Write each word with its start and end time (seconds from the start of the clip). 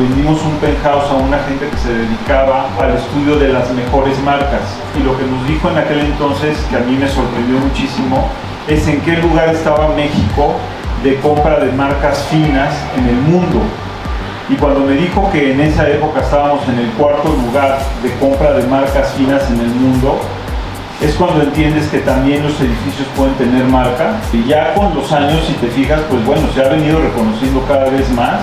vendimos 0.00 0.40
un 0.42 0.56
penthouse 0.56 1.10
a 1.10 1.14
una 1.14 1.38
gente 1.40 1.68
que 1.68 1.76
se 1.76 1.92
dedicaba 1.92 2.70
al 2.80 2.96
estudio 2.96 3.36
de 3.36 3.48
las 3.48 3.70
mejores 3.72 4.18
marcas. 4.20 4.62
Y 4.98 5.02
lo 5.02 5.16
que 5.18 5.24
nos 5.24 5.46
dijo 5.46 5.68
en 5.68 5.76
aquel 5.76 6.00
entonces, 6.00 6.56
que 6.70 6.76
a 6.76 6.80
mí 6.80 6.96
me 6.96 7.06
sorprendió 7.06 7.58
muchísimo, 7.58 8.28
es 8.66 8.88
en 8.88 9.02
qué 9.02 9.16
lugar 9.18 9.50
estaba 9.50 9.88
México 9.94 10.54
de 11.04 11.16
compra 11.20 11.60
de 11.60 11.70
marcas 11.72 12.26
finas 12.30 12.74
en 12.96 13.08
el 13.08 13.16
mundo. 13.16 13.60
Y 14.48 14.54
cuando 14.54 14.80
me 14.80 14.94
dijo 14.94 15.30
que 15.30 15.52
en 15.52 15.60
esa 15.60 15.88
época 15.88 16.20
estábamos 16.20 16.66
en 16.68 16.78
el 16.78 16.90
cuarto 16.92 17.28
lugar 17.28 17.78
de 18.02 18.10
compra 18.14 18.54
de 18.54 18.66
marcas 18.66 19.12
finas 19.12 19.48
en 19.50 19.60
el 19.60 19.68
mundo, 19.68 20.18
es 21.02 21.14
cuando 21.14 21.42
entiendes 21.42 21.88
que 21.88 21.98
también 21.98 22.42
los 22.42 22.58
edificios 22.60 23.06
pueden 23.16 23.34
tener 23.34 23.64
marca. 23.64 24.16
Y 24.32 24.44
ya 24.44 24.74
con 24.74 24.94
los 24.94 25.12
años, 25.12 25.44
si 25.46 25.52
te 25.54 25.68
fijas, 25.68 26.00
pues 26.08 26.24
bueno, 26.24 26.48
se 26.54 26.64
ha 26.64 26.68
venido 26.68 27.00
reconociendo 27.00 27.62
cada 27.68 27.90
vez 27.90 28.10
más 28.10 28.40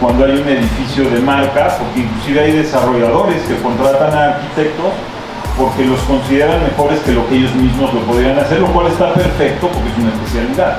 cuando 0.00 0.24
hay 0.24 0.32
un 0.32 0.48
edificio 0.48 1.08
de 1.10 1.20
marca, 1.20 1.76
porque 1.78 2.00
inclusive 2.00 2.40
hay 2.40 2.52
desarrolladores 2.52 3.42
que 3.42 3.56
contratan 3.62 4.14
a 4.14 4.24
arquitectos 4.34 4.92
porque 5.56 5.84
los 5.84 6.00
consideran 6.00 6.62
mejores 6.64 7.00
que 7.00 7.12
lo 7.12 7.28
que 7.28 7.36
ellos 7.36 7.54
mismos 7.54 7.94
lo 7.94 8.00
podrían 8.00 8.38
hacer, 8.38 8.60
lo 8.60 8.66
cual 8.72 8.88
está 8.88 9.14
perfecto 9.14 9.68
porque 9.68 9.88
es 9.90 9.98
una 9.98 10.10
especialidad. 10.10 10.78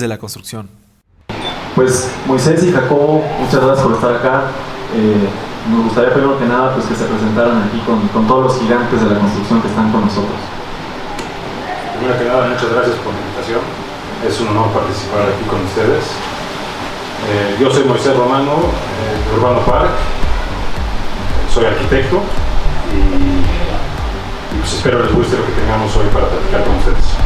de 0.00 0.08
la 0.08 0.18
construcción. 0.18 0.68
Pues 1.74 2.10
Moisés 2.26 2.62
y 2.64 2.72
Jacobo, 2.72 3.22
muchas 3.40 3.60
gracias 3.62 3.86
por 3.86 3.94
estar 3.94 4.14
acá. 4.14 4.44
Eh, 4.94 5.28
nos 5.70 5.84
gustaría 5.84 6.12
primero 6.14 6.38
que 6.38 6.46
nada 6.46 6.72
pues, 6.74 6.86
que 6.86 6.94
se 6.94 7.04
presentaran 7.04 7.68
aquí 7.68 7.78
con, 7.84 8.00
con, 8.08 8.26
todos 8.26 8.44
los 8.44 8.60
gigantes 8.60 9.00
de 9.02 9.10
la 9.10 9.18
construcción 9.18 9.60
que 9.60 9.68
están 9.68 9.92
con 9.92 10.02
nosotros. 10.02 10.40
Primero 11.98 12.18
que 12.18 12.24
nada, 12.24 12.48
muchas 12.48 12.70
gracias 12.72 12.96
por 13.02 13.12
la 13.12 13.20
invitación. 13.20 13.60
Es 14.24 14.40
un 14.40 14.48
honor 14.48 14.72
participar 14.72 15.28
aquí 15.28 15.44
con 15.44 15.60
ustedes. 15.64 16.04
Eh, 17.28 17.56
yo 17.60 17.70
soy 17.70 17.84
Moisés 17.84 18.16
Romano, 18.16 18.52
eh, 18.56 19.16
de 19.28 19.36
Urbano 19.36 19.60
Park. 19.66 19.90
Soy 21.52 21.64
arquitecto 21.64 22.22
y, 22.92 24.56
y 24.56 24.58
pues 24.60 24.74
espero 24.74 25.02
les 25.02 25.12
guste 25.12 25.36
lo 25.36 25.44
que 25.44 25.52
tengamos 25.52 25.96
hoy 25.96 26.06
para 26.12 26.28
platicar 26.28 26.64
con 26.64 26.76
ustedes. 26.76 27.25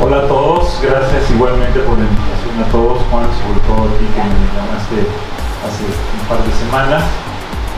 Hola 0.00 0.18
a 0.18 0.28
todos, 0.28 0.78
gracias 0.80 1.28
igualmente 1.28 1.80
por 1.80 1.98
la 1.98 2.04
invitación 2.04 2.62
a 2.62 2.70
todos, 2.70 3.02
Juan, 3.10 3.26
sobre 3.34 3.58
todo 3.66 3.82
a 3.82 3.98
ti 3.98 4.06
que 4.06 4.22
me 4.22 4.46
llamaste 4.54 5.02
hace 5.66 5.90
un 5.90 6.22
par 6.30 6.38
de 6.38 6.54
semanas. 6.54 7.02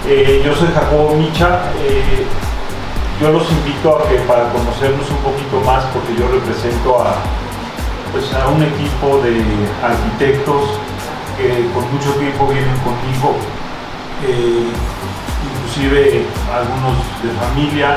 Eh, 0.06 0.42
yo 0.44 0.54
soy 0.54 0.68
Jacobo 0.68 1.16
Micha, 1.16 1.72
eh, 1.80 2.26
yo 3.22 3.32
los 3.32 3.50
invito 3.50 3.96
a 3.96 4.06
que 4.06 4.16
para 4.28 4.52
conocernos 4.52 5.08
un 5.08 5.16
poquito 5.24 5.64
más, 5.64 5.82
porque 5.96 6.12
yo 6.12 6.28
represento 6.28 7.00
a, 7.00 7.24
pues, 8.12 8.28
a 8.34 8.48
un 8.48 8.64
equipo 8.64 9.16
de 9.24 9.40
arquitectos 9.80 10.76
que 11.38 11.72
por 11.72 11.84
mucho 11.88 12.12
tiempo 12.20 12.48
vienen 12.48 12.76
conmigo, 12.84 13.32
eh, 14.28 14.68
inclusive 15.48 16.26
algunos 16.52 17.00
de 17.24 17.32
familia, 17.40 17.96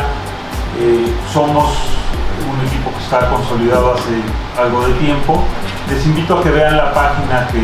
somos 1.28 1.93
un 2.42 2.68
equipo 2.68 2.92
que 2.92 3.04
está 3.04 3.30
consolidado 3.30 3.94
hace 3.94 4.22
algo 4.60 4.88
de 4.88 4.94
tiempo. 4.96 5.44
Les 5.90 6.06
invito 6.06 6.40
a 6.40 6.44
que 6.44 6.50
vean 6.50 6.78
la 6.78 6.94
página 6.94 7.48
que 7.48 7.62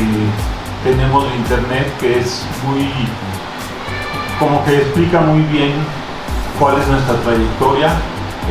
tenemos 0.84 1.30
de 1.30 1.36
internet, 1.36 1.94
que 2.00 2.20
es 2.20 2.46
muy, 2.66 2.90
como 4.40 4.64
que 4.66 4.78
explica 4.78 5.20
muy 5.22 5.42
bien 5.44 5.74
cuál 6.60 6.80
es 6.80 6.88
nuestra 6.88 7.16
trayectoria. 7.16 7.94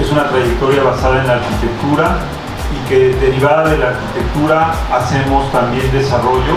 Es 0.01 0.11
una 0.11 0.29
trayectoria 0.29 0.83
basada 0.83 1.21
en 1.21 1.27
la 1.27 1.35
arquitectura 1.35 2.19
y 2.73 2.89
que 2.89 3.15
derivada 3.17 3.69
de 3.69 3.79
la 3.79 3.89
arquitectura 3.89 4.75
hacemos 4.93 5.51
también 5.53 5.91
desarrollo. 5.93 6.57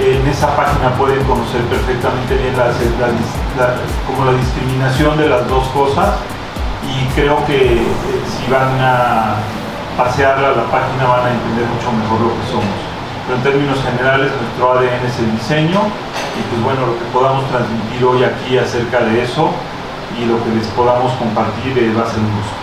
En 0.00 0.26
esa 0.26 0.54
página 0.56 0.94
pueden 0.96 1.22
conocer 1.24 1.60
perfectamente 1.62 2.34
bien 2.36 2.56
la, 2.56 2.72
como 4.06 4.24
la 4.24 4.32
discriminación 4.38 5.18
de 5.18 5.28
las 5.28 5.46
dos 5.48 5.68
cosas 5.68 6.14
y 6.86 7.06
creo 7.14 7.44
que 7.46 7.74
eh, 7.74 7.86
si 8.26 8.50
van 8.50 8.78
a 8.80 9.36
pasear 9.96 10.38
a 10.38 10.56
la 10.56 10.64
página 10.70 11.04
van 11.04 11.26
a 11.26 11.30
entender 11.30 11.66
mucho 11.66 11.92
mejor 11.92 12.20
lo 12.20 12.32
que 12.40 12.46
somos. 12.48 12.78
Pero 13.26 13.36
en 13.36 13.42
términos 13.42 13.78
generales 13.82 14.30
nuestro 14.40 14.72
ADN 14.72 15.06
es 15.06 15.18
el 15.18 15.32
diseño 15.32 15.80
y 16.36 16.40
pues 16.48 16.62
bueno, 16.62 16.86
lo 16.86 16.98
que 16.98 17.04
podamos 17.12 17.48
transmitir 17.48 18.04
hoy 18.04 18.24
aquí 18.24 18.58
acerca 18.58 19.00
de 19.00 19.22
eso 19.22 19.50
y 20.18 20.24
lo 20.24 20.42
que 20.42 20.50
les 20.56 20.66
podamos 20.68 21.12
compartir 21.14 21.78
eh, 21.78 21.92
va 21.96 22.02
a 22.02 22.10
ser 22.10 22.20
un 22.20 22.32
gusto. 22.32 22.60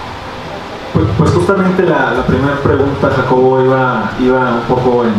Pues, 0.94 1.06
pues 1.18 1.32
justamente 1.32 1.84
la, 1.84 2.26
primera 2.26 2.56
pregunta, 2.58 3.12
Jacobo, 3.16 3.62
iba, 3.62 4.12
iba 4.20 4.40
un 4.56 4.62
poco 4.68 5.04
en, 5.04 5.14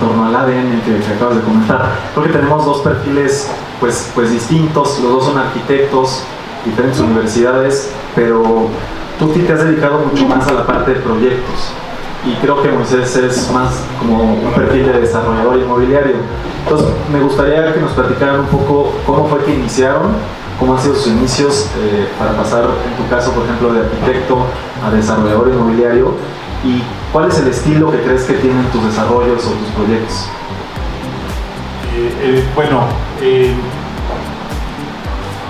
torno 0.00 0.26
al 0.26 0.34
ADN 0.34 0.80
que, 0.80 0.98
que, 0.98 1.14
acabas 1.14 1.36
de 1.36 1.42
comentar. 1.42 1.90
Creo 2.14 2.26
que 2.26 2.32
tenemos 2.32 2.64
dos 2.64 2.80
perfiles 2.80 3.48
pues, 3.78 4.10
pues 4.14 4.30
distintos, 4.30 4.98
los 5.00 5.12
dos 5.12 5.24
son 5.26 5.38
arquitectos, 5.38 6.24
diferentes 6.64 7.00
universidades, 7.00 7.92
pero 8.14 8.68
tú 9.18 9.28
te 9.28 9.52
has 9.52 9.64
dedicado 9.64 10.00
mucho 10.00 10.26
más 10.26 10.46
a 10.48 10.52
la 10.52 10.66
parte 10.66 10.94
de 10.94 11.00
proyectos 11.00 11.72
y 12.26 12.34
creo 12.34 12.62
que 12.62 12.70
Moisés 12.70 13.16
es 13.16 13.50
más 13.50 13.82
como 13.98 14.34
un 14.34 14.52
perfil 14.52 14.86
de 14.86 15.00
desarrollador 15.00 15.58
inmobiliario. 15.58 16.16
Entonces, 16.64 16.88
me 17.10 17.20
gustaría 17.20 17.72
que 17.72 17.80
nos 17.80 17.92
platicaran 17.92 18.40
un 18.40 18.46
poco 18.46 18.92
cómo 19.06 19.26
fue 19.26 19.42
que 19.44 19.54
iniciaron, 19.54 20.12
cómo 20.58 20.74
han 20.74 20.80
sido 20.80 20.94
sus 20.94 21.06
inicios 21.06 21.70
eh, 21.78 22.06
para 22.18 22.32
pasar, 22.36 22.64
en 22.64 23.02
tu 23.02 23.08
caso, 23.08 23.32
por 23.32 23.44
ejemplo, 23.44 23.72
de 23.72 23.80
arquitecto 23.80 24.44
a 24.84 24.90
desarrollador 24.90 25.48
inmobiliario 25.48 26.14
y 26.62 26.82
cuál 27.12 27.30
es 27.30 27.38
el 27.38 27.48
estilo 27.48 27.90
que 27.90 28.02
crees 28.02 28.24
que 28.24 28.34
tienen 28.34 28.64
tus 28.66 28.84
desarrollos 28.84 29.46
o 29.46 29.50
tus 29.50 29.68
proyectos. 29.74 30.26
Eh, 31.96 32.12
eh, 32.22 32.44
bueno, 32.54 32.84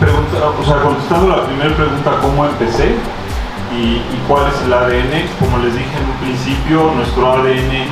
o 0.01 0.65
sea, 0.65 0.81
contestando 0.83 1.29
la 1.29 1.45
primera 1.45 1.77
pregunta, 1.77 2.19
¿cómo 2.23 2.47
empecé? 2.47 2.95
Y, 3.77 4.01
cuál 4.27 4.49
es 4.49 4.61
el 4.63 4.73
ADN? 4.73 5.29
Como 5.39 5.59
les 5.59 5.75
dije 5.75 5.93
en 5.97 6.09
un 6.09 6.17
principio, 6.25 6.93
nuestro 6.97 7.33
ADN 7.33 7.85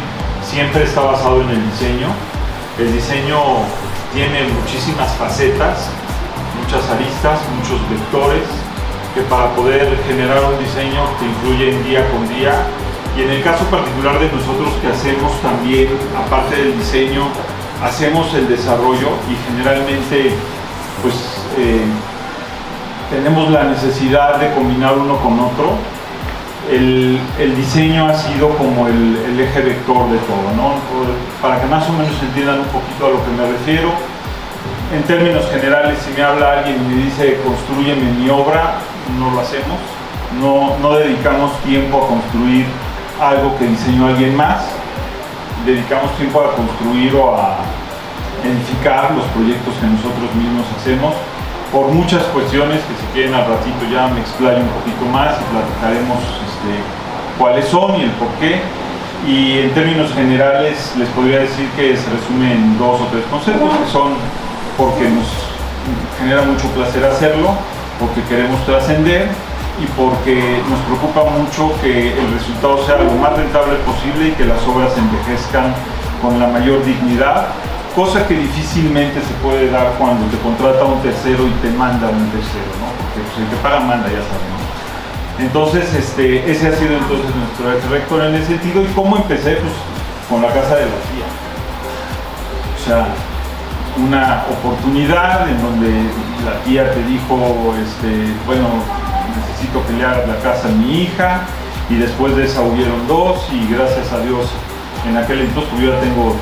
siempre 0.42 0.84
está 0.84 1.02
basado 1.02 1.42
en 1.42 1.50
el 1.50 1.70
diseño. 1.70 2.08
El 2.78 2.92
diseño 2.92 3.38
tiene 4.14 4.48
muchísimas 4.48 5.12
facetas, 5.16 5.90
muchas 6.62 6.88
aristas, 6.88 7.40
muchos 7.56 7.78
vectores, 7.90 8.48
que 9.14 9.20
para 9.22 9.52
poder 9.54 9.98
generar 10.06 10.42
un 10.44 10.58
diseño 10.58 11.04
te 11.18 11.26
influyen 11.26 11.84
día 11.84 12.08
con 12.10 12.26
día. 12.28 12.64
Y 13.16 13.22
en 13.22 13.30
el 13.30 13.42
caso 13.42 13.64
particular 13.64 14.18
de 14.18 14.30
nosotros 14.32 14.72
que 14.80 14.88
hacemos 14.88 15.32
también, 15.42 15.88
aparte 16.16 16.56
del 16.56 16.78
diseño, 16.78 17.28
hacemos 17.82 18.32
el 18.34 18.48
desarrollo 18.48 19.10
y 19.28 19.36
generalmente 19.50 20.32
pues 21.02 21.14
eh, 21.58 21.84
tenemos 23.10 23.50
la 23.50 23.64
necesidad 23.64 24.36
de 24.36 24.52
combinar 24.54 24.96
uno 24.98 25.16
con 25.18 25.38
otro. 25.40 25.76
El, 26.70 27.18
diseño 27.56 28.06
ha 28.06 28.14
sido 28.14 28.50
como 28.50 28.86
el, 28.88 29.40
eje 29.40 29.60
vector 29.62 30.10
de 30.10 30.18
todo, 30.18 30.52
¿no? 30.54 30.74
Para 31.40 31.60
que 31.60 31.66
más 31.66 31.88
o 31.88 31.92
menos 31.92 32.12
entiendan 32.22 32.60
un 32.60 32.66
poquito 32.66 33.06
a 33.06 33.10
lo 33.10 33.24
que 33.24 33.30
me 33.30 33.50
refiero. 33.50 33.92
En 34.94 35.02
términos 35.04 35.48
generales, 35.50 35.98
si 36.04 36.12
me 36.12 36.22
habla 36.22 36.58
alguien 36.58 36.76
y 36.76 36.94
me 36.94 37.04
dice 37.04 37.40
construyeme 37.42 38.12
mi 38.12 38.28
obra, 38.28 38.74
no 39.18 39.30
lo 39.30 39.40
hacemos. 39.40 39.78
No, 40.40 40.76
no 40.78 40.96
dedicamos 40.96 41.58
tiempo 41.62 42.04
a 42.04 42.08
construir 42.08 42.66
algo 43.20 43.56
que 43.56 43.64
diseñó 43.64 44.08
alguien 44.08 44.36
más. 44.36 44.64
Dedicamos 45.64 46.14
tiempo 46.16 46.40
a 46.40 46.54
construir 46.54 47.14
o 47.16 47.34
a 47.34 47.58
edificar 48.44 49.12
los 49.14 49.24
proyectos 49.34 49.74
que 49.80 49.86
nosotros 49.86 50.28
mismos 50.34 50.66
hacemos 50.76 51.14
por 51.72 51.88
muchas 51.88 52.22
cuestiones 52.32 52.80
que 52.80 52.94
si 52.96 53.06
quieren 53.12 53.34
al 53.34 53.46
ratito 53.46 53.84
ya 53.92 54.08
me 54.08 54.20
explayo 54.20 54.58
un 54.58 54.72
poquito 54.80 55.04
más 55.12 55.36
y 55.36 55.44
platicaremos 55.52 56.18
este, 56.48 56.72
cuáles 57.38 57.66
son 57.68 57.96
y 57.96 58.04
el 58.04 58.10
por 58.12 58.28
qué. 58.40 58.60
Y 59.26 59.58
en 59.58 59.70
términos 59.74 60.12
generales 60.14 60.94
les 60.96 61.08
podría 61.10 61.40
decir 61.40 61.68
que 61.76 61.96
se 61.96 62.08
resume 62.08 62.52
en 62.54 62.78
dos 62.78 63.00
o 63.00 63.06
tres 63.10 63.24
conceptos 63.30 63.68
que 63.76 63.90
son 63.90 64.14
porque 64.78 65.08
nos 65.10 65.26
genera 66.18 66.42
mucho 66.42 66.68
placer 66.68 67.04
hacerlo, 67.04 67.50
porque 67.98 68.22
queremos 68.28 68.64
trascender 68.64 69.28
y 69.82 69.86
porque 69.98 70.62
nos 70.70 70.80
preocupa 70.86 71.24
mucho 71.30 71.74
que 71.82 72.12
el 72.16 72.32
resultado 72.32 72.84
sea 72.86 72.98
lo 72.98 73.10
más 73.12 73.36
rentable 73.36 73.74
posible 73.84 74.28
y 74.28 74.32
que 74.32 74.44
las 74.46 74.62
obras 74.66 74.96
envejezcan 74.96 75.74
con 76.22 76.38
la 76.38 76.46
mayor 76.46 76.84
dignidad 76.84 77.48
cosa 77.98 78.24
que 78.28 78.34
difícilmente 78.34 79.20
se 79.20 79.34
puede 79.42 79.72
dar 79.72 79.94
cuando 79.98 80.24
te 80.30 80.38
contrata 80.38 80.84
un 80.84 81.02
tercero 81.02 81.48
y 81.48 81.50
te 81.60 81.68
manda 81.70 82.06
un 82.06 82.30
tercero, 82.30 82.70
¿no? 82.78 82.94
Porque 82.94 83.26
pues, 83.26 83.42
el 83.42 83.50
que 83.50 83.56
paga 83.56 83.80
manda, 83.80 84.06
ya 84.06 84.22
sabes, 84.22 84.46
¿no? 84.54 85.42
Entonces, 85.42 85.92
este, 85.94 86.48
ese 86.48 86.68
ha 86.68 86.76
sido 86.76 86.96
entonces 86.96 87.34
nuestro 87.34 87.72
ex 87.72 87.90
rector 87.90 88.22
en 88.22 88.36
ese 88.36 88.46
sentido. 88.54 88.84
¿Y 88.84 88.86
cómo 88.94 89.16
empecé? 89.16 89.56
Pues 89.56 89.72
con 90.30 90.40
la 90.42 90.46
casa 90.46 90.76
de 90.76 90.84
la 90.86 90.98
tía. 91.10 91.26
O 92.78 92.84
sea, 92.86 93.08
una 93.96 94.44
oportunidad 94.46 95.48
en 95.48 95.60
donde 95.60 95.90
la 96.46 96.62
tía 96.62 96.94
te 96.94 97.02
dijo, 97.02 97.74
este, 97.82 98.32
bueno, 98.46 98.68
necesito 99.34 99.82
hagas 100.06 100.28
la 100.28 100.36
casa 100.36 100.68
a 100.68 100.70
mi 100.70 101.02
hija, 101.02 101.40
y 101.90 101.96
después 101.96 102.36
de 102.36 102.44
esa 102.44 102.62
hubieron 102.62 103.08
dos, 103.08 103.44
y 103.50 103.66
gracias 103.74 104.12
a 104.12 104.20
Dios, 104.20 104.46
en 105.04 105.16
aquel 105.16 105.40
entonces, 105.40 105.68
pues 105.72 105.82
yo 105.82 105.92
ya 105.94 106.00
tengo 106.00 106.36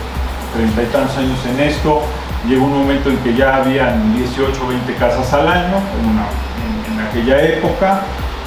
treinta 0.57 0.83
y 0.83 0.87
tantos 0.87 1.17
años 1.19 1.39
en 1.47 1.61
esto, 1.61 2.03
llegó 2.49 2.65
un 2.65 2.79
momento 2.79 3.11
en 3.11 3.19
que 3.19 3.35
ya 3.35 3.57
habían 3.57 4.15
18 4.17 4.65
o 4.65 4.69
20 4.69 4.95
casas 4.95 5.33
al 5.33 5.49
año, 5.49 5.77
en, 6.03 7.01
aquella 7.01 7.41
época, 7.43 8.03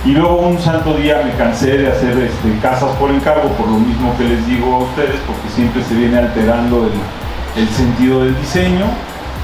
y 0.06 0.12
luego 0.12 0.38
un 0.38 0.60
santo 0.60 0.94
día 0.96 1.22
me 1.24 1.32
cansé 1.34 1.78
de 1.78 1.88
hacer 1.88 2.18
este, 2.18 2.58
casas 2.62 2.96
por 2.98 3.12
encargo, 3.12 3.50
por 3.50 3.68
lo 3.68 3.78
mismo 3.78 4.16
que 4.18 4.24
les 4.24 4.46
digo 4.48 4.74
a 4.76 4.78
ustedes, 4.80 5.20
porque 5.26 5.50
siempre 5.56 5.84
se 5.84 5.94
viene 5.94 6.18
alterando 6.18 6.86
el, 6.86 7.62
el 7.62 7.70
sentido 7.70 8.24
del 8.24 8.36
diseño 8.40 8.86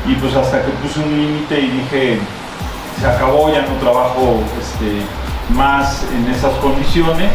y 0.08 0.16
pues 0.16 0.36
hasta 0.36 0.62
que 0.62 0.70
puse 0.82 1.00
un 1.00 1.12
límite 1.12 1.60
y 1.60 1.68
dije 1.70 2.20
se 3.00 3.08
acabó, 3.08 3.52
ya 3.52 3.62
no 3.62 3.74
trabajo 3.80 4.40
este, 4.60 5.02
más 5.54 6.06
en 6.16 6.34
esas 6.34 6.54
condiciones 6.56 7.32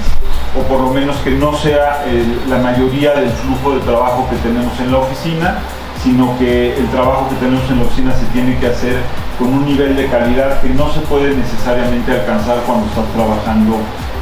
o 0.59 0.63
por 0.63 0.81
lo 0.81 0.91
menos 0.91 1.17
que 1.19 1.31
no 1.31 1.55
sea 1.55 2.05
la 2.49 2.59
mayoría 2.59 3.15
del 3.15 3.31
flujo 3.31 3.75
de 3.77 3.81
trabajo 3.81 4.27
que 4.31 4.37
tenemos 4.37 4.79
en 4.81 4.91
la 4.91 4.99
oficina, 4.99 5.59
sino 6.03 6.37
que 6.39 6.77
el 6.77 6.89
trabajo 6.89 7.29
que 7.29 7.37
tenemos 7.37 7.69
en 7.71 7.79
la 7.79 7.85
oficina 7.85 8.13
se 8.15 8.25
tiene 8.33 8.59
que 8.59 8.67
hacer 8.67 8.97
con 9.39 9.49
un 9.49 9.65
nivel 9.65 9.97
de 9.97 10.07
calidad 10.07 10.61
que 10.61 10.71
no 10.71 10.93
se 10.93 11.01
puede 11.01 11.35
necesariamente 11.35 12.13
alcanzar 12.13 12.59
cuando 12.67 12.87
estás 12.87 13.07
trabajando 13.15 13.77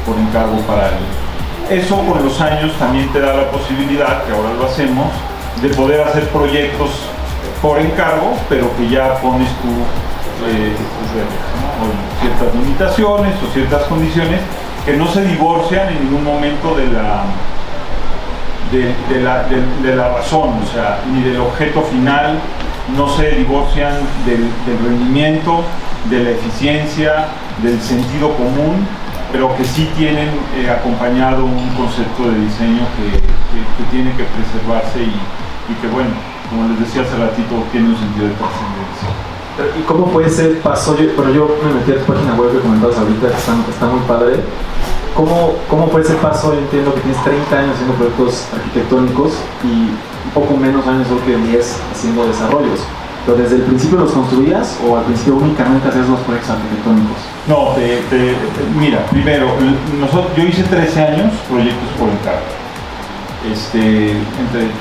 por 0.05 0.17
encargo 0.17 0.57
para 0.67 0.87
él. 0.87 1.03
Eso 1.69 1.97
con 2.05 2.23
los 2.23 2.39
años 2.41 2.73
también 2.79 3.11
te 3.11 3.19
da 3.19 3.33
la 3.33 3.51
posibilidad, 3.51 4.23
que 4.23 4.31
ahora 4.31 4.53
lo 4.57 4.65
hacemos, 4.65 5.07
de 5.61 5.69
poder 5.69 6.01
hacer 6.01 6.27
proyectos 6.29 6.89
por 7.61 7.79
encargo, 7.79 8.35
pero 8.47 8.75
que 8.77 8.89
ya 8.89 9.15
pones 9.21 9.49
tú 9.61 9.69
eh, 10.47 10.73
ciertas 12.21 12.55
limitaciones 12.55 13.33
o 13.43 13.53
ciertas 13.53 13.83
condiciones 13.83 14.39
que 14.85 14.95
no 14.97 15.07
se 15.07 15.25
divorcian 15.25 15.89
en 15.89 16.05
ningún 16.05 16.23
momento 16.23 16.75
de 16.75 16.87
la, 16.87 17.23
de, 18.71 19.21
la, 19.21 19.43
de, 19.43 19.95
la 19.95 20.09
razón, 20.09 20.59
o 20.63 20.73
sea, 20.73 20.99
ni 21.11 21.23
del 21.23 21.39
objeto 21.39 21.81
final, 21.83 22.39
no 22.95 23.07
se 23.09 23.31
divorcian 23.31 23.93
del, 24.25 24.49
rendimiento, 24.83 25.63
de 26.09 26.23
la 26.23 26.29
eficiencia, 26.31 27.27
del 27.61 27.79
sentido 27.81 28.33
común, 28.35 28.87
pero 29.31 29.55
que 29.55 29.63
sí 29.63 29.89
tienen 29.95 30.29
eh, 30.55 30.69
acompañado 30.69 31.45
un 31.45 31.69
concepto 31.69 32.31
de 32.31 32.39
diseño 32.39 32.81
que, 32.97 33.19
que 33.19 33.91
tiene 33.91 34.11
que 34.15 34.23
preservarse 34.23 35.03
y, 35.03 35.13
y 35.71 35.75
que 35.81 35.87
bueno, 35.87 36.09
como 36.49 36.67
les 36.67 36.79
decía 36.79 37.03
hace 37.03 37.15
ratito, 37.15 37.63
tiene 37.71 37.89
un 37.89 37.97
sentido 37.97 38.27
de 38.27 38.33
trascendencia. 38.33 39.28
¿Y 39.77 39.81
cómo 39.83 40.07
fue 40.07 40.25
ese 40.25 40.59
paso? 40.63 40.97
Yo, 40.97 41.09
pero 41.15 41.29
yo 41.31 41.57
me 41.63 41.73
metí 41.73 41.91
a 41.91 42.03
tu 42.05 42.11
página 42.11 42.33
web 42.35 42.51
que 42.51 42.59
comentabas 42.59 42.97
ahorita, 42.97 43.27
que 43.27 43.71
está, 43.71 43.85
muy 43.87 44.01
padre. 44.07 44.39
¿Cómo, 45.15 45.55
¿Cómo 45.69 45.87
fue 45.89 46.01
ese 46.01 46.13
paso? 46.15 46.53
Yo 46.53 46.59
entiendo 46.59 46.93
que 46.93 47.01
tienes 47.01 47.23
30 47.23 47.57
años 47.57 47.71
haciendo 47.73 47.95
proyectos 47.95 48.47
arquitectónicos 48.53 49.33
y 49.63 49.91
un 49.91 50.31
poco 50.33 50.55
menos 50.57 50.85
años, 50.87 51.07
creo 51.07 51.25
que 51.25 51.47
10 51.49 51.77
haciendo 51.91 52.25
desarrollos. 52.27 52.79
¿Pero 53.25 53.37
desde 53.37 53.57
el 53.57 53.61
principio 53.63 53.99
los 53.99 54.11
construías 54.11 54.79
o 54.87 54.97
al 54.97 55.03
principio 55.03 55.35
únicamente 55.35 55.87
hacías 55.87 56.07
los 56.07 56.19
proyectos 56.21 56.51
arquitectónicos? 56.51 57.17
No, 57.47 57.75
mira, 58.79 59.05
primero, 59.07 59.47
yo 60.37 60.43
hice 60.43 60.63
13 60.63 61.01
años 61.01 61.33
proyectos 61.49 61.89
por 61.99 62.09
encargo. 62.09 62.47
Este, 63.51 64.11
entre 64.11 64.71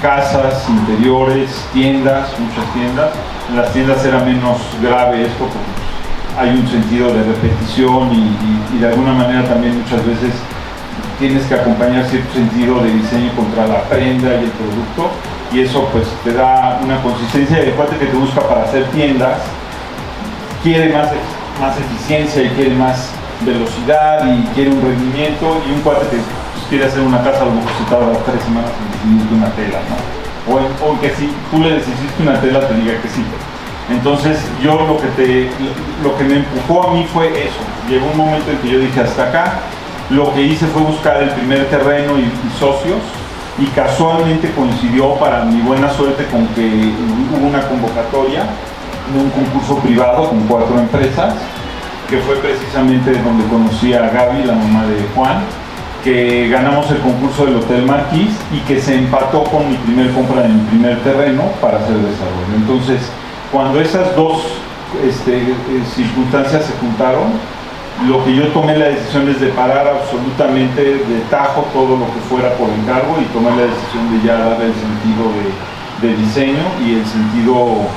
casas, 0.00 0.68
interiores, 0.68 1.50
tiendas, 1.72 2.28
muchas 2.38 2.72
tiendas. 2.74 3.10
En 3.48 3.56
las 3.56 3.72
tiendas 3.72 4.04
era 4.04 4.20
menos 4.20 4.58
grave 4.82 5.22
esto 5.22 5.44
porque 5.44 5.88
hay 6.38 6.50
un 6.50 6.68
sentido 6.68 7.12
de 7.12 7.24
repetición 7.24 8.10
y, 8.12 8.78
de 8.78 8.86
alguna 8.86 9.12
manera 9.12 9.44
también 9.48 9.80
muchas 9.80 10.06
veces 10.06 10.32
tienes 11.18 11.44
que 11.46 11.54
acompañar 11.54 12.04
cierto 12.06 12.32
sentido 12.32 12.80
de 12.82 12.92
diseño 12.92 13.32
contra 13.34 13.66
la 13.66 13.82
prenda 13.84 14.34
y 14.34 14.44
el 14.44 14.50
producto 14.50 15.10
y 15.52 15.60
eso 15.60 15.88
pues 15.92 16.06
te 16.22 16.32
da 16.32 16.78
una 16.84 17.02
consistencia 17.02 17.58
el 17.58 17.72
cuate 17.72 17.96
que 17.96 18.06
te 18.06 18.16
busca 18.16 18.40
para 18.42 18.62
hacer 18.62 18.84
tiendas 18.90 19.38
quiere 20.62 20.92
más, 20.92 21.08
más 21.60 21.76
eficiencia 21.76 22.42
y 22.42 22.50
quiere 22.50 22.76
más 22.76 23.10
velocidad 23.44 24.24
y 24.26 24.42
quiere 24.54 24.70
un 24.70 24.82
rendimiento 24.82 25.60
y 25.66 25.72
un 25.72 25.80
cuate 25.80 26.06
que 26.06 26.18
quiere 26.68 26.84
hacer 26.84 27.00
una 27.00 27.22
casa, 27.22 27.42
a 27.42 27.46
lo 27.46 27.52
mejor 27.52 27.70
se 27.72 27.90
tarda 27.90 28.12
tres 28.24 28.42
semanas 28.42 28.70
en 28.78 28.92
decidirte 28.92 29.34
una 29.34 29.50
tela, 29.52 29.78
¿no? 29.88 30.18
O, 30.48 31.00
que 31.00 31.10
si 31.10 31.30
tú 31.50 31.60
le 31.60 31.74
decidiste 31.74 32.22
una 32.22 32.40
tela, 32.40 32.66
te 32.66 32.74
diga 32.74 33.00
que 33.02 33.08
sí. 33.08 33.22
Entonces, 33.90 34.38
yo 34.62 34.74
lo 34.86 34.98
que, 34.98 35.08
te, 35.08 35.50
lo 36.02 36.16
que 36.16 36.24
me 36.24 36.36
empujó 36.36 36.88
a 36.88 36.94
mí 36.94 37.06
fue 37.12 37.28
eso. 37.28 37.60
Llegó 37.88 38.06
un 38.10 38.16
momento 38.16 38.50
en 38.50 38.58
que 38.58 38.68
yo 38.68 38.78
dije, 38.78 39.00
hasta 39.00 39.28
acá, 39.28 39.60
lo 40.10 40.32
que 40.32 40.42
hice 40.42 40.66
fue 40.66 40.82
buscar 40.82 41.22
el 41.22 41.30
primer 41.30 41.66
terreno 41.66 42.18
y, 42.18 42.22
y 42.22 42.58
socios, 42.58 43.00
y 43.58 43.66
casualmente 43.66 44.50
coincidió 44.52 45.14
para 45.16 45.44
mi 45.44 45.60
buena 45.60 45.90
suerte 45.90 46.24
con 46.26 46.46
que 46.48 46.62
hubo 46.64 47.46
una 47.46 47.60
convocatoria 47.68 48.44
de 49.12 49.18
un 49.18 49.30
concurso 49.30 49.78
privado 49.78 50.28
con 50.28 50.40
cuatro 50.46 50.78
empresas, 50.78 51.34
que 52.08 52.18
fue 52.18 52.36
precisamente 52.36 53.12
donde 53.22 53.44
conocí 53.48 53.92
a 53.92 54.08
Gaby, 54.08 54.44
la 54.44 54.54
mamá 54.54 54.86
de 54.86 55.04
Juan, 55.14 55.42
que 56.04 56.48
ganamos 56.48 56.90
el 56.90 56.98
concurso 56.98 57.46
del 57.46 57.56
Hotel 57.56 57.84
Marquis 57.84 58.30
y 58.52 58.58
que 58.60 58.80
se 58.80 58.94
empató 58.94 59.44
con 59.44 59.68
mi 59.68 59.76
primer 59.76 60.12
compra 60.12 60.42
de 60.42 60.48
mi 60.48 60.60
primer 60.66 60.98
terreno 61.00 61.44
para 61.60 61.78
hacer 61.78 61.96
desarrollo. 61.96 62.54
Entonces, 62.56 63.00
cuando 63.52 63.80
esas 63.80 64.14
dos 64.14 64.42
este, 65.04 65.54
circunstancias 65.94 66.64
se 66.64 66.72
juntaron, 66.78 67.32
lo 68.06 68.24
que 68.24 68.34
yo 68.34 68.46
tomé 68.48 68.78
la 68.78 68.88
decisión 68.88 69.28
es 69.28 69.40
de 69.40 69.48
parar 69.48 69.88
absolutamente 69.88 70.82
de 70.82 71.20
tajo 71.30 71.66
todo 71.72 71.96
lo 71.96 72.06
que 72.06 72.20
fuera 72.28 72.54
por 72.54 72.70
encargo 72.70 73.18
y 73.20 73.24
tomé 73.34 73.50
la 73.50 73.66
decisión 73.66 74.06
de 74.12 74.26
ya 74.26 74.38
darle 74.38 74.66
el 74.66 74.74
sentido 74.74 75.32
de, 76.00 76.14
diseño 76.14 76.62
y 76.86 76.94
el 76.94 77.04
sentido 77.04 77.88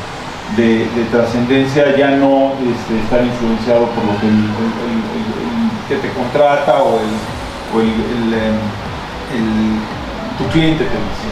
de, 0.58 0.88
trascendencia, 1.12 1.96
ya 1.96 2.12
no 2.12 2.54
este, 2.58 2.98
estar 2.98 3.24
influenciado 3.24 3.86
por 3.94 4.04
lo 4.06 4.20
que 4.20 4.28
que 5.92 5.98
te 5.98 6.14
contrata 6.14 6.84
o 6.84 7.00
el 7.00 7.12
o 7.74 7.82
em, 7.82 7.88
el, 9.34 9.80
tu 10.38 10.46
cliente 10.52 10.86
te 10.86 10.92
dice. 10.92 11.28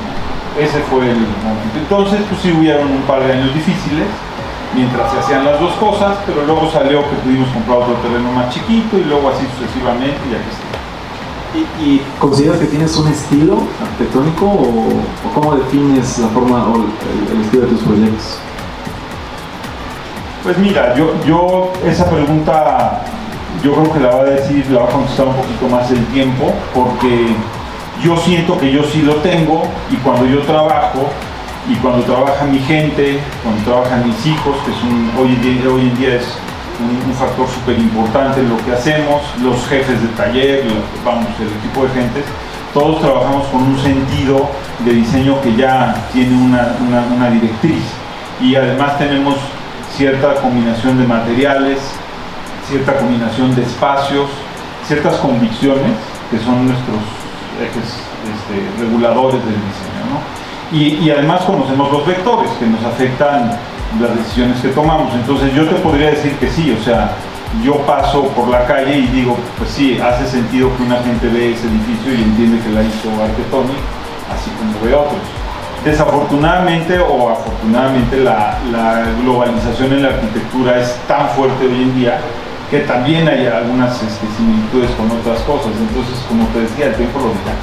Ese 0.60 0.80
fue 0.90 1.10
el 1.10 1.20
momento. 1.44 1.78
Entonces, 1.78 2.20
pues 2.28 2.42
sí 2.42 2.52
hubieron 2.52 2.92
un 2.92 3.02
par 3.04 3.24
de 3.24 3.34
años 3.34 3.54
difíciles 3.54 4.08
mientras 4.76 5.12
se 5.12 5.20
hacían 5.20 5.46
las 5.46 5.60
dos 5.60 5.74
cosas, 5.74 6.18
pero 6.26 6.46
luego 6.46 6.70
salió 6.72 7.02
que 7.10 7.16
pudimos 7.24 7.50
comprar 7.50 7.80
otro 7.80 7.96
terreno 7.96 8.32
más 8.32 8.54
chiquito 8.54 8.98
y 8.98 9.04
luego 9.04 9.30
así 9.30 9.46
sucesivamente 9.58 10.20
y 10.30 10.36
aquí 10.36 10.50
está. 10.50 10.70
¿Y, 11.82 12.02
consideras 12.20 12.60
que 12.60 12.68
tienes 12.68 12.96
un 12.96 13.08
estilo 13.08 13.64
arquitectónico 13.82 14.46
o, 14.46 15.02
cómo 15.34 15.56
defines 15.56 16.20
la 16.20 16.28
forma 16.28 16.68
o 16.68 16.76
el, 16.76 17.42
estilo 17.42 17.64
de 17.64 17.70
tus 17.70 17.82
proyectos? 17.82 18.38
Pues 20.44 20.58
mira, 20.58 20.96
yo, 20.96 21.14
yo 21.26 21.74
esa 21.86 22.10
pregunta 22.10 23.02
yo 23.64 23.74
creo 23.74 23.94
que 23.94 24.00
la 24.00 24.10
va 24.10 24.22
a 24.22 24.26
decir, 24.26 24.66
la 24.72 24.82
va 24.82 24.86
a 24.86 24.92
contestar 24.92 25.28
un 25.28 25.36
poquito 25.36 25.68
más 25.68 25.92
el 25.92 26.06
tiempo, 26.08 26.54
porque 26.74 27.28
yo 28.04 28.16
siento 28.18 28.58
que 28.58 28.72
yo 28.72 28.84
sí 28.84 29.02
lo 29.02 29.16
tengo 29.16 29.64
y 29.92 29.96
cuando 29.98 30.26
yo 30.26 30.40
trabajo 30.42 31.10
y 31.70 31.76
cuando 31.76 32.04
trabaja 32.04 32.46
mi 32.46 32.60
gente, 32.60 33.20
cuando 33.44 33.64
trabajan 33.64 34.08
mis 34.08 34.26
hijos, 34.26 34.56
que 34.66 34.72
es 34.72 34.78
hoy, 35.20 35.34
en 35.34 35.42
día, 35.42 35.70
hoy 35.70 35.82
en 35.82 35.98
día 35.98 36.16
es 36.16 36.38
un, 36.80 37.14
factor 37.14 37.48
súper 37.50 37.78
importante 37.78 38.42
lo 38.44 38.58
que 38.66 38.72
hacemos, 38.72 39.22
los 39.44 39.68
jefes 39.68 40.02
de 40.02 40.08
taller, 40.10 40.64
vamos, 41.04 41.28
el 41.40 41.48
equipo 41.60 41.84
de 41.84 41.90
gentes, 41.90 42.24
todos 42.74 43.02
trabajamos 43.02 43.48
con 43.48 43.64
un 43.64 43.78
sentido 43.78 44.50
de 44.86 44.94
diseño 44.94 45.42
que 45.42 45.56
ya 45.58 45.96
tiene 46.14 46.36
una, 46.38 46.76
una 47.14 47.30
directriz. 47.30 47.84
Y 48.42 48.56
además 48.56 48.98
tenemos 48.98 49.36
cierta 49.98 50.36
combinación 50.36 50.98
de 50.98 51.06
materiales, 51.06 51.80
cierta 52.70 52.96
combinación 52.98 53.56
de 53.56 53.64
espacios, 53.64 54.30
ciertas 54.88 55.16
convicciones 55.18 55.92
que 56.30 56.38
son 56.38 56.68
nuestros 56.68 56.98
ejes 57.60 57.98
este, 58.24 58.82
reguladores 58.82 59.42
del 59.44 59.56
diseño. 59.56 59.90
Y, 60.72 61.10
además 61.10 61.42
conocemos 61.42 61.92
los 61.92 62.06
vectores 62.06 62.52
que 62.60 62.68
nos 62.68 62.84
afectan 62.84 63.58
las 64.00 64.16
decisiones 64.16 64.62
que 64.62 64.70
tomamos. 64.70 65.14
Entonces 65.16 65.54
yo 65.54 65.68
te 65.68 65.76
podría 65.76 66.12
decir 66.12 66.34
que 66.34 66.48
sí, 66.48 66.76
o 66.80 66.84
sea, 66.84 67.12
yo 67.64 67.78
paso 67.88 68.28
por 68.30 68.48
la 68.50 68.66
calle 68.68 69.00
y 69.00 69.08
digo, 69.08 69.36
pues 69.58 69.72
sí, 69.72 70.00
hace 70.00 70.28
sentido 70.28 70.70
que 70.78 70.84
una 70.84 70.98
gente 70.98 71.28
ve 71.28 71.54
ese 71.54 71.68
edificio 71.68 72.14
y 72.14 72.24
entiende 72.24 72.62
que 72.62 72.70
la 72.70 72.84
hizo 72.84 73.10
Arquetonic, 73.10 73.82
así 74.32 74.52
como 74.60 74.86
ve 74.86 74.94
otros. 74.94 75.20
Desafortunadamente 75.84 77.00
o 77.00 77.30
afortunadamente 77.30 78.18
la, 78.18 78.60
globalización 79.24 79.94
en 79.94 80.04
la 80.04 80.10
arquitectura 80.10 80.80
es 80.80 80.96
tan 81.08 81.30
fuerte 81.30 81.66
hoy 81.66 81.84
en 81.84 81.96
día 81.96 82.20
que 82.70 82.80
también 82.82 83.28
hay 83.28 83.48
algunas 83.48 83.96
este, 84.02 84.28
similitudes 84.38 84.92
con 84.92 85.10
otras 85.12 85.42
cosas. 85.42 85.72
Entonces, 85.78 86.24
como 86.28 86.46
te 86.48 86.62
decía, 86.62 86.88
el 86.88 86.96
tiempo 86.96 87.20
lo 87.20 87.30
dirá. 87.30 87.56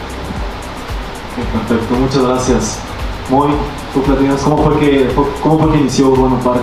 Perfecto, 1.53 1.95
muchas 1.95 2.23
gracias. 2.23 2.79
Muy, 3.31 3.49
tú 3.93 4.03
platicas, 4.03 4.41
¿cómo 4.43 4.59
fue 4.59 4.79
que, 4.79 5.09
cómo 5.43 5.59
fue 5.59 5.73
que 5.73 5.79
inició 5.79 6.09
Urbano 6.09 6.39
Park? 6.41 6.63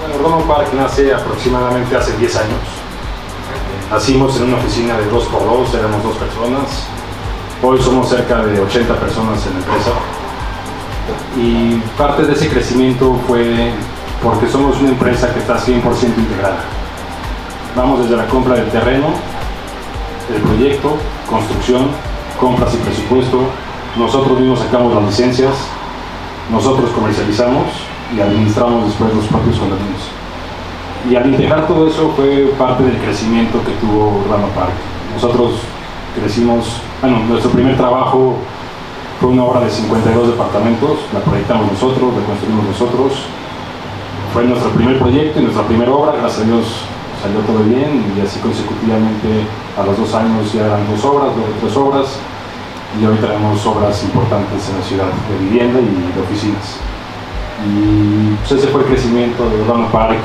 Bueno, 0.00 0.14
Urbano 0.16 0.44
Park 0.44 0.68
nace 0.74 1.12
aproximadamente 1.12 1.96
hace 1.96 2.16
10 2.16 2.36
años. 2.36 2.60
Nacimos 3.90 4.36
en 4.36 4.44
una 4.44 4.56
oficina 4.56 4.96
de 4.96 5.10
2x2, 5.10 5.78
éramos 5.78 6.02
dos 6.02 6.16
personas. 6.16 6.86
Hoy 7.62 7.82
somos 7.82 8.08
cerca 8.08 8.42
de 8.42 8.60
80 8.60 8.94
personas 8.94 9.44
en 9.46 9.52
la 9.54 9.58
empresa. 9.58 9.90
Y 11.36 11.74
parte 11.98 12.22
de 12.22 12.32
ese 12.32 12.48
crecimiento 12.48 13.18
fue 13.26 13.72
porque 14.22 14.48
somos 14.48 14.80
una 14.80 14.90
empresa 14.90 15.32
que 15.32 15.40
está 15.40 15.58
100% 15.58 15.82
integrada. 16.16 16.79
Vamos 17.76 18.00
desde 18.02 18.16
la 18.16 18.26
compra 18.26 18.56
del 18.56 18.68
terreno, 18.68 19.06
el 20.34 20.42
proyecto, 20.42 20.96
construcción, 21.28 21.86
compras 22.38 22.74
y 22.74 22.78
presupuesto. 22.78 23.42
Nosotros 23.96 24.40
mismos 24.40 24.58
sacamos 24.58 24.92
las 24.92 25.04
licencias, 25.04 25.54
nosotros 26.50 26.90
comercializamos 26.90 27.66
y 28.16 28.20
administramos 28.20 28.86
después 28.86 29.14
los 29.14 29.24
propios 29.26 29.56
condominios. 29.56 30.02
Y 31.08 31.14
al 31.14 31.28
integrar 31.28 31.68
todo 31.68 31.86
eso 31.86 32.12
fue 32.16 32.52
parte 32.58 32.82
del 32.82 32.98
crecimiento 32.98 33.62
que 33.64 33.72
tuvo 33.80 34.18
Urbano 34.18 34.48
Park. 34.48 34.74
Nosotros 35.14 35.60
crecimos, 36.18 36.82
bueno, 37.00 37.20
nuestro 37.28 37.52
primer 37.52 37.76
trabajo 37.76 38.36
fue 39.20 39.30
una 39.30 39.44
obra 39.44 39.60
de 39.60 39.70
52 39.70 40.28
departamentos, 40.28 40.98
la 41.12 41.20
proyectamos 41.20 41.70
nosotros, 41.70 42.14
la 42.18 42.26
construimos 42.26 42.64
nosotros. 42.64 43.12
Fue 44.34 44.42
nuestro 44.44 44.70
primer 44.70 44.98
proyecto 44.98 45.38
y 45.38 45.42
nuestra 45.44 45.64
primera 45.64 45.92
obra, 45.92 46.12
gracias 46.18 46.42
a 46.42 46.44
Dios 46.46 46.89
salió 47.20 47.40
todo 47.40 47.62
bien 47.64 48.02
y 48.16 48.20
así 48.20 48.40
consecutivamente 48.40 49.44
a 49.76 49.84
los 49.84 49.96
dos 49.98 50.14
años 50.14 50.52
ya 50.52 50.66
eran 50.66 50.88
dos 50.90 51.04
obras, 51.04 51.36
dos 51.36 51.44
tres 51.60 51.76
obras 51.76 52.06
y 52.98 53.04
hoy 53.04 53.16
tenemos 53.16 53.64
obras 53.66 54.02
importantes 54.02 54.68
en 54.68 54.80
la 54.80 54.84
ciudad 54.84 55.04
de 55.06 55.44
vivienda 55.44 55.78
y 55.80 56.12
de 56.14 56.20
oficinas. 56.20 56.80
Y 57.66 58.34
pues, 58.36 58.52
ese 58.52 58.68
fue 58.68 58.80
el 58.82 58.86
crecimiento 58.88 59.48
de 59.48 59.60
Urbano 59.60 59.88
Park. 59.92 60.18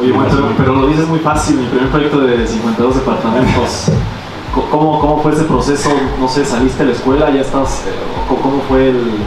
Oye, 0.00 0.12
bueno, 0.12 0.30
pero, 0.58 0.74
lo 0.74 0.88
dices 0.88 1.06
muy 1.06 1.20
fácil, 1.20 1.56
mi 1.56 1.66
primer 1.66 1.88
proyecto 1.88 2.20
de 2.20 2.46
52 2.46 2.96
departamentos. 2.96 3.86
¿Cómo, 4.70 5.00
¿Cómo 5.00 5.22
fue 5.22 5.32
ese 5.32 5.44
proceso? 5.44 5.90
No 6.20 6.28
sé, 6.28 6.44
saliste 6.44 6.84
de 6.84 6.90
la 6.90 6.96
escuela, 6.96 7.30
ya 7.30 7.40
estás. 7.40 7.82
Eh, 7.86 7.92
¿Cómo 8.28 8.60
fue 8.68 8.88
el.? 8.88 9.18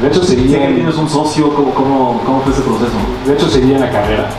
De 0.00 0.08
hecho, 0.08 0.22
seguía. 0.22 0.68
Que 0.68 0.74
tienes 0.74 0.96
un 0.96 1.08
socio, 1.08 1.54
¿cómo, 1.54 1.72
cómo, 1.74 2.20
cómo 2.24 2.40
fue 2.42 2.52
ese 2.52 2.62
proceso? 2.62 2.92
De 3.26 3.34
hecho, 3.34 3.48
seguía 3.48 3.76
en 3.76 3.80
la 3.80 3.90
carrera 3.90 4.30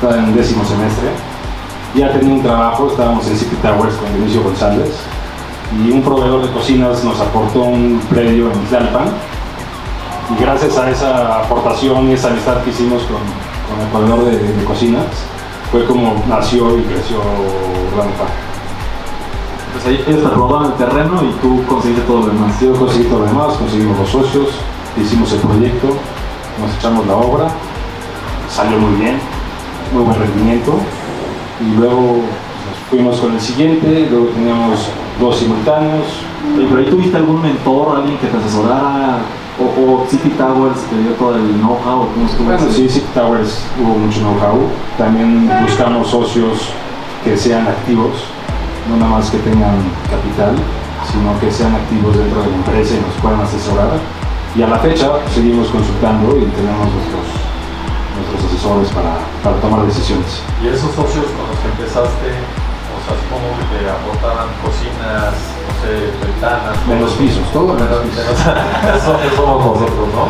estaba 0.00 0.16
en 0.16 0.34
décimo 0.34 0.64
semestre. 0.64 1.10
Ya 1.94 2.10
tenía 2.10 2.34
un 2.34 2.42
trabajo, 2.42 2.88
estábamos 2.88 3.26
en 3.26 3.36
City 3.36 3.56
Towers 3.56 3.94
con 3.96 4.10
Dionisio 4.14 4.42
González 4.42 4.88
y 5.76 5.90
un 5.90 6.02
proveedor 6.02 6.42
de 6.42 6.50
cocinas 6.52 7.04
nos 7.04 7.20
aportó 7.20 7.64
un 7.64 8.00
predio 8.08 8.50
en 8.50 8.64
Tlalpan 8.64 9.08
y 10.30 10.42
gracias 10.42 10.78
a 10.78 10.90
esa 10.90 11.40
aportación 11.40 12.08
y 12.08 12.12
esa 12.12 12.28
amistad 12.28 12.62
que 12.62 12.70
hicimos 12.70 13.02
con, 13.02 13.20
con 13.68 13.80
el 13.84 13.88
proveedor 13.92 14.24
de, 14.24 14.64
cocinas 14.64 15.04
fue 15.70 15.84
como 15.84 16.24
nació 16.28 16.78
y 16.78 16.82
creció 16.84 17.18
Park. 17.96 18.32
Pues 19.74 19.86
ahí 19.86 20.04
ellos 20.08 20.22
te 20.22 20.34
robaron 20.34 20.72
el 20.72 20.78
terreno 20.78 21.22
y 21.22 21.32
tú 21.42 21.62
conseguiste 21.66 22.02
todo 22.04 22.20
lo 22.20 22.26
demás. 22.28 22.58
Yo 22.58 22.72
conseguí 22.74 23.04
todo 23.04 23.20
lo 23.20 23.26
demás, 23.26 23.54
conseguimos 23.54 23.98
los 23.98 24.08
socios, 24.08 24.48
hicimos 24.96 25.30
el 25.32 25.40
proyecto, 25.40 25.88
nos 26.58 26.74
echamos 26.78 27.06
la 27.06 27.16
obra, 27.16 27.48
salió 28.48 28.78
muy 28.78 28.98
bien, 28.98 29.20
muy 29.92 30.04
buen 30.04 30.18
rendimiento. 30.18 30.78
Y 31.60 31.76
luego 31.76 32.22
nos 32.66 32.78
fuimos 32.88 33.20
con 33.20 33.34
el 33.34 33.40
siguiente, 33.40 34.08
luego 34.10 34.26
teníamos 34.26 34.88
dos 35.20 35.36
simultáneos. 35.36 36.06
¿Pero 36.56 36.78
ahí 36.78 36.86
tuviste 36.86 37.16
algún 37.16 37.42
mentor, 37.42 37.96
alguien 37.96 38.18
que 38.18 38.26
te 38.26 38.36
asesorara? 38.36 39.18
¿O, 39.60 40.06
City 40.08 40.30
Towers 40.30 40.80
te 40.88 40.96
dio 40.96 41.12
todo 41.12 41.36
el 41.36 41.60
know-how? 41.60 42.08
Bueno, 42.44 42.60
sí, 42.72 42.88
City 42.88 43.06
Towers 43.14 43.62
hubo 43.78 43.98
mucho 43.98 44.20
know-how. 44.20 44.58
También 44.96 45.50
buscamos 45.62 46.08
socios 46.08 46.70
que 47.22 47.36
sean 47.36 47.66
activos, 47.66 48.24
no 48.88 48.96
nada 48.96 49.18
más 49.18 49.30
que 49.30 49.36
tengan 49.38 49.76
capital, 50.08 50.56
sino 51.12 51.38
que 51.38 51.52
sean 51.52 51.74
activos 51.74 52.16
dentro 52.16 52.40
de 52.40 52.48
la 52.48 52.56
empresa 52.56 52.94
y 52.94 53.00
nos 53.00 53.14
puedan 53.20 53.40
asesorar. 53.40 53.90
Y 54.56 54.62
a 54.62 54.66
la 54.68 54.78
fecha 54.78 55.10
seguimos 55.32 55.68
consultando 55.68 56.36
y 56.38 56.44
tenemos 56.56 56.88
nuestros 56.88 57.49
nuestros 58.20 58.52
asesores 58.52 58.88
para, 58.92 59.16
para 59.42 59.56
tomar 59.60 59.86
decisiones. 59.86 60.42
¿Y 60.62 60.68
esos 60.68 60.92
socios 60.92 61.24
con 61.32 61.48
los 61.48 61.56
que 61.64 61.68
empezaste, 61.72 62.28
o 62.36 62.98
sea, 63.00 63.16
supongo 63.16 63.48
que 63.56 63.64
te 63.72 63.80
aportaban 63.88 64.48
cocinas, 64.60 65.32
no 65.32 65.72
sé, 65.80 66.12
ventanas? 66.20 66.76
Menos 66.84 67.12
pisos, 67.16 67.44
todo 67.52 67.72
menos 67.72 68.04
pisos. 68.04 68.24
Eso 68.96 69.16
somos 69.36 69.58
nosotros, 69.64 70.06
¿no? 70.12 70.28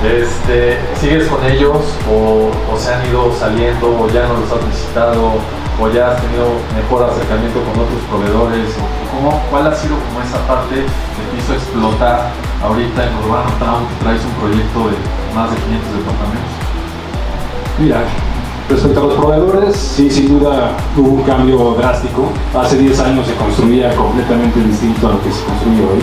Este, 0.00 0.80
¿Sigues 0.98 1.28
con 1.28 1.44
ellos 1.44 1.76
o, 2.08 2.48
o, 2.72 2.78
se 2.78 2.94
han 2.94 3.04
ido 3.04 3.30
saliendo 3.36 3.86
o 4.00 4.08
ya 4.08 4.26
no 4.28 4.40
los 4.40 4.48
has 4.50 4.64
visitado 4.64 5.36
o 5.76 5.88
ya 5.92 6.12
has 6.12 6.22
tenido 6.22 6.56
mejor 6.72 7.04
acercamiento 7.04 7.60
con 7.68 7.84
otros 7.84 8.00
proveedores? 8.08 8.72
¿Cómo, 9.12 9.42
¿Cuál 9.50 9.66
ha 9.66 9.76
sido 9.76 9.96
como 10.08 10.24
esa 10.24 10.40
parte 10.48 10.76
que 10.88 11.22
te 11.28 11.36
hizo 11.36 11.52
explotar 11.52 12.32
ahorita 12.64 12.96
en 13.04 13.12
Urbano 13.20 13.52
Town 13.60 13.84
que 13.84 14.04
traes 14.04 14.24
un 14.24 14.32
proyecto 14.40 14.88
de 14.88 14.96
más 15.36 15.50
de 15.52 15.56
500 15.68 15.92
departamentos? 15.92 16.69
Mira, 17.80 18.02
respecto 18.68 19.00
a 19.00 19.04
los 19.04 19.14
proveedores, 19.14 19.74
sí, 19.74 20.10
sin 20.10 20.38
duda 20.38 20.76
hubo 20.98 21.12
un 21.12 21.22
cambio 21.22 21.74
drástico. 21.78 22.30
Hace 22.54 22.76
10 22.76 23.00
años 23.00 23.26
se 23.26 23.34
construía 23.36 23.96
completamente 23.96 24.60
distinto 24.60 25.08
a 25.08 25.12
lo 25.12 25.22
que 25.22 25.32
se 25.32 25.42
construye 25.44 25.80
hoy. 25.80 26.02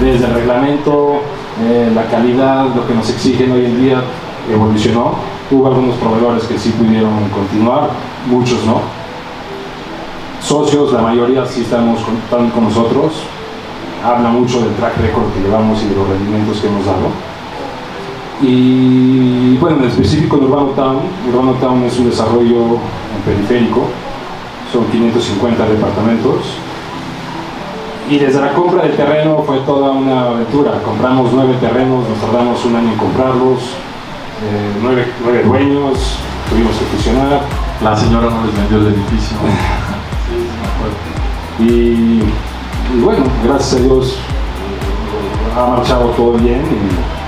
Desde 0.00 0.26
el 0.26 0.34
reglamento, 0.34 1.22
eh, 1.60 1.90
la 1.92 2.04
calidad, 2.04 2.72
lo 2.72 2.86
que 2.86 2.94
nos 2.94 3.10
exigen 3.10 3.50
hoy 3.50 3.64
en 3.64 3.82
día 3.82 4.00
evolucionó. 4.48 5.14
Hubo 5.50 5.66
algunos 5.66 5.96
proveedores 5.96 6.44
que 6.44 6.56
sí 6.56 6.70
pudieron 6.78 7.28
continuar, 7.30 7.90
muchos 8.26 8.64
no. 8.64 8.80
Socios, 10.40 10.92
la 10.92 11.02
mayoría 11.02 11.44
sí 11.46 11.62
estamos 11.62 11.98
con, 12.30 12.50
con 12.50 12.62
nosotros. 12.62 13.24
Habla 14.04 14.28
mucho 14.28 14.60
del 14.60 14.72
track 14.74 14.98
record 14.98 15.32
que 15.34 15.40
llevamos 15.40 15.82
y 15.82 15.88
de 15.88 15.96
los 15.96 16.08
rendimientos 16.08 16.60
que 16.60 16.68
hemos 16.68 16.86
dado 16.86 17.29
y 18.42 19.56
bueno, 19.58 19.78
en 19.78 19.84
específico 19.84 20.36
en 20.36 20.44
Urbano 20.44 20.68
Town, 20.68 21.00
Urbano 21.28 21.52
Town 21.54 21.82
es 21.84 21.98
un 21.98 22.08
desarrollo 22.08 22.78
periférico, 23.24 23.88
son 24.72 24.84
550 24.86 25.66
departamentos. 25.66 26.36
Y 28.08 28.18
desde 28.18 28.40
la 28.40 28.54
compra 28.54 28.82
del 28.82 28.96
terreno 28.96 29.44
fue 29.46 29.58
toda 29.60 29.92
una 29.92 30.30
aventura. 30.30 30.80
Compramos 30.84 31.30
nueve 31.32 31.54
terrenos, 31.60 32.08
nos 32.08 32.18
tardamos 32.18 32.64
un 32.64 32.74
año 32.76 32.92
en 32.92 32.98
comprarlos, 32.98 33.60
eh, 33.60 34.72
nueve, 34.82 35.06
nueve, 35.22 35.44
dueños, 35.44 36.16
tuvimos 36.48 36.74
que 36.76 36.84
fusionar. 36.86 37.42
La 37.84 37.96
señora 37.96 38.30
no 38.30 38.46
les 38.46 38.56
vendió 38.56 38.78
el 38.78 38.86
edificio. 38.94 39.36
sí, 41.58 41.64
y, 41.64 42.22
y, 42.96 43.00
bueno, 43.00 43.24
gracias 43.44 43.80
a 43.80 43.84
Dios 43.84 44.16
ha 45.56 45.66
marchado 45.66 46.06
todo 46.10 46.32
bien. 46.32 46.62
Y, 46.62 47.19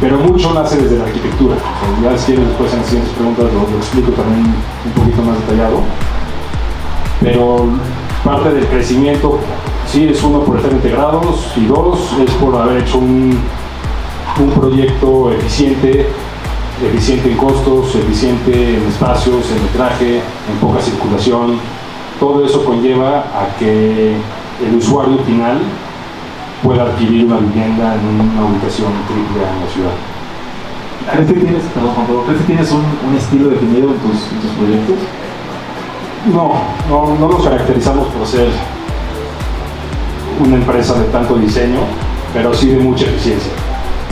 pero 0.00 0.18
mucho 0.18 0.52
nace 0.52 0.76
desde 0.76 0.98
la 0.98 1.04
arquitectura. 1.04 1.56
ya 2.02 2.18
si 2.18 2.26
quieres 2.26 2.48
después 2.48 2.72
en 2.72 2.78
las 2.78 2.86
siguientes 2.86 3.14
preguntas 3.14 3.46
lo, 3.52 3.76
explico 3.78 4.12
también 4.12 4.54
un 4.84 4.92
poquito 4.92 5.22
más 5.22 5.38
detallado. 5.40 5.80
Pero 7.20 7.66
parte 8.24 8.52
del 8.52 8.66
crecimiento, 8.66 9.38
sí, 9.90 10.08
es 10.08 10.22
uno 10.22 10.40
por 10.40 10.56
estar 10.56 10.72
integrados 10.72 11.52
y 11.56 11.66
dos, 11.66 12.12
es 12.20 12.30
por 12.32 12.54
haber 12.56 12.82
hecho 12.82 12.98
un, 12.98 13.38
un 14.38 14.50
proyecto 14.50 15.32
eficiente, 15.32 16.06
eficiente 16.84 17.30
en 17.30 17.36
costos, 17.36 17.94
eficiente 17.94 18.76
en 18.76 18.86
espacios, 18.86 19.50
en 19.50 19.62
metraje, 19.62 20.16
en 20.16 20.58
poca 20.60 20.80
circulación. 20.80 21.58
Todo 22.20 22.44
eso 22.44 22.64
conlleva 22.64 23.18
a 23.18 23.56
que 23.58 24.14
el 24.66 24.74
usuario 24.76 25.18
final 25.18 25.58
pueda 26.62 26.84
adquirir 26.84 27.26
una 27.26 27.38
vivienda 27.38 27.94
en 27.94 28.20
una 28.20 28.44
ubicación 28.44 28.92
triple 29.06 29.42
en 29.42 29.60
la 29.60 29.72
ciudad. 29.72 29.96
¿Crees 31.12 31.28
que 31.28 31.34
tienes, 31.34 31.62
¿crees 32.26 32.38
que 32.40 32.46
tienes 32.46 32.72
un, 32.72 32.84
un, 33.08 33.16
estilo 33.16 33.50
definido 33.50 33.90
en 33.90 33.98
tus, 33.98 34.32
en 34.32 34.40
tus 34.40 34.50
proyectos? 34.58 34.96
No, 36.32 36.54
no, 36.88 37.14
no 37.14 37.28
nos 37.28 37.44
caracterizamos 37.44 38.08
por 38.08 38.26
ser 38.26 38.48
una 40.44 40.56
empresa 40.56 40.94
de 40.94 41.04
tanto 41.06 41.36
diseño, 41.36 41.80
pero 42.32 42.52
sí 42.52 42.68
de 42.68 42.80
mucha 42.80 43.04
eficiencia. 43.04 43.52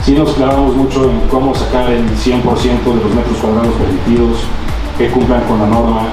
Sí 0.03 0.13
nos 0.13 0.33
clavamos 0.33 0.75
mucho 0.75 1.09
en 1.09 1.19
cómo 1.29 1.53
sacar 1.53 1.91
el 1.91 2.05
100% 2.09 2.43
de 2.83 3.03
los 3.03 3.13
metros 3.13 3.37
cuadrados 3.41 3.73
permitidos, 3.73 4.37
que 4.97 5.09
cumplan 5.09 5.41
con 5.41 5.59
la 5.59 5.67
norma, 5.67 6.07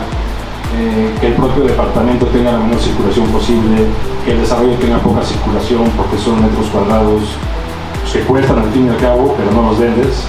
eh, 0.75 1.15
que 1.21 1.27
el 1.29 1.35
propio 1.35 1.65
departamento 1.65 2.27
tenga 2.27 2.53
la 2.53 2.59
menor 2.59 2.81
circulación 2.81 3.27
posible, 3.27 3.87
que 4.25 4.33
el 4.33 4.41
desarrollo 4.41 4.75
tenga 4.77 4.99
poca 4.99 5.23
circulación 5.23 5.85
porque 5.97 6.19
son 6.19 6.43
metros 6.43 6.67
cuadrados 6.67 7.23
que 8.13 8.21
cuestan 8.21 8.59
al 8.59 8.71
fin 8.71 8.87
y 8.87 8.89
al 8.91 8.99
cabo, 8.99 9.35
pero 9.39 9.51
no 9.53 9.71
los 9.71 9.79
vendes. 9.79 10.25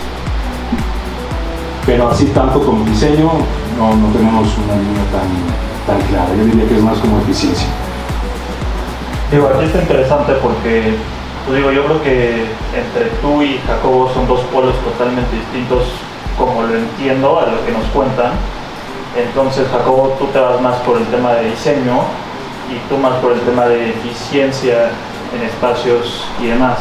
Pero 1.86 2.08
así 2.08 2.28
tanto 2.28 2.64
como 2.64 2.86
diseño, 2.86 3.30
no, 3.78 3.96
no 3.96 4.08
tenemos 4.14 4.48
una 4.64 4.76
línea 4.80 5.04
tan, 5.12 5.28
tan 5.86 6.08
clara. 6.08 6.30
Yo 6.38 6.46
diría 6.46 6.66
que 6.66 6.78
es 6.78 6.82
más 6.82 6.98
como 7.00 7.20
eficiencia. 7.20 7.68
Digo, 9.32 9.50
aquí 9.54 9.66
está 9.66 9.82
interesante 9.82 10.34
porque, 10.42 10.96
digo, 11.54 11.72
yo 11.72 11.84
creo 11.86 12.04
que 12.04 12.46
entre 12.74 13.06
tú 13.22 13.42
y 13.42 13.60
Jacobo 13.68 14.10
son 14.14 14.28
dos 14.28 14.40
polos 14.54 14.76
totalmente 14.80 15.36
distintos, 15.36 15.84
como 16.38 16.64
lo 16.64 16.76
entiendo 16.76 17.38
a 17.38 17.48
lo 17.48 17.66
que 17.66 17.72
nos 17.74 17.84
cuentan. 17.94 18.32
Entonces, 19.16 19.68
Jacobo, 19.72 20.16
tú 20.18 20.26
te 20.28 20.40
vas 20.40 20.60
más 20.62 20.78
por 20.78 20.98
el 20.98 21.06
tema 21.08 21.34
de 21.34 21.52
diseño 21.52 22.02
y 22.72 22.90
tú 22.90 22.98
más 22.98 23.14
por 23.16 23.34
el 23.34 23.40
tema 23.42 23.66
de 23.66 23.90
eficiencia 23.90 24.90
en 25.36 25.44
espacios 25.44 26.26
y 26.42 26.48
demás. 26.48 26.80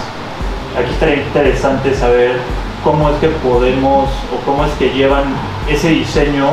Aquí 0.79 0.91
estaría 0.91 1.17
interesante 1.17 1.95
saber 1.95 2.39
cómo 2.83 3.11
es 3.11 3.17
que 3.17 3.29
podemos 3.29 4.09
o 4.33 4.45
cómo 4.47 4.65
es 4.65 4.73
que 4.73 4.91
llevan 4.91 5.25
ese 5.69 5.91
diseño 5.91 6.49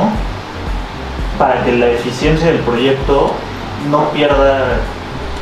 para 1.38 1.64
que 1.64 1.72
la 1.72 1.86
eficiencia 1.86 2.48
del 2.48 2.60
proyecto 2.60 3.32
no 3.90 4.10
pierda 4.10 4.80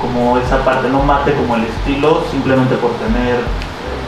como 0.01 0.39
esa 0.39 0.65
parte, 0.65 0.89
no 0.89 1.03
mate 1.03 1.35
como 1.35 1.57
el 1.57 1.65
estilo 1.65 2.23
simplemente 2.31 2.77
por 2.77 2.93
tener 2.93 3.37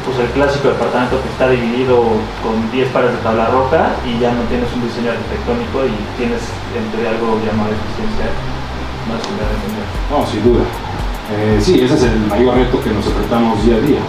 pues 0.05 0.19
el 0.19 0.31
clásico 0.33 0.69
departamento 0.69 1.21
que 1.23 1.29
está 1.29 1.49
dividido 1.49 2.03
con 2.43 2.57
10 2.73 2.89
pares 2.89 3.13
de 3.13 3.19
tabla 3.19 3.49
roca 3.49 3.97
y 4.07 4.19
ya 4.19 4.33
no 4.33 4.43
tienes 4.49 4.69
un 4.73 4.83
diseño 4.87 5.13
arquitectónico 5.13 5.85
y 5.85 5.95
tienes 6.17 6.41
entre 6.73 7.09
algo 7.09 7.37
llamado 7.45 7.71
eficiencia 7.73 8.33
más 9.09 9.21
que 9.21 9.33
entender. 9.37 9.87
No, 10.09 10.25
sin 10.27 10.43
duda. 10.45 10.65
Eh, 11.31 11.59
sí, 11.61 11.81
ese 11.81 11.95
es 11.95 12.03
el 12.03 12.19
mayor 12.27 12.57
reto 12.57 12.83
que 12.83 12.91
nos 12.91 13.07
enfrentamos 13.07 13.63
día 13.65 13.77
a 13.77 13.81
día. 13.81 14.03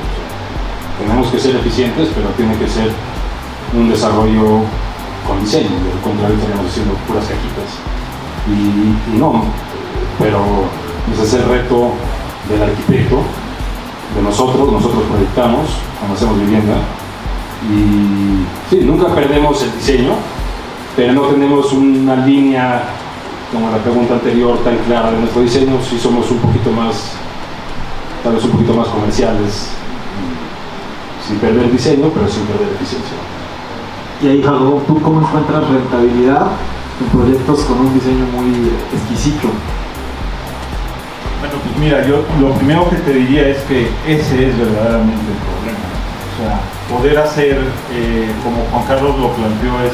Tenemos 1.00 1.28
que 1.28 1.40
ser 1.40 1.56
eficientes, 1.56 2.10
pero 2.16 2.30
tiene 2.38 2.58
que 2.58 2.68
ser 2.68 2.90
un 3.74 3.90
desarrollo 3.90 4.66
con 5.28 5.40
diseño, 5.42 5.70
de 5.70 5.94
lo 5.96 6.02
contrario 6.02 6.36
estaríamos 6.36 6.68
haciendo 6.68 6.94
puras 7.08 7.26
cajitas. 7.26 7.78
Y 8.48 9.18
no, 9.18 9.46
pero 10.20 10.66
ese 11.14 11.24
es 11.24 11.34
el 11.34 11.46
reto 11.50 11.94
del 12.50 12.64
arquitecto, 12.64 13.22
de 14.16 14.22
nosotros, 14.22 14.72
nosotros 14.72 15.04
proyectamos 15.10 15.68
cuando 16.00 16.16
hacemos 16.16 16.40
vivienda. 16.40 16.76
Y 18.72 18.76
nunca 18.84 19.14
perdemos 19.14 19.62
el 19.64 19.74
diseño, 19.74 20.14
pero 20.96 21.14
no 21.14 21.22
tenemos 21.22 21.72
una 21.74 22.16
línea, 22.26 22.84
como 23.52 23.70
la 23.70 23.78
pregunta 23.78 24.16
anterior, 24.16 24.58
tan 24.64 24.78
clara 24.80 25.12
de 25.12 25.20
nuestro 25.20 25.42
diseño, 25.42 25.78
si 25.88 26.00
somos 26.00 26.30
un 26.32 26.40
poquito 26.40 26.72
más, 26.72 27.14
tal 28.24 28.34
vez 28.34 28.44
un 28.46 28.52
poquito 28.52 28.74
más 28.74 28.88
comerciales, 28.88 29.70
sin 31.28 31.38
perder 31.38 31.72
diseño, 31.72 32.10
pero 32.14 32.28
sin 32.28 32.44
perder 32.44 32.74
eficiencia. 32.74 33.18
Y 34.22 34.28
ahí, 34.28 34.42
Jacobo, 34.44 34.84
¿tú 34.88 35.02
cómo 35.02 35.22
encuentras 35.22 35.68
rentabilidad 35.68 36.48
en 37.00 37.08
proyectos 37.18 37.62
con 37.62 37.80
un 37.80 37.94
diseño 37.94 38.26
muy 38.36 38.72
exquisito? 38.94 39.50
Mira, 41.82 42.06
yo 42.06 42.24
lo 42.40 42.54
primero 42.54 42.88
que 42.92 42.98
te 42.98 43.12
diría 43.12 43.48
es 43.48 43.58
que 43.64 43.90
ese 44.08 44.50
es 44.50 44.56
verdaderamente 44.56 45.26
el 45.34 45.42
problema. 45.50 45.90
O 46.30 46.38
sea, 46.38 46.96
poder 46.96 47.18
hacer, 47.18 47.58
eh, 47.92 48.30
como 48.44 48.62
Juan 48.70 48.86
Carlos 48.86 49.18
lo 49.18 49.34
planteó, 49.34 49.82
es 49.82 49.92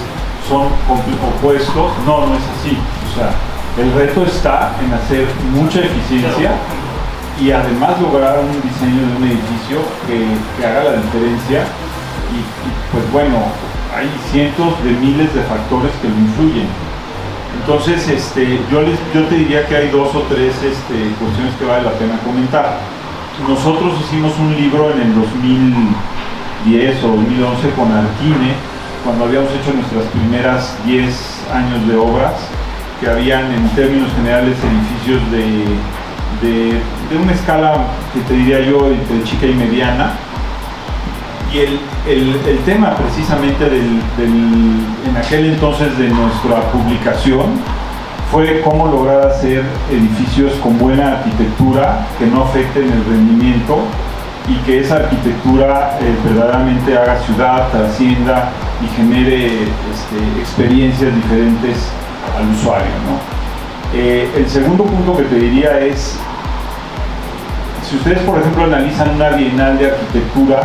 son 0.50 0.68
opuestos. 0.90 1.92
No, 2.06 2.28
no 2.28 2.36
es 2.36 2.44
así. 2.60 2.76
O 2.76 3.16
sea, 3.16 3.32
el 3.80 3.94
reto 3.94 4.24
está 4.24 4.76
en 4.84 4.94
hacer 4.94 5.28
mucha 5.54 5.80
eficiencia 5.80 6.52
y 7.40 7.52
además 7.52 8.02
lograr 8.02 8.40
un 8.40 8.52
diseño 8.62 9.08
de 9.08 9.16
un 9.16 9.24
edificio 9.24 9.80
que, 10.08 10.28
que 10.60 10.68
haga 10.68 10.92
la 10.92 10.98
diferencia. 10.98 11.64
Y, 12.36 12.40
y, 12.44 12.70
pues 12.92 13.10
bueno, 13.14 13.38
hay 13.96 14.12
cientos 14.30 14.84
de 14.84 14.92
miles 14.92 15.34
de 15.34 15.42
factores 15.44 15.92
que 16.02 16.10
lo 16.10 16.16
influyen. 16.16 16.68
Entonces, 17.68 18.08
este, 18.08 18.62
yo, 18.72 18.82
les, 18.82 18.98
yo 19.14 19.26
te 19.28 19.36
diría 19.36 19.68
que 19.68 19.76
hay 19.76 19.90
dos 19.90 20.16
o 20.16 20.22
tres 20.30 20.54
este, 20.64 21.12
cuestiones 21.20 21.54
que 21.60 21.66
vale 21.66 21.84
la 21.84 21.92
pena 21.92 22.18
comentar. 22.20 22.80
Nosotros 23.46 23.94
hicimos 24.06 24.32
un 24.40 24.56
libro 24.56 24.90
en 24.94 25.02
el 25.02 25.14
2010 25.14 27.04
o 27.04 27.08
2011 27.08 27.70
con 27.72 27.92
Arquine, 27.92 28.56
cuando 29.04 29.26
habíamos 29.26 29.52
hecho 29.52 29.74
nuestras 29.74 30.06
primeras 30.16 30.78
10 30.86 31.44
años 31.54 31.86
de 31.90 31.98
obras, 31.98 32.36
que 33.02 33.10
habían 33.10 33.52
en 33.52 33.68
términos 33.76 34.14
generales 34.16 34.56
edificios 34.64 35.30
de, 35.30 36.48
de, 36.48 36.72
de 36.72 37.22
una 37.22 37.34
escala 37.34 37.84
que 38.14 38.22
te 38.22 38.34
diría 38.34 38.62
yo 38.62 38.88
entre 38.88 39.26
chica 39.26 39.46
y 39.46 39.54
mediana, 39.54 40.14
y 41.54 41.60
el, 41.60 41.80
el, 42.46 42.60
tema 42.66 42.96
precisamente 42.96 43.70
del, 43.70 44.02
en 44.20 45.18
aquel 45.18 45.46
entonces 45.46 45.98
de 45.98 46.10
nuestra 46.10 46.62
publicación 46.72 47.60
fue 48.32 48.62
cómo 48.62 48.88
lograr 48.88 49.28
hacer 49.28 49.64
edificios 49.90 50.54
con 50.62 50.78
buena 50.78 51.20
arquitectura 51.20 52.06
que 52.20 52.26
no 52.26 52.44
afecten 52.44 52.92
el 52.92 53.06
rendimiento 53.06 53.80
y 54.50 54.56
que 54.66 54.82
esa 54.82 54.96
arquitectura 54.96 55.98
eh, 56.02 56.16
verdaderamente 56.26 56.98
haga 56.98 57.20
ciudad, 57.20 57.70
trascienda 57.70 58.50
y 58.84 58.96
genere 58.96 59.46
este, 59.64 60.40
experiencias 60.40 61.16
diferentes 61.16 61.90
al 62.38 62.50
usuario. 62.54 62.88
Eh, 63.94 64.30
el 64.36 64.50
segundo 64.50 64.84
punto 64.84 65.16
que 65.18 65.24
te 65.24 65.36
diría 65.36 65.80
es, 65.80 66.20
si 67.90 67.96
ustedes 67.96 68.20
por 68.20 68.40
ejemplo 68.40 68.66
analizan 68.66 69.16
una 69.16 69.30
bienal 69.30 69.78
de 69.78 69.88
arquitectura, 69.88 70.62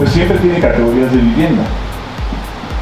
pues 0.00 0.12
siempre 0.12 0.38
tiene 0.38 0.58
categorías 0.60 1.12
de 1.12 1.18
vivienda. 1.18 1.62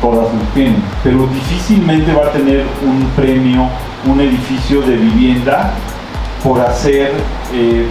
Todas 0.01 0.33
las 0.33 0.55
tienen. 0.55 0.81
Pero 1.03 1.27
difícilmente 1.27 2.13
va 2.13 2.27
a 2.27 2.31
tener 2.31 2.65
un 2.81 3.09
premio, 3.17 3.67
un 4.07 4.21
edificio 4.21 4.83
de 4.83 4.97
vivienda 4.97 5.73
por 6.45 6.61
hacer, 6.61 7.11
eh, 7.53 7.89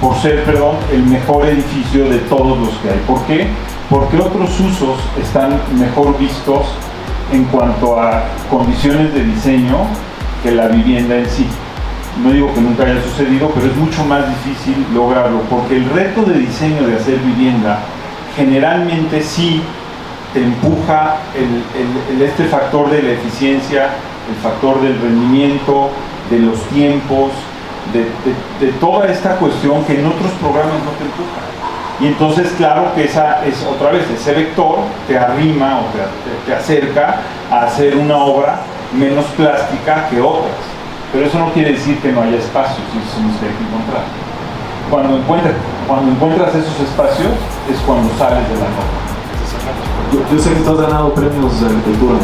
por 0.00 0.16
ser, 0.16 0.44
perdón, 0.44 0.76
el 0.90 1.02
mejor 1.02 1.44
edificio 1.44 2.08
de 2.08 2.16
todos 2.20 2.58
los 2.58 2.70
que 2.78 2.88
hay. 2.88 2.98
¿Por 3.06 3.22
qué? 3.26 3.48
Porque 3.90 4.16
otros 4.16 4.58
usos 4.58 4.98
están 5.22 5.60
mejor 5.78 6.18
vistos 6.18 6.64
en 7.30 7.44
cuanto 7.44 8.00
a 8.00 8.22
condiciones 8.50 9.12
de 9.12 9.22
diseño 9.22 9.80
que 10.42 10.50
la 10.50 10.68
vivienda 10.68 11.16
en 11.16 11.28
sí. 11.28 11.46
No 12.24 12.30
digo 12.30 12.54
que 12.54 12.62
nunca 12.62 12.84
haya 12.84 13.02
sucedido, 13.02 13.50
pero 13.54 13.66
es 13.66 13.76
mucho 13.76 14.02
más 14.06 14.24
difícil 14.30 14.86
lograrlo, 14.94 15.42
porque 15.50 15.76
el 15.76 15.90
reto 15.90 16.22
de 16.22 16.38
diseño 16.38 16.86
de 16.86 16.96
hacer 16.96 17.18
vivienda 17.18 17.80
generalmente 18.36 19.22
sí 19.22 19.62
te 20.32 20.42
empuja 20.42 21.16
el, 21.34 22.22
este 22.22 22.44
factor 22.44 22.90
de 22.90 23.02
la 23.02 23.10
eficiencia, 23.12 23.90
el 24.28 24.36
factor 24.42 24.80
del 24.80 24.98
rendimiento, 25.00 25.90
de 26.30 26.38
los 26.38 26.60
tiempos, 26.68 27.32
de, 27.92 28.72
toda 28.80 29.08
esta 29.08 29.36
cuestión 29.36 29.84
que 29.84 29.98
en 29.98 30.06
otros 30.06 30.30
programas 30.40 30.82
no 30.84 30.90
te 30.92 31.04
empuja. 31.04 31.40
Y 32.00 32.06
entonces, 32.06 32.52
claro 32.56 32.94
que 32.94 33.04
esa 33.04 33.44
es 33.44 33.62
otra 33.64 33.90
vez, 33.90 34.08
ese 34.10 34.32
vector 34.32 34.78
te 35.06 35.18
arrima 35.18 35.80
o 35.80 35.82
te, 35.92 36.50
te 36.50 36.56
acerca 36.56 37.20
a 37.50 37.64
hacer 37.64 37.96
una 37.96 38.16
obra 38.16 38.60
menos 38.98 39.26
plástica 39.36 40.08
que 40.08 40.20
otras. 40.20 40.56
Pero 41.12 41.26
eso 41.26 41.38
no 41.38 41.52
quiere 41.52 41.72
decir 41.72 41.98
que 41.98 42.10
no 42.10 42.22
haya 42.22 42.38
espacios, 42.38 42.78
eso 42.78 43.16
se 43.16 43.22
nos 43.22 43.38
tiene 43.38 43.54
que 43.54 43.64
encontrar. 43.64 44.31
Cuando 44.92 45.16
encuentras, 45.16 45.54
cuando 45.88 46.12
encuentras 46.12 46.54
esos 46.54 46.78
espacios 46.80 47.32
es 47.64 47.80
cuando 47.86 48.12
sales 48.18 48.44
de 48.44 48.56
la 48.60 48.68
norma. 48.68 49.00
Yo, 50.12 50.20
yo, 50.28 50.36
sé 50.36 50.52
que 50.52 50.60
tú 50.60 50.72
has 50.72 50.80
ganado 50.84 51.14
premios 51.14 51.48
de 51.62 51.66
arquitectura. 51.66 52.20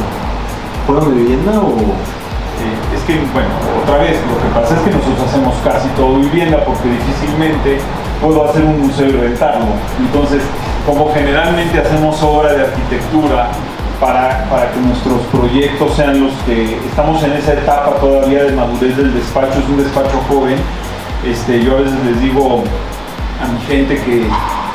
¿Fueron 0.87 1.17
de 1.17 1.23
vivienda 1.23 1.61
o...? 1.61 1.73
Eh, 1.73 2.95
es 2.95 3.01
que, 3.09 3.25
bueno, 3.33 3.49
otra 3.83 3.97
vez, 4.05 4.21
lo 4.29 4.37
que 4.37 4.53
pasa 4.53 4.77
es 4.77 4.81
que 4.83 4.91
nosotros 4.91 5.17
hacemos 5.27 5.55
casi 5.65 5.89
todo 5.97 6.17
vivienda 6.21 6.63
porque 6.67 6.91
difícilmente 6.91 7.81
puedo 8.21 8.45
hacer 8.45 8.63
un 8.63 8.83
museo 8.83 9.09
y 9.09 9.13
rentarlo. 9.13 9.73
Entonces, 9.99 10.43
como 10.85 11.11
generalmente 11.15 11.81
hacemos 11.81 12.23
obra 12.23 12.53
de 12.53 12.67
arquitectura 12.67 13.49
para, 13.99 14.45
para 14.51 14.71
que 14.73 14.81
nuestros 14.81 15.23
proyectos 15.33 15.97
sean 15.97 16.21
los 16.21 16.35
que 16.45 16.77
estamos 16.85 17.23
en 17.23 17.33
esa 17.33 17.55
etapa 17.55 17.97
todavía 17.97 18.45
de 18.45 18.53
madurez 18.53 18.95
del 18.95 19.15
despacho, 19.15 19.59
es 19.59 19.69
un 19.71 19.79
despacho 19.79 20.21
joven, 20.29 20.59
este, 21.25 21.63
yo 21.63 21.77
a 21.77 21.81
veces 21.81 21.99
les 22.05 22.21
digo 22.21 22.65
a 23.43 23.53
mi 23.53 23.61
gente 23.67 23.97
que, 24.03 24.27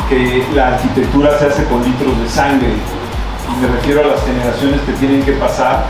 que, 0.10 0.46
la 0.56 0.68
arquitectura 0.70 1.38
se 1.40 1.48
hace 1.48 1.64
con 1.66 1.84
litros 1.84 2.20
de 2.20 2.30
sangre. 2.30 2.70
Y 2.70 3.62
me 3.62 3.68
refiero 3.68 4.02
a 4.02 4.08
las 4.08 4.24
generaciones 4.24 4.82
que 4.82 4.94
tienen 4.94 5.24
que 5.24 5.34
pasar 5.34 5.84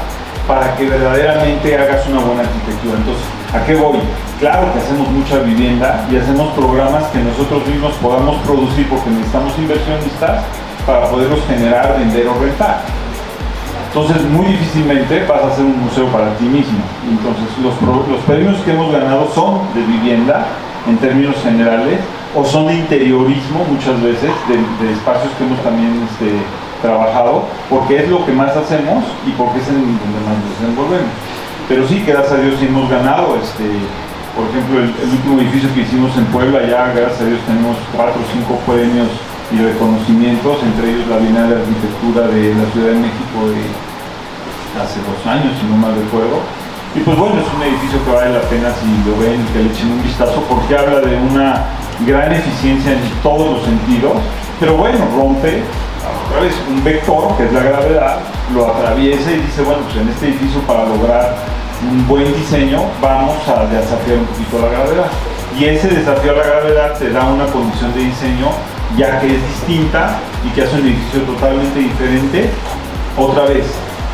para 0.48 0.76
que 0.76 0.86
verdaderamente 0.86 1.78
hagas 1.78 2.08
una 2.08 2.20
buena 2.20 2.42
arquitectura. 2.42 2.98
Entonces, 2.98 3.24
¿a 3.54 3.66
qué 3.66 3.76
voy? 3.76 4.00
Claro 4.40 4.74
que 4.74 4.80
hacemos 4.80 5.08
mucha 5.10 5.40
vivienda 5.40 6.06
y 6.12 6.18
hacemos 6.18 6.54
programas 6.54 7.06
que 7.06 7.20
nosotros 7.20 7.66
mismos 7.68 7.94
podamos 8.02 8.38
producir 8.42 8.90
porque 8.90 9.10
necesitamos 9.10 9.58
inversionistas 9.58 10.44
para 10.86 11.10
poderlos 11.10 11.40
generar, 11.48 11.98
vender 11.98 12.28
o 12.28 12.34
rentar. 12.40 12.82
Entonces, 13.94 14.24
muy 14.28 14.48
difícilmente 14.48 15.24
vas 15.30 15.44
a 15.44 15.48
hacer 15.54 15.64
un 15.64 15.80
museo 15.80 16.08
para 16.08 16.34
ti 16.38 16.46
mismo. 16.46 16.82
Entonces, 17.06 17.46
los, 17.62 17.76
premios 18.26 18.58
que 18.66 18.72
hemos 18.72 18.92
ganado 18.92 19.30
son 19.36 19.62
de 19.76 19.86
vivienda 19.86 20.48
en 20.90 20.98
términos 20.98 21.36
generales 21.44 22.00
o 22.34 22.44
son 22.44 22.66
de 22.66 22.74
interiorismo 22.74 23.64
muchas 23.70 24.02
veces, 24.02 24.32
de, 24.50 24.92
espacios 24.92 25.32
que 25.38 25.44
hemos 25.44 25.62
también 25.62 26.10
este, 26.10 26.42
trabajado, 26.82 27.46
porque 27.70 28.02
es 28.02 28.10
lo 28.10 28.26
que 28.26 28.32
más 28.32 28.58
hacemos 28.58 29.06
y 29.28 29.32
porque 29.38 29.60
es 29.60 29.68
en 29.68 29.76
donde 29.76 30.20
más 30.26 30.42
nos 30.42 30.50
desenvolvemos. 30.58 31.14
Pero 31.70 31.88
sí, 31.88 32.04
gracias 32.04 32.34
a 32.34 32.42
Dios, 32.42 32.56
sí 32.60 32.66
hemos 32.66 32.90
ganado. 32.90 33.38
Este, 33.38 33.78
por 34.34 34.50
ejemplo, 34.50 34.82
el, 34.82 34.90
último 34.90 35.38
edificio 35.38 35.70
que 35.76 35.82
hicimos 35.82 36.18
en 36.18 36.26
Puebla, 36.34 36.66
ya 36.66 36.92
gracias 36.98 37.22
a 37.22 37.26
Dios 37.26 37.40
tenemos 37.46 37.78
cuatro 37.94 38.18
o 38.18 38.26
cinco 38.34 38.58
premios 38.66 39.14
y 39.52 39.58
reconocimientos, 39.58 40.58
entre 40.64 40.92
ellos 40.92 41.08
la 41.08 41.18
Bienal 41.18 41.50
de 41.50 41.56
Arquitectura 41.56 42.28
de 42.28 42.56
la 42.56 42.66
Ciudad 42.72 42.88
de 42.94 43.00
México 43.00 43.38
de 43.50 43.64
hace 44.80 45.00
dos 45.04 45.20
años, 45.28 45.54
si 45.60 45.68
no 45.68 45.78
mal 45.78 45.96
recuerdo. 45.96 46.42
Y 46.96 47.00
pues 47.02 47.18
bueno, 47.18 47.42
es 47.42 47.50
un 47.50 47.62
edificio 47.64 48.04
que 48.06 48.12
vale 48.12 48.32
la 48.34 48.42
pena 48.50 48.70
si 48.78 48.86
lo 49.10 49.18
ven 49.18 49.42
y 49.42 49.48
que 49.54 49.64
le 49.64 49.70
echen 49.74 49.92
un 49.92 50.04
vistazo 50.04 50.44
porque 50.48 50.78
habla 50.78 51.02
de 51.02 51.18
una 51.18 51.66
gran 52.06 52.32
eficiencia 52.34 52.94
en 52.94 53.02
todos 53.22 53.58
los 53.58 53.66
sentidos, 53.66 54.18
pero 54.60 54.78
bueno, 54.78 55.00
rompe 55.16 55.64
otra 56.28 56.42
vez 56.42 56.54
un 56.70 56.84
vector, 56.84 57.36
que 57.38 57.46
es 57.46 57.54
la 57.54 57.64
gravedad, 57.64 58.20
lo 58.54 58.68
atraviesa 58.68 59.32
y 59.32 59.42
dice, 59.42 59.62
bueno, 59.64 59.82
pues 59.84 59.98
en 59.98 60.10
este 60.10 60.28
edificio 60.30 60.62
para 60.62 60.86
lograr 60.86 61.36
un 61.90 62.08
buen 62.08 62.34
diseño 62.34 62.82
vamos 63.02 63.38
a 63.48 63.66
desafiar 63.66 64.18
un 64.18 64.26
poquito 64.26 64.60
la 64.62 64.70
gravedad. 64.70 65.12
Y 65.58 65.66
ese 65.66 65.88
desafío 65.88 66.32
a 66.32 66.36
la 66.36 66.44
gravedad 66.44 66.98
te 66.98 67.10
da 67.12 67.26
una 67.26 67.46
condición 67.46 67.94
de 67.94 68.02
diseño 68.02 68.48
ya 68.98 69.20
que 69.20 69.36
es 69.36 69.48
distinta 69.48 70.20
y 70.46 70.50
que 70.50 70.64
hace 70.64 70.76
un 70.80 70.88
edificio 70.88 71.22
totalmente 71.22 71.80
diferente, 71.80 72.50
otra 73.18 73.46
vez, 73.46 73.66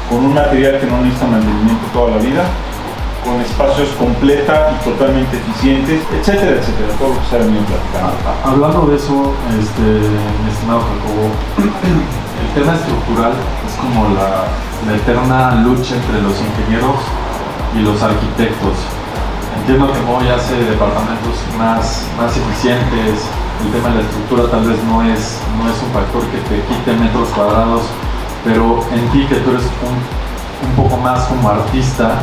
con 0.09 0.25
un 0.25 0.33
material 0.33 0.79
que 0.79 0.87
no 0.87 1.01
necesita 1.01 1.27
mantenimiento 1.27 1.85
toda 1.93 2.11
la 2.11 2.17
vida, 2.17 2.43
con 3.23 3.39
espacios 3.41 3.89
completa 3.99 4.71
y 4.73 4.83
totalmente 4.83 5.37
eficientes, 5.37 6.01
etcétera, 6.19 6.51
etcétera, 6.57 6.93
todo 6.97 7.09
lo 7.09 7.19
que 7.19 7.27
se 7.27 7.35
ha 7.35 7.39
venido 7.39 7.63
platicando. 7.65 8.15
Hablando 8.43 8.87
de 8.87 8.95
eso, 8.95 9.33
este, 9.59 9.81
mi 9.83 10.49
estimado 10.51 10.81
Jacobo, 10.81 11.29
el 12.41 12.49
tema 12.55 12.75
estructural 12.75 13.33
es 13.67 13.73
como 13.75 14.15
la, 14.15 14.47
la 14.87 14.95
eterna 14.95 15.61
lucha 15.61 15.95
entre 15.95 16.21
los 16.21 16.39
ingenieros 16.39 16.97
y 17.75 17.81
los 17.81 18.01
arquitectos. 18.01 18.75
Entiendo 19.59 19.91
que 19.91 19.99
Moy 20.01 20.27
hace 20.29 20.55
departamentos 20.55 21.35
más, 21.57 22.05
más 22.17 22.35
eficientes, 22.35 23.27
el 23.65 23.71
tema 23.71 23.89
de 23.89 23.95
la 23.95 24.01
estructura 24.01 24.49
tal 24.49 24.67
vez 24.67 24.77
no 24.85 25.03
es, 25.03 25.39
no 25.57 25.69
es 25.69 25.75
un 25.83 25.91
factor 25.91 26.23
que 26.31 26.37
te 26.49 26.61
quite 26.63 26.93
metros 26.93 27.27
cuadrados, 27.29 27.81
pero 28.43 28.85
en 28.93 29.07
ti 29.09 29.25
que 29.27 29.35
tú 29.35 29.51
eres 29.51 29.63
un, 29.83 30.69
un 30.69 30.75
poco 30.75 30.97
más 30.97 31.25
como 31.25 31.49
artista, 31.49 32.19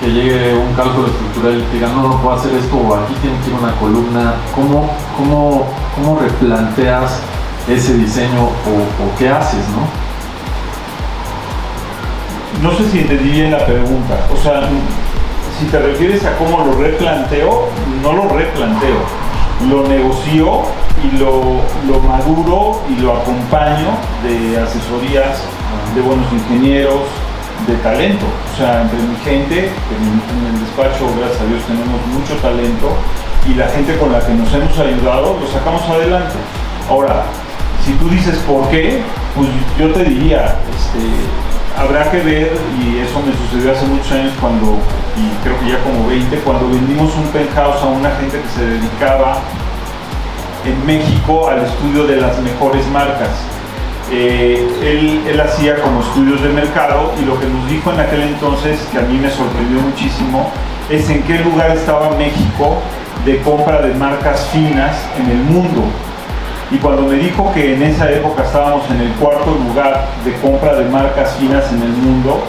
que 0.00 0.10
llegue 0.10 0.54
un 0.54 0.72
cálculo 0.74 1.08
estructural 1.08 1.58
y 1.58 1.62
te 1.62 1.74
diga, 1.74 1.88
no, 1.88 2.08
no 2.08 2.20
puedo 2.22 2.36
hacer 2.36 2.54
esto, 2.54 2.76
o 2.76 2.94
aquí 2.94 3.14
tiene 3.20 3.38
que 3.40 3.50
ir 3.50 3.56
una 3.56 3.72
columna, 3.76 4.34
¿cómo, 4.54 4.90
cómo, 5.16 5.66
cómo 5.94 6.18
replanteas 6.18 7.20
ese 7.68 7.94
diseño 7.94 8.44
o, 8.44 9.18
qué 9.18 9.28
haces, 9.28 9.64
no? 9.68 9.86
No 12.62 12.76
sé 12.76 12.90
si 12.90 13.00
entendí 13.00 13.30
bien 13.30 13.52
la 13.52 13.64
pregunta. 13.64 14.26
O 14.32 14.36
sea, 14.42 14.68
si 15.58 15.66
te 15.66 15.78
refieres 15.78 16.24
a 16.24 16.36
cómo 16.36 16.64
lo 16.64 16.72
replanteo, 16.74 17.68
no 18.02 18.12
lo 18.12 18.28
replanteo. 18.28 19.29
Lo 19.68 19.86
negocio 19.86 20.62
y 21.04 21.16
lo, 21.18 21.60
lo 21.86 22.00
maduro 22.00 22.80
y 22.88 23.00
lo 23.00 23.16
acompaño 23.16 23.88
de 24.22 24.58
asesorías 24.58 25.42
de 25.94 26.00
buenos 26.00 26.26
ingenieros, 26.32 27.02
de 27.66 27.74
talento. 27.76 28.24
O 28.52 28.56
sea, 28.56 28.82
entre 28.82 28.98
mi 28.98 29.16
gente, 29.24 29.58
en, 29.68 30.54
el 30.54 30.60
despacho, 30.60 31.12
gracias 31.18 31.40
a 31.40 31.44
Dios, 31.46 31.62
tenemos 31.64 32.00
mucho 32.08 32.34
talento 32.40 32.88
y 33.48 33.54
la 33.54 33.68
gente 33.68 33.96
con 33.98 34.12
la 34.12 34.20
que 34.20 34.32
nos 34.34 34.52
hemos 34.52 34.78
ayudado, 34.78 35.38
lo 35.40 35.46
sacamos 35.46 35.82
adelante. 35.88 36.34
Ahora, 36.88 37.24
si 37.84 37.92
tú 37.94 38.08
dices 38.08 38.36
por 38.46 38.68
qué, 38.68 39.02
pues 39.34 39.48
yo 39.78 39.92
te 39.92 40.04
diría, 40.04 40.56
este, 40.74 41.00
habrá 41.80 42.10
que 42.10 42.18
ver, 42.20 42.52
y 42.78 42.98
eso 42.98 43.20
me 43.24 43.32
sucedió 43.32 43.72
hace 43.72 43.86
muchos 43.86 44.12
años 44.12 44.32
cuando, 44.40 44.78
y 45.16 45.42
creo 45.42 45.58
que 45.60 45.70
ya 45.70 45.82
como 45.82 46.06
20, 46.08 46.36
cuando 46.40 46.68
vendimos 46.68 47.14
un 47.16 47.26
penthouse 47.28 47.82
a 47.82 47.86
una 47.86 48.10
gente 48.16 48.38
que 48.40 48.48
se 48.48 48.66
dedicaba 48.66 49.38
en 50.64 50.86
México 50.86 51.48
al 51.48 51.64
estudio 51.64 52.06
de 52.06 52.16
las 52.16 52.38
mejores 52.40 52.86
marcas. 52.88 53.30
Eh, 54.12 54.68
él, 54.82 55.22
él, 55.26 55.40
hacía 55.40 55.80
como 55.80 56.00
estudios 56.00 56.42
de 56.42 56.48
mercado 56.48 57.12
y 57.20 57.24
lo 57.24 57.38
que 57.38 57.46
nos 57.46 57.68
dijo 57.70 57.92
en 57.92 58.00
aquel 58.00 58.22
entonces, 58.22 58.78
que 58.92 58.98
a 58.98 59.02
mí 59.02 59.16
me 59.16 59.30
sorprendió 59.30 59.80
muchísimo, 59.80 60.50
es 60.90 61.08
en 61.08 61.22
qué 61.22 61.38
lugar 61.38 61.70
estaba 61.70 62.10
México 62.16 62.76
de 63.24 63.40
compra 63.42 63.80
de 63.82 63.94
marcas 63.94 64.48
finas 64.52 64.96
en 65.18 65.30
el 65.30 65.38
mundo. 65.44 65.84
Y 66.70 66.76
cuando 66.78 67.02
me 67.02 67.16
dijo 67.16 67.52
que 67.52 67.74
en 67.74 67.82
esa 67.82 68.10
época 68.10 68.44
estábamos 68.44 68.88
en 68.90 69.00
el 69.00 69.12
cuarto 69.14 69.56
lugar 69.66 70.06
de 70.24 70.32
compra 70.34 70.74
de 70.76 70.84
marcas 70.84 71.34
finas 71.36 71.64
en 71.72 71.82
el 71.82 71.88
mundo, 71.88 72.40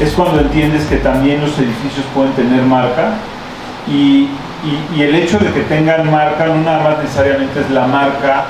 es 0.00 0.12
cuando 0.12 0.40
entiendes 0.40 0.84
que 0.86 0.96
también 0.96 1.40
los 1.40 1.56
edificios 1.58 2.04
pueden 2.14 2.32
tener 2.32 2.62
marca 2.62 3.14
y, 3.88 4.28
el 4.98 5.14
hecho 5.14 5.38
de 5.38 5.52
que 5.52 5.60
tengan 5.60 6.10
marca 6.10 6.46
no 6.46 6.56
nada 6.56 6.82
más 6.82 6.98
necesariamente 6.98 7.60
es 7.60 7.70
la 7.70 7.86
marca 7.86 8.46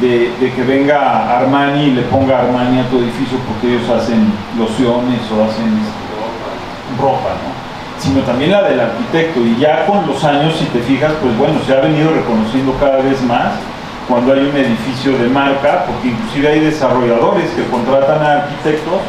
de, 0.00 0.32
que 0.40 0.62
venga 0.64 1.38
Armani 1.38 1.84
y 1.84 1.90
le 1.92 2.02
ponga 2.02 2.40
Armani 2.40 2.80
a 2.80 2.88
tu 2.88 2.98
edificio 2.98 3.38
porque 3.46 3.76
ellos 3.76 3.88
hacen 3.88 4.32
lociones 4.58 5.20
o 5.30 5.44
hacen 5.44 5.78
este, 5.78 7.00
ropa, 7.00 7.36
¿no? 7.38 8.02
sino 8.02 8.22
también 8.22 8.50
la 8.50 8.62
del 8.62 8.80
arquitecto. 8.80 9.40
Y 9.40 9.58
ya 9.60 9.86
con 9.86 10.06
los 10.08 10.24
años, 10.24 10.56
si 10.56 10.64
te 10.66 10.80
fijas, 10.80 11.12
pues 11.22 11.36
bueno, 11.38 11.60
se 11.64 11.72
ha 11.72 11.80
venido 11.80 12.10
reconociendo 12.10 12.74
cada 12.80 12.96
vez 12.96 13.22
más 13.22 13.52
cuando 14.10 14.34
hay 14.34 14.40
un 14.40 14.56
edificio 14.56 15.16
de 15.16 15.28
marca, 15.28 15.86
porque 15.86 16.08
inclusive 16.08 16.48
hay 16.48 16.60
desarrolladores 16.60 17.48
que 17.50 17.64
contratan 17.70 18.22
a 18.22 18.32
arquitectos 18.42 19.00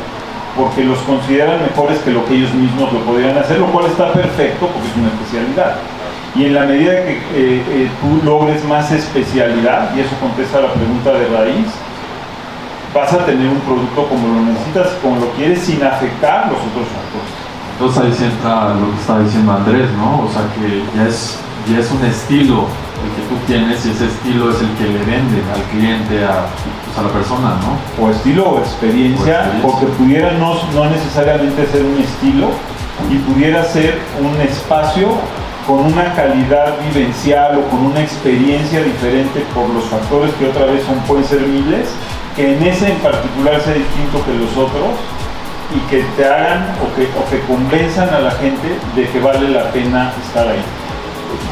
porque 0.55 0.83
los 0.83 0.99
consideran 0.99 1.61
mejores 1.63 1.99
que 1.99 2.11
lo 2.11 2.23
que 2.25 2.35
ellos 2.35 2.53
mismos 2.53 2.93
lo 2.93 2.99
podrían 2.99 3.37
hacer, 3.37 3.57
lo 3.59 3.67
cual 3.67 3.87
está 3.87 4.13
perfecto 4.13 4.67
porque 4.67 4.87
es 4.87 4.95
una 4.97 5.07
especialidad 5.07 5.75
y 6.35 6.45
en 6.45 6.53
la 6.53 6.65
medida 6.65 6.91
que 7.03 7.11
eh, 7.11 7.63
eh, 7.67 7.91
tú 7.99 8.25
logres 8.25 8.63
más 8.65 8.91
especialidad, 8.91 9.93
y 9.95 9.99
eso 9.99 10.15
contesta 10.21 10.61
la 10.61 10.73
pregunta 10.73 11.11
de 11.11 11.27
raíz, 11.27 11.67
vas 12.93 13.11
a 13.11 13.25
tener 13.25 13.47
un 13.47 13.59
producto 13.59 14.07
como 14.07 14.27
lo 14.27 14.41
necesitas, 14.45 14.87
como 15.01 15.19
lo 15.19 15.31
quieres, 15.31 15.59
sin 15.59 15.83
afectar 15.83 16.47
los 16.47 16.59
otros 16.59 16.87
factores. 16.87 17.31
Entonces 17.73 18.03
ahí 18.03 18.13
se 18.13 18.25
entra 18.33 18.75
lo 18.75 18.91
que 18.91 19.01
está 19.01 19.19
diciendo 19.19 19.51
Andrés, 19.51 19.89
¿no? 19.97 20.23
O 20.23 20.29
sea 20.31 20.43
que 20.55 20.83
ya 20.95 21.07
es, 21.07 21.37
ya 21.69 21.79
es 21.79 21.91
un 21.91 22.03
estilo 22.05 22.67
el 23.01 23.09
que 23.15 23.27
tú 23.29 23.35
tienes 23.47 23.85
y 23.85 23.91
ese 23.91 24.05
estilo 24.05 24.51
es 24.51 24.61
el 24.61 24.69
que 24.77 24.83
le 24.83 24.99
vende 24.99 25.41
al 25.53 25.63
cliente, 25.71 26.23
a, 26.23 26.45
pues, 26.85 26.97
a 26.97 27.01
la 27.01 27.09
persona, 27.09 27.57
¿no? 27.61 28.03
O 28.03 28.11
estilo 28.11 28.49
o 28.49 28.59
experiencia, 28.59 29.51
porque 29.61 29.85
pudiera 29.97 30.31
no, 30.33 30.55
no 30.73 30.89
necesariamente 30.89 31.65
ser 31.67 31.83
un 31.83 31.97
estilo 31.99 32.49
y 33.09 33.17
pudiera 33.17 33.63
ser 33.65 33.99
un 34.19 34.39
espacio 34.41 35.09
con 35.65 35.79
una 35.79 36.13
calidad 36.13 36.75
vivencial 36.93 37.59
o 37.59 37.69
con 37.69 37.85
una 37.85 38.01
experiencia 38.01 38.83
diferente 38.83 39.45
por 39.53 39.69
los 39.69 39.85
factores 39.85 40.33
que 40.35 40.47
otra 40.47 40.65
vez 40.65 40.83
son, 40.83 40.99
pueden 41.01 41.25
ser 41.25 41.41
miles, 41.41 41.87
que 42.35 42.55
en 42.55 42.63
ese 42.63 42.91
en 42.91 42.97
particular 42.99 43.61
sea 43.61 43.73
distinto 43.73 44.23
que 44.25 44.33
los 44.33 44.51
otros 44.57 44.93
y 45.75 45.79
que 45.89 46.03
te 46.17 46.25
hagan 46.25 46.75
o 46.81 46.95
que, 46.95 47.03
o 47.17 47.29
que 47.29 47.39
convenzan 47.47 48.09
a 48.13 48.19
la 48.19 48.31
gente 48.31 48.77
de 48.95 49.07
que 49.07 49.19
vale 49.19 49.49
la 49.49 49.71
pena 49.71 50.13
estar 50.25 50.47
ahí. 50.47 50.63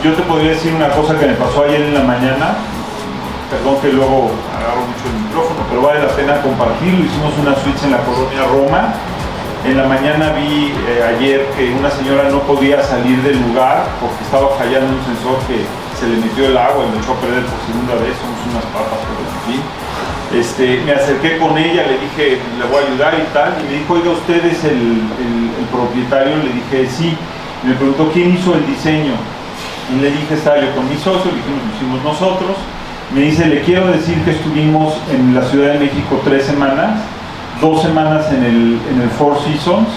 Yo 0.03 0.13
te 0.13 0.21
podría 0.23 0.51
decir 0.51 0.73
una 0.73 0.89
cosa 0.89 1.17
que 1.17 1.25
me 1.25 1.33
pasó 1.33 1.63
ayer 1.63 1.81
en 1.81 1.93
la 1.93 2.03
mañana, 2.03 2.55
perdón 3.49 3.81
que 3.81 3.91
luego 3.91 4.31
agarro 4.55 4.81
mucho 4.87 5.05
el 5.07 5.23
micrófono, 5.23 5.59
pero 5.69 5.81
vale 5.81 5.99
la 6.01 6.15
pena 6.15 6.41
compartirlo. 6.41 7.05
Hicimos 7.05 7.33
una 7.39 7.55
switch 7.55 7.83
en 7.83 7.91
la 7.91 7.99
colonia 7.99 8.45
Roma 8.45 8.93
en 9.65 9.75
la 9.75 9.83
mañana 9.83 10.31
vi 10.31 10.71
eh, 10.87 11.03
ayer 11.03 11.45
que 11.57 11.73
una 11.75 11.91
señora 11.91 12.29
no 12.29 12.39
podía 12.43 12.81
salir 12.81 13.21
del 13.21 13.41
lugar 13.41 13.87
porque 13.99 14.23
estaba 14.23 14.47
fallando 14.55 14.87
un 14.87 15.03
sensor 15.03 15.35
que 15.47 15.67
se 15.99 16.07
le 16.07 16.15
metió 16.15 16.47
el 16.47 16.57
agua 16.57 16.85
y 16.87 16.95
lo 16.95 17.03
echó 17.03 17.11
a 17.11 17.19
perder 17.19 17.43
por 17.43 17.59
segunda 17.67 17.95
vez, 17.99 18.15
somos 18.23 18.39
unas 18.47 18.63
papas, 18.71 19.03
pero 19.03 19.19
en 19.27 19.41
fin. 19.51 19.61
Este, 20.31 20.81
me 20.85 20.93
acerqué 20.93 21.37
con 21.37 21.57
ella, 21.57 21.83
le 21.87 21.99
dije, 21.99 22.39
le 22.57 22.65
voy 22.71 22.83
a 22.83 22.87
ayudar 22.87 23.13
y 23.19 23.27
tal, 23.33 23.57
y 23.59 23.63
me 23.67 23.79
dijo, 23.79 23.93
oiga, 23.93 24.11
¿usted 24.11 24.45
es 24.45 24.63
el, 24.63 25.03
propietario? 25.69 26.37
Le 26.37 26.53
dije, 26.55 26.87
sí. 26.89 27.17
me 27.63 27.73
preguntó, 27.75 28.09
¿quién 28.13 28.33
hizo 28.33 28.55
el 28.55 28.65
diseño? 28.65 29.13
Y 29.95 30.01
le 30.01 30.11
dije, 30.11 30.35
estaba 30.35 30.59
yo 30.59 30.75
con 30.75 30.87
mi 30.89 30.95
socio, 30.95 31.31
le 31.31 31.37
dijimos, 31.37 31.61
lo 31.65 31.75
hicimos 31.75 32.03
nosotros. 32.03 32.57
Me 33.13 33.21
dice, 33.21 33.47
le 33.47 33.61
quiero 33.61 33.87
decir 33.87 34.23
que 34.23 34.31
estuvimos 34.31 34.93
en 35.11 35.33
la 35.33 35.41
Ciudad 35.43 35.73
de 35.73 35.79
México 35.79 36.21
tres 36.23 36.45
semanas 36.45 36.99
dos 37.61 37.81
semanas 37.81 38.31
en 38.31 38.43
el, 38.43 39.09
Four 39.17 39.37
Seasons 39.43 39.89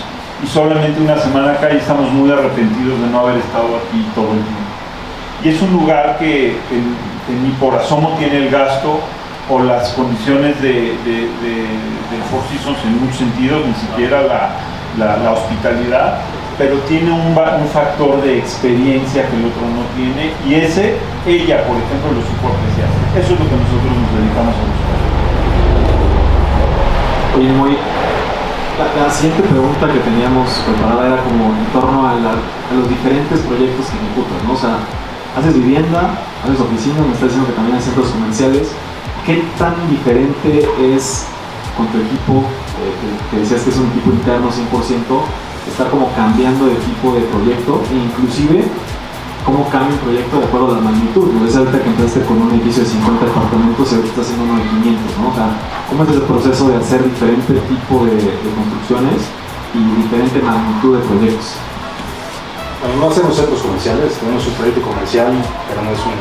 y 0.42 0.46
solamente 0.46 1.00
una 1.00 1.16
semana 1.18 1.52
acá 1.52 1.72
y 1.72 1.76
estamos 1.76 2.10
muy 2.10 2.30
arrepentidos 2.30 3.00
de 3.00 3.06
no 3.06 3.20
haber 3.20 3.36
estado 3.36 3.76
aquí 3.76 4.04
todo 4.14 4.32
el 4.32 4.42
tiempo. 4.42 4.62
Y 5.44 5.48
es 5.48 5.62
un 5.62 5.72
lugar 5.72 6.18
que, 6.18 6.56
en, 6.70 7.42
mi 7.42 7.50
por 7.60 7.74
asomo 7.74 8.16
tiene 8.18 8.38
el 8.38 8.50
gasto 8.50 9.00
o 9.48 9.60
las 9.60 9.90
condiciones 9.90 10.60
de, 10.60 10.96
Four 12.30 12.42
Seasons 12.50 12.78
en 12.84 13.00
muchos 13.00 13.18
sentidos, 13.18 13.66
ni 13.66 13.74
siquiera 13.74 14.22
la, 14.98 15.32
hospitalidad, 15.32 16.18
pero 16.62 16.78
tiene 16.86 17.10
un, 17.10 17.34
factor 17.74 18.22
de 18.22 18.38
experiencia 18.38 19.26
que 19.26 19.34
el 19.34 19.46
otro 19.50 19.66
no 19.66 19.82
tiene 19.98 20.30
y 20.46 20.54
ese, 20.62 20.94
ella 21.26 21.66
por 21.66 21.74
ejemplo, 21.74 22.14
lo 22.14 22.22
supo 22.22 22.54
apreciar. 22.54 22.86
Eso 23.18 23.34
es 23.34 23.38
lo 23.42 23.46
que 23.50 23.58
nosotros 23.58 23.90
nos 23.98 24.10
dedicamos 24.14 24.54
a 24.54 24.62
buscar. 24.70 24.98
Oye, 27.34 27.50
muy, 27.58 27.74
la, 28.78 29.10
siguiente 29.10 29.42
pregunta 29.42 29.90
que 29.90 29.98
teníamos 30.06 30.54
preparada 30.62 31.02
era 31.02 31.18
como 31.26 31.50
en 31.50 31.66
torno 31.74 32.06
a, 32.06 32.14
los 32.14 32.86
diferentes 32.86 33.42
proyectos 33.42 33.90
que 33.90 33.98
ejecutas, 33.98 34.38
¿no? 34.46 34.54
O 34.54 34.56
sea, 34.56 34.78
haces 35.34 35.58
vivienda, 35.58 36.14
haces 36.46 36.62
oficinas, 36.62 37.02
me 37.02 37.14
estás 37.18 37.34
diciendo 37.34 37.50
que 37.50 37.58
también 37.58 37.74
hay 37.74 37.82
centros 37.82 38.06
comerciales. 38.14 38.70
¿Qué 39.26 39.42
tan 39.58 39.74
diferente 39.90 40.62
es 40.78 41.26
con 41.74 41.90
tu 41.90 41.98
equipo, 41.98 42.46
eh, 42.78 42.94
que, 43.34 43.42
decías 43.42 43.66
que 43.66 43.70
es 43.70 43.78
un 43.82 43.90
equipo 43.90 44.14
interno 44.14 44.46
100%, 44.46 44.62
estar 45.70 45.88
como 45.90 46.12
cambiando 46.14 46.66
de 46.66 46.74
tipo 46.76 47.12
de 47.14 47.20
proyecto 47.22 47.82
e 47.90 47.94
inclusive 47.94 48.64
cómo 49.44 49.68
cambia 49.68 49.94
un 49.94 49.98
proyecto 49.98 50.38
de 50.38 50.44
acuerdo 50.46 50.70
a 50.72 50.74
la 50.76 50.80
magnitud. 50.80 51.28
Es 51.46 51.56
ahorita 51.56 51.82
que 51.82 51.88
empezaste 51.88 52.24
con 52.26 52.42
un 52.42 52.50
edificio 52.52 52.84
de 52.84 52.90
50 52.90 53.26
departamentos 53.26 53.90
y 53.90 53.94
ahorita 53.94 54.10
estás 54.10 54.26
haciendo 54.26 54.44
uno 54.46 54.62
de 54.62 54.68
500, 54.70 55.18
¿no? 55.18 55.28
O 55.28 55.34
sea, 55.34 55.48
¿cómo 55.88 56.02
es 56.04 56.10
el 56.10 56.22
proceso 56.22 56.68
de 56.68 56.76
hacer 56.76 57.04
diferente 57.04 57.52
tipo 57.66 57.94
de, 58.06 58.14
construcciones 58.54 59.20
y 59.74 59.80
diferente 60.02 60.38
magnitud 60.42 60.98
de 60.98 61.02
proyectos? 61.06 61.58
Bueno, 62.80 62.96
no 62.98 63.10
hacemos 63.10 63.34
centros 63.34 63.62
comerciales, 63.62 64.14
tenemos 64.18 64.46
un 64.46 64.54
proyecto 64.54 64.82
comercial, 64.82 65.30
pero 65.68 65.82
no 65.82 65.90
es 65.90 66.02
un, 66.02 66.18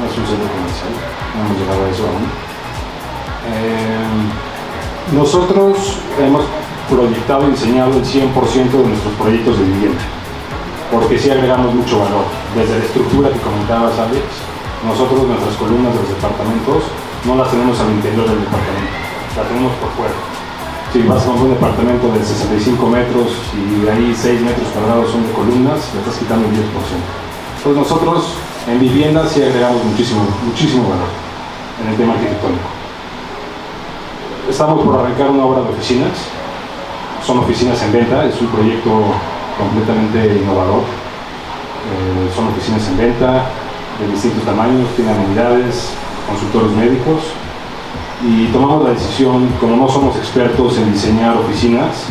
no 0.00 0.04
es 0.04 0.14
un 0.16 0.24
centro 0.24 0.48
comercial, 0.48 0.92
no 1.36 1.36
hemos 1.44 1.56
llegado 1.60 1.80
a 1.84 1.88
eso 1.88 2.04
aún. 2.08 2.24
Eh, 3.52 4.20
nosotros 5.12 5.98
hemos 6.20 6.44
proyectado 6.90 7.48
y 7.48 7.52
diseñado 7.52 7.92
el 7.92 8.04
100% 8.04 8.70
de 8.70 8.88
nuestros 8.88 9.14
proyectos 9.14 9.58
de 9.58 9.64
vivienda 9.64 10.02
porque 10.90 11.18
sí 11.18 11.30
agregamos 11.30 11.74
mucho 11.74 12.00
valor. 12.00 12.24
Desde 12.54 12.78
la 12.78 12.84
estructura 12.84 13.30
que 13.30 13.38
comentabas, 13.38 13.96
Alex, 13.98 14.26
nosotros 14.84 15.22
nuestras 15.22 15.54
columnas 15.56 15.94
de 15.94 16.00
los 16.00 16.08
departamentos 16.08 16.82
no 17.24 17.36
las 17.36 17.50
tenemos 17.50 17.78
al 17.78 17.90
interior 17.92 18.26
del 18.26 18.40
departamento, 18.40 18.90
las 19.36 19.46
tenemos 19.46 19.72
por 19.78 19.90
fuera. 19.94 20.14
Si 20.92 21.02
vas 21.06 21.22
con 21.22 21.38
un 21.38 21.50
departamento 21.50 22.10
de 22.10 22.24
65 22.24 22.86
metros 22.88 23.30
y 23.54 23.86
ahí 23.86 24.12
6 24.12 24.40
metros 24.40 24.66
cuadrados 24.74 25.12
son 25.12 25.24
de 25.26 25.32
columnas, 25.32 25.78
le 25.94 26.00
estás 26.00 26.18
quitando 26.18 26.48
el 26.48 26.54
10%. 26.54 26.58
Entonces 26.58 27.78
nosotros 27.78 28.34
en 28.66 28.80
vivienda 28.80 29.24
sí 29.28 29.42
agregamos 29.42 29.84
muchísimo, 29.84 30.26
muchísimo 30.44 30.90
valor 30.90 31.08
en 31.84 31.90
el 31.90 31.96
tema 31.96 32.14
arquitectónico. 32.14 32.68
Estamos 34.50 34.84
por 34.84 34.98
arrancar 34.98 35.30
una 35.30 35.44
obra 35.44 35.62
de 35.62 35.68
oficinas, 35.68 36.10
son 37.24 37.38
oficinas 37.38 37.82
en 37.82 37.92
venta, 37.92 38.24
es 38.24 38.40
un 38.40 38.48
proyecto 38.48 38.90
completamente 39.58 40.40
innovador. 40.42 40.82
Eh, 40.82 42.30
son 42.34 42.48
oficinas 42.48 42.86
en 42.88 42.96
venta 42.98 43.46
de 44.00 44.12
distintos 44.12 44.44
tamaños, 44.44 44.88
tienen 44.96 45.14
amenidades, 45.14 45.90
consultores 46.28 46.72
médicos 46.72 47.20
y 48.22 48.46
tomamos 48.48 48.84
la 48.84 48.90
decisión, 48.90 49.48
como 49.60 49.76
no 49.76 49.88
somos 49.88 50.16
expertos 50.16 50.76
en 50.78 50.92
diseñar 50.92 51.36
oficinas, 51.36 52.04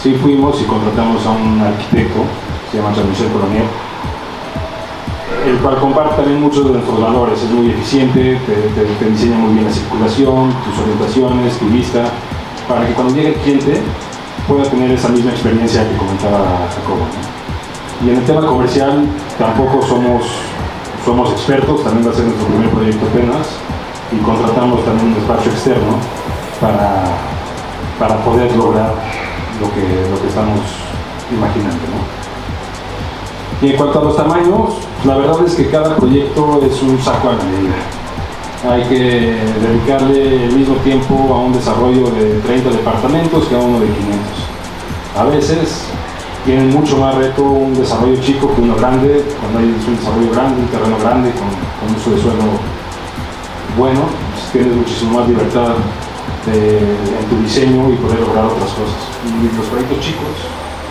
sí 0.00 0.14
fuimos 0.14 0.60
y 0.60 0.64
contratamos 0.64 1.26
a 1.26 1.30
un 1.30 1.60
arquitecto, 1.60 2.20
se 2.70 2.78
llama 2.78 2.94
Jean-Michel 2.94 3.28
Colonier, 3.32 3.64
el 5.46 5.58
cual 5.58 5.76
comparte 5.80 6.16
también 6.16 6.40
muchos 6.40 6.64
de 6.64 6.72
nuestros 6.72 7.00
valores, 7.00 7.42
es 7.42 7.50
muy 7.50 7.70
eficiente, 7.70 8.38
te, 8.46 9.10
diseña 9.10 9.38
muy 9.38 9.54
bien 9.54 9.64
la 9.64 9.72
circulación, 9.72 10.54
tus 10.64 10.78
orientaciones, 10.82 11.58
tu 11.58 11.66
vista, 11.66 12.04
para 12.68 12.86
que 12.86 12.92
cuando 12.92 13.14
llegue 13.14 13.28
el 13.28 13.34
cliente 13.34 13.82
pueda 14.50 14.68
tener 14.68 14.90
esa 14.90 15.08
misma 15.08 15.30
experiencia 15.30 15.88
que 15.88 15.96
comentaba 15.96 16.66
Jacobo. 16.74 17.06
Y 18.04 18.10
en 18.10 18.16
el 18.16 18.24
tema 18.24 18.44
comercial 18.44 19.06
tampoco 19.38 19.80
somos, 19.86 20.24
somos 21.04 21.30
expertos, 21.30 21.84
también 21.84 22.08
va 22.08 22.10
a 22.10 22.14
ser 22.14 22.24
nuestro 22.24 22.48
primer 22.48 22.70
proyecto 22.70 23.06
apenas, 23.06 23.46
y 24.10 24.16
contratamos 24.18 24.84
también 24.84 25.08
un 25.08 25.14
despacho 25.14 25.50
externo 25.50 25.94
para, 26.60 27.04
para 27.98 28.24
poder 28.24 28.54
lograr 28.56 28.92
lo 29.60 29.72
que, 29.72 30.10
lo 30.10 30.20
que 30.20 30.26
estamos 30.26 30.60
imaginando. 31.30 31.86
Y 33.62 33.70
en 33.70 33.76
cuanto 33.76 34.00
a 34.00 34.04
los 34.04 34.16
tamaños, 34.16 34.74
la 35.04 35.16
verdad 35.16 35.36
es 35.46 35.54
que 35.54 35.70
cada 35.70 35.94
proyecto 35.94 36.60
es 36.64 36.82
un 36.82 36.98
saco 37.00 37.28
a 37.28 37.32
la 37.34 37.44
medida 37.44 37.99
hay 38.68 38.82
que 38.84 39.36
dedicarle 39.60 40.44
el 40.44 40.52
mismo 40.52 40.74
tiempo 40.76 41.14
a 41.32 41.38
un 41.40 41.52
desarrollo 41.52 42.10
de 42.10 42.40
30 42.40 42.70
departamentos 42.70 43.46
que 43.46 43.54
a 43.54 43.58
uno 43.58 43.80
de 43.80 43.86
500. 43.86 44.20
A 45.16 45.24
veces 45.24 45.86
tienen 46.44 46.70
mucho 46.70 46.98
más 46.98 47.14
reto 47.14 47.42
un 47.42 47.74
desarrollo 47.74 48.20
chico 48.20 48.54
que 48.54 48.60
uno 48.60 48.74
grande, 48.76 49.24
cuando 49.40 49.58
hay 49.60 49.64
un 49.64 49.96
desarrollo 49.96 50.30
grande, 50.32 50.60
un 50.60 50.68
terreno 50.68 50.96
grande 50.98 51.30
con, 51.32 51.48
uso 51.96 52.10
de 52.10 52.20
suelo 52.20 52.44
bueno, 53.78 54.00
pues 54.32 54.52
tienes 54.52 54.76
muchísimo 54.76 55.20
más 55.20 55.28
libertad 55.28 55.74
en 56.46 57.24
tu 57.30 57.36
diseño 57.42 57.92
y 57.92 57.96
poder 57.96 58.20
lograr 58.20 58.44
otras 58.44 58.70
cosas. 58.76 59.00
Y 59.24 59.56
los 59.56 59.66
proyectos 59.66 60.00
chicos, 60.00 60.36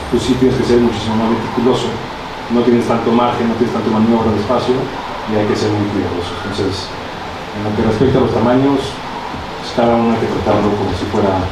pues 0.10 0.24
sí 0.24 0.34
tienes 0.40 0.58
que 0.58 0.66
ser 0.66 0.80
muchísimo 0.80 1.16
más 1.18 1.30
meticuloso, 1.30 1.86
no 2.50 2.62
tienes 2.62 2.88
tanto 2.88 3.12
margen, 3.12 3.50
no 3.50 3.54
tienes 3.56 3.74
tanto 3.74 3.92
maniobra 3.92 4.32
de 4.32 4.40
espacio 4.40 4.74
y 5.30 5.38
hay 5.38 5.46
que 5.46 5.56
ser 5.56 5.70
muy 5.70 5.86
cuidadoso. 5.92 6.34
Entonces, 6.46 6.90
en 6.90 7.09
lo 7.64 7.70
que 7.76 7.82
respecta 7.84 8.20
a 8.20 8.22
los 8.22 8.34
tamaños, 8.34 8.80
pues 9.60 9.70
cada 9.76 9.96
uno 9.96 10.14
hay 10.14 10.20
que 10.20 10.32
tratarlo 10.40 10.72
como 10.76 10.92
si 10.96 11.06
fuera, 11.12 11.44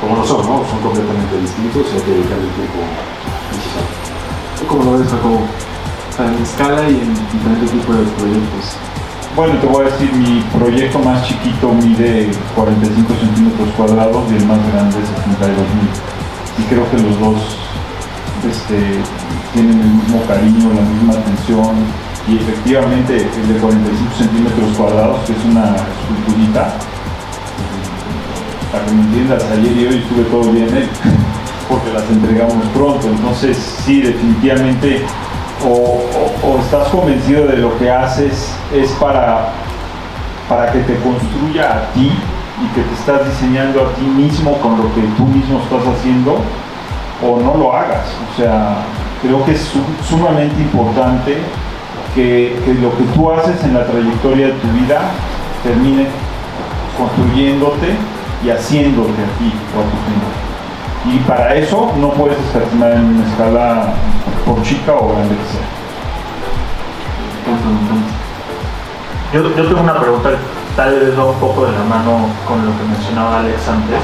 como 0.00 0.16
lo 0.16 0.24
son, 0.26 0.44
¿no? 0.44 0.64
Son 0.68 0.80
completamente 0.80 1.40
distintos 1.40 1.88
y 1.88 1.96
hay 1.96 2.02
que 2.02 2.12
dedicarle 2.12 2.46
el 2.48 2.54
tiempo 2.56 2.80
necesario. 3.52 4.02
¿Cómo 4.68 4.84
lo 4.84 4.98
ves, 4.98 5.08
Jacobo? 5.08 5.40
En 6.20 6.42
escala 6.42 6.82
y 6.88 7.00
en 7.00 7.10
diferentes 7.32 7.70
tipos 7.72 7.96
de 7.96 8.04
proyectos. 8.20 8.76
Bueno, 9.34 9.58
te 9.60 9.66
voy 9.66 9.86
a 9.86 9.90
decir, 9.90 10.12
mi 10.12 10.44
proyecto 10.52 10.98
más 10.98 11.24
chiquito 11.24 11.72
mide 11.72 12.30
45 12.54 13.14
centímetros 13.16 13.68
cuadrados 13.76 14.30
y 14.30 14.36
el 14.36 14.44
más 14.44 14.60
grande 14.72 14.98
72 15.00 15.56
mil. 15.56 15.88
Y 16.58 16.62
creo 16.68 16.84
que 16.90 16.98
los 17.00 17.18
dos 17.18 17.40
este, 18.44 19.00
tienen 19.54 19.80
el 19.80 19.88
mismo 19.88 20.20
cariño, 20.28 20.68
la 20.74 20.82
misma 20.82 21.14
atención, 21.14 21.74
y 22.28 22.36
efectivamente 22.36 23.16
el 23.16 23.54
de 23.54 23.60
45 23.60 24.14
centímetros 24.16 24.76
cuadrados, 24.76 25.20
que 25.26 25.32
es 25.32 25.44
una 25.44 25.74
esculturita, 25.76 26.74
para 28.70 28.84
que 28.86 28.92
me 28.92 29.02
entiendas, 29.02 29.44
ayer 29.50 29.76
y 29.76 29.86
hoy 29.86 29.98
estuve 29.98 30.24
todo 30.24 30.52
bien 30.52 30.68
porque 31.68 31.92
las 31.92 32.08
entregamos 32.10 32.64
pronto, 32.74 33.08
entonces 33.08 33.56
sí, 33.84 34.00
definitivamente 34.00 35.04
o, 35.64 36.58
estás 36.58 36.88
convencido 36.88 37.46
de 37.46 37.58
lo 37.58 37.76
que 37.78 37.90
haces 37.90 38.52
es 38.74 38.90
para, 38.92 39.52
para 40.48 40.72
que 40.72 40.80
te 40.80 40.96
construya 40.96 41.72
a 41.72 41.92
ti 41.92 42.10
y 42.10 42.74
que 42.74 42.82
te 42.82 42.94
estás 42.94 43.26
diseñando 43.26 43.82
a 43.82 43.92
ti 43.94 44.02
mismo 44.02 44.58
con 44.58 44.76
lo 44.76 44.94
que 44.94 45.02
tú 45.16 45.24
mismo 45.24 45.60
estás 45.60 45.82
haciendo, 45.94 46.38
o 47.22 47.40
no 47.40 47.56
lo 47.56 47.74
hagas. 47.74 48.06
O 48.32 48.36
sea, 48.36 48.78
creo 49.20 49.44
que 49.44 49.52
es 49.52 49.72
sumamente 50.08 50.60
importante 50.60 51.38
que, 52.14 52.56
lo 52.80 52.96
que 52.96 53.04
tú 53.14 53.30
haces 53.30 53.62
en 53.64 53.74
la 53.74 53.84
trayectoria 53.86 54.48
de 54.48 54.52
tu 54.54 54.68
vida 54.68 55.00
termine 55.62 56.06
construyéndote 56.98 57.96
y 58.44 58.50
haciéndote 58.50 59.10
a 59.10 59.38
ti 59.38 59.52
o 59.76 59.80
a 59.80 59.84
tu 59.84 59.96
gente. 60.06 60.42
Y 61.04 61.18
para 61.26 61.54
eso 61.54 61.92
no 61.98 62.10
puedes 62.10 62.38
escatimar 62.38 62.92
en 62.92 63.04
una 63.04 63.26
escala 63.28 63.94
por 64.46 64.62
chica 64.62 64.94
o 64.94 65.08
grande 65.12 65.34
que 65.34 65.52
sea. 65.52 65.66
Yo, 69.32 69.56
yo 69.56 69.66
tengo 69.66 69.80
una 69.80 69.98
pregunta, 69.98 70.30
tal 70.76 71.00
vez 71.00 71.18
va 71.18 71.24
un 71.24 71.40
poco 71.40 71.64
de 71.64 71.72
la 71.72 71.84
mano 71.84 72.28
con 72.46 72.64
lo 72.64 72.70
que 72.76 72.84
mencionaba 72.84 73.40
Alex 73.40 73.68
antes, 73.68 74.00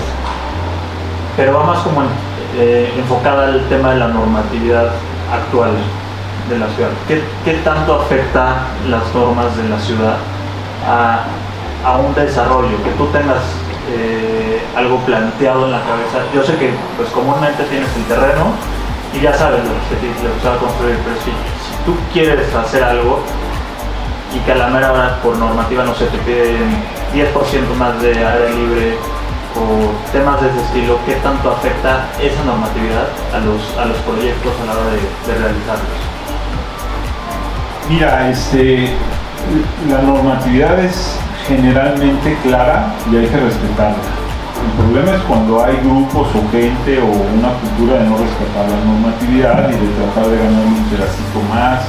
pero 1.37 1.55
va 1.55 1.65
más 1.65 1.79
como 1.81 2.03
eh, 2.57 2.93
enfocada 2.97 3.49
al 3.49 3.69
tema 3.69 3.91
de 3.91 3.99
la 3.99 4.09
normatividad 4.09 4.91
actual 5.31 5.73
de 6.49 6.59
la 6.59 6.69
ciudad. 6.69 6.91
¿Qué, 7.07 7.53
tanto 7.65 8.01
afecta 8.01 8.67
las 8.89 9.15
normas 9.15 9.57
de 9.57 9.69
la 9.69 9.79
ciudad 9.79 10.17
a, 10.87 11.99
un 11.99 12.15
desarrollo? 12.15 12.83
Que 12.83 12.91
tú 12.93 13.07
tengas 13.07 13.43
eh, 13.91 14.61
algo 14.77 14.99
planteado 15.01 15.67
en 15.67 15.73
la 15.73 15.81
cabeza. 15.81 16.19
Yo 16.35 16.43
sé 16.43 16.57
que 16.57 16.73
pues 16.97 17.09
comúnmente 17.11 17.65
tienes 17.65 17.89
el 17.97 18.05
terreno 18.05 18.53
y 19.15 19.21
ya 19.21 19.33
sabes 19.35 19.61
lo 19.65 19.73
que 19.89 19.97
te 19.97 20.49
va 20.49 20.55
a 20.55 20.59
construir, 20.59 20.99
pero 21.05 21.17
si, 21.17 21.31
si, 21.31 21.85
tú 21.85 21.97
quieres 22.13 22.55
hacer 22.55 22.85
algo 22.85 23.21
y 24.35 24.39
que 24.41 24.53
a 24.53 24.57
la 24.57 24.69
mera 24.69 24.93
hora 24.93 25.19
por 25.23 25.37
normativa 25.37 25.85
no 25.85 25.95
se 25.95 26.07
te 26.07 26.19
piden 26.19 26.83
10% 27.15 27.75
más 27.79 28.01
de 28.03 28.13
área 28.13 28.51
libre 28.51 28.99
o 29.57 30.13
temas 30.13 30.41
de 30.43 30.49
ese 30.51 30.61
estilo, 30.61 30.99
¿qué 31.07 31.15
tanto 31.17 31.51
afecta 31.51 32.07
esa 32.21 32.45
normatividad 32.45 33.09
a 33.35 33.39
los, 33.39 33.77
a 33.79 33.87
los 33.87 33.97
proyectos 33.99 34.53
a 34.63 34.67
la 34.67 34.73
hora 34.73 34.91
de 34.91 35.35
realizarlos? 35.35 36.08
Mira, 37.89 38.29
este, 38.29 38.91
la 39.89 40.03
normatividad 40.03 40.79
es 40.79 41.19
generalmente 41.47 42.37
clara 42.43 42.93
y 43.11 43.17
hay 43.17 43.27
que 43.27 43.37
respetarla. 43.39 43.97
El 44.61 44.85
problema 44.85 45.17
es 45.17 45.23
cuando 45.23 45.65
hay 45.65 45.75
grupos 45.77 46.29
o 46.35 46.53
gente 46.53 47.01
o 47.01 47.07
una 47.07 47.49
cultura 47.55 48.03
de 48.03 48.11
no 48.11 48.19
respetar 48.19 48.69
la 48.69 48.85
normatividad 48.85 49.71
y 49.71 49.73
de 49.73 49.89
tratar 49.97 50.27
de 50.29 50.37
ganar 50.37 50.67
un 50.67 50.85
pedacito 50.91 51.41
más 51.49 51.81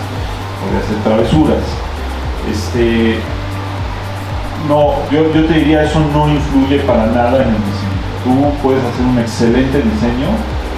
o 0.63 0.71
de 0.71 0.77
hacer 0.79 0.97
travesuras. 1.03 1.63
Este, 2.49 3.19
no, 4.69 4.93
yo, 5.11 5.33
yo 5.33 5.45
te 5.47 5.53
diría 5.53 5.83
eso 5.83 5.99
no 6.13 6.29
influye 6.29 6.79
para 6.79 7.07
nada 7.07 7.43
en 7.43 7.49
el 7.49 7.59
diseño. 7.59 7.99
Tú 8.23 8.53
puedes 8.63 8.83
hacer 8.85 9.05
un 9.05 9.19
excelente 9.19 9.79
diseño 9.79 10.31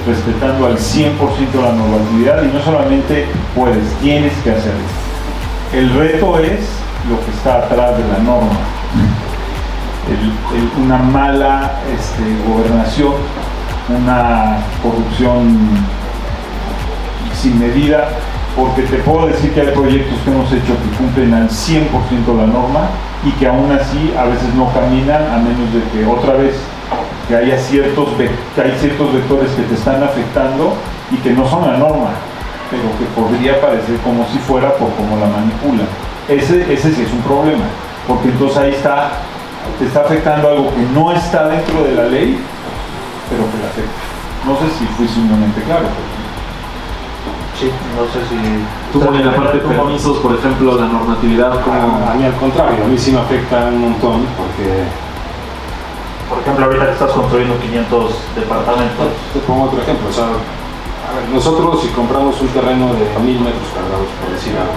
respetando 0.08 0.66
al 0.66 0.78
100% 0.78 1.14
la 1.62 1.74
normatividad 1.74 2.42
y 2.42 2.48
no 2.48 2.60
solamente 2.64 3.28
puedes, 3.54 3.86
tienes 4.02 4.34
que 4.44 4.50
hacerlo. 4.50 5.11
El 5.74 5.90
reto 5.94 6.38
es 6.38 6.60
lo 7.10 7.24
que 7.24 7.32
está 7.32 7.60
atrás 7.60 7.98
de 7.98 8.04
la 8.06 8.20
norma. 8.20 8.60
Una 10.84 10.98
mala 10.98 11.80
este, 11.98 12.24
gobernación, 12.46 13.14
una 13.88 14.58
corrupción 14.84 15.58
sin 17.34 17.58
medida, 17.58 18.10
porque 18.58 18.82
te 18.82 18.98
puedo 18.98 19.28
decir 19.28 19.54
que 19.54 19.62
hay 19.62 19.68
proyectos 19.68 20.20
que 20.26 20.32
hemos 20.32 20.52
hecho 20.52 20.74
que 20.76 20.98
cumplen 20.98 21.34
al 21.34 21.48
100% 21.50 21.88
la 22.38 22.48
norma 22.48 22.90
y 23.24 23.32
que 23.32 23.48
aún 23.48 23.72
así 23.72 24.14
a 24.20 24.26
veces 24.26 24.54
no 24.56 24.74
caminan 24.74 25.24
a 25.24 25.38
menos 25.38 25.74
de 25.74 25.82
que 25.94 26.06
otra 26.06 26.34
vez 26.34 26.56
que 27.30 27.36
haya 27.38 27.58
ciertos, 27.58 28.10
que 28.18 28.62
hay 28.62 28.78
ciertos 28.78 29.14
vectores 29.14 29.52
que 29.52 29.64
te 29.64 29.76
están 29.76 30.04
afectando 30.04 30.74
y 31.12 31.16
que 31.18 31.32
no 31.32 31.48
son 31.48 31.66
la 31.66 31.78
norma, 31.78 32.10
pero 32.72 32.88
que 32.98 33.06
podría 33.14 33.60
parecer 33.62 33.98
como 34.04 34.26
si 34.32 34.40
fuera 34.40 34.74
por 34.76 34.90
cómo 34.96 35.18
la 35.18 35.28
manipula. 35.28 35.84
Ese, 36.28 36.74
ese 36.74 36.96
sí 36.96 37.04
es 37.04 37.12
un 37.12 37.22
problema, 37.22 37.66
porque 38.08 38.30
entonces 38.30 38.58
ahí 38.58 38.72
está 38.72 39.12
te 39.78 39.86
está 39.86 40.02
afectando 40.02 40.50
algo 40.50 40.74
que 40.74 40.82
no 40.94 41.12
está 41.12 41.48
dentro 41.48 41.84
de 41.84 41.94
la 41.94 42.04
ley, 42.06 42.40
pero 43.30 43.44
que 43.52 43.58
la 43.62 43.70
afecta. 43.70 44.02
No 44.46 44.58
sé 44.58 44.66
si 44.78 44.86
fui 44.98 45.08
sumamente 45.08 45.62
claro. 45.64 45.86
Sí, 47.60 47.70
no 47.96 48.06
sé 48.10 48.26
si... 48.28 48.38
Tú 48.92 49.02
en 49.14 49.26
la 49.26 49.36
parte 49.36 49.60
de 49.60 49.64
permisos, 49.64 50.18
por 50.18 50.34
ejemplo, 50.34 50.76
la 50.76 50.88
normatividad 50.88 51.62
como... 51.62 52.10
A 52.10 52.14
mí 52.16 52.26
al 52.26 52.36
contrario, 52.36 52.84
a 52.84 52.88
mí 52.88 52.98
sí 52.98 53.12
me 53.12 53.20
afecta 53.20 53.66
un 53.68 53.82
montón 53.82 54.26
porque... 54.36 54.84
Por 56.28 56.40
ejemplo, 56.40 56.66
ahorita 56.66 56.86
que 56.86 56.92
estás 56.94 57.12
construyendo 57.12 57.60
500 57.60 58.14
departamentos. 58.36 59.08
Te 59.34 59.40
pongo 59.42 59.66
otro 59.66 59.82
ejemplo, 59.82 60.10
o 60.10 60.14
sea, 60.14 60.26
nosotros 61.34 61.82
si 61.82 61.90
compramos 61.90 62.40
un 62.42 62.48
terreno 62.50 62.94
de 62.94 63.06
1000 63.20 63.40
metros 63.42 63.68
cuadrados, 63.74 64.08
por 64.22 64.34
decir 64.34 64.54
algo, 64.58 64.76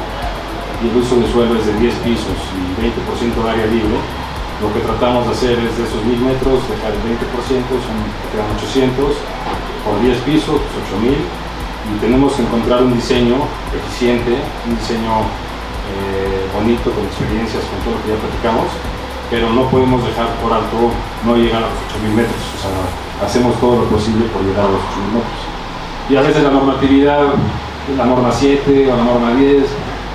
y 0.82 0.90
el 0.90 0.96
uso 0.96 1.16
de 1.16 1.26
suelo 1.30 1.58
es 1.58 1.66
de 1.66 1.74
10 1.78 1.94
pisos 2.06 2.38
y 2.54 2.62
20% 2.80 3.44
de 3.44 3.50
área 3.50 3.66
libre, 3.66 3.96
lo 4.62 4.72
que 4.72 4.80
tratamos 4.80 5.26
de 5.26 5.32
hacer 5.32 5.58
es 5.58 5.76
de 5.76 5.84
esos 5.84 6.00
1000 6.04 6.20
metros 6.20 6.62
dejar 6.70 6.92
el 6.94 7.02
20%, 7.02 7.20
son, 7.82 7.96
quedan 8.30 8.48
800, 8.56 9.12
por 9.84 10.00
10 10.00 10.18
pisos, 10.24 10.56
8000, 10.56 11.12
pues, 11.12 11.44
y 11.84 12.00
tenemos 12.00 12.32
que 12.32 12.42
encontrar 12.42 12.82
un 12.82 12.94
diseño 12.94 13.44
eficiente, 13.74 14.40
un 14.64 14.78
diseño 14.78 15.28
eh, 15.92 16.48
bonito, 16.54 16.88
con 16.90 17.04
experiencias, 17.04 17.60
con 17.68 17.76
todo 17.84 17.98
lo 17.98 18.00
que 18.02 18.16
ya 18.16 18.18
platicamos, 18.18 18.72
pero 19.28 19.52
no 19.52 19.68
podemos 19.68 20.00
dejar 20.00 20.32
por 20.40 20.52
alto 20.52 20.88
no 21.26 21.36
llegar 21.36 21.60
a 21.60 21.68
los 21.68 21.78
8000 21.92 22.24
metros, 22.24 22.40
o 22.40 22.58
sea, 22.62 22.72
hacemos 23.20 23.58
todo 23.60 23.84
lo 23.84 23.86
posible 23.92 24.24
por 24.32 24.40
llegar 24.42 24.64
a 24.64 24.72
los 24.72 24.80
8000 24.80 25.20
metros. 25.20 25.40
Y 26.08 26.16
a 26.16 26.20
veces 26.20 26.42
la 26.42 26.50
normatividad, 26.50 27.22
la 27.96 28.04
norma 28.04 28.30
7 28.30 28.92
o 28.92 28.96
la 28.96 29.04
norma 29.04 29.34
10, 29.34 29.64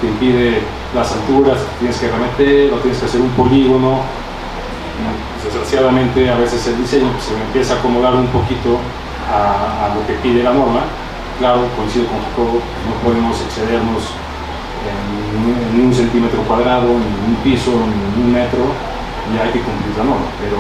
te 0.02 0.08
impide 0.08 0.62
las 0.96 1.12
alturas, 1.12 1.58
tienes 1.80 1.98
que 1.98 2.08
remeter 2.10 2.74
o 2.74 2.78
tienes 2.78 3.00
que 3.00 3.06
hacer 3.06 3.22
un 3.22 3.30
polígono 3.30 4.00
desgraciadamente 5.44 6.30
a 6.30 6.38
veces 6.38 6.66
el 6.68 6.78
diseño 6.78 7.08
se 7.20 7.34
empieza 7.34 7.76
a 7.76 7.78
acomodar 7.80 8.16
un 8.16 8.28
poquito 8.28 8.80
a, 9.30 9.94
lo 9.96 10.06
que 10.06 10.14
pide 10.22 10.44
la 10.44 10.54
norma. 10.54 10.82
Claro, 11.40 11.68
coincido 11.78 12.06
con 12.08 12.20
Jacobo, 12.20 12.60
no 12.60 12.94
podemos 13.04 13.40
excedernos 13.42 14.12
en, 14.84 15.86
un 15.86 15.94
centímetro 15.94 16.42
cuadrado, 16.44 16.90
en 16.90 17.14
un 17.32 17.38
piso, 17.44 17.72
en 17.72 18.24
un 18.24 18.34
metro, 18.34 18.66
y 19.32 19.38
hay 19.40 19.52
que 19.54 19.62
cumplir 19.62 19.96
la 19.98 20.04
norma. 20.04 20.28
Pero 20.42 20.60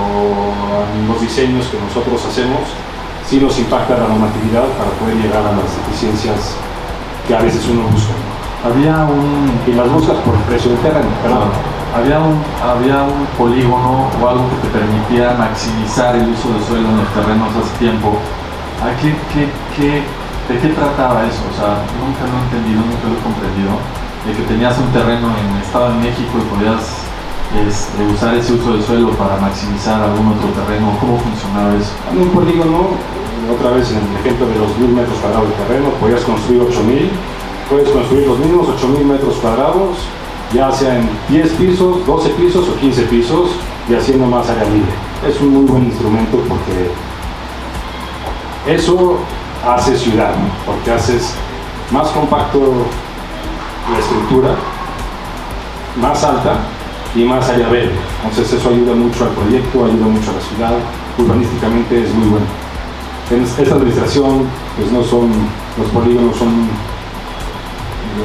en 0.96 1.08
los 1.08 1.20
diseños 1.20 1.68
que 1.68 1.78
nosotros 1.80 2.24
hacemos, 2.26 2.70
sí 3.30 3.40
nos 3.40 3.58
impacta 3.60 3.96
la 3.96 4.08
normatividad 4.08 4.66
para 4.78 4.90
poder 4.98 5.16
llegar 5.16 5.46
a 5.46 5.54
las 5.54 5.70
eficiencias 5.86 6.56
que 7.28 7.36
a 7.36 7.42
veces 7.42 7.64
uno 7.70 7.84
busca. 7.88 8.14
Había 8.66 9.06
un... 9.06 9.52
Y 9.68 9.74
las 9.74 9.90
buscas 9.92 10.18
por 10.26 10.36
el 10.36 10.42
precio 10.42 10.72
del 10.72 10.80
terreno, 10.80 11.10
perdón 11.22 11.50
había 11.96 12.20
un, 12.20 12.38
había 12.62 13.02
un 13.04 13.26
polígono 13.38 14.10
o 14.22 14.28
algo 14.28 14.46
que 14.50 14.68
te 14.68 14.70
permitía 14.70 15.34
maximizar 15.38 16.16
el 16.16 16.30
uso 16.30 16.54
del 16.54 16.64
suelo 16.64 16.90
en 16.90 16.98
los 16.98 17.10
terrenos 17.14 17.50
hace 17.58 17.78
tiempo. 17.80 18.14
¿A 18.82 18.94
qué, 19.02 19.16
qué, 19.34 19.50
qué, 19.76 20.04
¿De 20.48 20.60
qué 20.62 20.70
trataba 20.70 21.26
eso? 21.26 21.42
O 21.50 21.56
sea, 21.58 21.82
nunca 21.98 22.30
lo 22.30 22.38
he 22.38 22.42
entendido, 22.46 22.82
nunca 22.86 23.06
lo 23.10 23.18
he 23.18 23.24
comprendido. 23.26 23.74
De 24.26 24.34
que 24.38 24.44
tenías 24.46 24.78
un 24.78 24.92
terreno 24.92 25.34
en 25.34 25.46
el 25.56 25.62
Estado 25.64 25.90
de 25.94 25.98
México 26.06 26.38
y 26.38 26.46
podías 26.54 26.99
este, 27.56 28.06
usar 28.14 28.36
ese 28.36 28.54
uso 28.54 28.74
del 28.74 28.84
suelo 28.84 29.12
para 29.12 29.38
maximizar 29.38 30.02
algún 30.02 30.28
otro 30.28 30.50
terreno. 30.50 30.96
¿Cómo 31.00 31.18
funcionaba 31.18 31.76
eso? 31.76 31.92
En 32.12 32.22
un 32.22 32.30
polígono, 32.30 32.90
otra 33.54 33.72
vez 33.72 33.90
en 33.92 33.98
el 33.98 34.16
ejemplo 34.22 34.48
de 34.48 34.60
los 34.60 34.78
mil 34.78 34.90
metros 34.90 35.18
cuadrados 35.20 35.50
de 35.50 35.56
terreno, 35.56 35.90
podías 36.00 36.22
construir 36.22 36.62
8000, 36.62 37.10
puedes 37.70 37.90
construir 37.90 38.28
los 38.28 38.40
mismos 38.40 38.68
8000 38.70 39.06
metros 39.06 39.36
cuadrados 39.36 39.98
ya 40.54 40.72
sea 40.72 40.98
en 40.98 41.10
10 41.30 41.52
pisos, 41.54 42.06
12 42.06 42.30
pisos 42.30 42.68
o 42.68 42.76
15 42.80 43.04
pisos 43.04 43.50
y 43.88 43.94
haciendo 43.94 44.26
más 44.26 44.50
área 44.50 44.66
libre. 44.66 44.92
Es 45.28 45.40
un 45.42 45.54
muy 45.54 45.66
buen 45.66 45.86
instrumento 45.86 46.38
porque 46.48 46.90
eso 48.68 49.18
hace 49.66 49.98
ciudad, 49.98 50.34
porque 50.66 50.92
haces 50.92 51.34
más 51.92 52.08
compacto 52.10 52.60
la 53.92 54.00
estructura, 54.00 54.56
más 56.02 56.24
alta 56.24 56.58
y 57.16 57.24
más 57.24 57.50
área 57.50 57.70
verde. 57.70 57.92
Entonces 58.24 58.54
eso 58.54 58.70
ayuda 58.70 58.94
mucho 58.94 59.26
al 59.26 59.32
proyecto, 59.32 59.86
ayuda 59.86 60.06
mucho 60.06 60.32
a 60.32 60.34
la 60.34 60.42
ciudad, 60.42 60.74
urbanísticamente 61.18 62.04
es 62.04 62.14
muy 62.14 62.30
bueno. 62.30 62.46
En 63.32 63.44
esta 63.44 63.76
administración 63.76 64.46
pues 64.78 64.92
no 64.92 65.04
son, 65.04 65.30
los 65.78 65.88
polígonos 65.90 66.36
son 66.38 66.68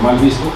mal 0.02 0.18
vistos, 0.18 0.52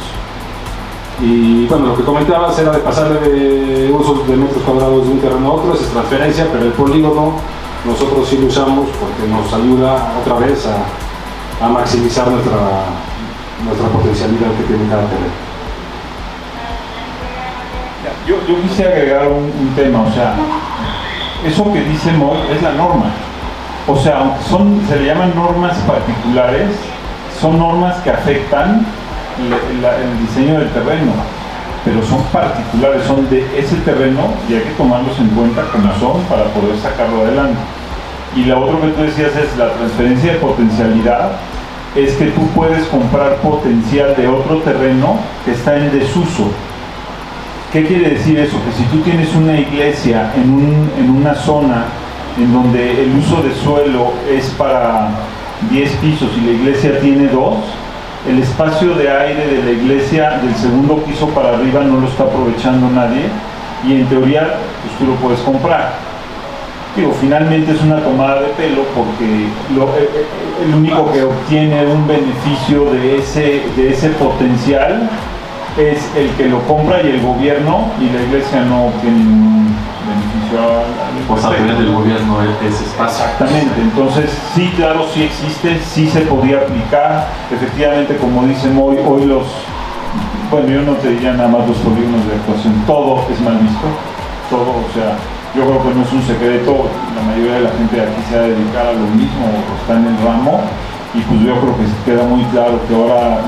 y 1.21 1.67
bueno, 1.67 1.87
lo 1.87 1.97
que 1.97 2.05
comentabas 2.05 2.59
era 2.59 2.71
de 2.71 2.79
pasar 2.79 3.21
de 3.21 3.93
usos 3.93 4.27
de 4.29 4.37
metros 4.37 4.63
cuadrados 4.63 5.05
de 5.05 5.13
un 5.13 5.21
terreno 5.21 5.49
a 5.49 5.53
otro, 5.55 5.75
es 5.75 5.81
transferencia, 5.89 6.47
pero 6.53 6.65
el 6.65 6.73
polígono 6.73 7.33
nosotros 7.85 8.29
sí 8.29 8.39
lo 8.39 8.47
usamos 8.47 8.89
porque 9.01 9.29
nos 9.29 9.53
ayuda 9.53 10.13
otra 10.21 10.35
vez 10.47 10.65
a, 10.67 11.65
a 11.65 11.69
maximizar 11.69 12.29
nuestra, 12.29 12.87
nuestra 13.65 13.89
potencialidad 13.89 14.51
que 14.57 14.63
tiene 14.65 14.89
cada 14.89 15.03
terreno. 15.09 15.48
Yo, 18.29 18.37
yo 18.47 18.61
quisiera 18.61 18.91
agregar 18.91 19.27
un, 19.29 19.73
tema, 19.75 20.03
o 20.03 20.13
sea, 20.13 20.35
eso 21.47 21.73
que 21.73 21.81
dice 21.81 22.13
Moy 22.13 22.37
es 22.55 22.63
la 22.63 22.73
norma. 22.73 23.07
O 23.87 23.97
sea, 23.97 24.19
aunque 24.19 24.45
son, 24.45 24.83
se 24.87 24.97
le 24.97 25.07
llaman 25.07 25.35
normas 25.35 25.75
particulares, 25.79 26.69
son 27.41 27.59
normas 27.59 27.97
que 28.03 28.11
afectan 28.11 28.85
el 29.39 30.27
diseño 30.27 30.59
del 30.59 30.69
terreno, 30.71 31.13
pero 31.87 32.05
son 32.05 32.23
particulares, 32.25 33.03
son 33.07 33.31
de 33.31 33.47
ese 33.59 33.77
terreno 33.77 34.29
y 34.47 34.55
hay 34.55 34.61
que 34.61 34.71
tomarlos 34.73 35.19
en 35.19 35.29
cuenta 35.29 35.63
como 35.73 35.91
son 35.95 36.23
para 36.25 36.45
poder 36.53 36.77
sacarlo 36.83 37.23
adelante. 37.23 37.59
Y 38.37 38.45
la 38.45 38.59
otra 38.59 38.79
que 38.81 38.89
tú 38.89 39.03
decías 39.05 39.35
es 39.37 39.57
la 39.57 39.73
transferencia 39.73 40.35
de 40.35 40.39
potencialidad, 40.39 41.31
es 41.97 42.13
que 42.17 42.27
tú 42.27 42.47
puedes 42.49 42.87
comprar 42.89 43.37
potencial 43.37 44.15
de 44.17 44.29
otro 44.29 44.59
terreno 44.59 45.17
que 45.47 45.53
está 45.53 45.79
en 45.79 45.99
desuso. 45.99 46.51
¿Qué 47.73 47.85
quiere 47.85 48.11
decir 48.11 48.39
eso? 48.39 48.57
Que 48.65 48.73
si 48.73 48.85
tú 48.85 48.99
tienes 49.03 49.35
una 49.35 49.59
iglesia 49.59 50.33
en, 50.37 50.51
un, 50.51 50.91
en 50.99 51.11
una 51.11 51.35
zona 51.35 51.85
en 52.39 52.51
donde 52.51 53.03
el 53.03 53.15
uso 53.17 53.43
de 53.43 53.55
suelo 53.55 54.13
es 54.31 54.47
para 54.57 55.11
10 55.71 55.91
pisos 55.97 56.31
y 56.39 56.47
la 56.47 56.53
iglesia 56.53 56.99
tiene 57.01 57.29
dos, 57.29 57.59
el 58.27 58.43
espacio 58.43 58.95
de 58.95 59.11
aire 59.11 59.47
de 59.47 59.63
la 59.65 59.71
iglesia 59.71 60.39
del 60.43 60.55
segundo 60.55 60.97
piso 61.05 61.29
para 61.29 61.51
arriba 61.51 61.83
no 61.83 62.01
lo 62.01 62.09
está 62.09 62.25
aprovechando 62.25 62.89
nadie 62.89 63.25
y 63.87 64.01
en 64.01 64.07
teoría 64.09 64.55
pues 64.83 64.99
tú 64.99 65.07
lo 65.07 65.15
puedes 65.17 65.41
comprar. 65.41 65.93
Digo, 66.97 67.13
finalmente 67.21 67.73
es 67.73 67.83
una 67.83 68.01
tomada 68.01 68.41
de 68.41 68.49
pelo 68.49 68.83
porque 68.97 69.25
eh, 69.25 70.09
eh, 70.17 70.65
el 70.65 70.75
único 70.75 71.13
que 71.13 71.23
obtiene 71.23 71.87
un 71.87 72.09
beneficio 72.09 72.87
de 72.93 73.19
ese, 73.19 73.63
de 73.77 73.93
ese 73.93 74.09
potencial 74.11 75.09
es 75.79 76.11
el 76.17 76.31
que 76.31 76.49
lo 76.49 76.61
compra 76.67 77.01
y 77.03 77.11
el 77.11 77.23
gobierno 77.23 77.87
y 78.01 78.11
la 78.11 78.23
iglesia 78.23 78.63
no 78.65 78.87
obtiene 78.87 79.19
ningún 79.19 79.77
beneficio 80.09 80.59
pues 81.29 81.45
a 81.45 81.51
través 81.51 81.79
del 81.79 81.93
gobierno 81.93 82.39
ese 82.67 82.85
espacio. 82.85 83.25
Exactamente, 83.25 83.81
entonces 83.81 84.31
sí, 84.55 84.73
claro, 84.75 85.07
sí 85.15 85.23
existe, 85.23 85.79
sí 85.81 86.09
se 86.09 86.23
podía 86.23 86.59
aplicar, 86.59 87.29
efectivamente 87.53 88.17
como 88.17 88.45
dicen 88.45 88.77
hoy, 88.77 88.99
hoy 89.07 89.27
los, 89.27 89.47
bueno 90.51 90.69
yo 90.69 90.83
no 90.83 90.93
te 90.95 91.11
diría 91.11 91.35
nada 91.35 91.49
más 91.49 91.69
los 91.69 91.77
polígonos 91.79 92.27
de 92.27 92.35
actuación, 92.35 92.75
todo 92.87 93.25
es 93.33 93.41
mal 93.41 93.59
visto, 93.59 93.87
todo, 94.51 94.83
o 94.83 94.91
sea, 94.95 95.17
yo 95.55 95.63
creo 95.63 95.83
que 95.83 95.95
no 95.95 96.03
es 96.03 96.13
un 96.13 96.23
secreto, 96.23 96.91
la 97.15 97.23
mayoría 97.23 97.55
de 97.55 97.61
la 97.61 97.71
gente 97.71 97.97
de 97.97 98.03
aquí 98.03 98.23
se 98.29 98.37
va 98.37 98.43
a 98.43 98.49
dedicar 98.49 98.87
a 98.87 98.93
lo 98.95 99.07
mismo 99.15 99.47
o 99.47 99.81
está 99.81 99.97
en 99.97 100.07
el 100.07 100.25
ramo 100.25 100.61
y 101.19 101.23
pues 101.23 101.41
yo 101.41 101.59
creo 101.61 101.75
que 101.77 102.11
queda 102.11 102.25
muy 102.25 102.45
claro 102.45 102.81
que 102.87 102.95
ahora 102.95 103.43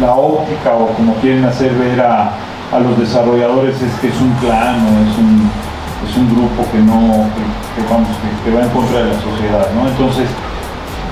la, 0.00 0.14
óptica 0.14 0.74
o 0.74 0.88
como 0.88 1.14
quieren 1.16 1.44
hacer 1.44 1.72
ver 1.74 2.00
a, 2.00 2.32
los 2.80 2.98
desarrolladores 2.98 3.80
es 3.80 3.92
que 4.00 4.08
es 4.08 4.20
un 4.20 4.32
clan 4.40 4.76
o 4.76 4.88
es 5.04 5.18
un, 5.18 5.50
es 6.08 6.16
un 6.16 6.28
grupo 6.34 6.64
que 6.70 6.78
no, 6.78 7.24
que, 7.76 7.82
vamos, 7.92 8.08
que, 8.44 8.50
va 8.50 8.62
en 8.62 8.68
contra 8.70 9.00
de 9.00 9.12
la 9.12 9.20
sociedad, 9.20 9.66
¿no? 9.74 9.88
Entonces, 9.88 10.28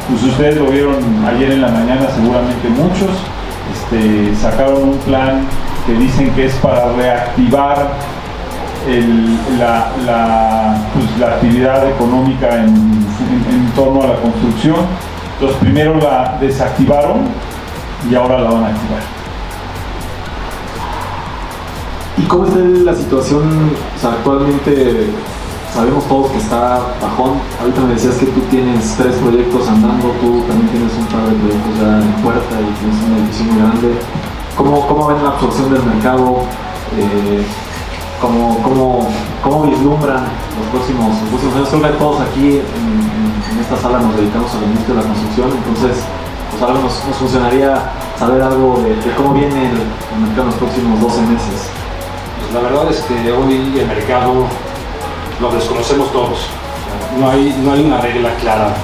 pues 0.08 0.22
ustedes 0.22 0.56
lo 0.56 0.66
vieron 0.66 0.96
ayer 1.26 1.52
en 1.52 1.62
la 1.62 1.68
mañana 1.68 2.06
seguramente 2.14 2.68
muchos, 2.68 3.10
este, 3.72 4.34
sacaron 4.36 4.90
un 4.90 4.98
plan 4.98 5.46
que 5.86 5.94
dicen 5.94 6.30
que 6.32 6.46
es 6.46 6.54
para 6.56 6.92
reactivar 6.92 7.88
la, 9.58 10.76
pues, 10.94 11.18
la, 11.18 11.26
actividad 11.26 11.88
económica 11.88 12.54
en, 12.56 13.04
torno 13.74 14.02
a 14.02 14.06
la 14.08 14.16
construcción. 14.16 14.86
Entonces 15.38 15.58
primero 15.58 15.96
la 15.96 16.38
desactivaron 16.40 17.28
y 18.10 18.14
ahora 18.14 18.40
la 18.40 18.50
van 18.50 18.64
a 18.64 18.68
activar. 18.68 19.02
¿Y 22.16 22.22
cómo 22.22 22.46
está 22.46 22.58
la 22.58 22.94
situación 22.94 23.70
actualmente? 24.02 25.10
Sabemos 25.74 26.08
todos 26.08 26.30
que 26.30 26.38
está 26.38 26.80
bajón. 27.02 27.34
Ahorita 27.60 27.82
me 27.82 27.92
decías 27.92 28.14
que 28.14 28.26
tú 28.26 28.40
tienes 28.48 28.94
tres 28.96 29.14
proyectos 29.16 29.68
andando, 29.68 30.08
tú 30.22 30.40
también 30.48 30.68
tienes 30.68 30.92
un 30.96 31.04
par 31.06 31.28
de 31.28 31.34
proyectos 31.36 31.78
ya 31.78 32.00
en 32.00 32.12
puerta 32.22 32.54
y 32.56 32.72
tienes 32.80 32.96
una 33.04 33.26
edición 33.26 33.48
muy 33.48 33.58
grande. 33.60 34.00
¿Cómo, 34.56 34.86
cómo 34.86 35.08
ven 35.08 35.22
la 35.22 35.28
absorción 35.28 35.74
del 35.74 35.82
mercado? 35.82 36.44
Eh, 36.96 37.44
¿cómo, 38.22 38.58
cómo, 38.62 39.08
cómo, 39.42 39.62
vislumbran 39.64 40.24
los 40.24 40.66
próximos, 40.72 41.20
los 41.20 41.28
próximos 41.28 41.56
años? 41.56 41.68
Creo 41.68 41.82
que 41.82 41.98
todos 41.98 42.20
aquí 42.22 42.56
en, 42.56 43.05
esta 43.60 43.76
sala 43.76 43.98
nos 43.98 44.16
dedicamos 44.16 44.52
a 44.54 44.60
la 44.60 44.66
industria 44.66 44.96
de 44.96 45.02
la 45.02 45.08
construcción, 45.08 45.50
entonces 45.52 46.04
pues 46.50 46.62
ahora 46.62 46.80
nos, 46.80 46.92
funcionaría 47.18 47.90
saber 48.18 48.42
algo 48.42 48.82
de, 48.82 48.96
cómo 49.16 49.34
viene 49.34 49.70
el, 49.70 49.78
mercado 50.20 50.42
en 50.42 50.46
los 50.46 50.54
próximos 50.56 51.00
12 51.00 51.20
meses. 51.22 51.68
Pues 52.40 52.54
la 52.54 52.60
verdad 52.60 52.90
es 52.90 53.00
que 53.02 53.32
hoy 53.32 53.78
el 53.78 53.86
mercado 53.86 54.46
lo 55.40 55.50
desconocemos 55.52 56.12
todos. 56.12 56.38
No 57.18 57.30
hay, 57.30 57.54
no 57.62 57.72
hay 57.72 57.84
una 57.84 58.00
regla 58.00 58.34
clara 58.36 58.74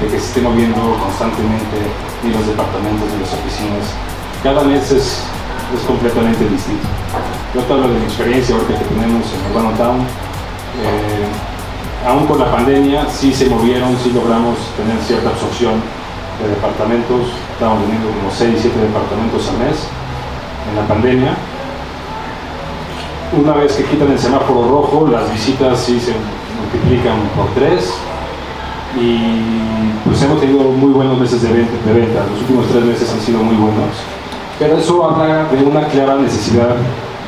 de 0.00 0.06
que 0.06 0.18
se 0.18 0.26
esté 0.26 0.40
moviendo 0.40 0.80
constantemente 0.98 1.78
ni 2.22 2.32
los 2.32 2.46
departamentos 2.46 3.06
ni 3.12 3.20
las 3.20 3.32
oficinas. 3.32 3.86
Cada 4.42 4.62
mes 4.62 4.90
es, 4.90 5.22
es 5.74 5.80
completamente 5.86 6.44
distinto. 6.48 6.88
Yo 7.54 7.62
te 7.62 7.72
hablo 7.72 7.88
de 7.88 7.98
mi 7.98 8.04
experiencia 8.04 8.54
ahorita 8.54 8.78
que 8.78 8.84
tenemos 8.86 9.26
en 9.30 9.52
Urbano 9.52 9.76
Town. 9.76 10.00
Eh, 10.82 11.53
aún 12.06 12.26
con 12.26 12.38
la 12.38 12.50
pandemia 12.50 13.06
sí 13.10 13.32
se 13.32 13.48
movieron, 13.48 13.96
sí 14.02 14.12
logramos 14.12 14.56
tener 14.76 14.98
cierta 15.06 15.30
absorción 15.30 15.74
de 16.42 16.48
departamentos. 16.48 17.32
Estamos 17.52 17.82
teniendo 17.84 18.08
unos 18.20 18.34
6, 18.34 18.58
7 18.60 18.80
departamentos 18.80 19.48
al 19.48 19.58
mes 19.58 19.76
en 20.70 20.76
la 20.76 20.86
pandemia 20.86 21.36
una 23.36 23.52
vez 23.54 23.72
que 23.72 23.84
quitan 23.84 24.12
el 24.12 24.18
semáforo 24.18 24.68
rojo, 24.68 25.08
las 25.10 25.30
visitas 25.32 25.78
sí 25.80 25.98
se 25.98 26.12
multiplican 26.60 27.18
por 27.36 27.46
tres 27.54 27.92
y 29.00 29.18
pues 30.04 30.22
hemos 30.22 30.40
tenido 30.40 30.62
muy 30.62 30.92
buenos 30.92 31.18
meses 31.18 31.42
de 31.42 31.52
venta, 31.52 31.72
de 31.84 32.00
venta. 32.00 32.20
Los 32.30 32.40
últimos 32.42 32.66
tres 32.68 32.84
meses 32.84 33.12
han 33.12 33.20
sido 33.20 33.42
muy 33.42 33.56
buenos. 33.56 33.90
Pero 34.58 34.78
eso 34.78 35.04
habla 35.04 35.46
de 35.46 35.64
una 35.64 35.86
clara 35.88 36.16
necesidad 36.16 36.76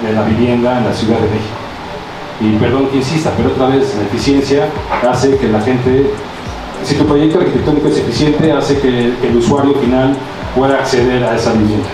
de 0.03 0.13
la 0.13 0.23
vivienda 0.23 0.79
en 0.79 0.85
la 0.85 0.93
Ciudad 0.93 1.17
de 1.17 1.29
México. 1.29 1.66
Y 2.41 2.57
perdón 2.57 2.89
que 2.89 2.99
insista, 2.99 3.33
pero 3.37 3.51
otra 3.51 3.69
vez 3.69 3.95
la 3.97 4.03
eficiencia 4.03 4.69
hace 5.09 5.37
que 5.39 5.49
la 5.49 5.61
gente, 5.61 6.11
si 6.85 6.95
tu 6.95 7.07
proyecto 7.07 7.39
arquitectónico 7.39 7.89
es 7.89 7.99
eficiente, 7.99 8.53
hace 8.53 8.79
que, 8.79 9.15
el 9.23 9.37
usuario 9.37 9.75
final 9.75 10.15
pueda 10.55 10.79
acceder 10.79 11.25
a 11.25 11.37
esa 11.37 11.53
vivienda. 11.53 11.89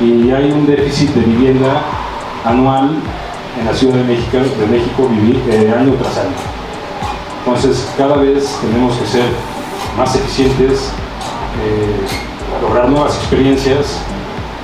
Y 0.00 0.30
hay 0.30 0.52
un 0.52 0.66
déficit 0.66 1.10
de 1.10 1.22
vivienda 1.22 1.82
anual 2.44 2.90
en 3.58 3.66
la 3.66 3.74
Ciudad 3.74 3.96
de 3.96 4.04
México, 4.04 4.38
de 4.38 4.66
México 4.66 5.08
vivir 5.08 5.42
eh, 5.48 5.74
año 5.76 5.92
tras 6.00 6.18
año. 6.18 6.36
Entonces, 7.44 7.88
cada 7.96 8.16
vez 8.16 8.56
tenemos 8.60 8.96
que 8.96 9.06
ser 9.06 9.24
más 9.96 10.14
eficientes, 10.14 10.90
eh, 11.60 12.62
lograr 12.62 12.88
nuevas 12.88 13.16
experiencias, 13.16 13.98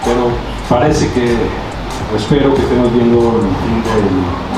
pero 0.05 0.29
parece 0.68 1.11
que, 1.12 1.35
espero 2.16 2.55
que 2.55 2.62
estemos 2.62 2.93
viendo 2.93 3.18
el 3.18 3.49
fin 3.64 3.83
del, 3.83 4.55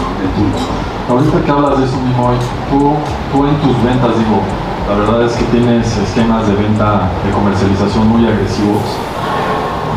Ahorita 1.08 1.40
que 1.44 1.50
hablas 1.50 1.78
de 1.78 1.84
eso 1.86 1.96
mismo, 1.96 2.30
tú, 2.70 2.94
tú 3.32 3.46
en 3.46 3.56
tus 3.64 3.76
ventas, 3.82 4.12
digo, 4.18 4.42
la 4.88 4.94
verdad 4.96 5.22
es 5.24 5.32
que 5.32 5.44
tienes 5.44 5.96
esquemas 5.96 6.46
de 6.46 6.54
venta, 6.54 7.08
de 7.24 7.30
comercialización 7.32 8.08
muy 8.08 8.26
agresivos, 8.26 8.82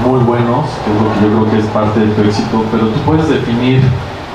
muy 0.05 0.19
buenos, 0.23 0.65
que 0.83 0.91
es 0.91 0.97
lo 1.01 1.07
que 1.13 1.19
yo 1.21 1.27
creo 1.35 1.51
que 1.51 1.59
es 1.59 1.65
parte 1.73 1.99
de 1.99 2.07
tu 2.13 2.21
éxito, 2.21 2.63
pero 2.71 2.87
tú 2.87 2.99
puedes 3.01 3.27
definir 3.27 3.81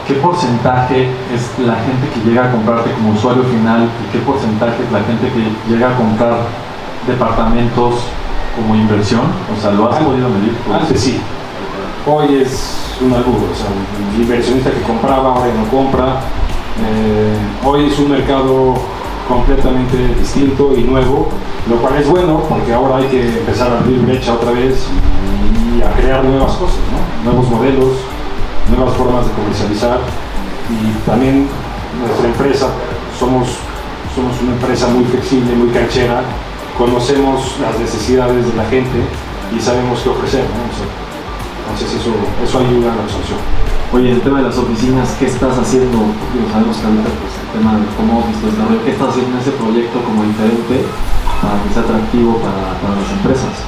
¿qué 0.07 0.15
porcentaje 0.15 1.11
es 1.35 1.67
la 1.67 1.75
gente 1.75 2.09
que 2.15 2.21
llega 2.29 2.47
a 2.47 2.53
comprarte 2.53 2.93
como 2.93 3.11
usuario 3.11 3.43
final 3.45 3.89
y 4.05 4.13
qué 4.13 4.19
porcentaje 4.21 4.83
es 4.85 4.93
la 4.93 5.03
gente 5.03 5.29
que 5.29 5.73
llega 5.73 5.91
a 5.91 5.97
comprar 5.97 6.39
departamentos 7.07 7.95
como 8.55 8.75
inversión? 8.75 9.23
O 9.57 9.61
sea, 9.61 9.73
¿lo 9.73 9.91
has 9.91 10.03
podido 10.03 10.29
medir? 10.29 10.57
Antes 10.73 11.01
sí. 11.01 11.21
Hoy 12.09 12.41
es 12.41 12.95
un 13.01 13.13
albur, 13.13 13.35
o 13.35 14.15
el 14.15 14.23
inversionista 14.23 14.71
que 14.71 14.81
compraba 14.83 15.35
ahora 15.35 15.53
no 15.53 15.69
compra. 15.69 16.21
Eh, 16.79 17.37
hoy 17.65 17.87
es 17.87 17.99
un 17.99 18.13
mercado 18.13 18.75
completamente 19.27 20.15
distinto 20.17 20.73
y 20.77 20.85
nuevo, 20.85 21.31
lo 21.69 21.77
cual 21.79 21.97
es 21.97 22.09
bueno 22.09 22.45
porque 22.49 22.73
ahora 22.73 22.99
hay 22.99 23.09
que 23.09 23.39
empezar 23.39 23.73
a 23.73 23.81
abrir 23.81 23.99
brecha 24.03 24.35
otra 24.35 24.53
vez 24.53 24.87
y, 25.75 25.83
a 25.83 25.91
crear 25.95 26.23
nuevas 26.23 26.53
cosas, 26.53 26.79
nuevos 27.25 27.51
modelos, 27.51 27.95
nuevas 28.71 28.95
formas 28.95 29.27
de 29.27 29.33
comercializar 29.33 29.99
y 30.71 31.09
también 31.11 31.49
nuestra 31.99 32.29
empresa, 32.29 32.69
somos, 33.19 33.49
somos 34.15 34.41
una 34.43 34.53
empresa 34.53 34.87
muy 34.87 35.07
flexible, 35.07 35.57
muy 35.57 35.71
canchera, 35.71 36.23
conocemos 36.79 37.57
las 37.61 37.77
necesidades 37.81 38.47
de 38.47 38.55
la 38.55 38.65
gente 38.67 39.03
y 39.53 39.61
sabemos 39.61 39.99
qué 40.05 40.09
ofrecer. 40.11 40.45
Entonces 41.67 41.99
eso, 41.99 42.15
eso 42.43 42.59
ayuda 42.63 42.93
a 42.93 42.97
la 42.97 43.03
absorción. 43.03 43.39
Oye, 43.93 44.13
el 44.13 44.21
tema 44.21 44.39
de 44.39 44.45
las 44.47 44.59
oficinas, 44.59 45.11
¿qué 45.19 45.27
estás 45.27 45.59
haciendo? 45.59 45.99
Porque 45.99 46.47
sabemos 46.53 46.77
que 46.79 46.87
ahorita 46.87 47.11
pues, 47.11 47.35
el 47.43 47.49
tema 47.59 47.75
de 47.75 47.87
cómo 47.99 48.23
desarrollo, 48.31 48.85
¿qué 48.85 48.91
estás 48.95 49.09
haciendo 49.11 49.35
en 49.35 49.43
ese 49.43 49.53
proyecto 49.59 49.99
como 50.03 50.23
diferente 50.23 50.87
para 51.43 51.59
que 51.63 51.69
sea 51.75 51.83
atractivo 51.83 52.39
para, 52.39 52.79
para 52.79 52.95
las 52.95 53.11
empresas? 53.11 53.67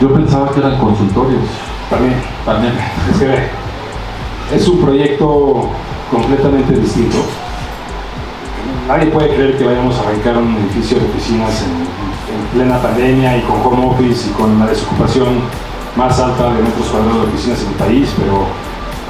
Yo 0.00 0.12
pensaba 0.12 0.50
que 0.50 0.58
eran 0.58 0.78
consultorios. 0.78 1.46
También, 1.88 2.14
también. 2.44 2.74
Es 3.10 3.18
que 3.18 4.56
es 4.56 4.68
un 4.68 4.80
proyecto 4.80 5.70
completamente 6.10 6.74
distinto. 6.74 7.18
Nadie 8.88 9.06
puede 9.06 9.28
creer 9.34 9.56
que 9.56 9.64
vayamos 9.64 9.96
a 9.98 10.02
arrancar 10.02 10.36
un 10.38 10.56
edificio 10.56 10.98
de 10.98 11.06
oficinas 11.06 11.62
en, 11.62 12.11
plena 12.52 12.80
pandemia 12.80 13.36
y 13.36 13.42
con 13.42 13.60
home 13.64 13.86
office 13.86 14.28
y 14.28 14.32
con 14.32 14.58
la 14.58 14.66
desocupación 14.66 15.40
más 15.96 16.18
alta 16.18 16.52
de 16.54 16.62
metros 16.62 16.86
cuadrados 16.88 17.22
de 17.22 17.28
oficinas 17.28 17.62
en 17.62 17.68
el 17.68 17.74
país, 17.74 18.08
pero, 18.16 18.46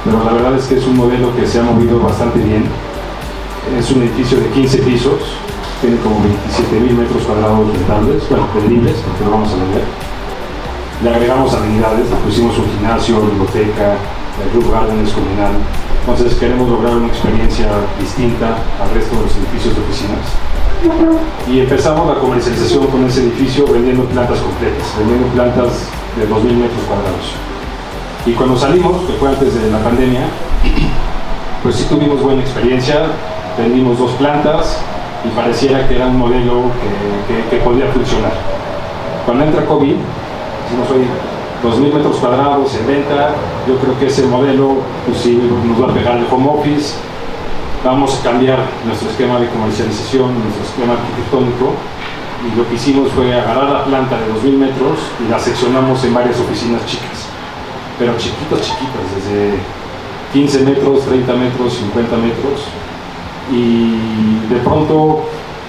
pero 0.04 0.24
la 0.24 0.32
verdad 0.32 0.58
es 0.58 0.66
que 0.66 0.78
es 0.78 0.86
un 0.86 0.96
modelo 0.96 1.34
que 1.36 1.46
se 1.46 1.60
ha 1.60 1.62
movido 1.62 2.00
bastante 2.00 2.38
bien. 2.38 2.64
Es 3.78 3.90
un 3.90 4.02
edificio 4.02 4.40
de 4.40 4.48
15 4.48 4.78
pisos, 4.78 5.20
tiene 5.80 5.96
como 5.98 6.20
27 6.22 6.80
mil 6.80 6.94
metros 6.94 7.22
cuadrados 7.22 7.72
rentables, 7.72 8.28
bueno, 8.28 8.48
vendibles, 8.54 8.96
porque 9.06 9.24
lo 9.24 9.30
vamos 9.30 9.52
a 9.52 9.56
vender 9.56 9.84
le 11.02 11.10
agregamos 11.10 11.52
amenidades, 11.52 12.08
le 12.08 12.16
pusimos 12.16 12.56
un 12.58 12.66
gimnasio, 12.70 13.20
biblioteca, 13.20 13.96
el 14.42 14.48
Club 14.52 14.72
Garden 14.72 15.04
es 15.04 15.12
comunal. 15.12 15.58
Entonces 16.00 16.34
queremos 16.38 16.68
lograr 16.68 16.96
una 16.96 17.08
experiencia 17.08 17.66
distinta 17.98 18.58
al 18.80 18.90
resto 18.94 19.16
de 19.16 19.22
los 19.22 19.36
edificios 19.36 19.74
de 19.74 19.80
oficinas. 19.82 20.51
Y 21.48 21.60
empezamos 21.60 22.06
la 22.06 22.20
comercialización 22.20 22.86
con 22.86 23.04
ese 23.06 23.22
edificio 23.22 23.66
vendiendo 23.66 24.04
plantas 24.04 24.38
completas, 24.40 24.94
vendiendo 24.98 25.26
plantas 25.28 25.88
de 26.16 26.28
2.000 26.28 26.42
metros 26.56 26.82
cuadrados. 26.88 27.34
Y 28.26 28.32
cuando 28.32 28.56
salimos, 28.56 29.02
que 29.02 29.12
fue 29.14 29.28
antes 29.28 29.54
de 29.54 29.70
la 29.70 29.78
pandemia, 29.78 30.22
pues 31.62 31.76
sí 31.76 31.84
tuvimos 31.88 32.22
buena 32.22 32.42
experiencia, 32.42 33.06
vendimos 33.58 33.98
dos 33.98 34.12
plantas 34.12 34.78
y 35.24 35.28
pareciera 35.36 35.86
que 35.88 35.96
era 35.96 36.06
un 36.06 36.18
modelo 36.18 36.62
que, 37.50 37.56
podía 37.58 37.86
funcionar. 37.88 38.32
Cuando 39.24 39.44
entra 39.44 39.64
COVID, 39.66 39.94
no 39.94 40.86
soy 40.88 41.06
2.000 41.62 41.94
metros 41.94 42.16
cuadrados 42.16 42.74
en 42.74 42.86
venta, 42.86 43.34
yo 43.68 43.76
creo 43.76 43.98
que 43.98 44.06
ese 44.06 44.26
modelo 44.26 44.78
pues 45.06 45.18
sí, 45.18 45.40
nos 45.64 45.80
va 45.80 45.92
a 45.92 45.94
pegar 45.94 46.18
el 46.18 46.26
home 46.30 46.48
office, 46.48 46.94
vamos 47.84 48.18
a 48.18 48.22
cambiar 48.22 48.58
nuestro 48.86 49.10
esquema 49.10 49.40
de 49.40 49.48
comercialización, 49.48 50.32
nuestro 50.38 50.64
esquema 50.64 50.94
arquitectónico, 50.94 51.74
y 52.42 52.56
lo 52.56 52.68
que 52.68 52.74
hicimos 52.74 53.10
fue 53.12 53.32
agarrar 53.34 53.70
la 53.70 53.84
planta 53.84 54.16
de 54.18 54.26
2.000 54.50 54.56
metros 54.56 54.98
y 55.24 55.30
la 55.30 55.38
seccionamos 55.38 56.02
en 56.04 56.14
varias 56.14 56.38
oficinas 56.40 56.84
chicas, 56.86 57.26
pero 57.98 58.16
chiquitas, 58.18 58.60
chiquitas, 58.62 59.06
desde 59.14 59.58
15 60.32 60.64
metros, 60.64 61.04
30 61.06 61.32
metros, 61.34 61.74
50 61.74 62.16
metros. 62.16 62.66
Y 63.50 64.48
de 64.48 64.60
pronto 64.60 65.24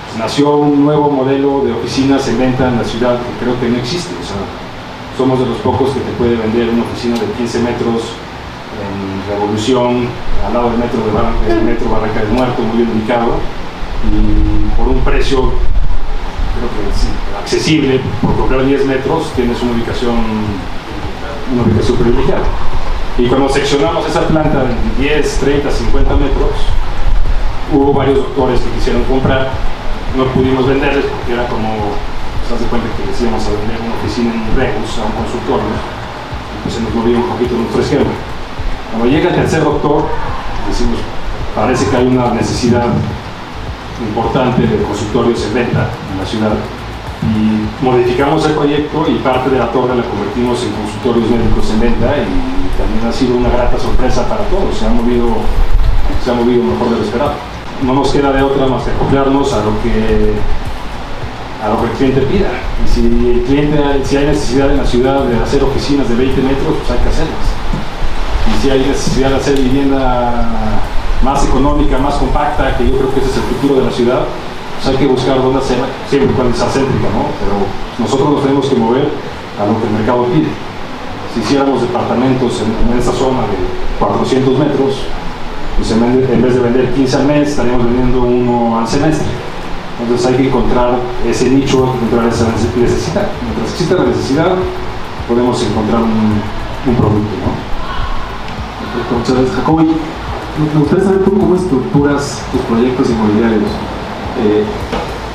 pues, 0.07 0.19
nació 0.19 0.55
un 0.55 0.85
nuevo 0.85 1.09
modelo 1.09 1.61
de 1.65 1.73
oficinas 1.73 2.27
en 2.27 2.39
venta 2.39 2.69
en 2.69 2.77
la 2.77 2.83
ciudad 2.83 3.17
que 3.17 3.43
creo 3.43 3.59
que 3.59 3.69
no 3.69 3.77
existe. 3.77 4.13
O 4.21 4.25
sea, 4.25 4.41
somos 5.17 5.39
de 5.39 5.45
los 5.45 5.57
pocos 5.57 5.91
que 5.91 5.99
te 5.99 6.11
puede 6.17 6.35
vender 6.35 6.69
una 6.69 6.83
oficina 6.83 7.15
de 7.19 7.25
15 7.37 7.59
metros 7.59 8.13
en 8.81 9.29
Revolución, 9.29 10.07
al 10.45 10.53
lado 10.53 10.69
del 10.71 10.79
metro, 10.79 11.05
de 11.05 11.11
Bar 11.11 11.31
del 11.47 11.63
metro 11.63 11.89
Barranca 11.89 12.19
del 12.21 12.29
Muerto, 12.29 12.61
muy 12.61 12.77
bien 12.77 12.89
ubicado, 12.89 13.37
y 14.09 14.75
por 14.75 14.87
un 14.87 14.99
precio 15.01 15.51
creo 16.53 16.69
que 16.69 17.39
accesible, 17.39 18.01
por 18.21 18.35
comprar 18.35 18.65
10 18.65 18.85
metros 18.85 19.31
tienes 19.35 19.61
una 19.61 19.71
ubicación, 19.73 20.15
una 21.53 21.63
ubicación 21.63 21.97
privilegiada. 21.97 22.43
Y 23.17 23.27
cuando 23.27 23.49
seccionamos 23.49 24.07
esa 24.07 24.27
planta 24.27 24.63
de 24.63 25.03
10, 25.03 25.39
30, 25.39 25.71
50 25.71 26.15
metros, 26.15 26.51
hubo 27.71 27.93
varios 27.93 28.17
doctores 28.17 28.59
que 28.59 28.69
quisieron 28.71 29.03
comprar, 29.03 29.49
no 30.17 30.25
pudimos 30.33 30.67
venderles 30.67 31.05
porque 31.05 31.33
era 31.33 31.47
como, 31.47 31.93
se 32.47 32.55
hace 32.55 32.65
cuenta 32.65 32.87
que 32.97 33.09
decíamos 33.09 33.41
a 33.45 33.49
vender 33.49 33.77
una 33.81 33.95
oficina 34.01 34.33
en 34.33 34.41
un 34.41 34.57
Rebus, 34.57 34.97
a 34.97 35.05
un 35.05 35.13
consultorio, 35.13 35.73
y 35.73 36.55
pues 36.63 36.75
se 36.75 36.81
nos 36.81 36.93
movía 36.93 37.17
un 37.17 37.29
poquito 37.29 37.55
nuestro 37.55 37.81
esquema. 37.81 38.13
Cuando 38.93 39.09
llega 39.09 39.29
el 39.29 39.35
tercer 39.35 39.63
doctor, 39.63 40.05
decimos, 40.69 40.99
parece 41.55 41.89
que 41.89 41.97
hay 41.97 42.05
una 42.05 42.29
necesidad 42.29 42.85
importante 43.99 44.61
de 44.61 44.83
consultorios 44.83 45.43
en 45.47 45.53
venta 45.55 45.89
en 46.11 46.19
la 46.19 46.25
ciudad 46.25 46.53
y 47.23 47.83
modificamos 47.83 48.45
el 48.45 48.51
proyecto 48.51 49.05
y 49.09 49.15
parte 49.15 49.49
de 49.49 49.57
la 49.57 49.71
torre 49.71 49.95
la 49.95 50.03
convertimos 50.03 50.61
en 50.61 50.73
consultorios 50.73 51.27
médicos 51.27 51.71
en 51.71 51.79
venta 51.79 52.13
y 52.21 52.77
también 52.77 53.07
ha 53.09 53.11
sido 53.11 53.37
una 53.37 53.49
grata 53.49 53.79
sorpresa 53.79 54.29
para 54.29 54.43
todos, 54.45 54.77
se 54.77 54.85
ha 54.85 54.89
movido, 54.89 55.37
se 56.23 56.29
ha 56.29 56.35
movido 56.35 56.63
mejor 56.63 56.91
de 56.91 56.97
lo 56.97 57.03
esperado. 57.03 57.33
No 57.81 57.93
nos 57.95 58.11
queda 58.11 58.31
de 58.31 58.43
otra 58.43 58.67
más 58.67 58.83
que 58.83 58.91
acoplarnos 58.91 59.53
a 59.53 59.57
lo 59.57 59.73
que 59.81 60.33
a 61.65 61.69
lo 61.69 61.81
que 61.81 61.91
el 61.91 61.97
cliente 61.97 62.21
pida. 62.29 62.51
Y 62.85 62.87
si 62.87 63.01
el 63.07 63.41
cliente, 63.41 64.05
si 64.05 64.17
hay 64.17 64.27
necesidad 64.27 64.69
en 64.69 64.77
la 64.77 64.85
ciudad 64.85 65.23
de 65.23 65.37
hacer 65.41 65.63
oficinas 65.63 66.07
de 66.07 66.15
20 66.15 66.41
metros, 66.43 66.75
pues 66.77 66.91
hay 66.91 67.03
que 67.03 67.09
hacerlas 67.09 67.52
y 68.47 68.61
si 68.61 68.69
hay 68.69 68.79
necesidad 68.79 69.29
de 69.29 69.35
hacer 69.37 69.59
vivienda 69.59 70.81
más 71.23 71.45
económica, 71.45 71.97
más 71.97 72.15
compacta, 72.15 72.75
que 72.77 72.85
yo 72.85 72.97
creo 72.97 73.13
que 73.13 73.19
ese 73.19 73.29
es 73.29 73.37
el 73.37 73.43
futuro 73.43 73.79
de 73.79 73.85
la 73.85 73.91
ciudad, 73.91 74.19
pues 74.75 74.87
hay 74.87 74.97
que 74.97 75.07
buscar 75.07 75.41
dónde 75.41 75.59
hacerla, 75.59 75.85
siempre 76.09 76.35
cuando 76.35 76.55
sea 76.55 76.67
céntrica, 76.67 77.07
¿no? 77.07 77.31
Pero 77.39 77.63
nosotros 77.99 78.29
nos 78.31 78.41
tenemos 78.41 78.65
que 78.67 78.75
mover 78.75 79.09
a 79.59 79.65
lo 79.65 79.79
que 79.79 79.87
el 79.87 79.93
mercado 79.93 80.25
pide. 80.25 80.49
Si 81.33 81.39
hiciéramos 81.39 81.81
departamentos 81.81 82.61
en, 82.61 82.91
en 82.91 82.99
esa 82.99 83.11
zona 83.13 83.41
de 83.41 83.57
400 83.99 84.59
metros, 84.59 85.07
pues 85.77 85.91
en 85.91 86.41
vez, 86.41 86.53
de, 86.53 86.59
vender 86.59 86.93
15 86.93 87.15
al 87.15 87.25
mes, 87.25 87.49
estaríamos 87.49 87.85
vendiendo 87.85 88.21
uno 88.21 88.79
al 88.79 88.87
semestre. 88.87 89.27
Entonces 90.01 90.27
hay 90.27 90.35
que 90.35 90.47
encontrar 90.47 90.99
ese 91.25 91.49
nicho, 91.49 91.93
encontrar 91.95 92.27
esa 92.27 92.45
necesidad. 92.49 93.27
Mientras 93.41 93.71
exista 93.71 93.95
la 93.95 94.03
necesidad, 94.05 94.55
podemos 95.27 95.61
encontrar 95.63 96.01
un, 96.01 96.41
un 96.87 96.95
producto, 96.95 97.35
¿no? 97.45 97.72
Y 98.93 100.61
me 100.73 100.79
gustaría 100.81 101.03
saber 101.03 101.23
tú 101.25 101.33
cómo 101.33 101.55
estructuras 101.55 102.41
tus 102.51 102.61
proyectos 102.61 103.09
inmobiliarios. 103.09 103.71
Eh, 104.43 104.63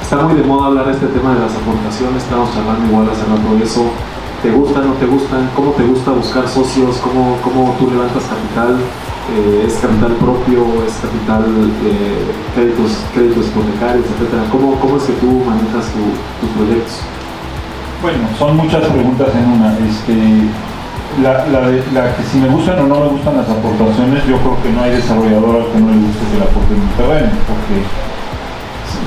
está 0.02 0.16
muy 0.22 0.34
de 0.34 0.42
moda 0.46 0.66
hablar 0.68 0.86
de 0.86 0.92
este 0.92 1.06
tema 1.08 1.34
de 1.34 1.40
las 1.40 1.54
aportaciones, 1.54 2.22
estamos 2.22 2.50
hablando 2.54 2.86
igual 2.86 3.08
hace 3.10 3.26
de 3.26 3.64
eso. 3.64 3.82
¿Te 4.42 4.52
gustan, 4.52 4.86
no 4.86 4.94
te 4.94 5.06
gustan? 5.06 5.50
¿Cómo 5.56 5.72
te 5.72 5.82
gusta 5.82 6.12
buscar 6.12 6.46
socios? 6.46 6.98
¿Cómo, 7.02 7.36
cómo 7.42 7.74
tú 7.80 7.90
levantas 7.90 8.22
capital? 8.22 8.78
Eh, 9.34 9.66
¿Es 9.66 9.74
capital 9.82 10.14
propio? 10.22 10.62
¿Es 10.86 10.94
capital 11.02 11.42
eh, 11.82 12.22
créditos, 12.54 13.02
créditos 13.12 13.50
hipotecarios, 13.50 14.06
etcétera? 14.06 14.46
¿Cómo, 14.54 14.78
¿Cómo 14.78 14.96
es 14.96 15.02
que 15.02 15.14
tú 15.18 15.42
manejas 15.42 15.90
tu- 15.90 16.14
tus 16.38 16.50
proyectos? 16.54 17.02
Bueno, 18.00 18.22
son 18.38 18.56
muchas 18.56 18.86
preguntas 18.86 19.28
en 19.34 19.46
una. 19.58 19.74
Este, 19.82 20.14
la, 21.22 21.46
la 21.46 22.16
que 22.16 22.22
si 22.30 22.38
me 22.38 22.48
gustan 22.48 22.78
o 22.80 22.86
no 22.86 23.00
me 23.00 23.08
gustan 23.08 23.36
las 23.36 23.48
aportaciones, 23.48 24.24
yo 24.26 24.36
creo 24.38 24.62
que 24.62 24.70
no 24.70 24.82
hay 24.82 24.92
desarrollador 24.92 25.56
al 25.56 25.72
que 25.72 25.78
no 25.80 25.90
le 25.90 25.98
guste 25.98 26.24
que 26.30 26.38
le 26.38 26.44
aporten 26.44 26.76
un 26.78 26.92
terreno, 26.96 27.32
porque 27.48 27.76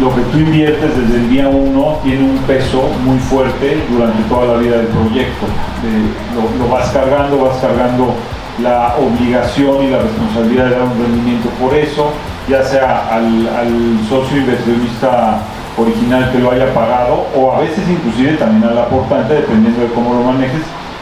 lo 0.01 0.15
que 0.15 0.21
tú 0.31 0.39
inviertes 0.39 0.97
desde 0.97 1.15
el 1.15 1.29
día 1.29 1.47
uno 1.47 1.99
tiene 2.03 2.23
un 2.23 2.37
peso 2.39 2.89
muy 3.05 3.19
fuerte 3.19 3.83
durante 3.89 4.23
toda 4.23 4.55
la 4.55 4.59
vida 4.59 4.77
del 4.77 4.87
proyecto. 4.87 5.45
Eh, 5.45 6.35
lo, 6.35 6.65
lo 6.65 6.71
vas 6.71 6.89
cargando, 6.89 7.37
vas 7.45 7.57
cargando 7.57 8.13
la 8.61 8.95
obligación 8.97 9.83
y 9.83 9.89
la 9.89 9.99
responsabilidad 9.99 10.65
de 10.65 10.71
dar 10.71 10.83
un 10.83 10.99
rendimiento 10.99 11.49
por 11.61 11.73
eso, 11.73 12.11
ya 12.49 12.63
sea 12.63 13.07
al 13.09 13.99
socio 14.09 14.37
inversionista 14.37 15.39
original 15.77 16.31
que 16.31 16.39
lo 16.39 16.51
haya 16.51 16.73
pagado 16.73 17.27
o 17.35 17.53
a 17.53 17.59
veces 17.59 17.87
inclusive 17.87 18.33
también 18.33 18.69
al 18.69 18.77
aportante 18.77 19.35
dependiendo 19.35 19.81
de 19.81 19.87
cómo 19.93 20.13
lo 20.13 20.23
manejes, 20.23 20.61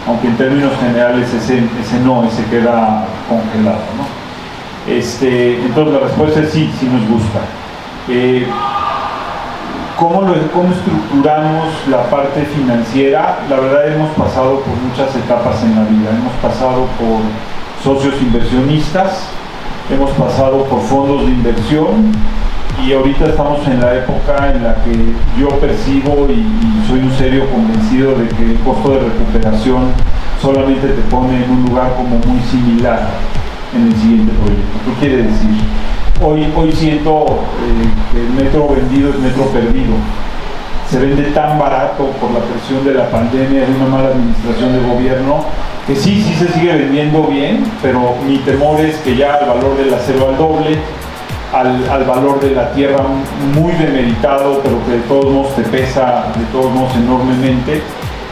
aunque 0.10 0.28
en 0.28 0.38
términos 0.38 0.72
generales 0.80 1.32
ese, 1.32 1.62
no, 2.03 2.24
ese 2.26 2.43
queda 2.45 3.05
congelado. 3.30 3.84
¿no? 3.95 4.91
Este, 4.91 5.62
entonces 5.62 5.93
la 5.93 5.99
respuesta 5.99 6.39
es 6.39 6.49
sí, 6.49 6.72
sí 6.80 6.88
nos 6.88 7.07
gusta. 7.07 7.39
Eh, 8.07 8.47
¿Cómo, 9.99 10.22
lo, 10.22 10.34
¿Cómo 10.51 10.74
estructuramos 10.74 11.68
la 11.89 12.10
parte 12.10 12.41
financiera? 12.45 13.39
La 13.49 13.60
verdad 13.60 13.88
hemos 13.93 14.10
pasado 14.16 14.62
por 14.62 14.74
muchas 14.78 15.16
etapas 15.16 15.62
en 15.62 15.76
la 15.76 15.84
vida. 15.84 16.10
Hemos 16.10 16.34
pasado 16.41 16.88
por 16.97 17.22
socios 17.84 18.20
inversionistas, 18.20 19.28
hemos 19.91 20.10
pasado 20.12 20.64
por 20.64 20.82
fondos 20.82 21.26
de 21.26 21.32
inversión 21.34 22.14
y 22.86 22.93
ahorita 22.93 23.25
estamos 23.25 23.67
en 23.67 23.80
la 23.82 23.95
época 23.95 24.51
en 24.53 24.63
la 24.63 24.75
que 24.84 25.13
yo 25.39 25.49
percibo 25.59 26.27
y, 26.30 26.45
soy 26.88 26.99
un 26.99 27.11
serio 27.17 27.49
convencido 27.51 28.15
de 28.15 28.27
que 28.30 28.51
el 28.51 28.59
costo 28.59 28.91
de 28.91 28.99
recuperación 28.99 29.91
solamente 30.41 30.88
te 30.88 31.01
pone 31.03 31.43
en 31.43 31.51
un 31.51 31.65
lugar 31.65 31.93
como 31.95 32.17
muy 32.17 32.41
similar 32.49 33.07
en 33.75 33.88
el 33.88 33.95
siguiente 33.95 34.34
proyecto. 34.34 34.80
¿Qué 34.86 34.99
quiere 34.99 35.23
decir? 35.23 35.49
Hoy, 36.21 36.51
hoy 36.55 36.71
siento 36.71 37.25
eh, 37.27 38.11
que 38.11 38.21
el 38.21 38.30
metro 38.32 38.69
vendido 38.69 39.09
es 39.09 39.19
metro 39.19 39.45
perdido. 39.45 39.93
Se 40.89 40.97
vende 40.99 41.23
tan 41.32 41.59
barato 41.59 42.07
por 42.19 42.32
la 42.32 42.39
presión 42.39 42.84
de 42.84 42.95
la 42.95 43.09
pandemia, 43.11 43.67
de 43.67 43.75
una 43.75 43.86
mala 43.86 44.09
administración 44.09 44.73
de 44.73 44.91
gobierno, 44.91 45.45
que 45.86 45.95
sí, 45.95 46.23
sí 46.23 46.34
se 46.34 46.51
sigue 46.53 46.73
vendiendo 46.73 47.23
bien, 47.23 47.63
pero 47.84 48.15
mi 48.25 48.38
temor 48.39 48.80
es 48.80 48.97
que 48.97 49.15
ya 49.15 49.38
el 49.38 49.49
valor 49.49 49.77
del 49.77 49.93
acero 49.93 50.30
al 50.30 50.38
doble, 50.38 50.80
al, 51.53 51.89
al 51.89 52.03
valor 52.03 52.39
de 52.39 52.51
la 52.51 52.71
tierra 52.71 53.03
muy 53.55 53.73
demeritado, 53.73 54.61
pero 54.63 54.83
que 54.85 54.91
de 54.91 55.01
todos 55.01 55.31
modos 55.31 55.55
te 55.55 55.63
pesa 55.63 56.25
de 56.35 56.45
todos 56.51 56.71
modos 56.71 56.95
enormemente, 56.95 57.81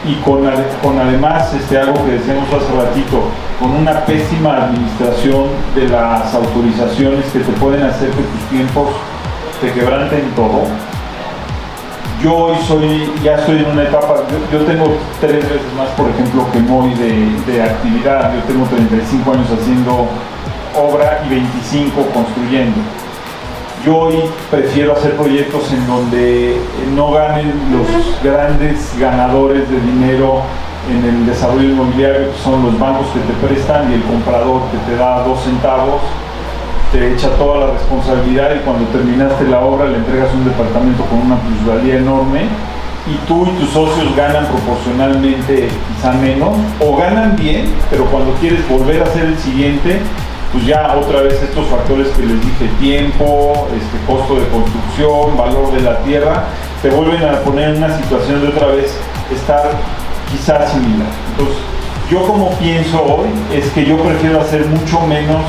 y 0.04 0.14
con, 0.22 0.42
con 0.82 0.98
además 0.98 1.52
este, 1.54 1.78
algo 1.78 2.04
que 2.04 2.12
decíamos 2.12 2.48
hace 2.48 2.72
ratito, 2.74 3.22
con 3.58 3.70
una 3.72 4.04
pésima 4.04 4.64
administración 4.64 5.48
de 5.74 5.88
las 5.88 6.32
autorizaciones 6.34 7.24
que 7.32 7.40
te 7.40 7.52
pueden 7.52 7.82
hacer 7.82 8.10
que 8.10 8.22
tus 8.22 8.50
tiempos 8.50 8.88
te 9.60 9.72
quebranten 9.72 10.30
todo. 10.36 10.62
Yo 12.22 12.34
hoy 12.34 12.56
soy, 12.66 13.12
ya 13.22 13.34
estoy 13.34 13.58
en 13.58 13.66
una 13.66 13.82
etapa, 13.82 14.14
yo, 14.52 14.58
tengo 14.64 14.96
tres 15.20 15.36
veces 15.36 15.72
más, 15.76 15.88
por 15.90 16.10
ejemplo, 16.10 16.46
que 16.52 16.58
Moy 16.58 16.94
de, 16.94 17.52
de 17.52 17.62
actividad. 17.62 18.34
Yo 18.34 18.42
tengo 18.42 18.66
35 18.66 19.32
años 19.32 19.46
haciendo 19.50 20.08
obra 20.74 21.22
y 21.26 21.28
25 21.28 22.02
construyendo. 22.12 22.80
Yo 23.84 23.96
hoy 23.96 24.16
prefiero 24.50 24.92
hacer 24.92 25.16
proyectos 25.16 25.72
en 25.72 25.86
donde 25.86 26.56
eh, 26.56 26.58
no 26.94 27.12
ganen 27.12 27.52
los 27.70 28.22
grandes 28.22 28.92
ganadores 28.98 29.70
de 29.70 29.80
dinero 29.80 30.42
en 30.90 31.04
el 31.04 31.26
desarrollo 31.26 31.68
inmobiliario, 31.68 32.32
que 32.32 32.38
son 32.42 32.64
los 32.64 32.78
bancos 32.78 33.06
que 33.08 33.20
te 33.20 33.46
prestan 33.46 33.90
y 33.90 33.94
el 33.94 34.02
comprador 34.02 34.62
que 34.72 34.78
te 34.90 34.96
da 34.96 35.22
dos 35.22 35.40
centavos, 35.44 36.00
te 36.90 37.14
echa 37.14 37.28
toda 37.36 37.66
la 37.66 37.72
responsabilidad 37.74 38.50
y 38.56 38.60
cuando 38.60 38.84
terminaste 38.86 39.44
la 39.44 39.60
obra 39.60 39.86
le 39.86 39.98
entregas 39.98 40.32
un 40.34 40.44
departamento 40.44 41.04
con 41.04 41.20
una 41.20 41.36
plusvalía 41.36 41.98
enorme 41.98 42.48
y 43.06 43.26
tú 43.28 43.46
y 43.46 43.50
tus 43.60 43.70
socios 43.70 44.16
ganan 44.16 44.46
proporcionalmente 44.46 45.68
quizá 45.94 46.12
menos 46.14 46.56
o 46.80 46.96
ganan 46.96 47.36
bien, 47.36 47.72
pero 47.90 48.06
cuando 48.06 48.32
quieres 48.34 48.66
volver 48.68 49.02
a 49.02 49.04
hacer 49.04 49.26
el 49.26 49.38
siguiente, 49.38 50.00
pues 50.52 50.64
ya 50.64 50.96
otra 50.96 51.22
vez 51.22 51.42
estos 51.42 51.66
factores 51.66 52.08
que 52.08 52.22
les 52.24 52.40
dije, 52.40 52.68
tiempo, 52.80 53.68
este 53.76 53.98
costo 54.06 54.36
de 54.36 54.48
construcción, 54.48 55.36
valor 55.36 55.72
de 55.72 55.82
la 55.82 55.98
tierra, 55.98 56.44
te 56.82 56.90
vuelven 56.90 57.22
a 57.24 57.40
poner 57.40 57.70
en 57.70 57.84
una 57.84 57.96
situación 57.98 58.40
de 58.42 58.48
otra 58.48 58.68
vez 58.68 58.96
estar 59.30 59.70
quizás 60.30 60.72
similar. 60.72 61.08
Entonces, 61.30 61.56
yo 62.10 62.26
como 62.26 62.50
pienso 62.52 63.02
hoy 63.02 63.28
es 63.52 63.66
que 63.72 63.84
yo 63.84 63.98
prefiero 63.98 64.40
hacer 64.40 64.64
mucho 64.66 65.00
menos, 65.00 65.44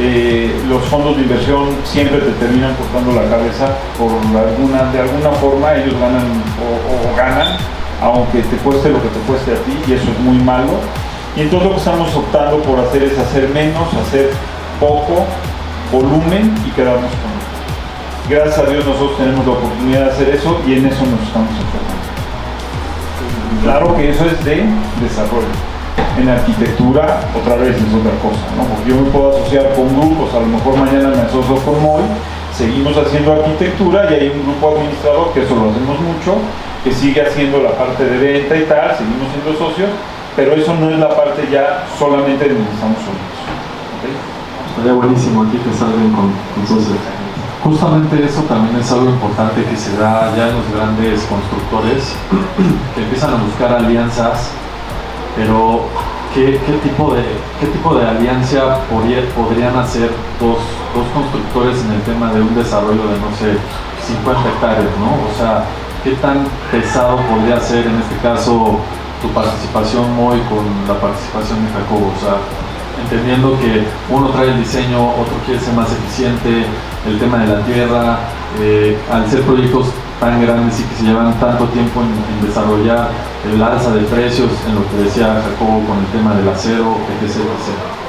eh, 0.00 0.52
los 0.68 0.82
fondos 0.86 1.16
de 1.16 1.22
inversión 1.22 1.68
siempre 1.84 2.18
te 2.18 2.32
terminan 2.32 2.74
cortando 2.74 3.12
la 3.12 3.28
cabeza 3.28 3.68
por 3.96 4.10
alguna, 4.10 4.90
de 4.90 4.98
alguna 4.98 5.30
forma 5.30 5.74
ellos 5.76 5.94
ganan 6.00 6.42
o, 6.58 7.12
o 7.12 7.16
ganan, 7.16 7.56
aunque 8.02 8.42
te 8.42 8.56
cueste 8.56 8.88
lo 8.88 9.00
que 9.00 9.08
te 9.08 9.20
cueste 9.20 9.52
a 9.52 9.56
ti 9.58 9.78
y 9.86 9.92
eso 9.92 10.10
es 10.10 10.18
muy 10.18 10.38
malo. 10.38 10.80
Y 11.36 11.40
entonces 11.40 11.68
lo 11.68 11.74
que 11.74 11.78
estamos 11.78 12.14
optando 12.14 12.58
por 12.58 12.78
hacer 12.78 13.02
es 13.02 13.18
hacer 13.18 13.48
menos, 13.48 13.92
hacer 13.94 14.30
poco 14.78 15.24
volumen 15.90 16.54
y 16.66 16.70
quedarnos 16.70 17.10
con. 17.10 17.34
Gracias 18.28 18.58
a 18.58 18.70
Dios 18.70 18.86
nosotros 18.86 19.18
tenemos 19.18 19.44
la 19.44 19.52
oportunidad 19.52 20.04
de 20.06 20.10
hacer 20.10 20.28
eso 20.30 20.60
y 20.66 20.74
en 20.74 20.86
eso 20.86 21.04
nos 21.04 21.20
estamos 21.20 21.50
enfocando. 21.50 21.94
Claro 23.62 23.96
que 23.96 24.10
eso 24.10 24.24
es 24.26 24.44
de 24.44 24.64
desarrollo. 25.00 25.52
En 26.18 26.28
arquitectura, 26.28 27.20
otra 27.34 27.56
vez 27.56 27.76
es 27.76 27.92
otra 27.92 28.14
cosa, 28.22 28.44
¿no? 28.56 28.64
Porque 28.64 28.90
yo 28.90 28.96
me 28.96 29.10
puedo 29.10 29.36
asociar 29.36 29.74
con 29.74 29.88
grupos, 29.90 30.32
a 30.34 30.40
lo 30.40 30.46
mejor 30.46 30.76
mañana 30.76 31.08
me 31.08 31.22
asocio 31.22 31.56
con 31.56 31.82
MOI, 31.82 32.04
seguimos 32.56 32.96
haciendo 32.96 33.32
arquitectura 33.32 34.06
y 34.10 34.14
hay 34.14 34.28
un 34.28 34.44
grupo 34.46 34.76
administrador, 34.76 35.32
que 35.32 35.42
eso 35.42 35.54
lo 35.56 35.70
hacemos 35.70 35.98
mucho, 35.98 36.38
que 36.84 36.92
sigue 36.92 37.20
haciendo 37.20 37.60
la 37.62 37.72
parte 37.72 38.04
de 38.04 38.18
venta 38.18 38.56
y 38.56 38.62
tal, 38.64 38.96
seguimos 38.96 39.26
siendo 39.32 39.58
socios, 39.58 39.90
pero 40.36 40.52
eso 40.54 40.74
no 40.74 40.90
es 40.90 40.98
la 40.98 41.08
parte 41.08 41.48
ya 41.50 41.84
solamente 41.98 42.48
de 42.48 42.54
donde 42.54 42.70
estamos 42.72 42.98
solos. 42.98 43.34
Estaría 44.70 44.92
buenísimo 44.92 45.42
aquí 45.42 45.58
que 45.58 45.72
salgan 45.76 46.10
con, 46.12 46.32
con 46.54 46.66
socios. 46.66 46.98
Justamente 47.62 48.24
eso 48.24 48.42
también 48.42 48.76
es 48.76 48.90
algo 48.92 49.06
importante 49.08 49.64
que 49.64 49.76
se 49.76 49.96
da 49.96 50.30
ya 50.36 50.48
en 50.50 50.56
los 50.56 50.68
grandes 50.74 51.22
constructores, 51.24 52.12
que 52.94 53.02
empiezan 53.02 53.34
a 53.34 53.36
buscar 53.42 53.72
alianzas, 53.72 54.50
pero 55.36 55.86
¿qué, 56.34 56.60
qué 56.66 56.72
tipo, 56.82 57.14
de, 57.14 57.22
qué 57.60 57.66
tipo 57.68 57.94
de 57.94 58.06
alianza 58.06 58.80
podría- 58.90 59.24
podrían 59.34 59.76
hacer 59.78 60.10
dos, 60.38 60.58
dos 60.94 61.06
constructores 61.14 61.82
en 61.86 61.92
el 61.92 62.02
tema 62.02 62.32
de 62.34 62.42
un 62.42 62.54
desarrollo 62.54 63.00
de, 63.08 63.16
no 63.18 63.30
sé, 63.38 63.56
50 64.06 64.42
hectáreas, 64.50 64.92
¿no? 65.00 65.06
O 65.24 65.32
sea, 65.38 65.64
¿qué 66.02 66.10
tan 66.16 66.44
pesado 66.70 67.16
podría 67.30 67.58
ser 67.60 67.86
en 67.86 67.96
este 67.96 68.16
caso 68.22 68.76
tu 69.24 69.32
participación 69.32 70.14
MOI 70.14 70.38
con 70.52 70.68
la 70.86 71.00
participación 71.00 71.64
de 71.64 71.72
Jacobo? 71.72 72.12
O 72.12 72.20
sea, 72.20 72.36
entendiendo 73.00 73.58
que 73.58 73.88
uno 74.12 74.28
trae 74.28 74.50
el 74.52 74.58
diseño, 74.60 75.00
otro 75.00 75.34
quiere 75.46 75.60
ser 75.60 75.72
más 75.72 75.88
eficiente, 75.90 76.66
el 77.08 77.18
tema 77.18 77.38
de 77.38 77.48
la 77.48 77.60
tierra, 77.64 78.18
eh, 78.60 78.98
al 79.10 79.28
ser 79.30 79.40
proyectos 79.42 79.88
tan 80.20 80.40
grandes 80.40 80.78
y 80.78 80.84
que 80.84 80.94
se 80.96 81.02
llevan 81.04 81.32
tanto 81.40 81.64
tiempo 81.68 82.00
en, 82.02 82.12
en 82.12 82.46
desarrollar, 82.46 83.08
el 83.48 83.62
alza 83.62 83.90
de 83.90 84.02
precios, 84.02 84.50
en 84.68 84.74
lo 84.76 84.88
que 84.90 85.08
decía 85.08 85.40
Jacobo 85.42 85.80
con 85.88 85.98
el 85.98 86.06
tema 86.12 86.34
del 86.34 86.48
acero, 86.48 86.96
etc. 87.16 87.36
etc. 87.40 88.04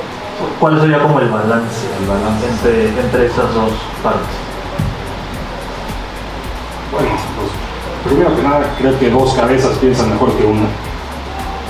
¿Cuál 0.59 0.80
sería 0.82 0.99
como 0.99 1.20
el 1.20 1.30
balance, 1.30 1.88
El 1.99 2.07
balance. 2.07 2.45
entre, 2.47 2.89
entre 2.89 3.26
esas 3.28 3.53
dos 3.53 3.72
partes? 4.03 4.36
Bueno, 6.91 7.09
pues, 7.39 7.51
primero 8.05 8.36
que 8.36 8.43
nada, 8.43 8.76
creo 8.78 8.99
que 8.99 9.09
dos 9.09 9.34
cabezas 9.34 9.78
piensan 9.80 10.09
mejor 10.11 10.32
que 10.34 10.45
una. 10.45 10.68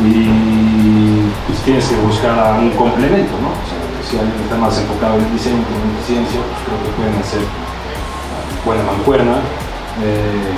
Y 0.04 1.22
pues 1.48 1.60
tienes 1.64 1.88
que 1.88 1.96
buscar 1.98 2.60
un 2.60 2.70
complemento, 2.72 3.32
¿no? 3.42 3.48
O 3.56 3.66
sea, 3.68 3.80
si 4.04 4.18
alguien 4.20 4.42
está 4.44 4.58
más 4.58 4.78
enfocado 4.78 5.16
en 5.18 5.26
el 5.26 5.32
diseño 5.32 5.56
en 5.64 5.96
la 5.96 6.04
ciencia, 6.06 6.40
pues 6.44 6.60
creo 6.68 6.80
que 6.84 6.92
pueden 7.00 7.16
hacer 7.22 7.42
buena 8.66 8.84
mancuerna. 8.84 9.36
eh, 10.04 10.52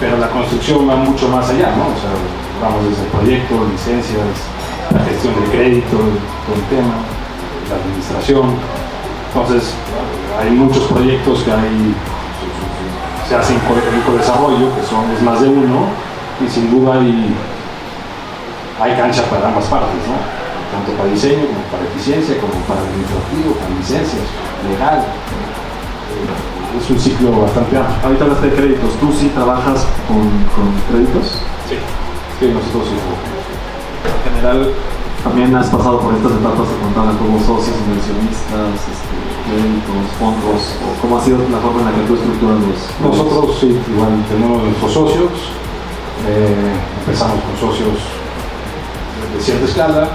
pero 0.00 0.16
la 0.16 0.28
construcción 0.30 0.88
va 0.88 0.96
mucho 0.96 1.28
más 1.28 1.48
allá, 1.50 1.76
¿no? 1.76 1.84
O 1.92 1.98
sea, 2.00 2.08
vamos 2.62 2.88
desde 2.88 3.02
el 3.04 3.08
proyecto, 3.12 3.54
licencias, 3.70 4.24
la 4.90 5.04
gestión 5.04 5.34
del 5.34 5.50
crédito, 5.50 5.92
todo 5.96 6.56
el 6.56 6.64
tema, 6.72 6.94
la 7.68 7.76
administración. 7.76 8.56
Entonces, 9.28 9.74
hay 10.40 10.50
muchos 10.52 10.84
proyectos 10.84 11.42
que 11.44 11.52
hay 11.52 11.94
se 13.28 13.36
hace 13.36 13.52
en 13.52 13.60
co- 13.60 13.76
en 13.76 14.00
co-desarrollo, 14.02 14.74
que 14.74 14.82
son, 14.88 15.04
es 15.14 15.22
más 15.22 15.40
de 15.42 15.48
uno, 15.48 15.86
y 16.44 16.48
sin 16.50 16.70
duda 16.70 16.94
hay, 16.94 17.32
hay 18.80 18.96
cancha 18.96 19.22
para 19.30 19.48
ambas 19.48 19.66
partes, 19.66 20.00
¿no? 20.08 20.16
tanto 20.70 20.92
para 20.96 21.10
diseño 21.10 21.44
como 21.50 21.66
para 21.66 21.82
eficiencia, 21.84 22.38
como 22.38 22.54
para 22.64 22.80
administrativo, 22.80 23.58
para 23.58 23.74
licencias, 23.74 24.24
legal. 24.70 24.98
Eh, 25.02 26.78
Es 26.78 26.88
un 26.88 27.00
ciclo 27.00 27.42
bastante 27.42 27.76
amplio. 27.76 27.98
Ahorita 28.06 28.24
hablaste 28.24 28.46
de 28.46 28.54
créditos. 28.54 28.94
¿Tú 29.02 29.10
sí 29.12 29.26
trabajas 29.34 29.84
con, 30.06 30.22
con 30.54 30.70
créditos? 30.86 31.42
Sí, 31.66 31.74
sí, 32.38 32.46
nosotros 32.54 32.94
sí. 32.94 32.94
En 32.94 34.22
general, 34.30 34.70
también 35.26 35.50
has 35.58 35.66
pasado 35.66 35.98
por 35.98 36.14
estas 36.14 36.38
etapas 36.38 36.70
de 36.70 36.76
contar 36.78 37.10
como 37.18 37.42
socios, 37.42 37.74
inversionistas, 37.74 38.78
este, 38.86 39.16
créditos, 39.50 40.00
fondos. 40.22 40.62
o 40.78 40.86
¿Cómo 41.02 41.18
ha 41.18 41.22
sido 41.26 41.42
la 41.50 41.58
forma 41.58 41.82
en 41.82 41.86
la 41.90 41.94
que 41.98 42.06
tú 42.06 42.14
estructuras 42.14 42.62
los 42.62 42.78
Nosotros 43.02 43.58
sí, 43.58 43.74
igual 43.74 44.22
tenemos 44.30 44.62
nuestros 44.62 44.92
socios, 44.94 45.34
eh, 46.30 46.70
empezamos 47.02 47.42
con 47.42 47.54
socios 47.58 47.98
de 49.34 49.40
cierta 49.40 49.64
escala, 49.64 50.08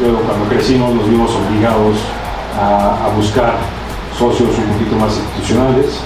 luego 0.00 0.20
cuando 0.20 0.48
crecimos 0.48 0.94
nos 0.94 1.08
vimos 1.08 1.30
obligados 1.30 1.96
a, 2.58 3.08
buscar 3.16 3.54
socios 4.18 4.50
un 4.58 4.72
poquito 4.74 4.96
más 4.96 5.16
institucionales, 5.16 6.00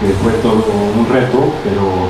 que 0.00 0.12
fue 0.22 0.32
todo 0.40 0.64
un 0.96 1.06
reto, 1.08 1.52
pero 1.64 2.08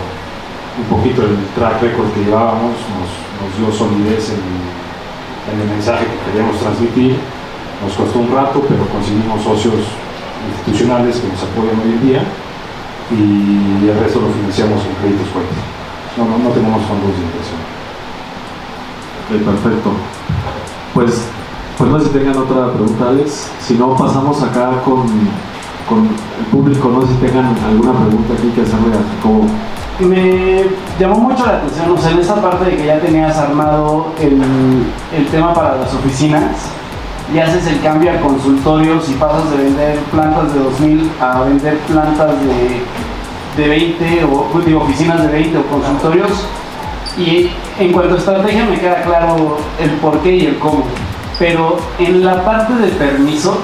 un 0.78 0.86
poquito 0.88 1.22
el 1.22 1.36
track 1.55 1.82
record 1.82 2.12
que 2.14 2.24
llevábamos 2.24 2.74
nos, 2.95 3.11
dio 3.59 3.72
solidez 3.72 4.30
en, 4.30 4.45
en 5.51 5.61
el 5.61 5.68
mensaje 5.68 6.05
que 6.05 6.30
queríamos 6.30 6.61
transmitir. 6.61 7.16
Nos 7.82 7.97
costó 7.97 8.18
un 8.20 8.30
rato, 8.30 8.61
pero 8.68 8.84
conseguimos 8.93 9.43
socios 9.43 9.80
institucionales 10.49 11.16
que 11.16 11.28
nos 11.28 11.41
apoyan 11.43 11.80
hoy 11.80 11.93
en 11.97 12.03
día 12.05 12.22
y 13.11 13.88
el 13.88 13.97
resto 13.99 14.20
lo 14.20 14.30
financiamos 14.30 14.84
con 14.84 14.95
créditos 15.03 15.28
fuertes. 15.32 15.59
No, 16.16 16.28
no, 16.28 16.38
no 16.38 16.51
tenemos 16.51 16.82
fondos 16.86 17.16
de. 17.16 17.39
Perfecto. 19.39 19.91
Pues, 20.93 21.22
pues 21.78 21.91
no 21.91 22.01
sé 22.01 22.07
si 22.07 22.12
tengan 22.12 22.37
otra 22.37 22.72
pregunta, 22.72 23.09
Alex. 23.09 23.51
Si 23.61 23.74
no, 23.74 23.97
pasamos 23.97 24.43
acá 24.43 24.83
con, 24.85 25.07
con 25.89 26.09
el 26.09 26.45
público. 26.51 26.89
No 26.89 27.03
sé 27.03 27.14
si 27.14 27.26
tengan 27.26 27.55
alguna 27.64 27.93
pregunta 27.93 28.35
aquí 28.35 28.49
que 28.49 28.62
hacerle 28.62 28.97
a 28.97 29.16
Jacobo. 29.16 29.47
Me 30.01 30.64
llamó 30.99 31.20
mucho 31.20 31.45
la 31.47 31.59
atención, 31.59 31.91
o 31.91 31.99
sea, 31.99 32.11
en 32.12 32.18
esta 32.18 32.41
parte 32.41 32.64
de 32.64 32.76
que 32.76 32.87
ya 32.87 32.99
tenías 33.01 33.37
armado 33.37 34.07
el, 34.18 34.41
el 35.14 35.26
tema 35.31 35.53
para 35.53 35.76
las 35.76 35.93
oficinas 35.93 36.70
y 37.33 37.39
haces 37.39 37.66
el 37.66 37.81
cambio 37.81 38.11
a 38.11 38.16
consultorios 38.20 39.09
y 39.11 39.12
pasas 39.14 39.51
de 39.51 39.59
vender 39.59 39.99
plantas 40.11 40.55
de 40.55 40.61
2000 40.61 41.11
a 41.20 41.43
vender 41.43 41.78
plantas 41.81 42.31
de, 42.41 43.62
de 43.62 43.68
20 43.68 44.24
o 44.24 44.61
digo, 44.64 44.81
oficinas 44.81 45.22
de 45.22 45.28
20 45.28 45.59
o 45.59 45.66
consultorios. 45.66 46.47
Y 47.21 47.51
en 47.79 47.93
cuanto 47.93 48.14
a 48.14 48.18
estrategia 48.18 48.64
me 48.64 48.79
queda 48.79 49.03
claro 49.03 49.59
el 49.79 49.91
por 49.97 50.18
qué 50.21 50.37
y 50.37 50.47
el 50.47 50.59
cómo. 50.59 50.85
Pero 51.39 51.77
en 51.99 52.25
la 52.25 52.43
parte 52.45 52.73
de 52.75 52.89
permisos, 52.89 53.59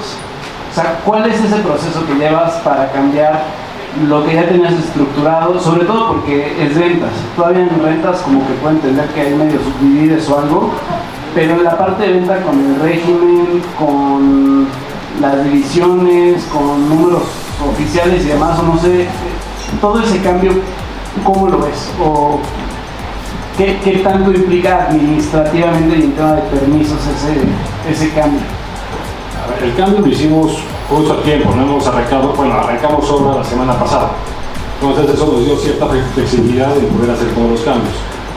o 0.71 0.75
sea, 0.75 0.99
¿cuál 1.03 1.27
es 1.27 1.43
ese 1.43 1.57
proceso 1.57 2.05
que 2.05 2.13
llevas 2.15 2.53
para 2.61 2.91
cambiar 2.91 3.41
lo 4.07 4.23
que 4.23 4.35
ya 4.35 4.47
tenías 4.47 4.73
estructurado? 4.73 5.59
Sobre 5.59 5.85
todo 5.85 6.13
porque 6.13 6.55
es 6.63 6.77
ventas. 6.77 7.09
Todavía 7.35 7.63
en 7.63 7.83
rentas 7.83 8.21
como 8.21 8.45
que 8.45 8.53
puedo 8.53 8.75
entender 8.75 9.07
que 9.09 9.21
hay 9.21 9.33
medio 9.33 9.59
subdivides 9.59 10.29
o 10.29 10.39
algo, 10.39 10.71
pero 11.33 11.55
en 11.55 11.63
la 11.63 11.77
parte 11.77 12.03
de 12.03 12.13
venta 12.13 12.41
con 12.41 12.63
el 12.63 12.79
régimen, 12.79 13.63
con 13.79 14.67
las 15.19 15.43
divisiones, 15.43 16.43
con 16.53 16.89
números 16.89 17.23
oficiales 17.67 18.23
y 18.23 18.27
demás, 18.27 18.59
o 18.59 18.63
no 18.63 18.77
sé, 18.77 19.07
todo 19.81 19.99
ese 20.01 20.21
cambio, 20.21 20.51
¿cómo 21.23 21.47
lo 21.47 21.59
ves? 21.59 21.91
O 21.99 22.39
¿Qué, 23.57 24.01
tanto 24.03 24.31
implica 24.31 24.87
administrativamente 24.89 25.97
y 25.97 26.01
en 26.03 26.11
tema 26.11 26.33
de 26.33 26.41
permisos 26.43 26.99
ese, 27.07 27.41
ese 27.91 28.13
cambio? 28.13 28.39
El 29.63 29.73
cambio 29.75 30.01
lo 30.01 30.07
hicimos 30.07 30.59
justo 30.89 31.13
a 31.13 31.23
tiempo, 31.23 31.55
no 31.55 31.63
hemos 31.63 31.87
arrancado, 31.87 32.33
bueno, 32.33 32.53
arrancamos 32.53 33.09
obra 33.09 33.37
la 33.37 33.43
semana 33.43 33.73
pasada. 33.79 34.11
Entonces 34.79 35.15
eso 35.15 35.25
nos 35.31 35.43
dio 35.45 35.57
cierta 35.57 35.87
fle- 35.87 36.03
flexibilidad 36.13 36.75
de 36.75 36.81
poder 36.81 37.09
hacer 37.11 37.29
todos 37.33 37.49
los 37.51 37.61
cambios. 37.61 37.95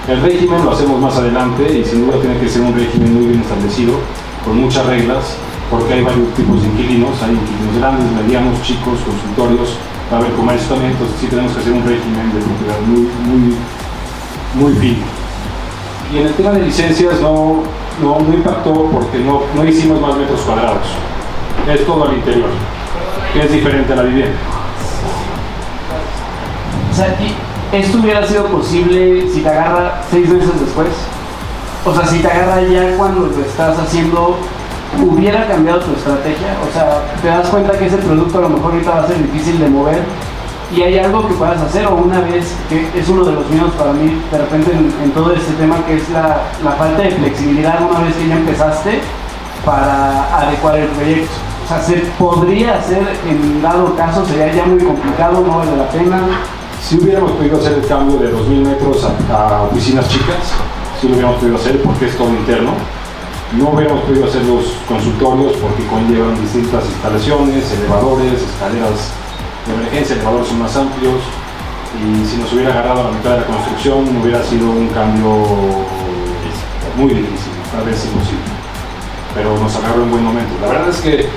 El 0.08 0.22
régimen 0.22 0.64
lo 0.64 0.72
hacemos 0.72 0.98
más 0.98 1.14
adelante 1.18 1.68
y 1.78 1.84
sin 1.84 2.06
duda 2.06 2.18
tiene 2.18 2.38
que 2.38 2.48
ser 2.48 2.62
un 2.62 2.74
régimen 2.74 3.12
muy 3.14 3.26
bien 3.26 3.40
establecido, 3.42 3.94
con 4.42 4.56
muchas 4.58 4.86
reglas, 4.86 5.36
porque 5.70 5.92
hay 5.92 6.02
varios 6.02 6.32
tipos 6.34 6.62
de 6.62 6.68
inquilinos, 6.68 7.20
hay 7.22 7.36
inquilinos 7.36 7.76
grandes, 7.78 8.10
medianos, 8.24 8.62
chicos, 8.62 8.96
consultorios, 9.04 9.76
va 10.10 10.16
a 10.16 10.20
haber 10.20 10.32
comercio 10.32 10.66
también, 10.70 10.92
entonces 10.92 11.16
sí 11.20 11.26
tenemos 11.26 11.52
que 11.52 11.60
hacer 11.60 11.72
un 11.74 11.84
régimen 11.84 12.32
de 12.32 12.40
propiedad 12.40 12.80
muy, 12.88 13.04
muy 14.54 14.72
fino. 14.74 15.04
Y 16.12 16.18
en 16.18 16.26
el 16.26 16.34
tema 16.34 16.50
de 16.50 16.62
licencias 16.62 17.20
no, 17.20 17.62
no, 18.02 18.20
no 18.20 18.34
impactó 18.34 18.90
porque 18.90 19.18
no, 19.18 19.42
no 19.54 19.64
hicimos 19.64 20.00
más 20.00 20.16
metros 20.16 20.40
cuadrados. 20.40 20.86
Es 21.72 21.86
todo 21.86 22.08
al 22.08 22.14
interior, 22.14 22.48
que 23.32 23.42
es 23.44 23.52
diferente 23.52 23.92
a 23.92 23.96
la 23.96 24.02
vivienda. 24.02 24.36
O 26.90 26.94
sea, 26.94 27.16
¿y 27.20 27.76
¿esto 27.76 27.98
hubiera 27.98 28.26
sido 28.26 28.46
posible 28.46 29.30
si 29.32 29.40
te 29.40 29.48
agarra 29.48 30.02
seis 30.10 30.28
meses 30.28 30.60
después? 30.60 30.88
O 31.84 31.94
sea, 31.94 32.06
si 32.06 32.18
te 32.18 32.28
agarra 32.28 32.62
ya 32.62 32.96
cuando 32.96 33.26
lo 33.26 33.40
estás 33.40 33.78
haciendo, 33.78 34.36
¿hubiera 35.00 35.46
cambiado 35.46 35.80
tu 35.80 35.92
estrategia? 35.92 36.56
O 36.68 36.72
sea, 36.72 37.02
¿te 37.22 37.28
das 37.28 37.48
cuenta 37.48 37.78
que 37.78 37.86
ese 37.86 37.98
producto 37.98 38.38
a 38.38 38.42
lo 38.42 38.48
mejor 38.50 38.72
ahorita 38.72 38.90
va 38.90 39.04
a 39.04 39.06
ser 39.06 39.18
difícil 39.18 39.60
de 39.60 39.68
mover? 39.68 40.02
¿Y 40.72 40.82
hay 40.82 40.98
algo 40.98 41.26
que 41.26 41.34
puedas 41.34 41.60
hacer? 41.60 41.86
O 41.86 41.96
una 41.96 42.20
vez, 42.20 42.54
que 42.68 42.88
es 42.96 43.08
uno 43.08 43.24
de 43.24 43.32
los 43.32 43.48
miedos 43.50 43.72
para 43.72 43.92
mí, 43.92 44.22
de 44.30 44.38
repente 44.38 44.70
en, 44.70 45.10
todo 45.10 45.32
este 45.32 45.52
tema, 45.54 45.84
que 45.84 45.96
es 45.96 46.08
la, 46.10 46.42
la 46.62 46.72
falta 46.72 47.02
de 47.02 47.10
flexibilidad 47.10 47.82
una 47.90 48.00
vez 48.00 48.14
que 48.14 48.28
ya 48.28 48.36
empezaste, 48.36 49.00
para 49.64 50.38
adecuar 50.38 50.76
el 50.76 50.86
proyecto. 50.88 51.32
O 51.64 51.68
sea, 51.68 51.82
se 51.82 51.96
podría 52.18 52.76
hacer 52.76 53.02
en 53.28 53.60
dado 53.60 53.96
caso, 53.96 54.24
sería 54.26 54.52
ya 54.54 54.64
muy 54.66 54.82
complicado, 54.82 55.40
no 55.44 55.58
vale 55.58 55.76
la 55.76 55.88
pena. 55.88 56.20
Si 56.80 56.98
hubiéramos 56.98 57.32
podido 57.32 57.58
hacer 57.58 57.72
el 57.74 57.86
cambio 57.86 58.18
de 58.18 58.32
2.000 58.32 58.66
metros 58.66 59.04
a, 59.28 59.48
a 59.48 59.62
oficinas 59.62 60.08
chicas, 60.08 60.52
sí 61.00 61.08
lo 61.08 61.14
hubiéramos 61.14 61.40
podido 61.40 61.56
hacer 61.56 61.82
porque 61.82 62.06
es 62.06 62.16
todo 62.16 62.28
interno. 62.28 62.70
No 63.58 63.70
hubiéramos 63.70 64.02
podido 64.04 64.26
hacer 64.26 64.44
los 64.44 64.66
consultorios 64.86 65.52
porque 65.54 65.84
conllevan 65.88 66.40
distintas 66.40 66.84
instalaciones, 66.86 67.72
elevadores, 67.72 68.40
escaleras 68.40 69.12
de 69.70 69.82
emergencia, 69.82 70.16
elevadores 70.16 70.48
son 70.48 70.58
más 70.58 70.76
amplios 70.76 71.20
y 71.98 72.26
si 72.26 72.36
nos 72.36 72.52
hubiera 72.52 72.70
agarrado 72.70 73.04
la 73.04 73.10
mitad 73.10 73.30
de 73.30 73.40
la 73.40 73.46
construcción 73.46 74.16
hubiera 74.22 74.42
sido 74.44 74.70
un 74.70 74.88
cambio 74.88 75.30
muy 76.96 77.14
difícil, 77.14 77.52
tal 77.72 77.84
vez 77.84 78.04
imposible. 78.04 78.50
Pero 79.34 79.58
nos 79.58 79.74
agarró 79.76 80.02
en 80.02 80.10
buen 80.10 80.24
momento. 80.24 80.52
La 80.60 80.68
verdad 80.68 80.88
es 80.88 81.00
que 81.00 81.28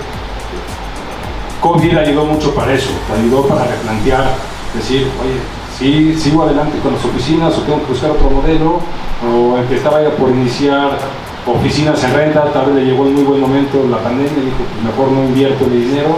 COVID 1.62 1.98
ayudó 1.98 2.26
mucho 2.26 2.54
para 2.54 2.74
eso, 2.74 2.90
ayudó 3.18 3.48
para 3.48 3.66
replantear, 3.66 4.36
decir, 4.76 5.08
oye, 5.22 5.40
si 5.78 6.20
sigo 6.20 6.44
adelante 6.44 6.78
con 6.80 6.94
las 6.94 7.06
oficinas 7.06 7.58
o 7.58 7.62
tengo 7.62 7.80
que 7.82 7.94
buscar 7.94 8.12
otro 8.12 8.30
modelo, 8.30 8.80
o 9.24 9.58
el 9.58 9.66
que 9.68 9.82
ya 9.82 10.16
por 10.18 10.30
iniciar 10.30 10.98
oficinas 11.46 12.04
en 12.04 12.14
renta, 12.14 12.52
tal 12.52 12.68
vez 12.68 12.76
le 12.76 12.92
llegó 12.92 13.06
en 13.06 13.16
muy 13.16 13.24
buen 13.24 13.42
momento 13.42 13.86
la 13.90 13.98
pandemia 13.98 14.32
dijo, 14.32 14.64
mejor 14.84 15.12
no 15.12 15.24
invierto 15.24 15.66
mi 15.66 15.78
dinero 15.78 16.18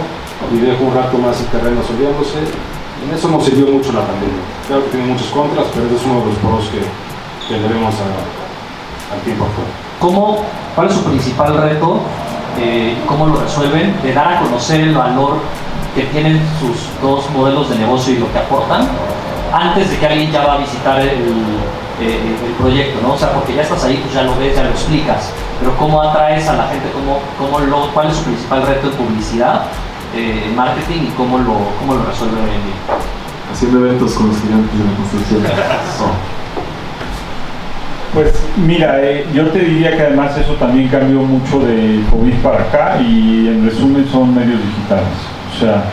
y 0.52 0.58
dejo 0.58 0.84
un 0.84 0.94
rato 0.94 1.18
más 1.18 1.40
el 1.40 1.46
terreno 1.46 1.82
soleándose. 1.82 2.38
En 3.06 3.14
eso 3.14 3.28
nos 3.28 3.44
sirvió 3.44 3.66
mucho 3.66 3.92
la 3.92 4.00
pandemia. 4.00 4.40
Claro 4.66 4.84
que 4.84 4.90
tiene 4.90 5.06
muchos 5.12 5.28
contras, 5.28 5.66
pero 5.74 5.86
es 5.86 6.02
uno 6.04 6.20
de 6.20 6.26
los 6.26 6.36
pros 6.38 6.68
que, 6.72 6.80
que 7.48 7.54
a- 7.54 9.14
al 9.14 9.20
tiempo 9.22 9.44
actual. 9.44 9.66
¿Cómo, 10.00 10.44
¿Cuál 10.74 10.88
es 10.88 10.94
su 10.94 11.04
principal 11.04 11.56
reto? 11.56 12.00
eh, 12.58 12.96
¿Cómo 13.06 13.26
lo 13.26 13.36
resuelven? 13.40 13.94
De 14.02 14.12
dar 14.14 14.32
a 14.34 14.40
conocer 14.40 14.80
el 14.80 14.94
valor 14.94 15.36
que 15.94 16.02
tienen 16.04 16.40
sus 16.60 16.88
dos 17.02 17.28
modelos 17.30 17.68
de 17.70 17.76
negocio 17.76 18.14
y 18.14 18.18
lo 18.18 18.32
que 18.32 18.38
aportan 18.38 18.88
antes 19.52 19.90
de 19.90 19.98
que 19.98 20.06
alguien 20.06 20.30
ya 20.32 20.44
va 20.44 20.54
a 20.54 20.58
visitar 20.58 21.00
el, 21.00 21.08
eh, 22.00 22.36
el 22.46 22.52
proyecto, 22.58 22.98
¿no? 23.06 23.14
O 23.14 23.18
sea, 23.18 23.32
porque 23.32 23.54
ya 23.54 23.62
estás 23.62 23.84
ahí, 23.84 23.96
pues 24.02 24.14
ya 24.14 24.22
lo 24.22 24.36
ves, 24.36 24.56
ya 24.56 24.62
lo 24.64 24.70
explicas, 24.70 25.30
pero 25.60 25.76
¿cómo 25.76 26.02
atraes 26.02 26.48
a 26.48 26.54
la 26.54 26.66
gente? 26.68 26.90
¿Cómo, 26.92 27.20
cómo 27.38 27.60
lo, 27.64 27.90
¿Cuál 27.92 28.08
es 28.10 28.16
su 28.16 28.24
principal 28.24 28.66
reto 28.66 28.88
en 28.88 28.92
publicidad, 28.94 29.62
eh, 30.16 30.52
marketing 30.54 31.08
y 31.08 31.10
cómo 31.16 31.38
lo, 31.38 31.54
cómo 31.78 31.94
lo 31.94 32.04
resuelven 32.04 32.38
hoy 32.38 32.50
en 32.50 32.64
día? 32.64 32.98
Haciendo 33.52 33.86
eventos 33.86 34.14
con 34.14 34.28
los 34.28 34.36
gigantes 34.40 34.78
de 34.78 34.84
la 34.84 34.96
construcción. 34.96 35.42
Pues 38.14 38.32
mira, 38.56 38.98
eh, 39.02 39.26
yo 39.34 39.48
te 39.48 39.58
diría 39.58 39.94
que 39.94 40.00
además 40.00 40.34
eso 40.38 40.54
también 40.54 40.88
cambió 40.88 41.20
mucho 41.20 41.58
de 41.58 42.02
COVID 42.10 42.32
para 42.36 42.62
acá 42.62 42.98
y 43.02 43.46
en 43.46 43.68
resumen 43.68 44.08
son 44.10 44.34
medios 44.34 44.58
digitales. 44.58 45.12
O 45.54 45.60
sea, 45.60 45.84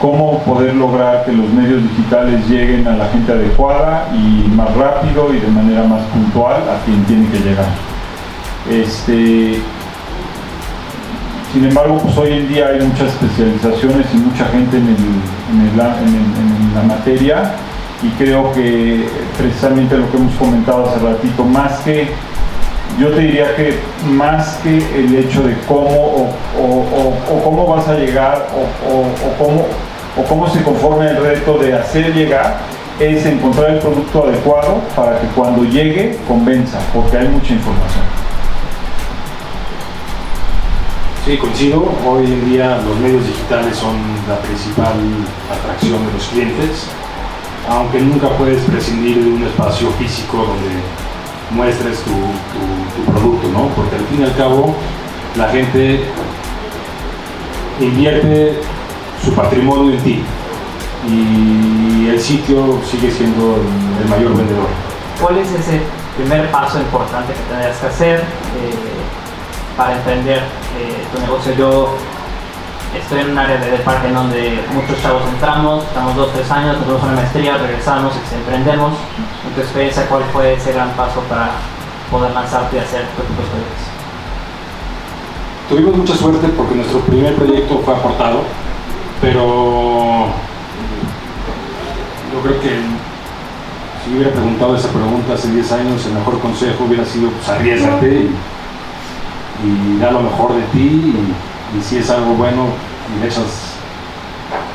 cómo 0.00 0.42
poder 0.42 0.74
lograr 0.74 1.24
que 1.24 1.32
los 1.32 1.48
medios 1.50 1.82
digitales 1.84 2.48
lleguen 2.48 2.86
a 2.88 2.96
la 2.96 3.06
gente 3.10 3.30
adecuada 3.30 4.08
y 4.12 4.48
más 4.48 4.74
rápido 4.74 5.32
y 5.32 5.38
de 5.38 5.48
manera 5.48 5.84
más 5.84 6.02
puntual 6.06 6.62
a 6.68 6.84
quien 6.84 7.04
tiene 7.04 7.28
que 7.28 7.38
llegar. 7.38 7.68
Este, 8.68 9.60
sin 11.58 11.68
embargo, 11.70 11.98
pues 11.98 12.16
hoy 12.16 12.32
en 12.34 12.48
día 12.48 12.68
hay 12.68 12.80
muchas 12.86 13.08
especializaciones 13.08 14.06
y 14.14 14.16
mucha 14.18 14.44
gente 14.46 14.76
en, 14.76 14.86
el- 14.86 15.70
en 15.72 16.74
la 16.74 16.82
materia 16.82 17.50
y 18.00 18.08
creo 18.10 18.52
que 18.52 19.08
precisamente 19.36 19.96
lo 19.98 20.08
que 20.08 20.18
hemos 20.18 20.34
comentado 20.36 20.86
hace 20.88 21.00
ratito, 21.04 21.42
más 21.44 21.80
que, 21.80 22.10
yo 23.00 23.08
te 23.10 23.20
diría 23.22 23.56
que 23.56 23.76
más 24.08 24.58
que 24.62 24.76
el 25.00 25.16
hecho 25.16 25.42
de 25.42 25.56
cómo 25.66 26.30
o, 26.56 27.40
cómo 27.42 27.66
vas 27.66 27.88
a 27.88 27.94
llegar 27.94 28.46
o 28.54 29.42
cómo, 29.42 29.66
o 30.16 30.22
cómo 30.28 30.48
se 30.48 30.62
conforma 30.62 31.08
el 31.10 31.16
reto 31.16 31.58
de 31.58 31.74
hacer 31.74 32.14
llegar, 32.14 32.58
es 33.00 33.26
encontrar 33.26 33.70
el 33.70 33.78
producto 33.80 34.26
adecuado 34.28 34.80
para 34.94 35.18
que 35.18 35.26
cuando 35.28 35.64
llegue 35.64 36.18
convenza, 36.28 36.78
porque 36.94 37.16
hay 37.18 37.26
mucha 37.28 37.52
información. 37.52 38.17
Sí, 41.28 41.36
coincido. 41.36 41.84
Hoy 42.06 42.24
en 42.24 42.48
día 42.48 42.80
los 42.86 42.96
medios 43.00 43.26
digitales 43.26 43.76
son 43.76 43.96
la 44.26 44.38
principal 44.38 44.94
atracción 45.52 46.06
de 46.06 46.12
los 46.14 46.26
clientes, 46.28 46.86
aunque 47.68 48.00
nunca 48.00 48.30
puedes 48.30 48.62
prescindir 48.62 49.22
de 49.22 49.32
un 49.32 49.42
espacio 49.42 49.90
físico 49.98 50.38
donde 50.38 50.80
muestres 51.50 51.98
tu, 52.02 53.12
producto, 53.12 53.46
¿no? 53.48 53.68
Porque 53.76 53.96
al 53.96 54.06
fin 54.06 54.22
y 54.22 54.24
al 54.24 54.34
cabo 54.36 54.74
la 55.36 55.48
gente 55.50 56.00
invierte 57.78 58.60
su 59.22 59.34
patrimonio 59.34 59.92
en 59.92 60.02
ti 60.02 60.22
y 61.06 62.08
el 62.08 62.18
sitio 62.18 62.80
sigue 62.90 63.10
siendo 63.10 63.56
el, 63.56 64.02
el 64.02 64.08
mayor 64.08 64.34
vendedor. 64.34 64.68
¿Cuál 65.20 65.36
es 65.36 65.52
ese 65.52 65.82
primer 66.16 66.50
paso 66.50 66.78
importante 66.78 67.34
que 67.34 67.40
tendrías 67.50 67.76
que 67.76 67.86
hacer 67.86 68.20
eh, 68.20 68.98
para 69.76 69.94
emprender 69.94 70.40
eh, 70.76 71.06
tu 71.12 71.20
negocio? 71.20 71.54
Yo 71.54 71.94
estoy 72.96 73.20
en 73.20 73.30
un 73.30 73.38
área 73.38 73.58
de 73.58 73.78
parque 73.78 74.08
en 74.08 74.14
donde 74.14 74.64
muchos 74.72 75.00
chavos 75.02 75.22
entramos, 75.28 75.84
estamos 75.84 76.16
dos, 76.16 76.32
tres 76.32 76.50
años, 76.50 76.78
tenemos 76.78 77.02
una 77.02 77.12
maestría, 77.12 77.58
regresamos 77.58 78.12
y 78.14 78.34
emprendemos. 78.34 78.92
En 79.46 79.54
tu 79.54 79.60
experiencia, 79.60 80.06
¿cuál 80.06 80.24
fue 80.32 80.54
ese 80.54 80.72
gran 80.72 80.90
paso 80.90 81.20
para 81.28 81.52
poder 82.10 82.32
lanzarte 82.32 82.76
y 82.76 82.80
hacer 82.80 83.02
tu 83.08 83.22
propio 83.22 83.44
proyectos? 83.46 83.98
Tuvimos 85.68 85.96
mucha 85.96 86.16
suerte 86.16 86.48
porque 86.48 86.74
nuestro 86.74 87.00
primer 87.00 87.34
proyecto 87.34 87.80
fue 87.84 87.94
aportado, 87.94 88.42
pero 89.20 90.26
yo 92.32 92.40
creo 92.42 92.60
que 92.60 92.80
si 94.04 94.14
hubiera 94.14 94.30
preguntado 94.30 94.76
esa 94.76 94.88
pregunta 94.88 95.34
hace 95.34 95.50
10 95.50 95.72
años, 95.72 96.06
el 96.06 96.12
mejor 96.14 96.40
consejo 96.40 96.84
hubiera 96.84 97.04
sido 97.04 97.30
pues 97.30 97.48
arriesgate 97.48 98.28
y, 99.64 99.98
da 99.98 100.10
lo 100.10 100.20
mejor 100.20 100.54
de 100.54 100.62
ti 100.72 100.78
y, 100.78 101.78
y 101.78 101.82
si 101.82 101.98
es 101.98 102.10
algo 102.10 102.34
bueno 102.34 102.66
y 103.14 103.20
le 103.20 103.26
echas 103.26 103.78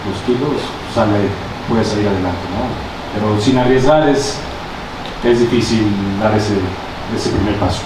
los 0.08 0.20
kilos, 0.26 0.62
sale, 0.94 1.30
puedes 1.70 1.88
salir 1.88 2.08
adelante, 2.08 2.46
¿no? 2.52 2.68
Pero 3.14 3.40
sin 3.40 3.58
arriesgar 3.58 4.10
es, 4.10 4.38
es 5.24 5.40
difícil 5.40 5.88
dar 6.20 6.36
ese, 6.36 6.56
ese 7.16 7.30
primer 7.30 7.56
paso. 7.56 7.82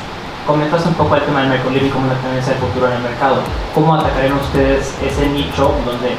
Comentaste 0.45 0.87
un 0.87 0.95
poco 0.95 1.15
el 1.15 1.23
tema 1.23 1.41
del 1.41 1.49
Mercolib 1.49 1.85
y 1.85 1.89
como 1.89 2.07
la 2.07 2.15
tendencia 2.15 2.53
del 2.53 2.61
futuro 2.61 2.87
en 2.87 2.93
el 2.93 3.03
mercado. 3.03 3.41
¿Cómo 3.75 3.95
atacarían 3.95 4.33
ustedes 4.39 4.93
ese 5.03 5.29
nicho 5.29 5.73
donde 5.85 6.15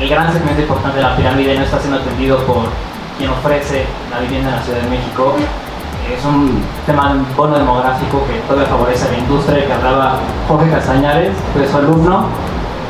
el 0.00 0.08
gran 0.08 0.32
segmento 0.32 0.62
importante 0.62 0.96
de 0.96 1.02
la 1.02 1.16
pirámide 1.16 1.56
no 1.56 1.64
está 1.64 1.78
siendo 1.78 1.98
atendido 1.98 2.38
por 2.46 2.64
quien 3.18 3.30
ofrece 3.30 3.84
la 4.10 4.20
vivienda 4.20 4.50
en 4.50 4.56
la 4.56 4.62
Ciudad 4.62 4.80
de 4.80 4.88
México? 4.88 5.36
Es 6.10 6.24
un 6.24 6.62
tema 6.84 7.16
bono 7.36 7.58
demográfico 7.58 8.24
que 8.26 8.40
todavía 8.46 8.68
favorece 8.68 9.08
a 9.08 9.12
la 9.12 9.18
industria, 9.18 9.66
que 9.66 9.72
hablaba 9.72 10.18
Jorge 10.48 10.70
Castañares, 10.70 11.32
que 11.54 11.64
es 11.64 11.70
su 11.70 11.76
alumno, 11.76 12.26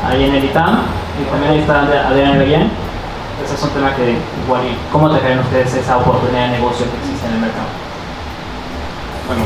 ahí 0.07 0.25
en 0.25 0.35
el 0.35 0.45
ITAM, 0.45 0.81
y 1.21 1.31
también 1.31 1.53
ahí 1.53 1.59
está 1.61 1.83
Adrián 2.09 2.39
Leguén. 2.39 2.71
Ese 3.45 3.55
es 3.55 3.63
un 3.63 3.71
tema 3.71 3.95
que 3.95 4.19
igual, 4.45 4.63
¿cómo 4.91 5.09
atacarían 5.09 5.41
ustedes 5.41 5.75
esa 5.75 5.99
oportunidad 5.99 6.47
de 6.47 6.59
negocio 6.59 6.87
que 6.91 6.97
existe 6.99 7.27
en 7.27 7.35
el 7.35 7.41
mercado? 7.41 7.67
Bueno, 9.27 9.43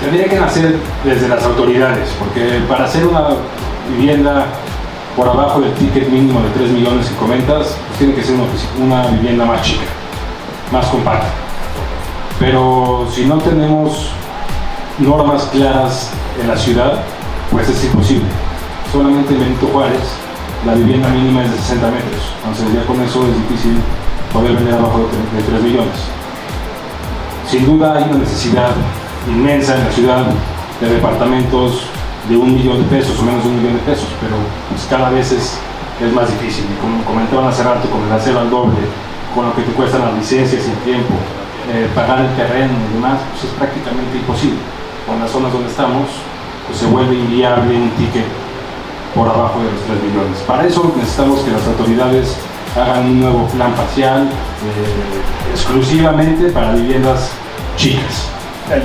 tendría 0.00 0.28
que 0.28 0.40
nacer 0.40 0.78
desde 1.04 1.28
las 1.28 1.44
autoridades, 1.44 2.10
porque 2.18 2.62
para 2.68 2.84
hacer 2.84 3.06
una 3.06 3.28
vivienda 3.88 4.46
por 5.16 5.28
abajo 5.28 5.60
del 5.60 5.74
ticket 5.74 6.08
mínimo 6.08 6.40
de 6.40 6.50
3 6.50 6.70
millones 6.70 7.08
que 7.08 7.16
comentas, 7.16 7.76
pues 7.88 7.98
tiene 7.98 8.14
que 8.14 8.22
ser 8.22 8.36
una 8.80 9.06
vivienda 9.08 9.44
más 9.44 9.62
chica, 9.62 9.86
más 10.72 10.86
compacta. 10.86 11.26
Pero 12.40 13.06
si 13.14 13.26
no 13.26 13.36
tenemos 13.38 14.08
normas 14.98 15.44
claras 15.52 16.10
en 16.40 16.48
la 16.48 16.56
ciudad, 16.56 17.00
pues 17.52 17.68
es 17.68 17.84
imposible. 17.84 18.24
Solamente 18.90 19.34
en 19.34 19.40
Benito 19.40 19.68
Juárez 19.72 20.00
la 20.66 20.74
vivienda 20.74 21.08
mínima 21.10 21.44
es 21.44 21.52
de 21.52 21.58
60 21.58 21.86
metros, 21.90 22.22
entonces 22.44 22.74
ya 22.74 22.84
con 22.86 23.00
eso 23.00 23.24
es 23.26 23.34
difícil 23.48 23.76
poder 24.32 24.52
vender 24.54 24.74
abajo 24.74 24.98
de 24.98 25.04
tre- 25.04 25.36
de 25.36 25.42
3 25.52 25.62
millones. 25.62 25.98
Sin 27.48 27.64
duda 27.66 27.96
hay 27.96 28.04
una 28.10 28.18
necesidad 28.18 28.70
inmensa 29.28 29.76
en 29.76 29.84
la 29.84 29.92
ciudad 29.92 30.24
de 30.80 30.88
departamentos 30.88 31.82
de 32.28 32.36
un 32.36 32.54
millón 32.54 32.78
de 32.78 32.84
pesos 32.96 33.18
o 33.18 33.22
menos 33.22 33.42
de 33.44 33.50
un 33.50 33.56
millón 33.56 33.74
de 33.74 33.80
pesos, 33.82 34.06
pero 34.20 34.34
pues, 34.70 34.86
cada 34.88 35.10
vez 35.10 35.32
es, 35.32 35.58
es 36.00 36.12
más 36.12 36.28
difícil. 36.28 36.64
Y 36.64 36.80
como 36.80 37.02
comentaban 37.04 37.48
hace 37.48 37.62
rato, 37.62 37.88
con 37.90 38.02
el 38.04 38.12
acero 38.12 38.40
al 38.40 38.50
doble, 38.50 38.78
con 39.34 39.46
lo 39.46 39.54
que 39.54 39.62
te 39.62 39.72
cuestan 39.72 40.02
las 40.02 40.14
licencias 40.14 40.62
y 40.66 40.70
el 40.70 40.76
tiempo, 40.78 41.14
eh, 41.68 41.88
pagar 41.94 42.20
el 42.20 42.34
terreno 42.36 42.72
y 42.90 42.94
demás, 42.94 43.20
pues 43.30 43.44
es 43.44 43.58
prácticamente 43.58 44.16
imposible. 44.16 44.58
Con 45.06 45.20
las 45.20 45.30
zonas 45.30 45.52
donde 45.52 45.68
estamos, 45.68 46.08
pues 46.66 46.78
se 46.78 46.86
vuelve 46.86 47.14
inviable 47.14 47.76
un 47.76 47.90
ticket 47.90 48.26
por 49.14 49.28
abajo 49.28 49.58
de 49.58 49.72
los 49.72 49.80
3 49.82 50.02
millones. 50.02 50.38
Para 50.46 50.66
eso 50.66 50.92
necesitamos 50.96 51.40
que 51.40 51.50
las 51.50 51.66
autoridades 51.66 52.36
hagan 52.76 53.06
un 53.06 53.20
nuevo 53.20 53.46
plan 53.48 53.74
facial 53.74 54.22
eh, 54.22 55.50
exclusivamente 55.52 56.50
para 56.50 56.72
viviendas 56.74 57.30
chicas. 57.76 58.28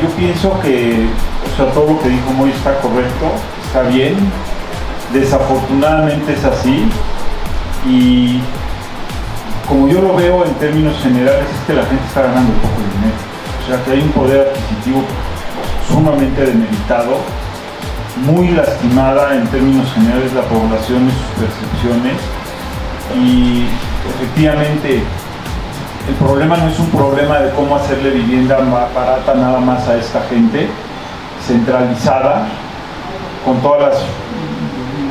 yo 0.01 0.09
pienso 0.17 0.59
que 0.61 1.07
o 1.53 1.55
sea, 1.55 1.71
todo 1.71 1.93
lo 1.93 1.99
que 2.01 2.09
dijo 2.09 2.31
Moy 2.31 2.49
está 2.49 2.79
correcto, 2.79 3.31
está 3.65 3.83
bien. 3.83 4.15
Desafortunadamente 5.13 6.33
es 6.33 6.43
así. 6.43 6.89
Y 7.87 8.41
como 9.67 9.87
yo 9.87 10.01
lo 10.01 10.15
veo 10.15 10.45
en 10.45 10.53
términos 10.55 10.97
generales 11.01 11.45
es 11.49 11.67
que 11.67 11.73
la 11.73 11.85
gente 11.85 12.03
está 12.07 12.21
ganando 12.23 12.51
poco 12.53 12.81
dinero. 12.93 13.17
O 13.63 13.67
sea 13.67 13.83
que 13.83 13.91
hay 13.91 14.01
un 14.01 14.11
poder 14.11 14.47
adquisitivo 14.47 15.03
sumamente 15.87 16.45
demeritado, 16.45 17.17
muy 18.25 18.49
lastimada 18.49 19.35
en 19.35 19.47
términos 19.47 19.91
generales 19.93 20.33
la 20.33 20.43
población 20.43 21.07
y 21.07 21.11
sus 21.11 21.45
percepciones. 21.45 22.17
Y 23.15 23.65
efectivamente 24.15 25.03
el 26.07 26.15
problema 26.15 26.57
no 26.57 26.67
es 26.67 26.79
un 26.79 26.89
problema 26.89 27.39
de 27.39 27.51
cómo 27.51 27.75
hacerle 27.75 28.11
vivienda 28.11 28.57
barata 28.93 29.33
nada 29.33 29.59
más 29.59 29.87
a 29.87 29.97
esta 29.97 30.21
gente, 30.29 30.67
centralizada, 31.45 32.47
con 33.43 33.59
todas 33.61 33.93
las 33.93 34.03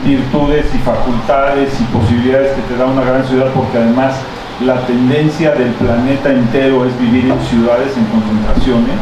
virtudes 0.04 0.66
y 0.74 0.78
facultades 0.78 1.72
y 1.80 1.84
posibilidades 1.84 2.52
que 2.52 2.62
te 2.62 2.76
da 2.76 2.86
una 2.86 3.02
gran 3.02 3.24
ciudad, 3.26 3.46
porque 3.54 3.78
además 3.78 4.14
la 4.60 4.80
tendencia 4.86 5.52
del 5.52 5.70
planeta 5.72 6.30
entero 6.30 6.84
es 6.84 6.98
vivir 7.00 7.30
en 7.30 7.40
ciudades, 7.46 7.96
en 7.96 8.04
concentraciones. 8.06 8.96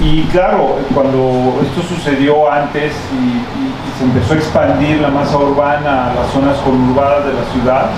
Y, 0.00 0.22
claro, 0.32 0.78
cuando 0.94 1.60
esto 1.62 1.82
sucedió 1.94 2.50
antes 2.50 2.92
y, 3.12 3.98
se 3.98 4.02
empezó 4.02 4.32
a 4.32 4.36
expandir 4.36 5.00
la 5.00 5.08
masa 5.08 5.36
urbana 5.38 6.10
a 6.10 6.14
las 6.14 6.32
zonas 6.32 6.56
conurbadas 6.58 7.26
de 7.26 7.32
la 7.32 7.44
ciudad, 7.52 7.90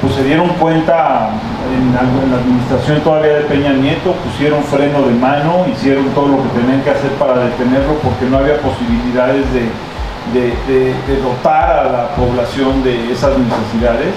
pues 0.00 0.14
se 0.14 0.22
dieron 0.22 0.48
cuenta 0.60 1.30
en, 1.74 1.92
la 1.92 2.36
administración 2.38 3.00
todavía 3.00 3.34
de 3.34 3.40
Peña 3.42 3.72
Nieto, 3.72 4.12
pusieron 4.12 4.62
freno 4.62 5.02
de 5.02 5.14
mano, 5.14 5.66
hicieron 5.72 6.06
todo 6.10 6.28
lo 6.28 6.42
que 6.44 6.60
tenían 6.60 6.82
que 6.82 6.90
hacer 6.90 7.10
para 7.18 7.46
detenerlo 7.46 7.94
porque 7.94 8.26
no 8.26 8.38
había 8.38 8.60
posibilidades 8.60 9.44
de, 9.52 11.18
dotar 11.20 11.70
a 11.70 11.84
la 11.90 12.08
población 12.14 12.84
de 12.84 13.10
esas 13.10 13.32
necesidades. 13.36 14.14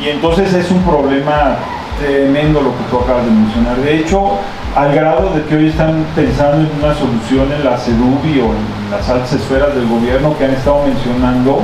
Y 0.00 0.08
entonces 0.08 0.52
es 0.52 0.70
un 0.70 0.82
problema 0.82 1.56
tremendo 2.00 2.60
lo 2.60 2.70
que 2.76 2.84
tú 2.90 2.98
acabas 2.98 3.24
de 3.24 3.30
mencionar. 3.30 3.76
De 3.76 3.96
hecho, 3.96 4.38
al 4.74 4.94
grado 4.94 5.32
de 5.34 5.42
que 5.44 5.56
hoy 5.56 5.68
están 5.68 6.04
pensando 6.16 6.68
en 6.68 6.70
una 6.82 6.94
solución 6.94 7.52
en 7.52 7.64
la 7.64 7.78
CEDUBI 7.78 8.40
o 8.40 8.46
en 8.46 8.90
las 8.90 9.08
altas 9.08 9.32
esferas 9.32 9.74
del 9.74 9.86
gobierno 9.86 10.36
que 10.36 10.44
han 10.44 10.50
estado 10.50 10.82
mencionando, 10.84 11.60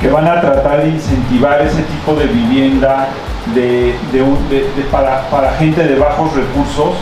que 0.00 0.08
van 0.08 0.26
a 0.26 0.40
tratar 0.40 0.82
de 0.82 0.88
incentivar 0.88 1.60
ese 1.60 1.82
tipo 1.82 2.14
de 2.14 2.26
vivienda 2.26 3.08
de, 3.54 3.94
para, 4.90 5.52
gente 5.58 5.84
de 5.84 5.98
bajos 5.98 6.34
recursos, 6.34 6.96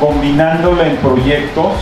combinándola 0.00 0.86
en 0.86 0.96
proyectos 0.96 1.74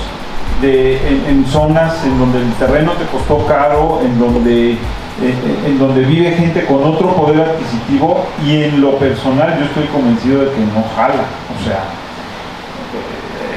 en, 0.63 1.47
zonas 1.47 2.05
en 2.05 2.19
donde 2.19 2.39
el 2.41 2.53
terreno 2.55 2.93
te 2.93 3.05
costó 3.07 3.47
caro, 3.47 4.01
en 4.05 4.19
donde, 4.19 4.77
en 5.21 5.79
donde 5.79 6.03
vive 6.03 6.33
gente 6.33 6.65
con 6.65 6.85
otro 6.85 7.15
poder 7.15 7.41
adquisitivo 7.41 8.25
y 8.45 8.63
en 8.63 8.81
lo 8.81 8.97
personal 8.99 9.59
yo 9.59 9.65
estoy 9.65 9.87
convencido 9.87 10.45
de 10.45 10.51
que 10.53 10.61
no 10.61 10.85
jala. 10.95 11.25
O 11.59 11.65
sea, 11.65 11.85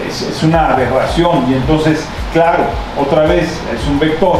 es, 0.07 0.21
es 0.21 0.43
una 0.43 0.73
aberración 0.73 1.45
y 1.49 1.53
entonces, 1.53 2.03
claro, 2.33 2.63
otra 2.99 3.23
vez 3.23 3.43
es 3.73 3.87
un 3.87 3.99
vector. 3.99 4.39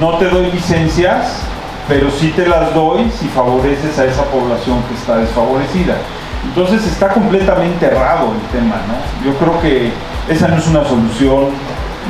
No 0.00 0.16
te 0.18 0.28
doy 0.28 0.50
licencias, 0.50 1.40
pero 1.86 2.10
sí 2.10 2.32
te 2.34 2.46
las 2.46 2.74
doy 2.74 3.10
si 3.18 3.26
favoreces 3.28 3.98
a 3.98 4.04
esa 4.04 4.24
población 4.24 4.82
que 4.88 4.94
está 4.94 5.16
desfavorecida. 5.16 5.96
Entonces 6.44 6.86
está 6.86 7.08
completamente 7.08 7.86
errado 7.86 8.32
el 8.32 8.58
tema, 8.58 8.76
¿no? 8.86 9.24
Yo 9.24 9.36
creo 9.38 9.60
que 9.60 9.90
esa 10.28 10.48
no 10.48 10.56
es 10.56 10.66
una 10.66 10.84
solución 10.84 11.46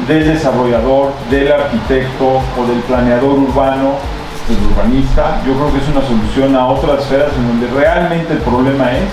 del 0.07 0.27
desarrollador, 0.27 1.13
del 1.31 1.51
arquitecto 1.51 2.41
o 2.57 2.67
del 2.67 2.81
planeador 2.81 3.39
urbano, 3.39 3.95
urbanista. 4.57 5.43
Yo 5.47 5.55
creo 5.55 5.73
que 5.73 5.79
es 5.79 5.89
una 5.89 6.07
solución 6.07 6.57
a 6.57 6.67
otras 6.67 7.01
esferas 7.03 7.33
en 7.37 7.49
donde 7.49 7.67
realmente 7.69 8.33
el 8.33 8.41
problema 8.41 8.93
es 8.93 9.09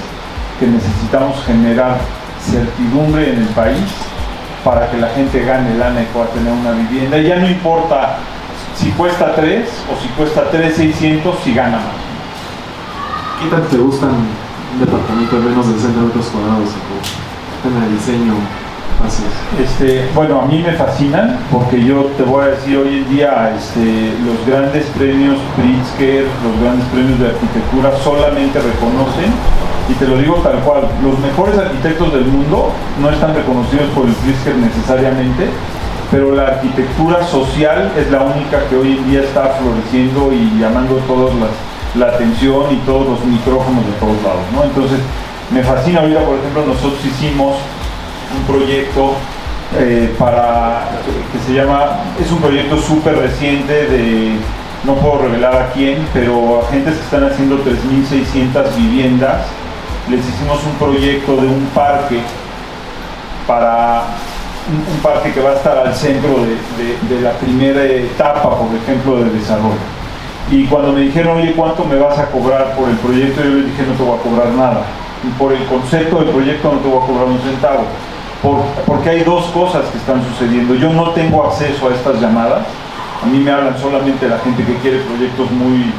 que 0.60 0.68
necesitamos 0.68 1.44
generar 1.46 1.98
certidumbre 2.40 3.34
en 3.34 3.42
el 3.42 3.48
país 3.50 3.84
para 4.64 4.90
que 4.90 4.98
la 4.98 5.10
gente 5.10 5.44
gane 5.44 5.78
lana 5.78 6.02
y 6.02 6.06
pueda 6.06 6.28
tener 6.28 6.52
una 6.52 6.72
vivienda. 6.72 7.18
Ya 7.18 7.38
no 7.38 7.48
importa 7.48 8.18
si 8.76 8.92
cuesta 8.92 9.36
3 9.36 9.68
o 9.92 10.02
si 10.02 10.08
cuesta 10.10 10.50
3,600 10.50 11.36
si 11.44 11.54
gana 11.54 11.78
más. 11.78 12.06
¿Qué 13.42 13.50
tanto 13.50 13.68
te 13.68 13.78
gustan 13.78 14.10
un 14.10 14.80
departamento 14.80 15.36
de 15.36 15.50
menos 15.50 15.68
de 15.68 15.74
60 15.76 16.02
metros 16.02 16.26
cuadrados 16.28 16.70
en 17.66 17.84
el 17.84 17.98
diseño? 17.98 18.65
Este, 19.62 20.08
bueno, 20.16 20.42
a 20.42 20.46
mí 20.46 20.64
me 20.64 20.74
fascinan 20.74 21.40
porque 21.52 21.84
yo 21.84 22.06
te 22.18 22.24
voy 22.24 22.46
a 22.46 22.48
decir 22.50 22.78
hoy 22.78 23.04
en 23.04 23.10
día 23.10 23.54
este, 23.56 24.14
los 24.26 24.46
grandes 24.48 24.86
premios 24.98 25.38
Pritzker, 25.56 26.26
los 26.44 26.62
grandes 26.62 26.88
premios 26.90 27.20
de 27.20 27.28
arquitectura 27.28 27.92
solamente 28.04 28.60
reconocen, 28.60 29.32
y 29.88 29.94
te 29.94 30.08
lo 30.08 30.18
digo 30.18 30.36
tal 30.42 30.60
cual, 30.62 30.88
los 31.04 31.20
mejores 31.20 31.58
arquitectos 31.58 32.14
del 32.14 32.26
mundo 32.26 32.72
no 33.00 33.10
están 33.10 33.36
reconocidos 33.36 33.86
por 33.94 34.08
el 34.08 34.14
Pritzker 34.14 34.56
necesariamente, 34.56 35.50
pero 36.10 36.34
la 36.34 36.48
arquitectura 36.48 37.24
social 37.28 37.92
es 37.98 38.10
la 38.10 38.22
única 38.22 38.66
que 38.70 38.76
hoy 38.76 38.98
en 38.98 39.10
día 39.10 39.22
está 39.22 39.58
floreciendo 39.62 40.32
y 40.34 40.60
llamando 40.60 40.96
toda 41.08 41.32
la 41.96 42.08
atención 42.08 42.64
y 42.72 42.78
todos 42.86 43.08
los 43.08 43.26
micrófonos 43.26 43.86
de 43.86 43.92
todos 44.00 44.18
lados. 44.24 44.42
¿no? 44.54 44.64
Entonces, 44.64 45.00
me 45.52 45.64
fascina 45.64 46.02
ahorita, 46.02 46.22
por 46.22 46.38
ejemplo, 46.38 46.66
nosotros 46.66 47.00
hicimos 47.06 47.58
un 48.36 48.44
proyecto 48.44 49.14
eh, 49.78 50.14
para 50.18 50.88
que 51.32 51.40
se 51.40 51.54
llama, 51.54 52.00
es 52.20 52.32
un 52.32 52.40
proyecto 52.40 52.78
súper 52.80 53.18
reciente 53.18 53.88
de, 53.88 54.38
no 54.86 54.96
puedo 54.96 55.24
revelar 55.24 55.56
a 55.56 55.72
quién, 55.72 56.08
pero 56.14 56.62
agentes 56.62 56.96
que 56.96 57.02
están 57.02 57.24
haciendo 57.26 57.58
3.600 57.58 58.76
viviendas, 58.78 59.46
les 60.10 60.20
hicimos 60.20 60.64
un 60.64 60.74
proyecto 60.74 61.38
de 61.38 61.48
un 61.48 61.66
parque 61.74 62.20
para 63.48 64.04
un, 64.70 65.00
parque 65.02 65.32
que 65.32 65.42
va 65.42 65.52
a 65.52 65.56
estar 65.56 65.78
al 65.78 65.94
centro 65.94 66.30
de, 67.10 67.22
la 67.22 67.32
primera 67.32 67.84
etapa, 67.84 68.58
por 68.58 68.76
ejemplo, 68.76 69.18
de 69.18 69.32
desarrollo. 69.32 69.76
Y 70.52 70.66
cuando 70.66 70.94
me 70.94 71.02
dijeron, 71.02 71.38
oye, 71.40 71.54
¿cuánto 71.54 71.84
me 71.86 71.98
vas 71.98 72.18
a 72.20 72.28
cobrar 72.28 72.76
por 72.76 72.90
el 72.90 72.96
proyecto? 72.98 73.44
Yo 73.44 73.50
les 73.50 73.66
dije, 73.66 73.84
no 73.88 73.94
te 73.94 74.04
voy 74.04 74.20
a 74.20 74.22
cobrar 74.22 74.48
nada. 74.50 74.82
Y 75.24 75.28
por 75.40 75.52
el 75.54 75.66
concepto 75.66 76.20
del 76.20 76.30
proyecto 76.30 76.72
no 76.72 76.80
te 76.80 76.88
voy 76.88 77.04
a 77.04 77.08
cobrar 77.08 77.26
un 77.26 77.40
centavo. 77.40 77.86
Porque 78.86 79.10
hay 79.10 79.24
dos 79.24 79.46
cosas 79.48 79.86
que 79.86 79.98
están 79.98 80.24
sucediendo. 80.24 80.76
Yo 80.76 80.92
no 80.94 81.12
tengo 81.12 81.46
acceso 81.46 81.90
a 81.90 81.94
estas 81.94 82.22
llamadas. 82.22 82.66
A 83.24 83.26
mí 83.26 83.40
me 83.40 83.52
hablan 83.52 83.78
solamente 83.80 84.28
la 84.28 84.38
gente 84.40 84.64
que 84.64 84.76
quiere 84.76 85.00
proyectos 85.00 85.50
muy, 85.52 85.92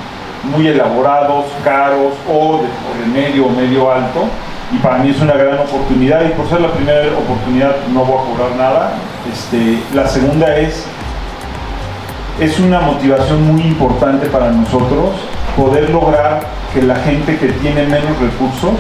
muy 0.45 0.69
elaborados, 0.69 1.47
caros 1.65 2.13
o 2.31 2.61
de 3.01 3.07
medio 3.07 3.47
o 3.47 3.51
medio 3.51 3.91
alto 3.91 4.29
y 4.73 4.79
para 4.79 4.99
mí 4.99 5.11
es 5.11 5.21
una 5.21 5.35
gran 5.35 5.59
oportunidad 5.61 6.25
y 6.25 6.31
por 6.31 6.49
ser 6.49 6.61
la 6.61 6.73
primera 6.73 7.01
oportunidad 7.17 7.77
no 7.93 8.05
voy 8.05 8.19
a 8.19 8.25
cobrar 8.25 8.57
nada. 8.57 8.93
Este, 9.33 9.79
la 9.95 10.09
segunda 10.09 10.57
es, 10.57 10.85
es 12.41 12.59
una 12.59 12.81
motivación 12.81 13.47
muy 13.47 13.63
importante 13.63 14.27
para 14.27 14.51
nosotros 14.51 15.11
poder 15.57 15.91
lograr 15.91 16.41
que 16.75 16.83
la 16.83 16.97
gente 16.97 17.39
que 17.39 17.49
tiene 17.49 17.85
menos 17.85 18.19
recursos 18.19 18.75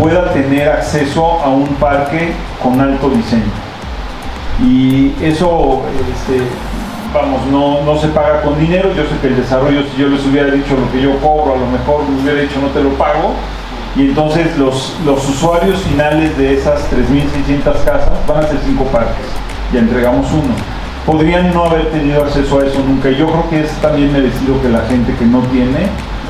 pueda 0.00 0.32
tener 0.32 0.68
acceso 0.68 1.40
a 1.40 1.48
un 1.50 1.66
parque 1.74 2.32
con 2.62 2.80
alto 2.80 3.10
diseño. 3.10 3.52
Y 4.62 5.12
eso, 5.22 5.82
este, 6.12 6.42
vamos, 7.12 7.46
no, 7.50 7.82
no 7.82 7.98
se 7.98 8.08
paga 8.08 8.42
con 8.42 8.58
dinero. 8.58 8.90
Yo 8.94 9.02
sé 9.04 9.18
que 9.20 9.28
el 9.28 9.36
desarrollo, 9.36 9.82
si 9.94 10.00
yo 10.00 10.08
les 10.08 10.24
hubiera 10.26 10.50
dicho 10.50 10.74
lo 10.76 10.90
que 10.90 11.02
yo 11.02 11.18
cobro, 11.20 11.54
a 11.54 11.58
lo 11.58 11.66
mejor 11.66 12.08
me 12.08 12.22
hubiera 12.22 12.40
dicho 12.40 12.60
no 12.60 12.68
te 12.68 12.82
lo 12.82 12.90
pago, 12.90 13.34
y 13.96 14.02
entonces 14.02 14.56
los, 14.56 14.96
los 15.04 15.28
usuarios 15.28 15.82
finales 15.82 16.36
de 16.38 16.54
esas 16.54 16.80
3.600 16.90 17.84
casas 17.84 18.12
van 18.26 18.44
a 18.44 18.48
ser 18.48 18.58
cinco 18.64 18.84
parques, 18.84 19.26
y 19.72 19.76
entregamos 19.76 20.30
uno. 20.32 20.54
Podrían 21.04 21.52
no 21.52 21.64
haber 21.64 21.90
tenido 21.90 22.22
acceso 22.22 22.60
a 22.60 22.66
eso 22.66 22.78
nunca. 22.86 23.10
Yo 23.10 23.26
creo 23.26 23.48
que 23.48 23.60
es 23.62 23.70
también 23.80 24.12
merecido 24.12 24.60
que 24.62 24.68
la 24.68 24.82
gente 24.82 25.14
que 25.14 25.24
no 25.24 25.40
tiene 25.40 25.88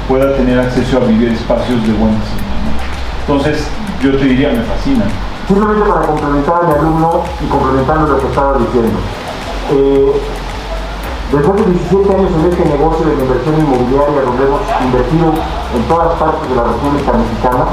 pueda 0.09 0.35
tener 0.37 0.59
acceso 0.59 0.99
a 0.99 1.01
vivir 1.07 1.33
espacios 1.33 1.87
de 1.87 1.93
buen. 1.95 2.15
Entonces, 3.31 3.67
yo 4.03 4.11
te 4.19 4.25
diría, 4.25 4.51
me 4.51 4.63
fascina. 4.63 5.05
Simplemente 5.47 5.89
para 5.89 6.07
complementar 6.07 6.65
a 6.65 6.67
mi 6.67 6.75
alumno 6.75 7.23
y 7.41 7.47
complementando 7.49 8.07
lo 8.09 8.19
que 8.21 8.27
estaba 8.27 8.59
diciendo. 8.59 8.99
Eh, 9.73 10.13
Después 11.31 11.63
de 11.63 11.71
17 11.71 12.11
años 12.11 12.31
en 12.35 12.51
este 12.51 12.65
negocio 12.75 13.07
de 13.07 13.15
la 13.15 13.23
inversión 13.23 13.55
inmobiliaria 13.55 14.27
donde 14.27 14.51
hemos 14.51 14.67
invertido 14.83 15.31
en 15.31 15.83
todas 15.87 16.19
partes 16.19 16.43
de 16.43 16.57
la 16.59 16.67
República 16.75 17.15
Mexicana 17.15 17.71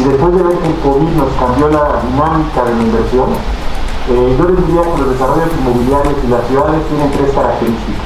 y 0.00 0.02
después 0.08 0.32
de 0.32 0.42
ver 0.48 0.56
que 0.64 0.68
el 0.72 0.78
COVID 0.80 1.12
nos 1.12 1.28
cambió 1.36 1.68
la 1.68 2.00
dinámica 2.00 2.64
de 2.64 2.72
la 2.72 2.80
inversión, 2.80 3.28
eh, 3.36 4.32
yo 4.32 4.42
les 4.48 4.56
diría 4.64 4.80
que 4.80 4.96
los 4.96 5.12
desarrollos 5.12 5.52
inmobiliarios 5.60 6.16
y 6.24 6.28
las 6.32 6.40
ciudades 6.48 6.80
tienen 6.88 7.12
tres 7.12 7.28
características. 7.36 8.00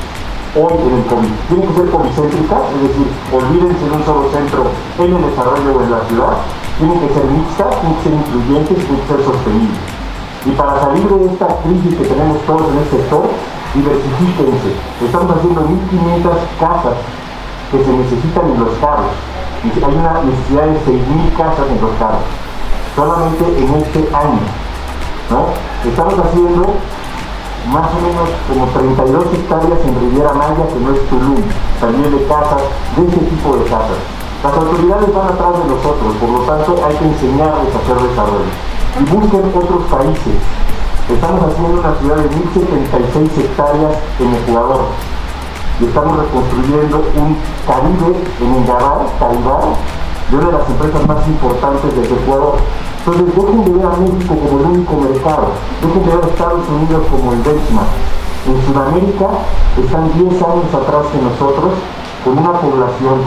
hoy 0.59 0.75
en 0.75 0.93
el 0.99 1.05
COVID. 1.07 1.35
Tiene 1.47 1.63
que 1.71 1.75
ser 1.79 1.87
policéntrica, 1.95 2.57
es 2.75 2.81
decir, 2.83 3.07
olvídense 3.31 3.79
de 3.79 3.95
un 3.95 4.03
solo 4.03 4.27
centro 4.35 4.75
en 4.99 5.09
el 5.15 5.23
desarrollo 5.23 5.71
o 5.71 5.83
en 5.87 5.91
la 5.91 6.03
ciudad. 6.11 6.35
Tiene 6.79 6.95
que 7.01 7.15
ser 7.15 7.25
mixta, 7.25 7.71
tiene 7.71 7.95
que 7.97 8.03
ser 8.03 8.13
incluyente, 8.15 8.75
tiene 8.75 9.01
que 9.01 9.07
ser 9.07 9.25
sostenible. 9.25 9.79
Y 10.47 10.51
para 10.53 10.81
salir 10.81 11.09
de 11.09 11.33
esta 11.33 11.47
crisis 11.63 11.95
que 11.97 12.05
tenemos 12.05 12.39
todos 12.43 12.69
en 12.69 12.79
el 12.79 12.89
sector, 12.91 13.31
diversifíquense. 13.75 14.71
Estamos 15.05 15.37
haciendo 15.37 15.63
1.500 15.63 16.35
casas 16.61 16.97
que 17.71 17.85
se 17.85 17.93
necesitan 17.93 18.51
en 18.51 18.61
los 18.61 18.75
carros. 18.79 19.15
Hay 19.65 19.95
una 19.95 20.21
necesidad 20.21 20.67
de 20.67 20.77
6.000 20.85 21.37
casas 21.39 21.67
en 21.71 21.81
los 21.81 21.93
carros, 21.99 22.27
solamente 22.95 23.45
en 23.45 23.75
este 23.81 24.01
año. 24.15 24.45
¿no? 25.31 25.49
Estamos 25.89 26.19
haciendo 26.19 26.75
más 27.73 27.89
o 27.89 28.01
menos 28.05 28.29
como 28.47 28.67
32 28.67 29.25
hectáreas 29.33 29.79
en 29.87 30.01
Riviera 30.01 30.35
Maya, 30.35 30.69
que 30.69 30.81
no 30.81 30.93
es 30.93 31.09
Tulum, 31.09 31.41
también 31.81 32.11
de 32.11 32.27
casas, 32.27 32.63
de 32.97 33.09
este 33.09 33.21
tipo 33.25 33.57
de 33.57 33.65
casas. 33.65 34.24
Las 34.45 34.53
autoridades 34.59 35.09
van 35.15 35.29
atrás 35.33 35.57
de 35.57 35.65
nosotros, 35.73 36.17
por 36.21 36.29
lo 36.29 36.41
tanto 36.45 36.77
hay 36.85 36.95
que 37.01 37.05
enseñarles 37.07 37.73
a 37.73 37.79
hacer 37.81 37.97
desarrollo. 37.97 38.53
Y 39.01 39.03
busquen 39.09 39.41
otros 39.57 39.83
países. 39.89 40.37
Estamos 41.09 41.49
haciendo 41.49 41.81
una 41.81 41.97
ciudad 41.97 42.17
de 42.21 42.29
1076 42.29 43.39
hectáreas 43.41 43.97
en 44.21 44.35
Ecuador. 44.37 44.85
Y 45.81 45.85
estamos 45.87 46.19
reconstruyendo 46.21 47.09
un 47.17 47.41
Caribe 47.65 48.21
en 48.45 48.49
Engaray, 48.61 49.09
Caribay, 49.17 49.73
de 50.29 50.37
una 50.37 50.47
de 50.47 50.53
las 50.53 50.69
empresas 50.69 51.07
más 51.09 51.27
importantes 51.27 51.97
de 51.97 52.05
Ecuador. 52.05 52.61
Entonces 53.01 53.25
dejen 53.25 53.65
de 53.65 53.71
ver 53.81 53.87
a 53.87 53.97
México 53.97 54.35
como 54.45 54.61
el 54.61 54.67
único 54.77 54.93
mercado, 55.09 55.57
dejen 55.81 56.05
de 56.05 56.17
ver 56.17 56.21
a 56.21 56.29
Estados 56.29 56.69
Unidos 56.69 57.03
como 57.09 57.33
el 57.33 57.41
benchmark. 57.41 57.97
En 58.45 58.61
Sudamérica 58.61 59.29
están 59.81 60.13
10 60.13 60.37
años 60.37 60.69
atrás 60.69 61.09
que 61.09 61.19
nosotros, 61.25 61.81
con 62.25 62.39
una 62.39 62.53
población 62.53 63.21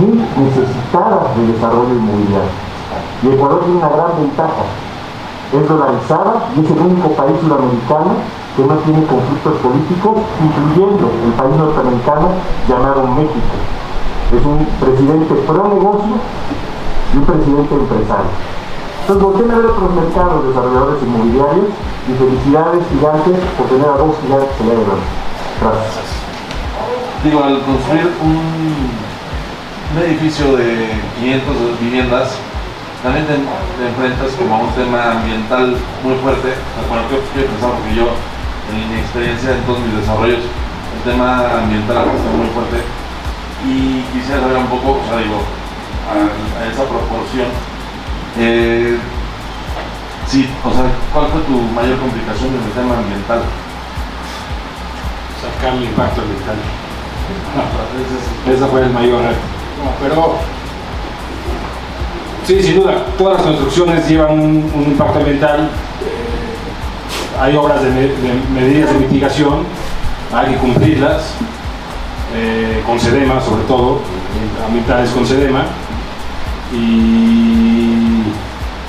muy 0.00 0.24
necesitada 0.40 1.28
de 1.36 1.52
desarrollo 1.52 1.92
inmobiliario. 1.92 2.56
Y 3.22 3.28
Ecuador 3.28 3.60
tiene 3.60 3.78
una 3.78 3.88
gran 3.88 4.16
ventaja. 4.16 4.64
Es 5.52 5.68
dolarizada 5.68 6.48
y 6.56 6.64
es 6.64 6.70
el 6.70 6.78
único 6.78 7.08
país 7.12 7.36
sudamericano 7.40 8.16
que 8.56 8.64
no 8.64 8.74
tiene 8.84 9.04
conflictos 9.06 9.54
políticos, 9.60 10.16
incluyendo 10.40 11.08
el 11.24 11.32
país 11.32 11.56
norteamericano 11.56 12.28
llamado 12.68 13.06
México. 13.14 13.56
Es 14.32 14.44
un 14.44 14.64
presidente 14.80 15.34
pro 15.46 15.68
negocio 15.68 16.16
y 17.14 17.16
un 17.16 17.24
presidente 17.24 17.74
empresario. 17.74 18.32
Entonces, 19.00 19.24
volteen 19.24 19.50
a 19.50 19.56
ver 19.56 19.66
otros 19.66 19.94
mercados 19.94 20.48
desarrolladores 20.48 21.02
inmobiliarios 21.02 21.68
y 22.08 22.12
felicidades 22.12 22.84
gigantes 22.92 23.36
por 23.56 23.66
tener 23.68 23.88
a 23.88 23.96
dos 23.96 24.16
gigantes 24.20 24.52
adelante. 24.60 25.08
Gracias. 25.60 26.17
Al 27.28 27.60
construir 27.60 28.08
un, 28.24 28.88
un 29.92 30.02
edificio 30.02 30.56
de 30.56 30.88
500 31.20 31.78
viviendas, 31.78 32.32
también 33.02 33.26
te, 33.26 33.34
enfrentas 33.36 34.32
como 34.32 34.54
a 34.56 34.58
un 34.64 34.72
tema 34.72 35.12
ambiental 35.12 35.76
muy 36.02 36.16
fuerte. 36.24 36.56
Bueno, 36.88 37.04
yo 37.12 37.20
quiero 37.34 37.52
pensar 37.52 37.70
porque 37.76 37.94
yo, 37.94 38.08
en 38.72 38.80
mi 38.88 38.96
experiencia 38.96 39.52
en 39.52 39.62
todos 39.68 39.80
mis 39.80 40.00
desarrollos, 40.00 40.40
el 40.40 41.00
tema 41.04 41.44
ambiental 41.52 42.08
está 42.16 42.32
muy 42.32 42.48
fuerte. 42.48 42.80
Y 43.68 44.00
quisiera 44.16 44.40
saber 44.40 44.56
un 44.56 44.72
poco, 44.72 44.96
o 44.96 45.04
sea, 45.04 45.20
digo, 45.20 45.44
a, 46.08 46.64
esa 46.64 46.88
proporción, 46.88 47.52
eh, 48.40 48.96
sí, 50.26 50.48
o 50.64 50.72
sea, 50.72 50.88
¿cuál 51.12 51.28
fue 51.28 51.44
tu 51.44 51.60
mayor 51.76 52.00
complicación 52.00 52.56
en 52.56 52.64
el 52.64 52.72
tema 52.72 52.96
ambiental? 52.96 53.44
Sacar 55.44 55.76
el 55.76 55.84
impacto 55.84 56.22
ambiental. 56.22 56.87
Ese 58.52 58.66
fue 58.66 58.82
el 58.82 58.90
mayor 58.90 59.20
reto. 59.22 59.36
No, 59.84 59.90
pero 60.00 60.34
sí, 62.46 62.62
sin 62.62 62.76
duda, 62.76 63.04
todas 63.16 63.34
las 63.38 63.46
construcciones 63.46 64.08
llevan 64.08 64.40
un, 64.40 64.84
impacto 64.86 65.18
ambiental. 65.18 65.60
Eh, 66.02 67.40
hay 67.40 67.56
obras 67.56 67.82
de, 67.82 67.90
me- 67.90 68.00
de 68.08 68.40
medidas 68.52 68.92
de 68.92 68.98
mitigación, 69.00 69.64
hay 70.34 70.52
que 70.52 70.56
cumplirlas, 70.58 71.34
eh, 72.34 72.82
con 72.86 72.98
SEDEMA 72.98 73.40
sobre 73.40 73.62
todo, 73.64 74.00
ambientales 74.66 75.10
con 75.10 75.26
SEDEMA. 75.26 75.64
Y 76.72 78.22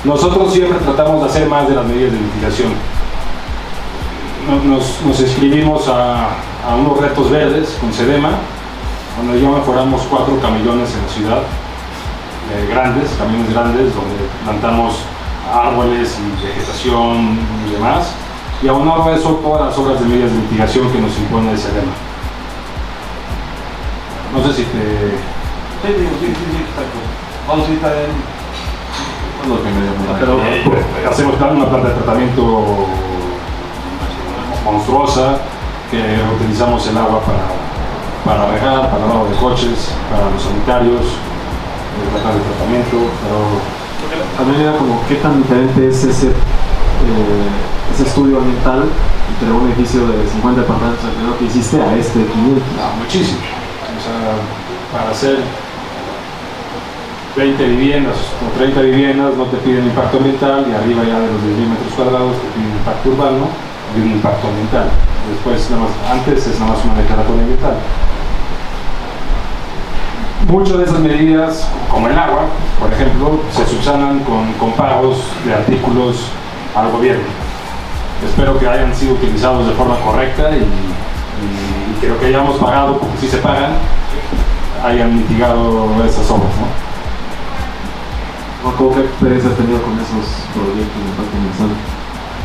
nosotros 0.04 0.52
siempre 0.52 0.78
tratamos 0.80 1.22
de 1.22 1.28
hacer 1.28 1.48
más 1.48 1.68
de 1.68 1.74
las 1.74 1.84
medidas 1.86 2.12
de 2.12 2.18
mitigación. 2.18 2.72
No- 4.50 4.64
Nos, 4.64 5.00
nos 5.06 5.20
inscribimos 5.20 5.86
a, 5.88 6.26
a 6.68 6.74
unos 6.76 6.98
retos 7.00 7.30
verdes 7.30 7.76
con 7.80 7.92
SEDEMA, 7.92 8.30
donde 9.16 9.40
ya 9.40 9.48
mejoramos 9.48 10.02
cuatro 10.10 10.38
camellones 10.40 10.90
en 10.94 11.02
la 11.02 11.08
ciudad, 11.08 11.42
eh, 12.52 12.66
grandes, 12.68 13.10
camiones 13.18 13.52
grandes, 13.52 13.94
donde 13.94 14.16
plantamos 14.44 15.02
árboles 15.52 16.18
y 16.18 16.46
vegetación 16.46 17.38
y 17.68 17.72
demás. 17.72 18.12
Y 18.62 18.68
aunado 18.68 19.04
a 19.04 19.14
eso, 19.14 19.36
todas 19.42 19.66
las 19.68 19.78
obras 19.78 20.00
de 20.00 20.06
medidas 20.06 20.32
de 20.32 20.38
mitigación 20.38 20.90
que 20.90 21.00
nos 21.00 21.16
impone 21.16 21.52
el 21.52 21.58
SEDEMA. 21.58 21.92
No 24.34 24.42
sé 24.46 24.52
si 24.54 24.62
te... 24.64 24.82
Sí, 25.82 25.88
digo, 25.96 26.10
sí, 26.20 26.26
sí, 26.26 26.34
sí, 26.34 26.58
exacto. 26.60 26.98
Bueno, 27.46 27.64
sí, 27.66 27.72
está 27.74 27.88
bien. 27.88 28.10
Es 29.42 29.48
lo 29.48 29.62
que 29.62 29.70
me 29.70 29.80
dio 29.80 29.92
mucha 29.96 30.18
Pero 30.20 31.10
hacemos 31.10 31.34
una 31.40 31.68
planta 31.70 31.88
de 31.88 31.94
tratamiento 31.94 32.86
monstruosa 34.64 35.38
que 35.90 36.00
utilizamos 36.36 36.86
el 36.86 36.96
agua 36.96 37.20
para, 37.20 37.50
para 38.24 38.52
regar, 38.52 38.90
para 38.90 39.06
lavado 39.06 39.28
de 39.28 39.36
coches, 39.36 39.90
para 40.10 40.30
los 40.30 40.42
sanitarios, 40.42 41.02
eh, 41.02 42.06
tratar 42.14 42.34
de 42.34 42.40
tratamiento, 42.40 42.96
pero 43.24 43.38
También 44.36 44.62
era 44.62 44.78
como 44.78 45.02
qué 45.08 45.16
tan 45.16 45.42
diferente 45.42 45.88
es 45.88 46.04
ese, 46.04 46.28
eh, 46.28 47.50
ese 47.94 48.02
estudio 48.04 48.38
ambiental 48.38 48.84
entre 48.86 49.52
un 49.52 49.66
edificio 49.66 50.06
de 50.06 50.26
50 50.28 50.60
departamentos 50.62 51.04
el 51.04 51.10
primero 51.10 51.38
que 51.38 51.44
hiciste 51.44 51.80
a 51.82 51.96
este 51.96 52.20
de 52.20 52.26
500. 52.26 52.62
no, 52.76 53.02
muchísimo. 53.02 53.40
O 53.40 54.00
sea, 54.00 54.38
para 54.92 55.10
hacer 55.10 55.38
20 57.36 57.64
viviendas 57.64 58.16
o 58.42 58.58
30 58.58 58.80
viviendas 58.80 59.36
no 59.36 59.44
te 59.44 59.56
piden 59.58 59.84
impacto 59.86 60.18
ambiental 60.18 60.66
y 60.68 60.74
arriba 60.74 61.04
ya 61.04 61.20
de 61.20 61.26
los 61.30 61.40
10.000 61.42 61.68
metros 61.68 61.92
cuadrados 61.94 62.32
te 62.32 62.48
piden 62.54 62.72
impacto 62.78 63.10
urbano 63.10 63.69
y 63.96 64.00
un 64.00 64.10
impacto 64.12 64.48
ambiental. 64.48 64.88
Después, 65.30 65.70
nada 65.70 65.82
más, 65.84 65.92
antes 66.12 66.46
es 66.46 66.58
nada 66.60 66.72
más 66.72 66.84
una 66.84 66.94
declaratoria 66.94 67.42
ambiental. 67.42 67.74
Muchas 70.48 70.78
de 70.78 70.84
esas 70.84 70.98
medidas, 71.00 71.68
como 71.90 72.08
el 72.08 72.18
agua, 72.18 72.46
por 72.80 72.92
ejemplo, 72.92 73.40
se 73.54 73.66
subsanan 73.66 74.20
con, 74.20 74.72
pagos 74.72 75.22
de 75.44 75.54
artículos 75.54 76.16
al 76.74 76.90
gobierno. 76.90 77.24
Espero 78.26 78.58
que 78.58 78.66
hayan 78.68 78.94
sido 78.94 79.14
utilizados 79.14 79.66
de 79.66 79.72
forma 79.74 79.96
correcta 80.00 80.50
y, 80.50 80.60
y- 80.60 82.16
que 82.18 82.26
hayamos 82.26 82.56
pagado, 82.56 82.98
porque 82.98 83.18
sí 83.20 83.28
se 83.28 83.36
pagan, 83.38 83.72
hayan 84.82 85.18
mitigado 85.18 85.86
esas 86.06 86.28
obras. 86.30 86.50
¿Cómo 88.76 88.94
qué 88.94 89.00
experiencia 89.00 89.50
has 89.50 89.56
tenido 89.56 89.82
con 89.82 89.92
esos 89.94 90.46
proyectos 90.54 90.96
de 90.96 91.10
impacto 91.10 91.36
ambiental? 91.36 91.99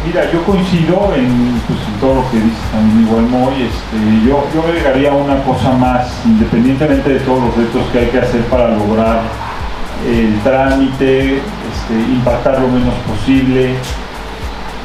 Mira, 0.06 0.32
yo 0.32 0.43
coincido 0.43 1.14
en, 1.16 1.60
pues, 1.66 1.80
todo 1.99 2.16
lo 2.16 2.30
que 2.30 2.38
dice 2.38 2.62
también 2.72 3.08
igual 3.08 3.24
Moy. 3.24 3.53
Este, 3.64 4.28
yo, 4.28 4.45
agregaría 4.62 5.12
una 5.12 5.41
cosa 5.43 5.72
más, 5.72 6.08
independientemente 6.26 7.10
de 7.10 7.20
todos 7.22 7.43
los 7.45 7.58
retos 7.58 7.82
que 7.91 7.99
hay 7.99 8.08
que 8.08 8.20
hacer 8.20 8.41
para 8.43 8.70
lograr 8.70 9.22
el 10.08 10.39
trámite, 10.41 11.38
este, 11.38 11.93
impactar 12.14 12.60
lo 12.60 12.68
menos 12.68 12.93
posible, 13.08 13.74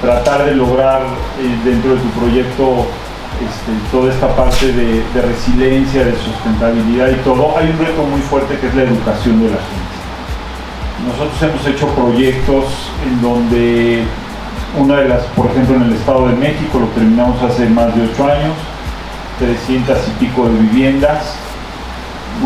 tratar 0.00 0.46
de 0.46 0.54
lograr 0.54 1.02
eh, 1.02 1.68
dentro 1.68 1.96
de 1.96 2.00
tu 2.00 2.08
proyecto 2.18 2.86
este, 3.44 3.72
toda 3.92 4.10
esta 4.10 4.34
parte 4.34 4.72
de 4.72 5.20
resiliencia, 5.20 6.02
de 6.02 6.16
sustentabilidad 6.16 7.10
y 7.10 7.16
todo. 7.16 7.58
Hay 7.58 7.68
un 7.68 7.78
reto 7.78 8.04
muy 8.04 8.22
fuerte 8.22 8.56
que 8.58 8.68
es 8.68 8.74
la 8.74 8.84
educación 8.84 9.38
de 9.42 9.50
la 9.50 9.58
gente. 9.58 9.90
Nosotros 11.06 11.42
hemos 11.42 11.66
hecho 11.66 11.88
proyectos 11.88 12.64
en 13.06 13.20
donde 13.20 14.04
una 14.78 14.96
de 14.96 15.08
las, 15.08 15.22
por 15.36 15.46
ejemplo, 15.46 15.76
en 15.76 15.82
el 15.82 15.92
Estado 15.94 16.28
de 16.28 16.36
México, 16.36 16.78
lo 16.78 16.86
terminamos 16.88 17.42
hace 17.42 17.68
más 17.68 17.94
de 17.94 18.02
ocho 18.02 18.24
años, 18.24 18.54
300 19.38 19.98
y 20.08 20.24
pico 20.24 20.48
de 20.48 20.58
viviendas, 20.58 21.36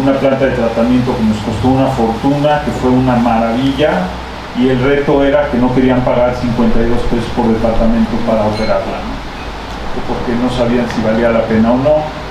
una 0.00 0.12
planta 0.12 0.46
de 0.46 0.52
tratamiento 0.52 1.16
que 1.16 1.24
nos 1.24 1.38
costó 1.38 1.68
una 1.68 1.86
fortuna, 1.88 2.62
que 2.64 2.70
fue 2.72 2.90
una 2.90 3.16
maravilla, 3.16 4.08
y 4.58 4.68
el 4.68 4.80
reto 4.82 5.22
era 5.24 5.50
que 5.50 5.58
no 5.58 5.74
querían 5.74 6.00
pagar 6.02 6.34
52 6.36 6.98
pesos 7.10 7.30
por 7.36 7.46
departamento 7.48 8.16
para 8.26 8.46
operarla, 8.46 9.02
porque 10.08 10.32
no 10.40 10.50
sabían 10.50 10.86
si 10.94 11.02
valía 11.02 11.30
la 11.30 11.42
pena 11.42 11.72
o 11.72 11.76
no. 11.78 12.23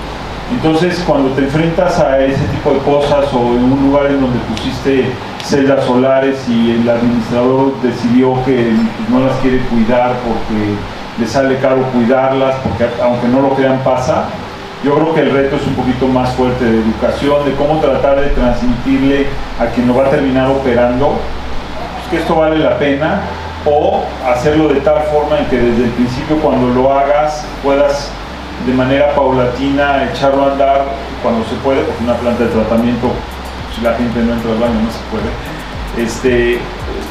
Entonces, 0.52 1.04
cuando 1.08 1.30
te 1.32 1.44
enfrentas 1.44 2.00
a 2.00 2.20
ese 2.20 2.44
tipo 2.46 2.72
de 2.72 2.80
cosas 2.80 3.34
o 3.34 3.40
en 3.56 3.64
un 3.64 3.90
lugar 3.90 4.08
en 4.08 4.22
donde 4.22 4.40
pusiste 4.40 5.06
celdas 5.44 5.86
solares 5.86 6.38
y 6.48 6.72
el 6.72 6.90
administrador 6.90 7.74
decidió 7.82 8.34
que 8.46 8.72
pues, 8.98 9.10
no 9.10 9.26
las 9.26 9.36
quiere 9.38 9.60
cuidar 9.66 10.14
porque 10.24 10.76
le 11.20 11.28
sale 11.28 11.58
caro 11.58 11.84
cuidarlas, 11.92 12.56
porque 12.64 12.86
aunque 13.02 13.28
no 13.28 13.42
lo 13.42 13.56
crean 13.56 13.80
pasa, 13.84 14.26
Yo 14.84 14.96
creo 14.96 15.14
que 15.14 15.22
el 15.22 15.32
reto 15.32 15.56
es 15.56 15.66
un 15.66 15.76
poquito 15.76 16.08
más 16.08 16.32
fuerte 16.32 16.66
de 16.66 16.78
educación, 16.82 17.46
de 17.46 17.56
cómo 17.56 17.80
tratar 17.80 18.20
de 18.20 18.28
transmitirle 18.28 19.28
a 19.58 19.68
quien 19.68 19.88
lo 19.88 19.96
va 19.96 20.08
a 20.08 20.10
terminar 20.10 20.50
operando 20.50 21.08
pues, 21.08 22.10
que 22.12 22.18
esto 22.18 22.36
vale 22.36 22.60
la 22.60 22.78
pena 22.78 23.22
o 23.66 24.04
hacerlo 24.28 24.68
de 24.68 24.82
tal 24.82 25.02
forma 25.04 25.40
en 25.40 25.46
que 25.46 25.58
desde 25.58 25.86
el 25.86 25.90
principio 25.92 26.36
cuando 26.40 26.68
lo 26.68 26.92
hagas 26.92 27.46
puedas 27.64 28.12
de 28.66 28.74
manera 28.74 29.14
paulatina 29.14 30.10
echarlo 30.12 30.46
a 30.46 30.52
andar 30.54 30.86
cuando 31.22 31.44
se 31.46 31.56
puede, 31.56 31.82
porque 31.84 32.04
una 32.04 32.16
planta 32.16 32.44
de 32.44 32.50
tratamiento, 32.50 33.12
si 33.76 33.82
la 33.82 33.94
gente 33.96 34.20
no 34.20 34.34
entra 34.34 34.52
al 34.52 34.60
baño 34.60 34.80
no 34.82 34.92
se 34.92 35.00
puede. 35.12 36.06
Este, 36.06 36.60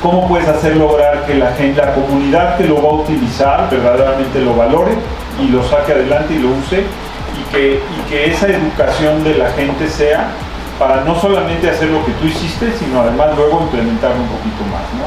¿Cómo 0.02 0.26
puedes 0.26 0.48
hacer 0.48 0.76
lograr 0.76 1.24
que 1.26 1.34
la 1.34 1.52
gente, 1.52 1.80
la 1.80 1.94
comunidad 1.94 2.56
que 2.56 2.64
lo 2.64 2.82
va 2.82 2.90
a 2.90 2.94
utilizar 2.94 3.70
verdaderamente 3.70 4.40
lo 4.40 4.56
valore 4.56 4.92
y 5.40 5.48
lo 5.48 5.62
saque 5.62 5.92
adelante 5.92 6.34
y 6.34 6.38
lo 6.38 6.48
use 6.50 6.80
y 6.80 7.52
que, 7.52 7.74
y 7.74 8.10
que 8.10 8.30
esa 8.30 8.48
educación 8.48 9.22
de 9.22 9.34
la 9.34 9.50
gente 9.50 9.88
sea 9.88 10.30
para 10.78 11.04
no 11.04 11.14
solamente 11.20 11.70
hacer 11.70 11.88
lo 11.88 12.04
que 12.04 12.12
tú 12.12 12.26
hiciste, 12.26 12.72
sino 12.76 13.00
además 13.00 13.28
luego 13.36 13.60
implementarlo 13.62 14.20
un 14.22 14.28
poquito 14.28 14.64
más, 14.64 14.82
¿no? 14.98 15.04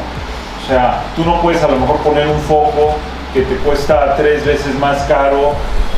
O 0.63 0.67
sea, 0.67 1.03
tú 1.15 1.25
no 1.25 1.41
puedes 1.41 1.61
a 1.61 1.67
lo 1.67 1.77
mejor 1.77 1.97
poner 1.97 2.27
un 2.27 2.39
foco 2.39 2.95
que 3.33 3.41
te 3.41 3.55
cuesta 3.57 4.15
tres 4.15 4.45
veces 4.45 4.73
más 4.79 5.03
caro. 5.03 5.53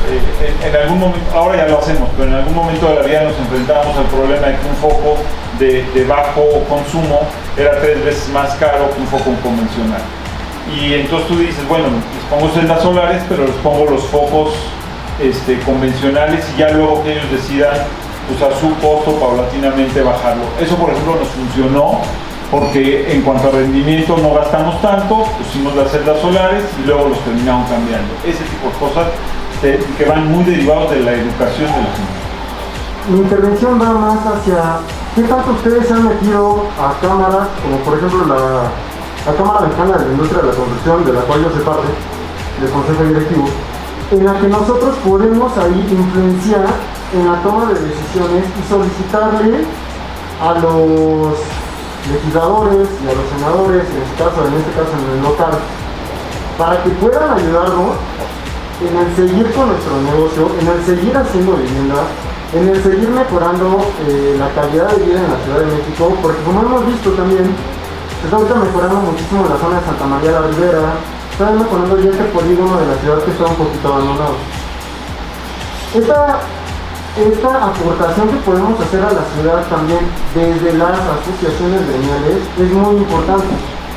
Eh, 0.06 0.68
en, 0.68 0.76
algún 0.76 1.00
momento, 1.00 1.26
ahora 1.34 1.56
ya 1.56 1.68
lo 1.68 1.78
hacemos, 1.78 2.08
pero 2.16 2.30
en 2.30 2.36
algún 2.36 2.54
momento 2.54 2.88
de 2.88 2.94
la 2.94 3.02
vida 3.02 3.22
nos 3.24 3.38
enfrentábamos 3.38 3.96
al 3.96 4.06
problema 4.06 4.46
de 4.46 4.56
que 4.56 4.66
un 4.68 4.76
foco 4.76 5.16
de, 5.58 6.04
bajo 6.08 6.42
consumo 6.68 7.20
era 7.56 7.80
tres 7.80 8.04
veces 8.04 8.28
más 8.30 8.54
caro 8.56 8.90
que 8.94 9.00
un 9.00 9.06
foco 9.08 9.34
convencional. 9.42 10.00
Y 10.74 10.94
entonces 10.94 11.28
tú 11.28 11.38
dices, 11.38 11.66
bueno, 11.68 11.86
les 11.88 12.24
pongo 12.30 12.52
celdas 12.54 12.82
solares, 12.82 13.22
pero 13.28 13.44
les 13.44 13.56
pongo 13.56 13.86
los 13.90 14.04
focos 14.04 14.54
este, 15.20 15.58
convencionales 15.60 16.46
y 16.54 16.58
ya 16.60 16.70
luego 16.70 17.02
que 17.02 17.12
ellos 17.12 17.30
decidan 17.30 17.76
pues 18.28 18.42
a 18.42 18.54
su 18.60 18.74
costo 18.76 19.18
paulatinamente 19.18 20.02
bajarlo. 20.02 20.44
Eso 20.60 20.76
por 20.76 20.90
ejemplo 20.90 21.16
nos 21.16 21.28
funcionó 21.28 22.00
porque 22.50 23.12
en 23.12 23.22
cuanto 23.22 23.48
a 23.48 23.50
rendimiento 23.50 24.16
no 24.18 24.34
gastamos 24.34 24.80
tanto, 24.80 25.24
pusimos 25.38 25.74
las 25.76 25.90
celdas 25.90 26.20
solares 26.20 26.64
y 26.82 26.86
luego 26.86 27.08
los 27.08 27.20
terminamos 27.20 27.68
cambiando. 27.68 28.08
Ese 28.24 28.44
tipo 28.44 28.68
de 28.68 28.78
cosas 28.78 29.06
que, 29.60 29.84
que 29.96 30.04
van 30.04 30.30
muy 30.30 30.44
derivados 30.44 30.90
de 30.90 31.00
la 31.00 31.12
educación 31.12 31.66
de 31.66 31.82
los 31.82 31.98
niños. 31.98 32.18
Mi 33.08 33.18
intervención 33.20 33.80
va 33.80 33.92
más 33.92 34.18
hacia 34.26 34.80
qué 35.14 35.22
tanto 35.22 35.52
ustedes 35.52 35.86
se 35.86 35.94
han 35.94 36.06
metido 36.06 36.66
a 36.78 37.00
cámaras, 37.00 37.48
como 37.62 37.78
por 37.78 37.96
ejemplo 37.98 38.26
la, 38.26 38.68
la 39.26 39.36
Cámara 39.36 39.60
Mexicana 39.66 39.98
de 39.98 40.04
la 40.04 40.12
Industria 40.12 40.42
de 40.42 40.48
la 40.48 40.54
Construcción, 40.54 41.04
de 41.04 41.12
la 41.12 41.20
cual 41.22 41.42
yo 41.42 41.50
soy 41.50 41.62
parte, 41.62 41.88
del 42.60 42.70
Consejo 42.70 43.04
Directivo, 43.04 43.48
en 44.10 44.24
la 44.26 44.40
que 44.40 44.48
nosotros 44.48 44.96
podemos 45.04 45.56
ahí 45.56 45.86
influenciar 45.90 46.66
en 47.14 47.26
la 47.26 47.40
toma 47.42 47.66
de 47.66 47.74
decisiones 47.80 48.44
y 48.44 48.68
solicitarle 48.68 49.64
a 50.42 50.54
los 50.60 51.34
legisladores 52.12 52.88
y 53.04 53.08
a 53.08 53.14
los 53.14 53.26
senadores, 53.34 53.84
en 53.88 54.02
este 54.02 54.16
caso, 54.22 54.46
en 54.46 54.54
este 54.54 54.72
caso 54.72 54.92
en 54.92 55.16
el 55.16 55.22
local, 55.22 55.58
para 56.58 56.82
que 56.82 56.90
puedan 56.90 57.30
ayudarnos 57.32 57.96
en 58.80 58.96
el 58.96 59.08
seguir 59.16 59.50
con 59.52 59.68
nuestro 59.68 59.94
negocio, 60.02 60.50
en 60.60 60.66
el 60.68 60.80
seguir 60.84 61.16
haciendo 61.16 61.56
vivienda, 61.56 62.06
en 62.54 62.68
el 62.68 62.82
seguir 62.82 63.08
mejorando 63.10 63.84
eh, 64.06 64.36
la 64.38 64.48
calidad 64.54 64.88
de 64.94 65.04
vida 65.04 65.20
en 65.20 65.30
la 65.32 65.38
Ciudad 65.44 65.60
de 65.60 65.66
México, 65.66 66.14
porque 66.22 66.42
como 66.42 66.62
hemos 66.62 66.86
visto 66.86 67.10
también, 67.12 67.50
se 68.20 68.24
está 68.26 68.36
ahorita 68.36 68.54
mejorando 68.54 69.00
muchísimo 69.00 69.46
la 69.48 69.58
zona 69.58 69.80
de 69.80 69.86
Santa 69.86 70.06
María 70.06 70.30
la 70.32 70.42
Ribera, 70.46 70.94
está 71.32 71.50
mejorando 71.50 71.98
ya 71.98 72.10
este 72.10 72.24
polígono 72.30 72.78
de 72.78 72.86
la 72.86 72.96
ciudad 73.02 73.22
que 73.22 73.30
está 73.30 73.44
un 73.46 73.56
poquito 73.56 73.88
abandonado. 73.88 74.36
Esta 75.94 76.40
esta 77.18 77.66
aportación 77.66 78.28
que 78.28 78.36
podemos 78.46 78.78
hacer 78.80 79.02
a 79.02 79.10
la 79.10 79.24
ciudad 79.34 79.66
también 79.66 79.98
desde 80.34 80.78
las 80.78 80.94
asociaciones 81.00 81.82
gremiales 81.88 82.46
es 82.56 82.70
muy 82.72 82.96
importante, 82.96 83.46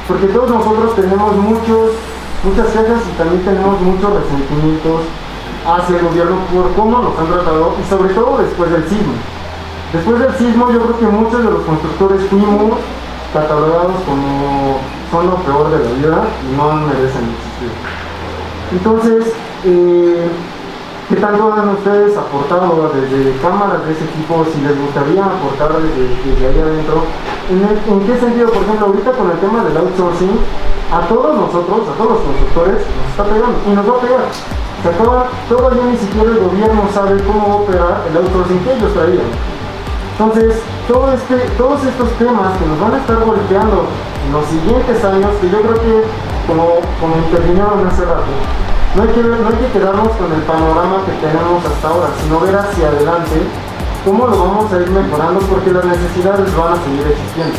porque 0.08 0.26
todos 0.28 0.50
nosotros 0.50 0.96
tenemos 0.96 1.36
muchos, 1.36 1.92
muchas 2.44 2.68
quejas 2.68 3.02
y 3.08 3.18
también 3.18 3.44
tenemos 3.44 3.80
muchos 3.82 4.14
resentimientos 4.14 5.02
hacia 5.66 5.98
el 5.98 6.06
gobierno 6.06 6.38
por 6.54 6.74
cómo 6.74 6.98
nos 7.00 7.20
han 7.20 7.28
tratado 7.28 7.76
y 7.80 7.90
sobre 7.90 8.14
todo 8.14 8.38
después 8.40 8.72
del 8.72 8.84
sismo. 8.90 9.14
Después 9.94 10.20
del 10.20 10.34
sismo 10.36 10.72
yo 10.72 10.82
creo 10.82 11.00
que 11.00 11.06
muchos 11.06 11.44
de 11.44 11.52
los 11.52 11.62
constructores 11.64 12.24
fuimos 12.30 12.80
catalogados 13.34 14.02
como 14.06 14.80
son 15.12 15.28
lo 15.28 15.36
peor 15.38 15.70
de 15.70 15.84
la 15.84 15.92
vida 15.92 16.24
y 16.48 16.58
no 16.58 16.74
merecen 16.88 17.30
existir. 17.30 17.72
Entonces, 18.72 19.34
eh, 19.66 20.30
¿Qué 21.12 21.18
tanto 21.18 21.52
han 21.52 21.68
ustedes 21.76 22.16
aportado 22.16 22.88
desde 22.96 23.36
cámaras 23.44 23.84
de 23.84 23.92
ese 23.92 24.08
tipo? 24.16 24.48
Si 24.48 24.64
les 24.64 24.80
gustaría 24.80 25.20
aportar 25.28 25.76
desde, 25.76 26.08
desde 26.08 26.48
ahí 26.48 26.56
adentro. 26.56 27.04
¿En, 27.52 27.60
el, 27.68 27.76
¿En, 27.84 28.00
qué 28.08 28.16
sentido? 28.16 28.48
Por 28.48 28.64
ejemplo, 28.64 28.86
ahorita 28.88 29.12
con 29.12 29.28
el 29.28 29.36
tema 29.44 29.60
del 29.60 29.76
outsourcing, 29.76 30.40
a 30.88 31.04
todos 31.12 31.36
nosotros, 31.36 31.84
a 31.84 31.94
todos 32.00 32.16
los 32.16 32.22
constructores, 32.24 32.80
nos 32.88 33.08
está 33.12 33.28
pegando 33.28 33.60
y 33.60 33.76
nos 33.76 33.84
va 33.92 33.92
a 33.92 34.00
pegar. 34.08 34.24
Se 34.32 34.88
acaba, 34.88 35.28
todavía 35.52 35.84
ni 35.84 35.98
siquiera 36.00 36.32
el 36.32 36.40
gobierno 36.48 36.88
sabe 36.96 37.20
cómo 37.28 37.44
va 37.44 37.54
a 37.54 37.58
operar 37.68 37.94
el 38.08 38.16
outsourcing 38.16 38.64
que 38.64 38.72
ellos 38.72 38.94
traían. 38.96 39.28
Entonces, 40.16 40.64
este, 40.64 41.36
todos 41.60 41.84
estos 41.84 42.08
temas 42.24 42.56
que 42.56 42.66
nos 42.72 42.80
van 42.80 42.96
a 42.96 43.04
estar 43.04 43.20
golpeando 43.20 43.84
en 43.84 44.32
los 44.32 44.48
siguientes 44.48 45.04
años, 45.04 45.36
que 45.44 45.52
yo 45.52 45.60
creo 45.60 45.76
que, 45.76 46.08
como, 46.48 46.80
como 47.04 47.20
intervinieron 47.20 47.84
hace 47.84 48.08
rato, 48.08 48.32
no 48.96 49.04
hay, 49.04 49.10
que, 49.10 49.24
no 49.24 49.48
hay 49.48 49.56
que 49.56 49.72
quedarnos 49.72 50.10
con 50.18 50.34
el 50.34 50.42
panorama 50.42 51.06
que 51.06 51.14
tenemos 51.26 51.64
hasta 51.64 51.88
ahora, 51.88 52.10
sino 52.22 52.40
ver 52.42 52.56
hacia 52.56 52.88
adelante 52.90 53.42
cómo 54.04 54.28
lo 54.28 54.38
vamos 54.38 54.74
a 54.74 54.82
ir 54.82 54.90
mejorando 54.90 55.40
porque 55.42 55.72
las 55.72 55.86
necesidades 55.86 56.56
van 56.58 56.74
a 56.74 56.84
seguir 56.84 57.08
existiendo. 57.08 57.58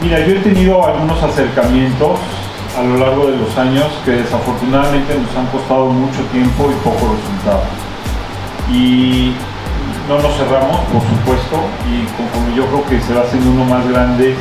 Mira, 0.00 0.20
yo 0.20 0.36
he 0.36 0.38
tenido 0.38 0.86
algunos 0.86 1.22
acercamientos 1.22 2.20
a 2.78 2.82
lo 2.82 2.96
largo 2.98 3.26
de 3.26 3.36
los 3.36 3.56
años 3.58 3.86
que 4.04 4.12
desafortunadamente 4.12 5.18
nos 5.18 5.36
han 5.36 5.46
costado 5.46 5.86
mucho 5.86 6.20
tiempo 6.32 6.70
y 6.70 6.74
poco 6.84 7.16
resultado. 7.16 7.62
Y 8.70 9.34
no 10.08 10.18
nos 10.20 10.34
cerramos, 10.36 10.80
por 10.92 11.02
supuesto, 11.02 11.56
y 11.90 12.06
conforme 12.16 12.54
yo 12.54 12.66
creo 12.66 12.86
que 12.86 13.00
se 13.00 13.14
va 13.14 13.22
haciendo 13.22 13.50
uno 13.50 13.64
más 13.64 13.86
grande, 13.88 14.36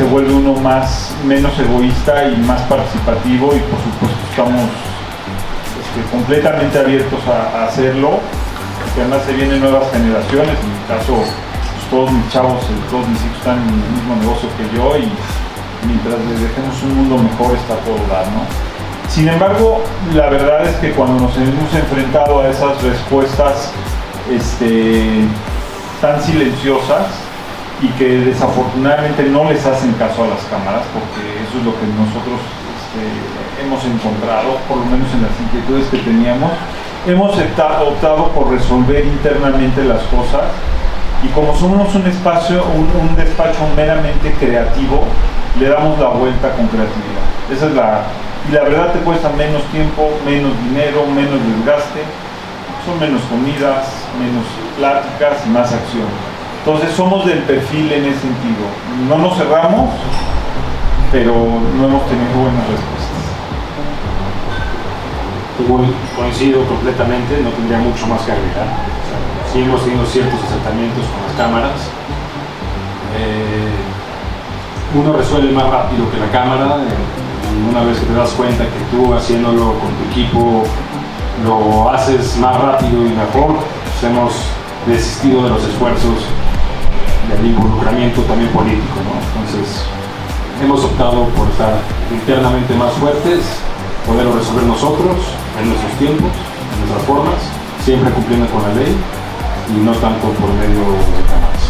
se 0.00 0.06
vuelve 0.06 0.32
uno 0.32 0.54
más 0.54 1.14
menos 1.26 1.52
egoísta 1.58 2.24
y 2.24 2.36
más 2.38 2.62
participativo 2.62 3.54
y 3.54 3.58
por 3.58 3.78
supuesto 3.84 4.16
estamos 4.30 4.62
este, 5.76 6.10
completamente 6.10 6.78
abiertos 6.78 7.20
a, 7.28 7.66
hacerlo 7.66 8.18
porque 8.78 9.02
además 9.02 9.20
se 9.26 9.34
vienen 9.34 9.60
nuevas 9.60 9.90
generaciones 9.92 10.56
en 10.58 10.72
mi 10.72 10.86
caso 10.88 11.16
pues, 11.16 11.90
todos 11.90 12.12
mis 12.12 12.26
chavos 12.30 12.62
todos 12.90 13.06
mis 13.08 13.20
hijos 13.20 13.36
están 13.40 13.58
en 13.58 13.74
el 13.74 13.90
mismo 13.92 14.16
negocio 14.16 14.48
que 14.56 14.74
yo 14.74 14.96
y 14.96 15.06
mientras 15.86 16.16
les 16.30 16.48
dejemos 16.48 16.82
un 16.82 16.96
mundo 16.96 17.18
mejor 17.18 17.54
está 17.54 17.76
todo 17.84 18.00
dar 18.08 18.24
¿no? 18.28 18.40
sin 19.10 19.28
embargo 19.28 19.84
la 20.14 20.30
verdad 20.30 20.64
es 20.64 20.76
que 20.76 20.92
cuando 20.92 21.26
nos 21.26 21.36
hemos 21.36 21.74
enfrentado 21.74 22.40
a 22.40 22.48
esas 22.48 22.82
respuestas 22.82 23.70
este, 24.30 25.26
tan 26.00 26.22
silenciosas 26.22 27.04
y 27.82 27.88
que 27.96 28.20
desafortunadamente 28.20 29.24
no 29.24 29.44
les 29.44 29.64
hacen 29.64 29.92
caso 29.94 30.24
a 30.24 30.28
las 30.28 30.44
cámaras 30.52 30.84
porque 30.92 31.40
eso 31.40 31.58
es 31.58 31.64
lo 31.64 31.72
que 31.72 31.86
nosotros 31.96 32.40
este, 32.90 33.64
hemos 33.64 33.84
encontrado, 33.84 34.58
por 34.68 34.78
lo 34.78 34.84
menos 34.84 35.08
en 35.14 35.22
las 35.22 35.34
inquietudes 35.40 35.88
que 35.88 35.98
teníamos. 35.98 36.52
Hemos 37.06 37.32
optado 37.32 38.28
por 38.32 38.50
resolver 38.50 39.06
internamente 39.06 39.84
las 39.84 40.02
cosas 40.04 40.52
y 41.24 41.28
como 41.28 41.56
somos 41.56 41.94
un 41.94 42.06
espacio, 42.06 42.64
un, 42.64 43.16
despacho 43.16 43.60
meramente 43.76 44.32
creativo, 44.38 45.04
le 45.58 45.68
damos 45.68 45.98
la 45.98 46.08
vuelta 46.08 46.52
con 46.52 46.66
creatividad. 46.68 47.24
Esa 47.50 47.66
es 47.66 47.74
la 47.74 48.02
y 48.48 48.52
la 48.52 48.62
verdad 48.62 48.92
te 48.92 49.00
cuesta 49.00 49.28
menos 49.30 49.62
tiempo, 49.64 50.08
menos 50.24 50.52
dinero, 50.64 51.04
menos 51.06 51.38
desgaste, 51.44 52.00
son 52.86 52.98
menos 52.98 53.20
comidas, 53.28 53.84
menos 54.18 54.44
pláticas 54.76 55.46
y 55.46 55.50
más 55.50 55.72
acción. 55.72 56.29
Entonces 56.64 56.92
somos 56.94 57.24
del 57.24 57.38
perfil 57.40 57.90
en 57.90 58.04
ese 58.04 58.20
sentido. 58.20 58.68
No 59.08 59.16
nos 59.16 59.36
cerramos, 59.38 59.90
pero 61.10 61.32
no 61.32 61.86
hemos 61.86 62.06
tenido 62.06 62.32
buenas 62.36 62.66
respuestas. 62.68 63.00
coincido 66.16 66.64
completamente, 66.66 67.40
no 67.42 67.50
tendría 67.50 67.78
mucho 67.78 68.06
más 68.06 68.20
que 68.22 68.32
agregar. 68.32 68.66
Sí 69.52 69.62
hemos 69.62 69.82
tenido 69.82 70.04
ciertos 70.04 70.38
acercamientos 70.44 71.04
con 71.06 71.22
las 71.26 71.36
cámaras. 71.36 71.80
Eh, 73.16 73.70
uno 74.94 75.14
resuelve 75.14 75.52
más 75.52 75.70
rápido 75.70 76.10
que 76.10 76.18
la 76.18 76.30
cámara. 76.30 76.76
Eh, 76.76 77.70
una 77.70 77.84
vez 77.84 77.98
que 77.98 78.06
te 78.06 78.14
das 78.14 78.30
cuenta 78.32 78.64
que 78.64 78.96
tú 78.96 79.14
haciéndolo 79.14 79.74
con 79.80 79.90
tu 79.94 80.10
equipo 80.10 80.64
lo 81.44 81.90
haces 81.90 82.36
más 82.36 82.60
rápido 82.60 83.06
y 83.06 83.10
mejor, 83.10 83.56
pues 83.56 84.04
hemos 84.04 84.34
desistido 84.86 85.44
de 85.44 85.50
los 85.50 85.62
esfuerzos 85.64 86.24
del 87.28 87.46
involucramiento 87.46 88.22
también 88.22 88.50
político. 88.50 88.98
Entonces, 89.36 89.84
hemos 90.62 90.84
optado 90.84 91.26
por 91.36 91.48
estar 91.48 91.80
internamente 92.12 92.74
más 92.74 92.92
fuertes 92.94 93.44
poderlo 94.06 94.32
resolver 94.34 94.64
nosotros, 94.64 95.16
en 95.60 95.68
nuestros 95.68 95.92
tiempos, 95.98 96.32
en 96.32 96.76
nuestras 96.80 97.02
formas, 97.06 97.40
siempre 97.84 98.10
cumpliendo 98.12 98.46
con 98.48 98.62
la 98.62 98.72
ley 98.74 98.96
y 99.70 99.76
no 99.84 99.92
tanto 100.02 100.34
por 100.40 100.50
medio 100.56 100.82
de 100.82 101.22
cámaras. 101.28 101.64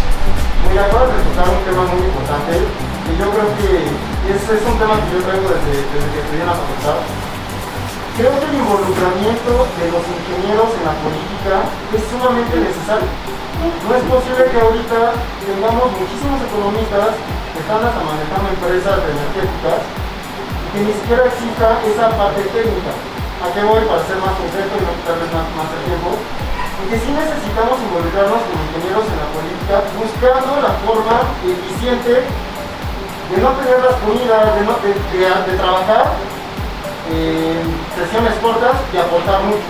Mira, 0.70 0.86
acabas 0.86 1.10
de 1.10 1.20
tocar 1.28 1.46
un 1.50 1.62
tema 1.66 1.82
muy 1.90 2.00
importante 2.00 2.52
y 2.56 3.12
yo 3.18 3.26
creo 3.28 3.48
que 3.58 3.68
es, 4.30 4.40
es 4.40 4.62
un 4.62 4.76
tema 4.78 4.94
que 5.02 5.08
yo 5.10 5.20
traigo 5.20 5.46
desde, 5.50 5.84
desde 5.84 6.08
que 6.14 6.20
estudié 6.22 6.42
en 6.46 6.50
la 6.50 6.56
facultad. 6.56 6.96
Creo 8.20 8.36
que 8.36 8.52
el 8.52 8.60
involucramiento 8.60 9.64
de 9.80 9.86
los 9.96 10.04
ingenieros 10.04 10.68
en 10.76 10.84
la 10.84 10.92
política 11.00 11.64
es 11.88 12.04
sumamente 12.04 12.52
necesario. 12.52 13.08
No 13.08 13.96
es 13.96 14.04
posible 14.12 14.44
que 14.44 14.60
ahorita 14.60 15.16
tengamos 15.40 15.88
muchísimos 15.96 16.36
economistas 16.44 17.16
que 17.16 17.64
están 17.64 17.80
hasta 17.80 17.96
manejando 18.04 18.52
empresas 18.52 19.08
energéticas 19.08 19.80
y 19.88 20.66
que 20.68 20.80
ni 20.84 20.92
siquiera 21.00 21.32
exista 21.32 21.80
esa 21.80 22.12
parte 22.12 22.44
técnica. 22.52 22.92
¿A 23.40 23.48
qué 23.56 23.64
voy? 23.64 23.88
Para 23.88 24.04
ser 24.04 24.20
más 24.20 24.36
concreto 24.36 24.68
y 24.68 24.84
no 24.84 24.92
quitarles 25.00 25.30
más, 25.32 25.48
más 25.56 25.68
el 25.80 25.82
tiempo. 25.88 26.12
Porque 26.20 27.00
sí 27.00 27.10
necesitamos 27.16 27.80
involucrarnos 27.80 28.40
como 28.44 28.60
ingenieros 28.68 29.08
en 29.08 29.16
la 29.16 29.28
política 29.32 29.74
buscando 29.96 30.60
la 30.60 30.76
forma 30.84 31.16
eficiente 31.40 32.28
de 32.28 33.36
no 33.40 33.48
tener 33.56 33.80
las 33.80 33.96
comidas, 34.04 34.44
de, 34.60 34.62
no, 34.68 34.76
de, 34.84 34.92
de, 34.92 35.24
de 35.24 35.54
trabajar 35.56 36.04
en 37.10 37.66
sesiones 37.94 38.34
cortas 38.38 38.78
y 38.92 38.96
aportar 38.96 39.42
mucho. 39.44 39.66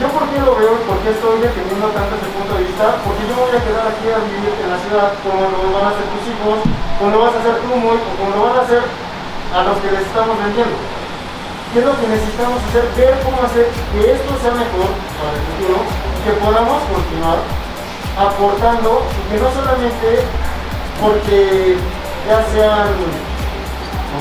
¿Yo 0.00 0.08
por 0.16 0.24
qué 0.32 0.40
lo 0.40 0.56
veo 0.56 0.80
y 0.80 0.84
por 0.88 0.96
qué 1.04 1.12
estoy 1.12 1.44
defendiendo 1.44 1.92
tanto 1.92 2.16
ese 2.16 2.32
punto 2.32 2.56
de 2.56 2.64
vista? 2.64 2.96
Porque 3.04 3.20
yo 3.28 3.36
me 3.36 3.44
voy 3.44 3.52
a 3.52 3.64
quedar 3.64 3.84
aquí 3.84 4.06
a 4.08 4.20
vivir 4.24 4.48
en 4.48 4.68
la 4.72 4.78
ciudad 4.80 5.12
como 5.20 5.44
lo 5.44 5.76
van 5.76 5.88
a 5.88 5.92
hacer 5.92 6.08
tus 6.08 6.24
hijos, 6.24 6.56
como 6.96 7.08
lo 7.12 7.18
vas 7.20 7.36
a 7.36 7.40
hacer 7.44 7.56
tú, 7.60 7.68
Moy, 7.76 8.00
o 8.00 8.10
como 8.16 8.32
lo 8.32 8.40
van 8.48 8.56
a 8.56 8.64
hacer 8.64 8.80
a 8.80 9.58
los 9.60 9.76
que 9.84 9.92
les 9.92 10.04
estamos 10.08 10.40
vendiendo. 10.40 10.76
¿Qué 11.72 11.78
es 11.78 11.86
lo 11.86 11.94
que 12.00 12.08
necesitamos 12.08 12.58
hacer? 12.64 12.84
Ver 12.96 13.14
cómo 13.22 13.38
hacer 13.44 13.66
que 13.92 14.00
esto 14.08 14.32
sea 14.40 14.56
mejor 14.56 14.88
para 15.20 15.36
el 15.36 15.44
futuro 15.52 15.76
y 15.84 16.20
que 16.24 16.32
podamos 16.40 16.80
continuar 16.88 17.38
aportando 18.16 19.04
y 19.04 19.20
que 19.28 19.36
no 19.36 19.48
solamente 19.52 20.08
porque 20.96 21.76
ya 22.24 22.40
sean 22.52 22.88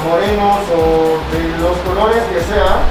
morenos 0.05 0.61
o 0.69 1.17
de 1.33 1.41
los 1.57 1.75
colores 1.85 2.21
que 2.29 2.41
sea, 2.45 2.85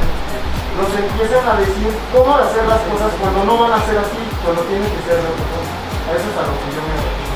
nos 0.78 0.90
empiezan 0.94 1.44
a 1.46 1.54
decir 1.58 1.90
cómo 2.14 2.36
hacer 2.38 2.66
las 2.66 2.82
cosas 2.86 3.10
cuando 3.18 3.44
no 3.46 3.54
van 3.58 3.78
a 3.78 3.80
ser 3.82 3.98
así, 3.98 4.22
cuando 4.42 4.62
tienen 4.66 4.86
que 4.90 5.02
ser 5.06 5.18
de 5.22 5.26
otra 5.26 5.46
forma. 5.50 5.74
A 6.06 6.10
eso 6.14 6.26
es 6.30 6.36
a 6.38 6.44
lo 6.46 6.54
que 6.58 6.68
yo 6.74 6.80
me 6.82 6.94
refiero. 6.94 7.28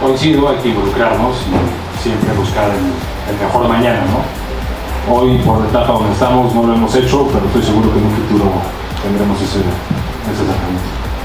Coincido, 0.00 0.40
hay 0.48 0.58
que 0.60 0.68
involucrarnos 0.68 1.36
y 1.46 2.02
siempre 2.02 2.32
buscar 2.34 2.68
el, 2.70 2.84
el 3.30 3.36
mejor 3.38 3.68
mañana, 3.68 4.02
¿no? 4.10 4.20
Hoy, 5.08 5.38
por 5.42 5.60
la 5.60 5.68
etapa 5.68 5.92
donde 5.94 6.12
estamos, 6.12 6.54
no 6.54 6.62
lo 6.62 6.74
hemos 6.74 6.94
hecho, 6.94 7.26
pero 7.32 7.46
estoy 7.46 7.62
seguro 7.62 7.92
que 7.92 7.98
en 7.98 8.06
un 8.06 8.14
futuro 8.22 8.52
tendremos 9.02 9.40
ese, 9.40 9.58
ese. 9.60 10.42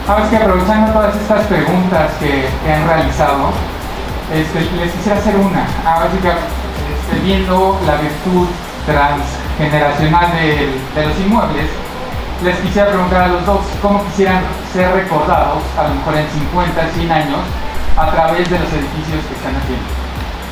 Ahora 0.08 0.24
es 0.24 0.30
que 0.30 0.38
aprovechando 0.38 0.94
todas 0.94 1.16
estas 1.16 1.46
preguntas 1.46 2.12
que, 2.20 2.48
que 2.64 2.74
han 2.74 2.88
realizado, 2.88 3.52
este, 4.34 4.62
les 4.78 4.92
quisiera 4.94 5.20
hacer 5.20 5.36
una. 5.36 5.68
Ahora 5.86 6.10
sí 6.12 6.18
que 6.18 6.30
este, 6.30 6.67
viendo 7.24 7.80
la 7.86 7.96
virtud 7.96 8.48
transgeneracional 8.86 10.32
de, 10.32 11.06
los 11.06 11.20
inmuebles, 11.20 11.70
les 12.44 12.58
quisiera 12.60 12.90
preguntar 12.90 13.24
a 13.24 13.28
los 13.28 13.46
dos 13.46 13.62
cómo 13.82 14.04
quisieran 14.06 14.44
ser 14.72 14.94
recordados, 14.94 15.64
a 15.78 15.88
lo 15.88 15.96
mejor 15.96 16.16
en 16.16 16.28
50, 16.30 16.90
100 16.94 17.12
años, 17.12 17.40
a 17.98 18.12
través 18.12 18.50
de 18.50 18.60
los 18.60 18.70
edificios 18.72 19.26
que 19.26 19.36
están 19.36 19.56
haciendo. 19.56 19.90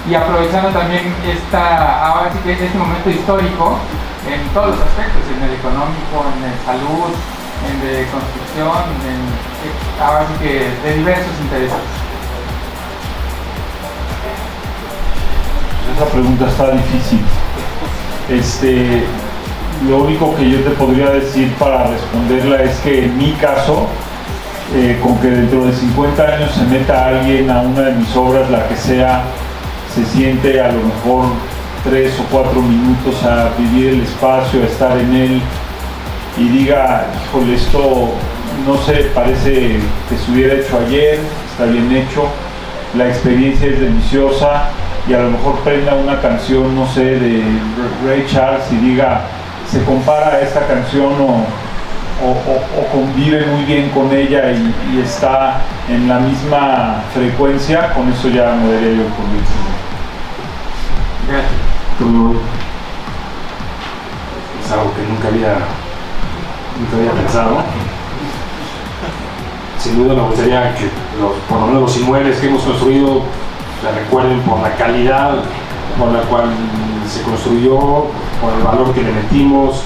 Y 0.09 0.13
aprovechando 0.13 0.69
también 0.69 1.13
este 1.25 2.77
momento 2.77 3.09
histórico 3.09 3.79
en 4.29 4.41
todos 4.53 4.77
los 4.77 4.81
aspectos, 4.81 5.21
en 5.29 5.43
el 5.43 5.53
económico, 5.53 6.25
en 6.35 6.43
el 6.45 6.57
salud, 6.65 7.13
en 7.65 7.75
de 7.81 8.05
construcción, 8.09 8.85
en, 9.05 9.21
ahora 10.01 10.25
sí 10.27 10.33
que 10.41 10.69
de 10.83 10.97
diversos 10.97 11.33
intereses. 11.41 12.04
Esa 15.93 16.05
pregunta 16.11 16.47
está 16.47 16.71
difícil. 16.71 17.19
Este, 18.29 19.03
lo 19.87 20.03
único 20.03 20.35
que 20.35 20.49
yo 20.49 20.59
te 20.61 20.71
podría 20.71 21.11
decir 21.11 21.53
para 21.59 21.87
responderla 21.87 22.63
es 22.63 22.77
que 22.79 23.05
en 23.05 23.17
mi 23.17 23.31
caso, 23.33 23.87
eh, 24.73 24.99
con 25.03 25.17
que 25.19 25.27
dentro 25.27 25.65
de 25.65 25.73
50 25.73 26.23
años 26.23 26.51
se 26.51 26.63
meta 26.63 27.07
alguien 27.07 27.49
a 27.51 27.61
una 27.61 27.81
de 27.81 27.93
mis 27.93 28.15
obras, 28.15 28.49
la 28.49 28.67
que 28.67 28.75
sea, 28.75 29.23
se 29.93 30.03
siente 30.05 30.59
a 30.59 30.71
lo 30.71 30.81
mejor 30.81 31.25
tres 31.83 32.19
o 32.19 32.23
cuatro 32.31 32.61
minutos 32.61 33.23
a 33.23 33.49
vivir 33.57 33.89
el 33.89 34.01
espacio, 34.01 34.63
a 34.63 34.65
estar 34.65 34.97
en 34.97 35.15
él 35.15 35.41
y 36.37 36.47
diga, 36.49 37.05
híjole, 37.27 37.55
esto 37.55 38.09
no 38.65 38.77
sé, 38.77 39.11
parece 39.13 39.79
que 40.09 40.17
se 40.17 40.31
hubiera 40.31 40.55
hecho 40.55 40.79
ayer, 40.87 41.19
está 41.51 41.65
bien 41.65 41.91
hecho, 41.95 42.27
la 42.97 43.07
experiencia 43.07 43.67
es 43.67 43.79
deliciosa 43.79 44.69
y 45.07 45.13
a 45.13 45.19
lo 45.19 45.31
mejor 45.31 45.59
prenda 45.59 45.93
una 45.93 46.19
canción, 46.19 46.75
no 46.75 46.87
sé, 46.87 47.19
de 47.19 47.43
Ray 48.05 48.25
Charles 48.27 48.63
y 48.71 48.77
diga, 48.77 49.21
se 49.69 49.83
compara 49.83 50.29
a 50.29 50.41
esta 50.41 50.65
canción 50.65 51.13
o, 51.19 51.45
o, 52.23 52.29
o, 52.29 52.81
o 52.81 52.87
convive 52.91 53.45
muy 53.45 53.65
bien 53.65 53.89
con 53.89 54.11
ella 54.11 54.51
y, 54.51 54.73
y, 54.93 55.01
está 55.01 55.61
en 55.87 56.07
la 56.07 56.19
misma 56.19 57.03
frecuencia, 57.13 57.93
con 57.93 58.11
eso 58.11 58.29
ya 58.29 58.55
me 58.55 58.73
daría 58.73 58.93
yo 58.93 59.03
por 59.03 59.25
Es 64.65 64.71
algo 64.71 64.93
que 64.95 65.01
nunca 65.07 65.27
había, 65.27 65.57
nunca 66.79 66.97
había 66.97 67.11
pensado. 67.11 67.57
Sin 69.77 69.97
duda 69.97 70.15
me 70.15 70.21
gustaría 70.21 70.73
que 70.73 70.89
los, 71.19 71.33
por 71.47 71.59
lo 71.59 71.67
menos 71.67 71.81
los 71.83 71.97
inmuebles 71.97 72.39
que 72.39 72.47
hemos 72.47 72.63
construido 72.63 73.21
se 73.85 73.99
recuerden 73.99 74.41
por 74.41 74.61
la 74.61 74.75
calidad 74.75 75.35
por 75.99 76.11
la 76.11 76.21
cual 76.21 76.45
se 77.07 77.21
construyó, 77.21 77.77
por 78.41 78.53
el 78.57 78.63
valor 78.63 78.93
que 78.93 79.01
le 79.01 79.11
metimos, 79.11 79.83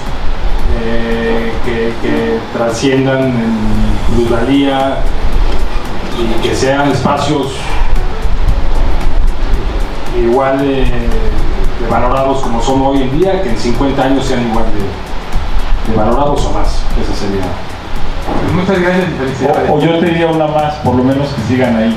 eh, 0.82 1.52
que, 1.64 1.92
que, 2.02 2.38
trasciendan 2.56 3.24
en 3.24 4.14
plusvalía 4.14 4.96
y 6.18 6.42
que 6.42 6.54
sean 6.54 6.90
espacios 6.90 7.54
igual 10.20 10.58
de, 10.58 10.84
de, 10.84 11.88
valorados 11.88 12.42
como 12.42 12.60
son 12.62 12.82
hoy 12.82 13.02
en 13.02 13.18
día, 13.18 13.42
que 13.42 13.50
en 13.50 13.56
50 13.56 14.02
años 14.02 14.24
sean 14.24 14.48
igual 14.48 14.64
de, 14.64 15.92
de 15.92 15.96
valorados 15.96 16.44
o 16.46 16.52
más. 16.52 16.82
Esa 17.00 17.14
sería. 17.14 17.44
Muchas 18.54 18.80
gracias 18.80 19.08
y 19.08 19.18
felicidades. 19.18 19.70
O, 19.70 19.74
o 19.74 19.80
yo 19.80 19.98
te 19.98 20.06
diría 20.06 20.26
una 20.28 20.46
más, 20.46 20.74
por 20.76 20.96
lo 20.96 21.04
menos 21.04 21.28
que 21.28 21.42
sigan 21.42 21.76
ahí. 21.76 21.96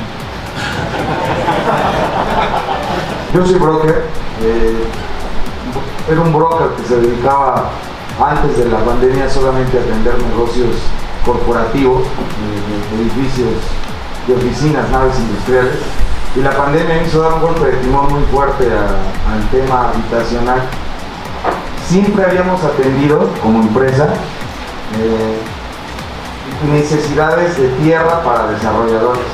Yo 3.34 3.44
soy 3.44 3.56
broker, 3.56 4.06
eh, 4.44 4.84
era 6.08 6.22
un 6.22 6.32
broker 6.32 6.68
que 6.78 6.88
se 6.88 6.98
dedicaba 6.98 7.72
antes 8.24 8.58
de 8.58 8.70
la 8.70 8.78
pandemia 8.86 9.28
solamente 9.28 9.76
a 9.80 9.82
atender 9.82 10.14
negocios 10.22 10.76
corporativos, 11.26 12.04
eh, 12.04 13.02
edificios 13.02 13.54
de 14.28 14.36
oficinas, 14.36 14.88
naves 14.92 15.18
industriales, 15.18 15.74
y 16.36 16.42
la 16.42 16.52
pandemia 16.52 17.02
hizo 17.02 17.22
dar 17.22 17.34
un 17.34 17.42
golpe 17.42 17.72
de 17.72 17.78
timón 17.78 18.14
muy 18.14 18.24
fuerte 18.26 18.68
al 18.72 19.50
tema 19.50 19.90
habitacional. 19.90 20.62
Siempre 21.88 22.26
habíamos 22.26 22.64
atendido 22.64 23.32
como 23.42 23.62
empresa 23.62 24.10
eh, 25.00 25.40
necesidades 26.72 27.58
de 27.58 27.70
tierra 27.82 28.22
para 28.24 28.50
desarrolladores 28.50 29.26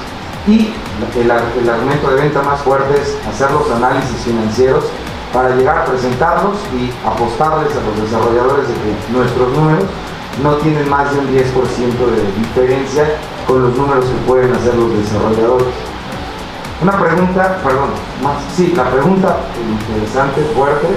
y 0.47 0.73
el, 1.15 1.31
el, 1.31 1.69
argumento 1.69 2.09
de 2.09 2.21
venta 2.21 2.41
más 2.41 2.61
fuerte 2.61 3.01
es 3.01 3.17
hacer 3.27 3.51
los 3.51 3.69
análisis 3.71 4.17
financieros 4.23 4.85
para 5.33 5.55
llegar 5.55 5.79
a 5.79 5.85
presentarlos 5.85 6.57
y 6.73 6.91
apostarles 7.07 7.71
a 7.75 7.81
los 7.81 8.09
desarrolladores 8.09 8.67
de 8.67 8.73
que 8.73 9.13
nuestros 9.13 9.49
números 9.53 9.85
no 10.43 10.55
tienen 10.55 10.89
más 10.89 11.11
de 11.13 11.19
un 11.19 11.27
10% 11.27 11.33
de 11.35 12.39
diferencia 12.39 13.17
con 13.47 13.61
los 13.63 13.75
números 13.75 14.05
que 14.05 14.27
pueden 14.27 14.53
hacer 14.53 14.75
los 14.75 14.91
desarrolladores. 14.97 15.67
Una 16.81 16.97
pregunta, 16.97 17.57
perdón, 17.63 17.89
más, 18.23 18.37
sí, 18.55 18.73
la 18.75 18.89
pregunta 18.89 19.37
interesante, 19.69 20.41
fuerte, 20.55 20.87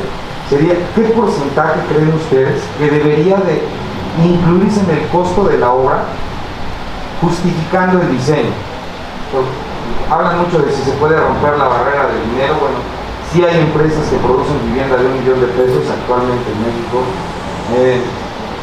sería, 0.48 0.74
¿qué 0.94 1.02
porcentaje 1.08 1.80
creen 1.88 2.14
ustedes 2.14 2.62
que 2.78 2.88
debería 2.88 3.36
de 3.38 3.62
incluirse 4.24 4.80
en 4.80 4.90
el 4.90 5.08
costo 5.08 5.44
de 5.44 5.58
la 5.58 5.72
obra 5.72 6.04
justificando 7.20 8.00
el 8.00 8.12
diseño? 8.12 8.52
Hablan 10.10 10.38
mucho 10.42 10.58
de 10.58 10.72
si 10.72 10.82
se 10.82 10.92
puede 10.92 11.16
romper 11.16 11.58
la 11.58 11.68
barrera 11.68 12.08
del 12.08 12.30
dinero. 12.30 12.54
Bueno, 12.60 12.78
sí 13.32 13.44
hay 13.44 13.60
empresas 13.60 14.08
que 14.08 14.16
producen 14.16 14.58
vivienda 14.66 14.96
de 14.96 15.06
un 15.06 15.18
millón 15.20 15.40
de 15.40 15.46
pesos 15.48 15.84
actualmente 15.88 16.46
en 16.52 16.58
México. 16.60 16.98
Eh, 17.76 18.00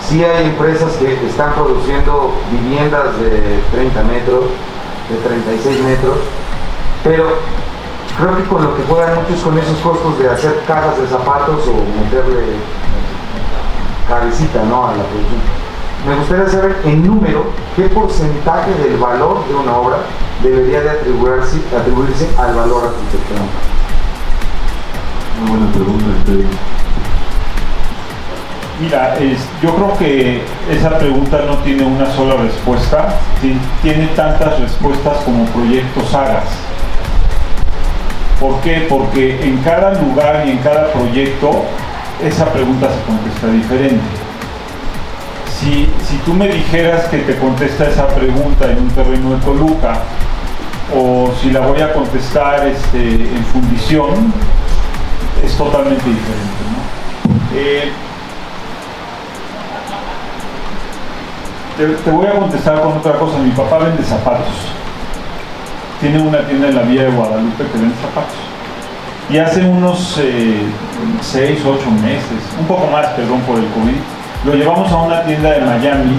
sí 0.08 0.24
hay 0.24 0.46
empresas 0.46 0.94
que 0.98 1.14
están 1.26 1.54
produciendo 1.54 2.34
viviendas 2.52 3.20
de 3.20 3.60
30 3.72 4.04
metros, 4.04 4.46
de 5.10 5.16
36 5.18 5.84
metros, 5.84 6.18
pero 7.04 7.40
creo 8.18 8.38
que 8.38 8.44
con 8.44 8.64
lo 8.64 8.76
que 8.76 8.84
juegan 8.84 9.16
muchos 9.16 9.42
con 9.42 9.58
esos 9.58 9.78
costos 9.80 10.20
de 10.20 10.30
hacer 10.30 10.64
cajas 10.68 10.98
de 11.00 11.08
zapatos 11.08 11.68
o 11.68 11.74
meterle 12.04 12.60
cabecita 14.08 14.64
¿no? 14.64 14.88
a 14.88 14.92
la 14.92 15.04
producción. 15.04 15.42
Me 16.08 16.16
gustaría 16.16 16.48
saber 16.48 16.82
en 16.86 17.06
número 17.06 17.46
qué 17.76 17.84
porcentaje 17.84 18.74
del 18.76 18.98
valor 18.98 19.48
de 19.48 19.56
una 19.56 19.78
obra 19.78 19.98
debería 20.44 20.82
de 20.82 20.90
atribuirse, 20.92 21.62
atribuirse 21.78 22.28
al 22.38 22.56
valor 22.56 22.86
arquitectónico. 22.88 23.60
Una 25.42 25.52
buena 25.52 25.72
pregunta, 25.72 26.06
Pedro. 26.26 26.48
Mira, 28.82 29.18
es- 29.20 29.46
yo 29.62 29.76
creo 29.76 29.98
que 29.98 30.42
esa 30.72 30.98
pregunta 30.98 31.40
no 31.46 31.58
tiene 31.58 31.84
una 31.84 32.10
sola 32.16 32.36
respuesta, 32.36 33.10
ti- 33.42 33.58
tiene 33.82 34.08
tantas 34.16 34.58
respuestas 34.60 35.18
como 35.26 35.44
proyectos 35.48 36.14
hagas. 36.14 36.46
¿Por 38.40 38.56
qué? 38.62 38.86
Porque 38.90 39.38
en 39.44 39.58
cada 39.64 39.96
lugar 39.96 40.44
y 40.48 40.52
en 40.52 40.58
cada 40.60 40.94
proyecto 40.94 41.66
esa 42.24 42.46
pregunta 42.54 42.88
se 42.88 43.02
contesta 43.06 43.48
diferente. 43.48 44.06
Si, 45.60 45.90
si 46.08 46.16
tú 46.26 46.34
me 46.34 46.48
dijeras 46.48 47.04
que 47.10 47.18
te 47.18 47.36
contesta 47.38 47.86
esa 47.86 48.08
pregunta 48.08 48.66
en 48.72 48.78
un 48.80 48.90
terreno 48.92 49.32
de 49.32 49.38
Toluca, 49.44 50.00
o 50.96 51.32
si 51.42 51.52
la 51.52 51.62
voy 51.62 51.82
a 51.82 51.94
contestar 51.94 52.68
este, 52.68 53.14
en 53.14 53.46
fundición, 53.46 54.34
es 55.44 55.56
totalmente 55.56 56.04
diferente. 56.04 56.60
Eh, 57.56 57.92
te, 61.78 62.12
voy 62.12 62.28
a 62.28 62.40
contestar 62.40 62.82
con 62.82 62.98
otra 62.98 63.14
cosa. 63.14 63.38
Mi 63.40 63.52
papá 63.52 63.80
vende 63.80 64.04
zapatos. 64.04 64.48
Tiene 66.02 66.22
una 66.22 66.46
tienda 66.48 66.68
en 66.70 66.76
la 66.76 66.82
vía 66.84 67.04
de 67.04 67.12
Guadalupe 67.12 67.64
que 67.66 67.78
vende 67.78 67.96
zapatos. 68.02 68.38
Y 69.30 69.38
hace 69.38 69.64
unos 69.64 70.20
6, 71.22 71.60
8 71.64 71.92
meses, 72.02 72.42
un 72.60 72.66
poco 72.66 72.88
más, 72.88 73.06
perdón 73.10 73.42
por 73.42 73.60
el 73.60 73.66
COVID, 73.68 73.96
lo 74.46 74.54
llevamos 74.56 74.92
a 74.92 74.98
una 74.98 75.24
tienda 75.24 75.52
de 75.52 75.62
Miami 75.62 76.18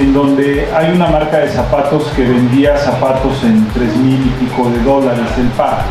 en 0.00 0.14
donde 0.14 0.68
hay 0.74 0.92
una 0.92 1.08
marca 1.08 1.38
de 1.38 1.48
zapatos 1.48 2.04
que 2.16 2.22
vendía 2.22 2.76
zapatos 2.76 3.42
en 3.44 3.66
3 3.74 3.96
mil 3.96 4.26
y 4.26 4.44
pico 4.44 4.68
de 4.70 4.82
dólares 4.82 5.26
el 5.38 5.48
par. 5.48 5.84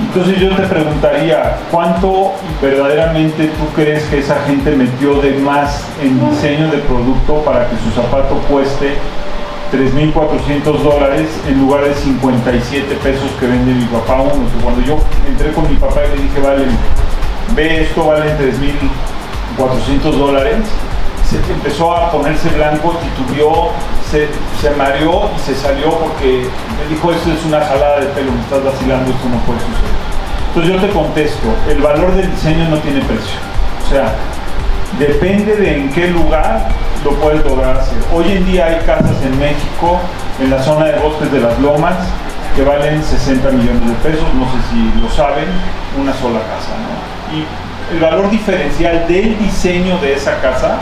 Entonces 0.00 0.40
yo 0.40 0.56
te 0.56 0.62
preguntaría, 0.62 1.58
¿cuánto 1.70 2.32
verdaderamente 2.62 3.48
tú 3.48 3.66
crees 3.74 4.04
que 4.04 4.20
esa 4.20 4.40
gente 4.46 4.70
metió 4.74 5.20
de 5.20 5.34
más 5.34 5.84
en 6.02 6.18
diseño 6.30 6.70
de 6.70 6.78
producto 6.78 7.42
para 7.44 7.68
que 7.68 7.76
su 7.76 7.90
zapato 7.90 8.36
cueste 8.50 8.94
3.400 9.72 10.64
dólares 10.82 11.28
en 11.46 11.60
lugar 11.60 11.84
de 11.84 11.94
57 11.94 12.94
pesos 12.96 13.30
que 13.38 13.46
vende 13.46 13.72
mi 13.72 13.84
papá 13.84 14.22
uno? 14.22 14.42
Cuando 14.62 14.80
yo 14.82 14.98
entré 15.28 15.52
con 15.52 15.70
mi 15.70 15.76
papá 15.76 16.00
y 16.06 16.16
le 16.16 16.22
dije, 16.24 16.40
vale, 16.40 16.64
ve 17.54 17.82
esto 17.82 18.06
vale 18.06 18.32
3.400 19.58 20.10
dólares, 20.12 20.56
se 21.28 21.36
empezó 21.52 21.96
a 21.96 22.10
ponerse 22.10 22.48
blanco, 22.50 22.96
titubeó, 23.02 23.70
se, 24.10 24.28
se 24.60 24.70
mareó 24.76 25.30
y 25.36 25.40
se 25.40 25.54
salió 25.54 25.90
porque 25.98 26.46
me 26.78 26.94
dijo, 26.94 27.12
esto 27.12 27.32
es 27.32 27.44
una 27.44 27.60
jalada 27.60 28.00
de 28.00 28.06
pelo, 28.06 28.32
me 28.32 28.40
estás 28.40 28.64
vacilando, 28.64 29.10
esto 29.10 29.28
no 29.28 29.38
puede 29.46 29.60
suceder. 29.60 30.10
Entonces 30.48 30.72
yo 30.74 30.80
te 30.80 30.92
contesto, 30.92 31.48
el 31.68 31.78
valor 31.78 32.14
del 32.14 32.30
diseño 32.30 32.68
no 32.68 32.78
tiene 32.78 33.00
precio. 33.02 33.38
O 33.86 33.88
sea, 33.88 34.14
depende 34.98 35.56
de 35.56 35.76
en 35.76 35.90
qué 35.92 36.08
lugar 36.08 36.68
lo 37.04 37.12
puedes 37.12 37.44
lograr 37.44 37.76
hacer. 37.76 37.98
Hoy 38.12 38.32
en 38.32 38.44
día 38.46 38.66
hay 38.66 38.78
casas 38.84 39.22
en 39.22 39.38
México, 39.38 40.00
en 40.40 40.50
la 40.50 40.62
zona 40.62 40.86
de 40.86 40.98
bosques 40.98 41.30
de 41.30 41.40
las 41.40 41.58
lomas, 41.60 41.94
que 42.56 42.64
valen 42.64 43.02
60 43.02 43.48
millones 43.50 43.86
de 43.86 43.94
pesos, 44.10 44.26
no 44.34 44.44
sé 44.46 44.58
si 44.70 45.00
lo 45.00 45.08
saben, 45.10 45.46
una 46.00 46.12
sola 46.14 46.40
casa. 46.40 46.74
Y 47.32 47.46
el 47.94 48.00
valor 48.00 48.30
diferencial 48.30 49.06
del 49.06 49.38
diseño 49.38 49.98
de 49.98 50.14
esa 50.14 50.40
casa, 50.40 50.78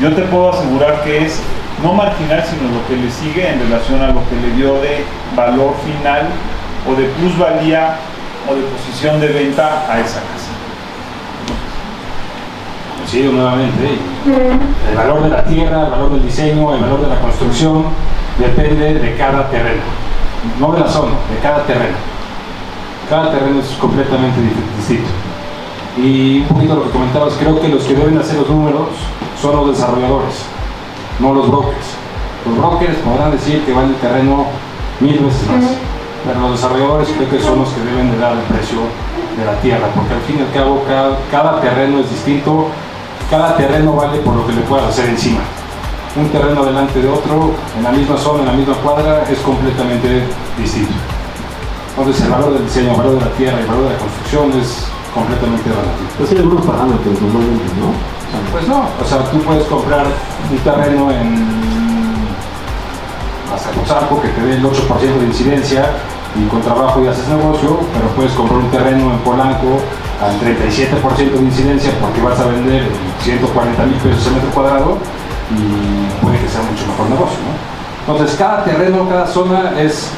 yo 0.00 0.12
te 0.14 0.22
puedo 0.22 0.50
asegurar 0.50 1.02
que 1.04 1.24
es 1.24 1.40
no 1.82 1.92
marginal, 1.92 2.42
sino 2.48 2.70
lo 2.72 2.86
que 2.86 2.96
le 2.96 3.10
sigue 3.10 3.48
en 3.48 3.60
relación 3.60 4.02
a 4.02 4.08
lo 4.08 4.20
que 4.28 4.36
le 4.36 4.56
dio 4.56 4.74
de 4.80 5.04
valor 5.36 5.74
final 5.84 6.26
o 6.88 6.94
de 6.94 7.04
plusvalía 7.08 7.96
o 8.48 8.54
de 8.54 8.62
posición 8.62 9.20
de 9.20 9.28
venta 9.28 9.84
a 9.88 10.00
esa 10.00 10.20
casa. 10.20 10.52
Coincido 12.98 13.32
nuevamente. 13.32 13.98
El 14.90 14.96
valor 14.96 15.22
de 15.22 15.28
la 15.28 15.44
tierra, 15.44 15.84
el 15.84 15.90
valor 15.90 16.12
del 16.12 16.24
diseño, 16.24 16.74
el 16.74 16.80
valor 16.80 17.02
de 17.02 17.08
la 17.08 17.20
construcción 17.20 17.84
depende 18.38 18.94
de 18.94 19.16
cada 19.16 19.48
terreno. 19.50 19.82
No 20.58 20.72
de 20.72 20.80
la 20.80 20.88
zona, 20.88 21.12
de 21.30 21.38
cada 21.42 21.62
terreno. 21.64 21.96
Cada 23.08 23.30
terreno 23.30 23.60
es 23.60 23.68
completamente 23.78 24.40
distinto. 24.76 25.08
Y 25.96 26.40
un 26.40 26.48
poquito 26.48 26.74
lo 26.76 26.84
que 26.84 26.90
comentabas, 26.90 27.34
creo 27.34 27.60
que 27.60 27.68
los 27.68 27.84
que 27.84 27.94
deben 27.94 28.18
hacer 28.18 28.38
los 28.38 28.50
números 28.50 28.88
son 29.44 29.56
los 29.56 29.76
desarrolladores, 29.76 30.36
no 31.20 31.34
los 31.34 31.50
brokers. 31.50 31.88
Los 32.46 32.56
brokers 32.56 32.96
podrán 33.04 33.30
decir 33.30 33.62
que 33.64 33.74
vale 33.74 33.88
el 33.88 33.96
terreno 33.96 34.46
mil 35.00 35.18
veces 35.18 35.46
más, 35.48 35.76
pero 36.24 36.40
los 36.40 36.52
desarrolladores 36.52 37.08
creo 37.12 37.28
que 37.28 37.40
son 37.40 37.58
los 37.60 37.68
que 37.68 37.80
deben 37.84 38.10
de 38.10 38.16
dar 38.16 38.32
el 38.32 38.44
precio 38.48 38.78
de 39.36 39.44
la 39.44 39.60
tierra, 39.60 39.86
porque 39.94 40.14
al 40.14 40.20
fin 40.22 40.36
y 40.38 40.42
al 40.48 40.52
cabo 40.52 40.82
cada, 40.88 41.18
cada 41.30 41.60
terreno 41.60 42.00
es 42.00 42.08
distinto, 42.08 42.68
cada 43.28 43.54
terreno 43.56 43.92
vale 43.92 44.18
por 44.20 44.34
lo 44.34 44.46
que 44.46 44.54
le 44.54 44.62
puedas 44.62 44.88
hacer 44.88 45.10
encima. 45.10 45.40
Un 46.16 46.28
terreno 46.30 46.64
delante 46.64 47.02
de 47.02 47.08
otro, 47.08 47.52
en 47.76 47.84
la 47.84 47.92
misma 47.92 48.16
zona, 48.16 48.40
en 48.40 48.46
la 48.46 48.52
misma 48.54 48.74
cuadra, 48.76 49.24
es 49.28 49.38
completamente 49.40 50.24
distinto. 50.56 50.94
Entonces 51.98 52.24
el 52.24 52.30
valor 52.30 52.54
del 52.54 52.64
diseño, 52.64 52.92
el 52.92 52.96
valor 52.96 53.18
de 53.18 53.24
la 53.26 53.32
tierra 53.32 53.58
y 53.58 53.60
el 53.60 53.66
valor 53.66 53.84
de 53.84 53.92
la 53.92 53.98
construcción 53.98 54.58
es 54.58 54.88
completamente 55.12 55.68
relativo. 55.68 56.08
Pues 56.16 56.30
hay 56.30 56.38
algunos 56.38 56.64
parámetros 56.64 57.20
normalmente, 57.20 57.74
¿no? 57.76 58.23
Pues 58.52 58.68
no, 58.68 58.88
o 59.00 59.04
sea, 59.04 59.18
tú 59.30 59.38
puedes 59.42 59.64
comprar 59.66 60.06
un 60.50 60.58
terreno 60.58 61.10
en 61.10 61.64
Azcapotzalco 63.52 64.20
que 64.20 64.28
te 64.28 64.40
dé 64.42 64.54
el 64.54 64.64
8% 64.64 65.18
de 65.18 65.26
incidencia 65.26 65.90
y 66.34 66.46
con 66.48 66.60
trabajo 66.62 67.02
y 67.02 67.06
haces 67.06 67.28
negocio, 67.28 67.78
pero 67.92 68.08
puedes 68.16 68.32
comprar 68.32 68.58
un 68.58 68.70
terreno 68.70 69.12
en 69.12 69.18
Polanco 69.18 69.78
al 70.22 70.38
37% 70.40 71.16
de 71.16 71.42
incidencia 71.42 71.92
porque 72.00 72.20
vas 72.22 72.38
a 72.40 72.46
vender 72.46 72.82
en 72.82 72.92
140 73.22 73.86
mil 73.86 73.98
pesos 73.98 74.26
el 74.26 74.34
metro 74.34 74.50
cuadrado 74.50 74.98
y 75.50 76.24
puede 76.24 76.38
que 76.40 76.48
sea 76.48 76.62
mucho 76.62 76.86
mejor 76.86 77.10
negocio, 77.10 77.38
¿no? 77.44 77.54
Entonces, 78.12 78.36
cada 78.36 78.64
terreno, 78.64 79.08
cada 79.08 79.26
zona 79.26 79.80
es, 79.80 80.10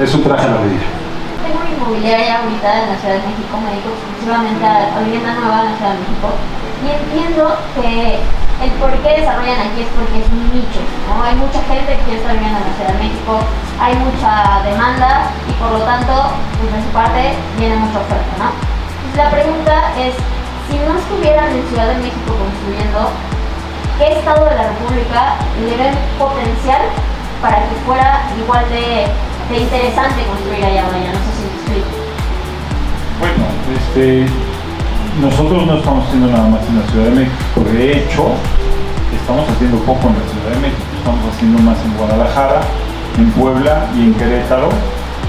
es 0.00 0.14
un 0.14 0.22
traje 0.22 0.46
a 0.46 0.50
la 0.50 0.60
medida. 0.60 0.86
Tengo 1.42 1.58
una 1.58 1.70
inmobiliaria 1.70 2.42
ahorita 2.42 2.82
en 2.82 2.88
la 2.90 2.96
Ciudad 2.98 3.14
de 3.14 3.26
México, 3.26 3.52
me 3.64 3.78
exclusivamente 3.78 4.64
a 4.66 5.00
vivienda 5.02 5.34
nueva 5.34 5.60
en 5.62 5.72
la 5.72 5.76
Ciudad 5.76 5.92
de 5.94 6.00
México 6.06 6.28
y 6.82 6.86
entiendo 6.92 7.56
que 7.74 8.20
el 8.62 8.70
por 8.80 8.92
qué 9.04 9.20
desarrollan 9.20 9.60
aquí 9.68 9.84
es 9.84 9.90
porque 9.92 10.20
es 10.20 10.28
un 10.32 10.48
nicho, 10.52 10.80
¿no? 11.08 11.22
Hay 11.22 11.36
mucha 11.36 11.60
gente 11.68 11.96
que 12.04 12.16
estar 12.16 12.32
viviendo 12.32 12.56
en 12.56 12.66
la 12.68 12.74
Ciudad 12.76 12.92
de 12.96 13.04
México, 13.04 13.32
hay 13.80 13.94
mucha 14.00 14.64
demanda 14.64 15.28
y 15.48 15.52
por 15.60 15.72
lo 15.76 15.80
tanto, 15.84 16.12
pues 16.60 16.72
de 16.72 16.80
su 16.80 16.90
parte 16.92 17.36
viene 17.60 17.76
mucha 17.76 18.00
oferta, 18.00 18.32
¿no? 18.40 18.48
La 19.16 19.30
pregunta 19.30 19.92
es, 19.96 20.12
si 20.68 20.76
no 20.84 20.96
estuvieran 20.96 21.52
en 21.52 21.64
Ciudad 21.68 21.88
de 21.88 22.00
México 22.00 22.32
construyendo, 22.32 23.12
¿qué 23.98 24.18
estado 24.18 24.44
de 24.48 24.56
la 24.56 24.68
República 24.72 25.36
le 25.60 25.76
ven 25.76 25.94
potencial 26.18 26.82
para 27.40 27.56
que 27.64 27.76
fuera 27.84 28.24
igual 28.36 28.64
de, 28.68 29.08
interesante 29.52 30.24
construir 30.24 30.64
allá 30.64 30.84
vaya? 30.92 31.12
No 31.12 31.20
sé 31.24 31.30
si 31.32 31.42
me 31.44 31.52
explico. 31.56 31.92
Bueno, 33.20 33.44
este, 33.72 34.28
nosotros 35.20 35.66
no 35.66 35.78
estamos 35.78 36.06
haciendo 36.06 36.28
nada 36.28 36.48
más 36.48 36.60
en 36.68 36.80
la 36.80 36.86
Ciudad 36.88 37.04
de 37.06 37.10
México. 37.12 37.64
De 37.72 37.92
hecho, 37.92 38.24
estamos 39.14 39.48
haciendo 39.48 39.78
poco 39.78 40.08
en 40.08 40.14
la 40.14 40.26
Ciudad 40.28 40.50
de 40.54 40.60
México. 40.60 40.82
Estamos 40.98 41.20
haciendo 41.32 41.58
más 41.62 41.78
en 41.84 41.96
Guadalajara, 41.96 42.60
en 43.18 43.30
Puebla 43.32 43.86
y 43.96 44.00
en 44.02 44.14
Querétaro. 44.14 44.68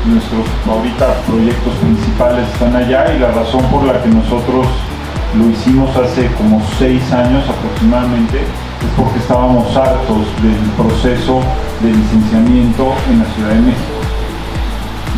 Nuestros 0.06 0.46
ahorita 0.68 1.14
proyectos 1.28 1.74
principales 1.76 2.48
están 2.54 2.76
allá 2.76 3.14
y 3.16 3.20
la 3.20 3.32
razón 3.32 3.64
por 3.66 3.84
la 3.84 4.02
que 4.02 4.10
nosotros 4.10 4.68
lo 5.38 5.50
hicimos 5.50 5.96
hace 5.98 6.28
como 6.36 6.62
seis 6.80 7.02
años 7.12 7.44
aproximadamente 7.50 8.40
es 8.40 8.92
porque 8.96 9.20
estábamos 9.20 9.76
hartos 9.76 10.28
del 10.42 10.72
proceso 10.78 11.42
de 11.82 11.92
licenciamiento 11.92 12.94
en 13.10 13.20
la 13.20 13.26
Ciudad 13.36 13.50
de 13.50 13.62
México. 13.62 13.98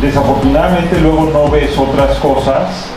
Desafortunadamente 0.00 1.00
luego 1.00 1.30
no 1.32 1.50
ves 1.50 1.76
otras 1.78 2.18
cosas 2.18 2.90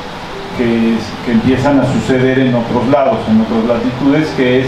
que, 0.57 0.97
empiezan 1.31 1.79
a 1.79 1.85
suceder 1.85 2.39
en 2.39 2.55
otros 2.55 2.87
lados, 2.89 3.17
en 3.29 3.41
otras 3.41 3.77
latitudes, 3.77 4.27
que 4.35 4.61
es 4.61 4.67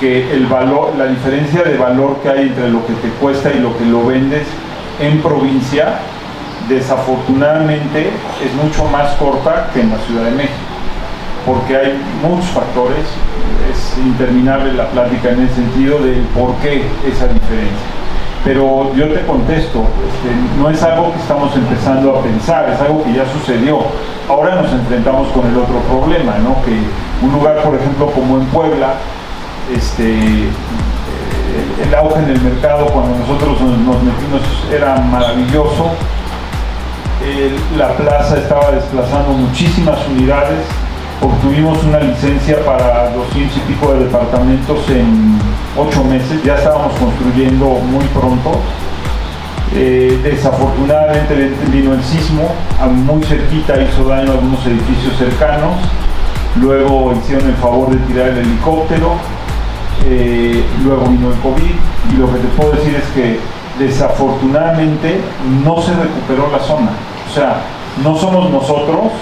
que 0.00 0.32
el 0.32 0.46
valor, 0.46 0.94
la 0.98 1.06
diferencia 1.06 1.62
de 1.62 1.76
valor 1.78 2.18
que 2.22 2.28
hay 2.28 2.48
entre 2.48 2.68
lo 2.68 2.86
que 2.86 2.92
te 2.94 3.08
cuesta 3.20 3.50
y 3.52 3.60
lo 3.60 3.76
que 3.78 3.84
lo 3.86 4.06
vendes 4.06 4.46
en 5.00 5.20
provincia, 5.22 5.98
desafortunadamente 6.68 8.10
es 8.44 8.64
mucho 8.64 8.84
más 8.86 9.12
corta 9.12 9.70
que 9.72 9.80
en 9.80 9.90
la 9.90 9.98
Ciudad 9.98 10.24
de 10.24 10.32
México, 10.32 10.54
porque 11.46 11.76
hay 11.76 11.98
muchos 12.22 12.50
factores, 12.50 13.06
es 13.72 13.98
interminable 13.98 14.72
la 14.74 14.88
plática 14.90 15.30
en 15.30 15.40
el 15.40 15.50
sentido 15.50 15.98
del 16.00 16.20
por 16.34 16.54
qué 16.56 16.84
esa 17.06 17.28
diferencia. 17.28 18.05
Pero 18.46 18.94
yo 18.94 19.08
te 19.08 19.26
contesto, 19.26 19.82
este, 20.06 20.30
no 20.56 20.70
es 20.70 20.80
algo 20.80 21.12
que 21.12 21.18
estamos 21.18 21.52
empezando 21.56 22.16
a 22.16 22.22
pensar, 22.22 22.70
es 22.70 22.80
algo 22.80 23.02
que 23.02 23.12
ya 23.12 23.24
sucedió. 23.32 23.80
Ahora 24.28 24.62
nos 24.62 24.72
enfrentamos 24.72 25.26
con 25.32 25.48
el 25.48 25.56
otro 25.56 25.80
problema, 25.90 26.38
¿no? 26.38 26.62
que 26.64 26.78
Un 27.26 27.32
lugar, 27.32 27.60
por 27.64 27.74
ejemplo, 27.74 28.06
como 28.06 28.38
en 28.38 28.44
Puebla, 28.46 28.94
este, 29.74 30.44
eh, 30.44 31.82
el 31.88 31.92
auge 31.96 32.20
en 32.20 32.30
el 32.30 32.40
mercado 32.40 32.86
cuando 32.86 33.18
nosotros 33.18 33.60
nos 33.60 34.00
metimos 34.04 34.42
era 34.72 34.94
maravilloso. 34.94 35.90
la 37.76 37.96
plaza 37.96 38.38
estaba 38.38 38.70
desplazando 38.70 39.32
muchísimas 39.32 39.98
unidades. 40.06 40.62
Obtuvimos 41.20 41.82
una 41.82 41.98
licencia 41.98 42.64
para 42.64 43.10
200 43.10 43.56
y 43.56 43.60
pico 43.72 43.92
de 43.94 44.04
departamentos 44.04 44.88
en 44.90 45.36
8 45.76 46.04
meses. 46.04 46.42
Ya 46.44 46.56
estábamos 46.56 46.92
construyendo 46.98 47.66
muy 47.66 48.04
pronto. 48.06 48.60
Eh, 49.74 50.18
desafortunadamente 50.22 51.52
vino 51.72 51.92
el 51.92 52.02
sismo, 52.02 52.48
muy 52.88 53.22
cerquita 53.24 53.80
hizo 53.82 54.04
daño 54.04 54.30
a 54.30 54.34
algunos 54.34 54.64
edificios 54.66 55.16
cercanos. 55.18 55.74
Luego 56.60 57.12
hicieron 57.12 57.48
el 57.48 57.56
favor 57.56 57.90
de 57.90 57.96
tirar 58.06 58.28
el 58.28 58.38
helicóptero 58.38 59.16
eh, 60.04 60.64
luego 60.84 61.06
vino 61.06 61.32
el 61.32 61.38
COVID 61.40 61.74
y 62.12 62.16
lo 62.16 62.32
que 62.32 62.38
te 62.38 62.48
puedo 62.56 62.72
decir 62.72 62.94
es 62.94 63.08
que 63.10 63.40
desafortunadamente 63.78 65.20
no 65.64 65.82
se 65.82 65.94
recuperó 65.94 66.48
la 66.52 66.60
zona. 66.60 66.90
O 67.28 67.34
sea, 67.34 67.62
no 68.04 68.16
somos 68.16 68.50
nosotros, 68.50 69.12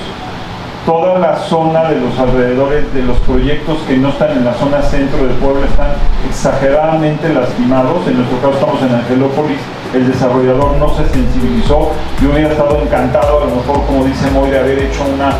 toda 0.85 1.19
la 1.19 1.37
zona 1.37 1.91
de 1.91 2.01
los 2.01 2.19
alrededores 2.19 2.93
de 2.93 3.03
los 3.03 3.19
proyectos 3.21 3.79
que 3.89 3.97
no 3.97 4.11
están 4.11 4.33
en 4.33 4.45
la 4.45 4.55
zona 4.55 4.83
centro 4.83 5.27
del 5.27 5.37
pueblo 5.37 5.65
están 5.65 5.93
exageradamente 6.29 7.33
lastimados. 7.33 8.07
En 8.07 8.17
nuestro 8.17 8.39
caso 8.39 8.55
estamos 8.55 8.83
en 8.83 8.95
Angelópolis, 8.95 9.59
el 9.95 10.11
desarrollador 10.11 10.77
no 10.77 10.95
se 10.95 11.09
sensibilizó. 11.09 11.91
Yo 12.21 12.31
hubiera 12.31 12.51
estado 12.51 12.81
encantado, 12.81 13.43
a 13.43 13.47
lo 13.47 13.57
mejor 13.57 13.85
como 13.87 14.05
dice 14.05 14.31
Moy, 14.31 14.51
de 14.51 14.59
haber 14.59 14.79
hecho 14.79 15.03
una, 15.15 15.33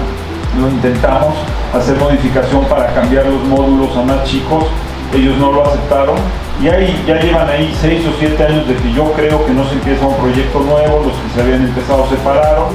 lo 0.61 0.69
intentamos, 0.69 1.35
hacer 1.73 1.97
modificación 1.99 2.65
para 2.65 2.87
cambiar 2.95 3.27
los 3.27 3.45
módulos 3.45 3.97
a 3.97 4.03
más 4.03 4.25
chicos 4.25 4.65
ellos 5.15 5.37
no 5.39 5.53
lo 5.53 5.65
aceptaron 5.65 6.17
y 6.63 6.69
ahí 6.69 7.05
ya 7.07 7.21
llevan 7.21 7.49
ahí 7.49 7.75
6 7.81 8.07
o 8.07 8.13
7 8.19 8.45
años 8.45 8.69
de 8.69 8.75
que 8.75 8.93
yo 8.93 9.13
creo 9.13 9.45
que 9.45 9.53
no 9.53 9.65
se 9.69 9.75
empieza 9.75 10.07
un 10.07 10.17
proyecto 10.17 10.61
nuevo, 10.61 11.03
los 11.05 11.13
que 11.15 11.29
se 11.35 11.43
habían 11.43 11.63
empezado 11.63 12.09
separaron. 12.09 12.69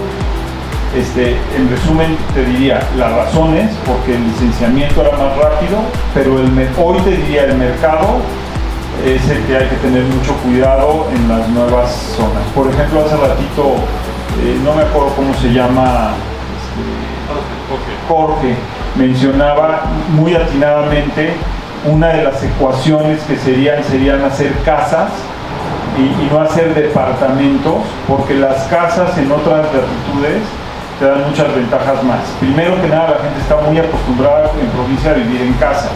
Este, 0.96 1.38
en 1.56 1.70
resumen, 1.70 2.18
te 2.34 2.44
diría 2.46 2.80
las 2.98 3.12
razones, 3.14 3.70
porque 3.86 4.16
el 4.16 4.24
licenciamiento 4.24 5.02
era 5.02 5.12
más 5.12 5.38
rápido, 5.38 5.78
pero 6.14 6.40
el, 6.40 6.50
hoy 6.78 7.00
te 7.04 7.12
diría 7.12 7.44
el 7.44 7.56
mercado 7.56 8.22
es 9.06 9.30
el 9.30 9.44
que 9.46 9.56
hay 9.56 9.68
que 9.68 9.76
tener 9.78 10.04
mucho 10.04 10.34
cuidado 10.44 11.08
en 11.14 11.30
las 11.30 11.48
nuevas 11.50 11.92
zonas. 12.18 12.44
Por 12.54 12.68
ejemplo, 12.68 13.02
hace 13.06 13.16
ratito, 13.16 13.76
eh, 14.44 14.60
no 14.64 14.74
me 14.74 14.82
acuerdo 14.82 15.10
cómo 15.16 15.34
se 15.36 15.54
llama, 15.54 16.14
este, 16.58 18.08
Jorge 18.08 18.56
mencionaba 18.96 19.84
muy 20.10 20.36
atinadamente 20.36 21.34
una 21.86 22.08
de 22.08 22.24
las 22.24 22.44
ecuaciones 22.44 23.22
que 23.22 23.38
serían, 23.38 23.84
serían 23.84 24.24
hacer 24.24 24.52
casas 24.66 25.12
y, 25.98 26.34
no 26.34 26.42
hacer 26.42 26.74
departamentos, 26.74 27.78
porque 28.08 28.36
las 28.36 28.64
casas 28.64 29.18
en 29.18 29.32
otras 29.32 29.66
latitudes 29.66 30.42
te 31.00 31.06
dan 31.06 31.28
muchas 31.28 31.54
ventajas 31.56 32.04
más. 32.04 32.20
Primero 32.40 32.80
que 32.82 32.88
nada, 32.88 33.12
la 33.12 33.24
gente 33.24 33.40
está 33.40 33.58
muy 33.58 33.78
acostumbrada 33.78 34.52
en 34.60 34.68
provincia 34.70 35.12
a 35.12 35.14
vivir 35.14 35.42
en 35.42 35.54
casa. 35.54 35.90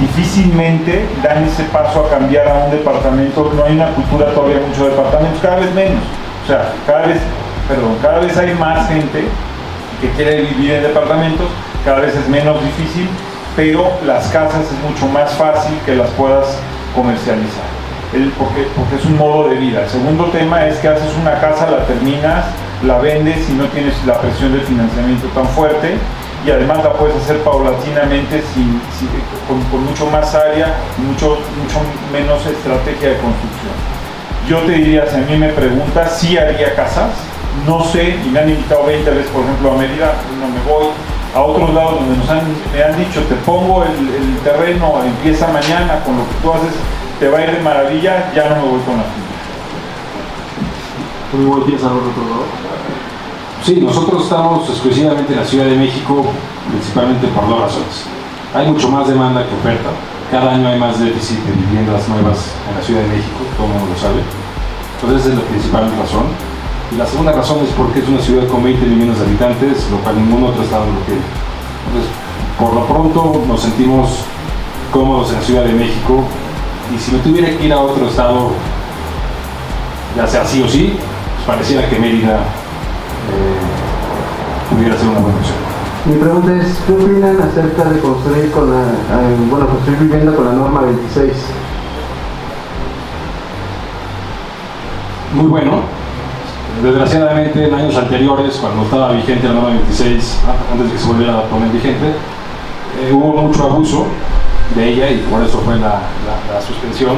Difícilmente 0.00 1.06
dan 1.22 1.44
ese 1.44 1.64
paso 1.64 2.06
a 2.06 2.10
cambiar 2.10 2.48
a 2.48 2.54
un 2.64 2.70
departamento, 2.70 3.52
no 3.54 3.64
hay 3.64 3.76
una 3.76 3.88
cultura 3.90 4.26
todavía 4.32 4.60
mucho 4.66 4.84
de 4.84 4.90
departamentos, 4.90 5.40
cada 5.40 5.56
vez 5.56 5.72
menos. 5.74 6.02
O 6.44 6.46
sea, 6.46 6.72
cada 6.86 7.06
vez, 7.06 7.18
perdón, 7.68 7.96
cada 8.00 8.18
vez 8.18 8.36
hay 8.36 8.54
más 8.54 8.88
gente 8.88 9.24
que 10.00 10.10
quiere 10.16 10.42
vivir 10.42 10.72
en 10.72 10.82
departamentos, 10.82 11.46
cada 11.84 12.00
vez 12.00 12.16
es 12.16 12.28
menos 12.28 12.56
difícil 12.64 13.08
pero 13.56 13.90
las 14.06 14.28
casas 14.28 14.64
es 14.64 14.90
mucho 14.90 15.06
más 15.08 15.32
fácil 15.32 15.78
que 15.84 15.94
las 15.94 16.08
puedas 16.10 16.56
comercializar, 16.94 17.64
porque, 18.38 18.66
porque 18.76 18.96
es 18.96 19.04
un 19.04 19.18
modo 19.18 19.48
de 19.48 19.56
vida. 19.56 19.82
El 19.82 19.90
segundo 19.90 20.24
tema 20.26 20.66
es 20.66 20.78
que 20.78 20.88
haces 20.88 21.12
una 21.20 21.38
casa, 21.38 21.70
la 21.70 21.84
terminas, 21.86 22.46
la 22.84 22.98
vendes 22.98 23.48
y 23.48 23.52
no 23.52 23.66
tienes 23.66 23.94
la 24.06 24.20
presión 24.20 24.52
del 24.52 24.62
financiamiento 24.62 25.26
tan 25.28 25.46
fuerte. 25.48 25.96
Y 26.44 26.50
además 26.50 26.82
la 26.82 26.92
puedes 26.94 27.16
hacer 27.16 27.38
paulatinamente 27.44 28.42
sin, 28.52 28.80
con, 29.46 29.84
mucho 29.84 30.06
más 30.06 30.34
área 30.34 30.74
mucho, 30.98 31.38
mucho 31.38 31.78
menos 32.12 32.44
estrategia 32.44 33.10
de 33.10 33.16
construcción. 33.18 33.74
Yo 34.48 34.58
te 34.62 34.72
diría, 34.72 35.06
si 35.06 35.16
a 35.16 35.20
mí 35.20 35.36
me 35.36 35.50
preguntas, 35.50 36.18
sí 36.18 36.36
haría 36.36 36.74
casas, 36.74 37.10
no 37.64 37.84
sé, 37.84 38.16
y 38.24 38.28
me 38.28 38.40
han 38.40 38.48
invitado 38.48 38.86
20 38.86 39.08
veces, 39.10 39.30
por 39.30 39.44
ejemplo, 39.44 39.70
a 39.70 39.76
Mérida, 39.76 40.14
no 40.40 40.48
me 40.48 40.60
voy, 40.68 40.86
a 41.34 41.40
otros 41.40 41.72
lados 41.74 42.00
donde 42.00 42.16
nos 42.16 42.28
han, 42.28 42.42
me 42.72 42.82
han 42.82 42.98
dicho, 42.98 43.22
te 43.28 43.34
pongo 43.36 43.84
el, 43.84 44.38
terreno, 44.42 45.00
empieza 45.04 45.46
mañana, 45.48 46.00
con 46.04 46.16
lo 46.18 46.24
que 46.24 46.34
tú 46.42 46.52
haces, 46.52 46.74
te 47.20 47.28
va 47.28 47.38
a 47.38 47.44
ir 47.44 47.52
de 47.52 47.60
maravilla, 47.60 48.32
ya 48.34 48.48
no 48.48 48.56
me 48.56 48.62
voy 48.62 48.80
con 48.80 48.96
la 48.96 49.04
finca. 51.32 51.86
al 51.86 51.96
otro 51.96 52.22
lado? 52.28 52.44
Sí, 53.64 53.80
nosotros 53.80 54.24
estamos 54.24 54.68
exclusivamente 54.68 55.32
en 55.32 55.38
la 55.38 55.44
Ciudad 55.44 55.66
de 55.66 55.76
México, 55.76 56.26
principalmente 56.68 57.28
por 57.28 57.48
dos 57.48 57.60
razones. 57.60 58.06
Hay 58.54 58.66
mucho 58.70 58.90
más 58.90 59.08
demanda 59.08 59.46
que 59.46 59.54
oferta. 59.54 59.90
Cada 60.30 60.54
año 60.54 60.68
hay 60.68 60.78
más 60.78 60.98
déficit 60.98 61.38
de 61.44 61.52
viviendas 61.52 62.08
nuevas 62.08 62.52
en 62.68 62.76
la 62.76 62.82
Ciudad 62.82 63.02
de 63.02 63.08
México, 63.08 63.38
todo 63.56 63.66
el 63.66 63.72
mundo 63.72 63.88
lo 63.92 63.98
sabe. 63.98 64.20
Entonces 65.00 65.26
esa 65.26 65.34
es 65.34 65.42
la 65.42 65.48
principal 65.48 65.84
razón. 65.98 66.26
Y 66.90 66.96
la 66.96 67.06
segunda 67.06 67.32
razón 67.32 67.58
es 67.64 67.72
porque 67.74 68.00
es 68.00 68.08
una 68.08 68.20
ciudad 68.20 68.46
con 68.48 68.62
20 68.62 68.84
millones 68.84 69.18
de 69.18 69.26
habitantes, 69.26 69.88
lo 69.90 69.98
cual 69.98 70.16
ningún 70.16 70.44
otro 70.44 70.62
estado 70.62 70.84
lo 70.86 71.00
tiene. 71.06 71.22
Entonces, 71.86 72.10
por 72.58 72.74
lo 72.74 72.86
pronto 72.86 73.42
nos 73.46 73.62
sentimos 73.62 74.24
cómodos 74.92 75.30
en 75.30 75.36
la 75.36 75.42
Ciudad 75.42 75.64
de 75.64 75.72
México 75.72 76.24
y 76.94 76.98
si 76.98 77.12
me 77.12 77.18
tuviera 77.18 77.48
que 77.48 77.64
ir 77.64 77.72
a 77.72 77.80
otro 77.80 78.06
estado, 78.06 78.50
ya 80.16 80.26
sea 80.26 80.44
sí 80.44 80.62
o 80.62 80.68
sí, 80.68 80.94
pareciera 81.46 81.88
que 81.88 81.98
Mérida 81.98 82.36
eh, 82.36 83.58
pudiera 84.74 84.96
ser 84.96 85.08
una 85.08 85.20
buena 85.20 85.38
opción. 85.38 85.56
Mi 86.04 86.16
pregunta 86.16 86.56
es, 86.56 86.78
¿qué 86.86 86.92
opinan 86.92 87.40
acerca 87.40 87.84
de 87.84 88.00
construir 88.00 88.50
con 88.50 88.70
la, 88.70 88.82
eh, 88.82 89.36
bueno, 89.48 89.66
construir 89.68 89.98
vivienda 90.00 90.34
con 90.34 90.46
la 90.46 90.52
norma 90.52 90.80
26? 90.82 91.32
Muy 95.34 95.46
bueno, 95.46 95.82
Desgraciadamente, 96.80 97.68
en 97.68 97.74
años 97.74 97.96
anteriores, 97.96 98.56
cuando 98.56 98.82
estaba 98.84 99.12
vigente 99.12 99.46
la 99.46 99.54
norma 99.54 99.68
26, 99.70 100.38
antes 100.72 100.86
de 100.86 100.92
que 100.92 100.98
se 100.98 101.06
volviera 101.06 101.38
a 101.38 101.42
poner 101.44 101.68
vigente, 101.68 102.08
eh, 102.98 103.12
hubo 103.12 103.42
mucho 103.42 103.64
abuso 103.64 104.06
de 104.74 104.88
ella 104.88 105.10
y 105.10 105.18
por 105.30 105.42
eso 105.42 105.58
fue 105.58 105.76
la, 105.76 106.00
suspensión. 106.66 107.16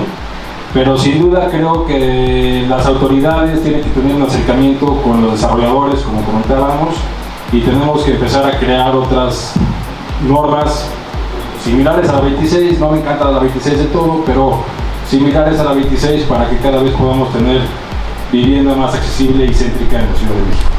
Pero 0.74 0.98
sin 0.98 1.20
duda 1.20 1.48
creo 1.51 1.86
que 1.86 2.66
las 2.68 2.84
autoridades 2.84 3.62
tienen 3.62 3.80
que 3.80 3.90
tener 3.90 4.16
un 4.16 4.22
acercamiento 4.22 5.01
con 5.02 5.22
los 5.22 5.34
desarrolladores, 5.34 6.01
como 6.01 6.20
comentábamos, 6.22 6.96
y 7.52 7.60
tenemos 7.60 8.02
que 8.02 8.14
empezar 8.14 8.44
a 8.44 8.59
crear 8.59 8.92
otras 8.96 9.52
normas 10.28 10.90
similares 11.62 12.09
a 12.09 12.14
la 12.14 12.20
26. 12.22 12.80
No 12.80 12.90
me 12.90 12.98
encanta 12.98 13.30
la 13.30 13.38
26 13.38 13.78
de 13.78 13.84
todo, 13.84 14.24
pero 14.26 14.64
similares 15.09 15.60
a 15.60 15.64
la 15.64 15.74
26 15.74 16.24
para 16.24 16.51
que 16.51 16.59
cada 16.59 16.82
vez 16.82 16.92
podamos 16.94 17.32
tener 17.32 17.60
vivienda 18.32 18.74
más 18.74 18.94
accesible 18.94 19.44
y 19.44 19.55
céntrica 19.55 20.01
en 20.01 20.10
la 20.10 20.16
Ciudad 20.16 20.34
de 20.34 20.42
México. 20.42 20.73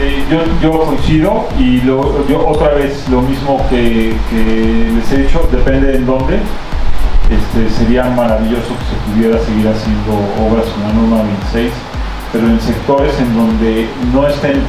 Este, 0.00 0.24
yo, 0.62 0.80
coincido 0.80 1.48
y 1.58 1.82
yo 1.82 2.00
otra 2.46 2.70
vez 2.70 3.06
lo 3.10 3.20
mismo 3.20 3.60
que, 3.68 4.16
les 4.32 5.12
he 5.12 5.16
dicho, 5.24 5.46
depende 5.52 5.96
en 5.96 6.06
dónde. 6.06 6.38
Este, 7.28 7.70
sería 7.76 8.04
maravilloso 8.04 8.68
que 8.68 8.84
se 8.86 9.12
pudiera 9.12 9.38
seguir 9.44 9.68
haciendo 9.68 10.12
obras 10.40 10.64
con 10.66 10.82
la 10.82 10.92
norma 10.94 11.22
26, 11.52 11.70
pero 12.32 12.46
en 12.46 12.60
sectores 12.60 13.12
en 13.20 13.36
donde 13.36 13.88
no 14.12 14.26
estén 14.26 14.64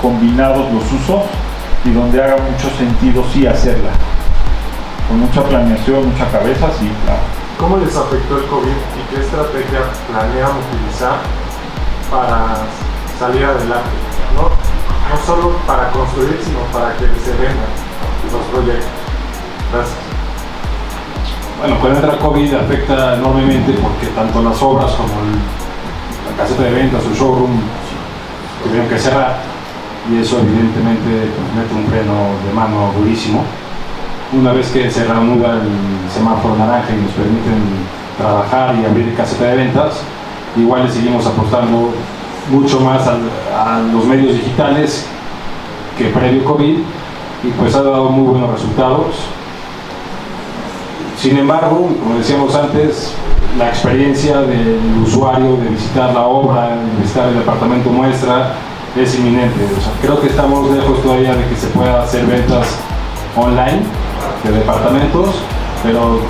combinados 0.00 0.72
los 0.72 0.84
usos 0.92 1.22
y 1.84 1.90
donde 1.90 2.22
haga 2.22 2.36
mucho 2.36 2.70
sentido 2.76 3.24
sí 3.32 3.46
hacerla. 3.46 3.90
Con 5.08 5.20
mucha 5.20 5.42
planeación, 5.42 6.08
mucha 6.10 6.30
cabeza, 6.30 6.68
sí, 6.78 6.88
claro. 7.04 7.20
¿Cómo 7.58 7.76
les 7.78 7.94
afectó 7.96 8.38
el 8.38 8.46
COVID 8.46 8.68
y 8.70 9.14
qué 9.14 9.20
estrategia 9.20 9.80
planean 10.08 10.52
utilizar 10.56 11.16
para 12.10 12.56
salir 13.18 13.44
adelante? 13.44 14.09
No, 15.10 15.26
solo 15.26 15.56
para 15.66 15.90
construir, 15.90 16.38
sino 16.42 16.60
para 16.72 16.94
que 16.94 17.06
se 17.06 17.32
vendan 17.32 17.70
los 18.32 18.42
proyectos. 18.52 18.86
Gracias. 19.72 19.98
Bueno, 21.58 21.78
cuando 21.80 21.98
entra 21.98 22.18
COVID 22.18 22.54
afecta 22.54 23.16
enormemente 23.16 23.72
porque 23.82 24.06
tanto 24.08 24.42
las 24.42 24.62
obras 24.62 24.92
como 24.92 25.12
la 25.12 26.36
caseta 26.42 26.62
de 26.62 26.70
ventas, 26.70 27.04
el 27.04 27.14
showroom, 27.14 27.60
tuvieron 28.64 28.88
que 28.88 28.98
cerrar 28.98 29.38
y 30.10 30.20
eso 30.20 30.38
evidentemente 30.38 31.28
mete 31.54 31.74
un 31.74 31.86
freno 31.86 32.14
de 32.46 32.52
mano 32.54 32.92
durísimo 32.98 33.44
una 34.32 34.52
vez 34.52 34.68
que 34.70 34.88
se 34.90 35.04
reanuda 35.04 35.54
el 35.54 36.10
semáforo 36.12 36.56
naranja 36.56 36.92
y 36.94 37.02
nos 37.02 37.12
permiten 37.12 37.62
trabajar 38.16 38.76
y 38.76 38.84
abrir 38.84 39.14
caseta 39.16 39.46
de 39.46 39.56
ventas, 39.56 40.02
igual 40.56 40.84
le 40.84 40.90
seguimos 40.90 41.26
apostando 41.26 41.92
mucho 42.50 42.80
más 42.80 43.06
a, 43.06 43.80
los 43.92 44.04
medios 44.04 44.34
digitales 44.34 45.06
que 45.96 46.06
previo 46.06 46.44
COVID 46.44 46.78
y 47.42 47.48
pues 47.58 47.74
ha 47.74 47.82
dado 47.82 48.10
muy 48.10 48.26
buenos 48.32 48.50
resultados. 48.50 49.06
Sin 51.16 51.36
embargo, 51.36 51.88
como 52.02 52.16
decíamos 52.16 52.54
antes, 52.54 53.14
la 53.58 53.68
experiencia 53.68 54.40
del 54.40 54.80
usuario 55.04 55.56
de 55.56 55.68
visitar 55.68 56.14
la 56.14 56.22
obra, 56.26 56.76
de 56.76 57.02
visitar 57.02 57.28
el 57.28 57.38
departamento 57.38 57.90
muestra, 57.90 58.54
es 58.96 59.14
inminente. 59.18 59.60
Creo 60.02 60.20
que 60.20 60.28
estamos 60.28 60.70
lejos 60.70 61.02
todavía 61.02 61.34
de 61.34 61.44
que 61.46 61.56
se 61.56 61.66
pueda 61.68 62.02
hacer 62.02 62.26
ventas 62.26 62.66
online 63.36 63.82
de 64.44 64.52
departamentos, 64.52 65.36
pero 65.82 66.20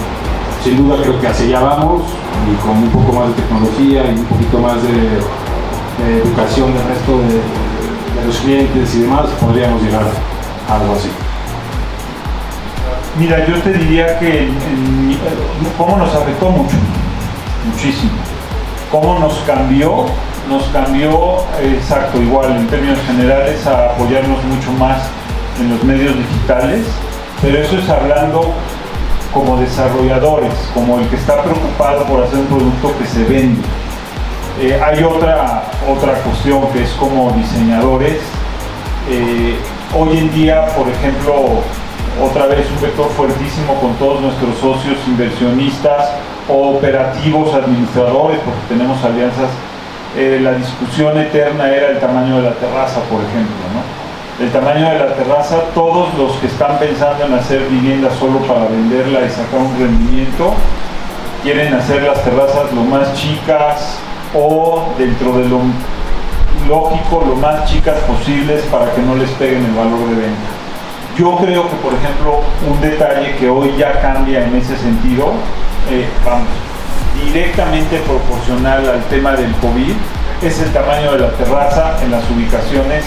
sin 0.63 0.77
duda 0.77 1.01
creo 1.03 1.21
que 1.21 1.29
hacia 1.29 1.47
allá 1.47 1.61
vamos 1.61 2.03
y 2.51 2.67
con 2.67 2.77
un 2.77 2.91
poco 2.91 3.13
más 3.13 3.29
de 3.29 3.43
tecnología 3.43 4.11
y 4.11 4.19
un 4.19 4.25
poquito 4.25 4.59
más 4.59 4.83
de, 4.83 5.21
educación 6.09 6.73
del 6.75 6.85
resto 6.85 7.19
de, 7.19 7.41
los 8.27 8.37
clientes 8.39 8.95
y 8.95 9.01
demás, 9.03 9.27
podríamos 9.41 9.83
llegar 9.83 10.03
a 10.69 10.75
algo 10.77 10.95
así. 10.95 11.09
Mira, 13.19 13.47
yo 13.47 13.61
te 13.63 13.73
diría 13.73 14.19
que 14.19 14.45
en- 14.49 15.19
cómo 15.79 15.97
nos 15.97 16.15
afectó 16.15 16.51
mucho, 16.51 16.77
muchísimo. 17.71 18.13
Cómo 18.91 19.19
nos 19.19 19.35
cambió, 19.47 20.07
nos 20.49 20.65
cambió, 20.65 21.39
eh, 21.61 21.77
exacto, 21.81 22.21
igual 22.21 22.57
en 22.57 22.67
términos 22.67 22.99
generales, 23.07 23.67
a 23.67 23.87
apoyarnos 23.93 24.43
mucho 24.45 24.73
más 24.79 24.99
en 25.61 25.71
los 25.71 25.83
medios 25.85 26.15
digitales, 26.17 26.87
pero 27.41 27.59
eso 27.59 27.79
es 27.79 27.89
hablando 27.89 28.53
como 29.33 29.57
desarrolladores, 29.59 30.53
como 30.75 30.99
el 30.99 31.07
que 31.09 31.17
está 31.17 31.43
preocupado 31.43 32.05
por 32.07 32.23
hacer 32.25 32.39
un 32.41 32.47
producto 32.47 32.93
que 32.99 33.07
se 33.07 33.25
vende. 33.25 33.61
Eh, 34.61 34.79
hay 34.79 35.03
otra, 35.03 35.63
otra 35.89 36.13
cuestión 36.23 36.71
que 36.71 36.83
es 36.83 36.91
como 36.91 37.31
diseñadores. 37.31 38.19
Eh, 39.09 39.57
hoy 39.97 40.19
en 40.19 40.31
día, 40.35 40.67
por 40.77 40.87
ejemplo, 40.87 41.63
otra 42.23 42.45
vez 42.45 42.67
un 42.71 42.83
vector 42.83 43.09
fuertísimo 43.17 43.81
con 43.81 43.95
todos 43.95 44.21
nuestros 44.21 44.59
socios 44.59 44.99
inversionistas 45.07 46.11
operativos 46.47 47.55
administradores, 47.55 48.39
porque 48.41 48.61
tenemos 48.69 49.03
alianzas. 49.03 49.49
Eh, 50.15 50.41
la 50.43 50.53
discusión 50.53 51.17
eterna 51.17 51.73
era 51.75 51.89
el 51.89 51.99
tamaño 51.99 52.37
de 52.37 52.43
la 52.43 52.53
terraza, 52.53 53.01
por 53.09 53.23
ejemplo. 53.23 53.65
¿no? 53.73 54.45
El 54.45 54.53
tamaño 54.53 54.91
de 54.91 54.99
la 54.99 55.15
terraza, 55.15 55.57
todos 55.75 56.13
los 56.19 56.33
que 56.37 56.49
están 56.49 56.79
pensando 56.79 57.25
en 57.25 57.33
hacer 57.33 57.63
vivienda 57.71 58.11
solo 58.11 58.41
para 58.41 58.67
venderla 58.67 59.21
y 59.25 59.31
sacar 59.31 59.61
un 59.61 59.79
rendimiento, 59.79 60.53
quieren 61.43 61.73
hacer 61.73 62.03
las 62.03 62.23
terrazas 62.23 62.71
lo 62.75 62.83
más 62.83 63.15
chicas 63.15 64.01
o 64.35 64.95
dentro 64.99 65.39
de 65.39 65.49
lo 65.49 65.61
lógico, 66.69 67.25
lo 67.27 67.37
más 67.37 67.71
chicas 67.71 67.99
posibles 68.01 68.63
para 68.71 68.93
que 68.93 69.03
no 69.03 69.15
les 69.17 69.31
peguen 69.33 69.65
el 69.65 69.73
valor 69.73 70.09
de 70.09 70.15
venta. 70.15 70.51
Yo 71.17 71.37
creo 71.37 71.69
que, 71.69 71.77
por 71.77 71.93
ejemplo, 71.95 72.41
un 72.69 72.81
detalle 72.81 73.37
que 73.37 73.49
hoy 73.49 73.75
ya 73.77 74.01
cambia 74.01 74.45
en 74.45 74.55
ese 74.57 74.77
sentido, 74.77 75.33
eh, 75.91 76.09
vamos, 76.25 76.49
directamente 77.25 77.99
proporcional 77.99 78.89
al 78.89 79.03
tema 79.05 79.33
del 79.33 79.53
COVID, 79.57 79.95
es 80.43 80.61
el 80.61 80.73
tamaño 80.73 81.13
de 81.13 81.19
la 81.19 81.31
terraza 81.33 82.03
en 82.03 82.11
las 82.11 82.29
ubicaciones 82.31 83.05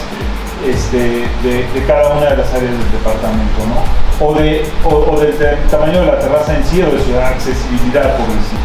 este, 0.67 1.27
de, 1.43 1.85
cada 1.87 2.13
una 2.13 2.29
de 2.29 2.37
las 2.37 2.53
áreas 2.53 2.71
del 2.71 2.91
departamento, 2.91 3.59
¿no? 3.67 4.25
O, 4.25 4.33
de, 4.35 4.69
o, 4.85 5.19
del 5.19 5.57
tamaño 5.69 6.01
de 6.01 6.05
la 6.05 6.19
terraza 6.19 6.55
en 6.55 6.63
sí 6.65 6.81
o 6.81 6.91
de 6.91 7.03
su 7.03 7.17
accesibilidad, 7.17 8.15
por 8.17 8.27
decir. 8.27 8.59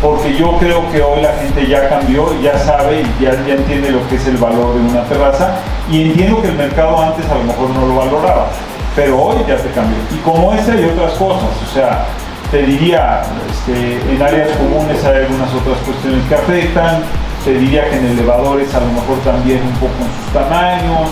Porque 0.00 0.36
yo 0.36 0.56
creo 0.58 0.88
que 0.92 1.02
hoy 1.02 1.22
la 1.22 1.32
gente 1.32 1.66
ya 1.66 1.88
cambió, 1.88 2.32
y 2.34 2.42
ya 2.42 2.56
sabe 2.58 3.02
y 3.02 3.22
ya, 3.22 3.30
entiende 3.32 3.90
lo 3.90 4.06
que 4.08 4.14
es 4.14 4.26
el 4.26 4.36
valor 4.36 4.74
de 4.74 4.80
una 4.80 5.02
terraza 5.04 5.56
y 5.90 6.02
entiendo 6.02 6.40
que 6.40 6.48
el 6.48 6.54
mercado 6.54 7.02
antes 7.02 7.28
a 7.28 7.34
lo 7.34 7.44
mejor 7.44 7.70
no 7.70 7.86
lo 7.86 7.96
valoraba, 7.96 8.46
pero 8.94 9.20
hoy 9.20 9.38
ya 9.48 9.58
se 9.58 9.70
cambió. 9.70 9.96
Y 10.14 10.18
como 10.18 10.52
esa 10.52 10.72
hay 10.72 10.84
otras 10.84 11.14
cosas, 11.14 11.50
o 11.68 11.74
sea, 11.74 12.04
te 12.50 12.62
diría, 12.62 13.22
este, 13.50 14.00
en 14.12 14.22
áreas 14.22 14.50
comunes 14.56 15.04
hay 15.04 15.24
algunas 15.24 15.52
otras 15.54 15.78
cuestiones 15.78 16.24
que 16.28 16.34
afectan, 16.34 17.02
te 17.44 17.54
diría 17.54 17.88
que 17.90 17.96
en 17.96 18.06
elevadores 18.06 18.72
a 18.74 18.80
lo 18.80 18.86
mejor 18.86 19.18
también 19.24 19.62
un 19.62 19.74
poco 19.74 19.94
en 19.98 20.24
sus 20.24 20.32
tamaños, 20.32 21.10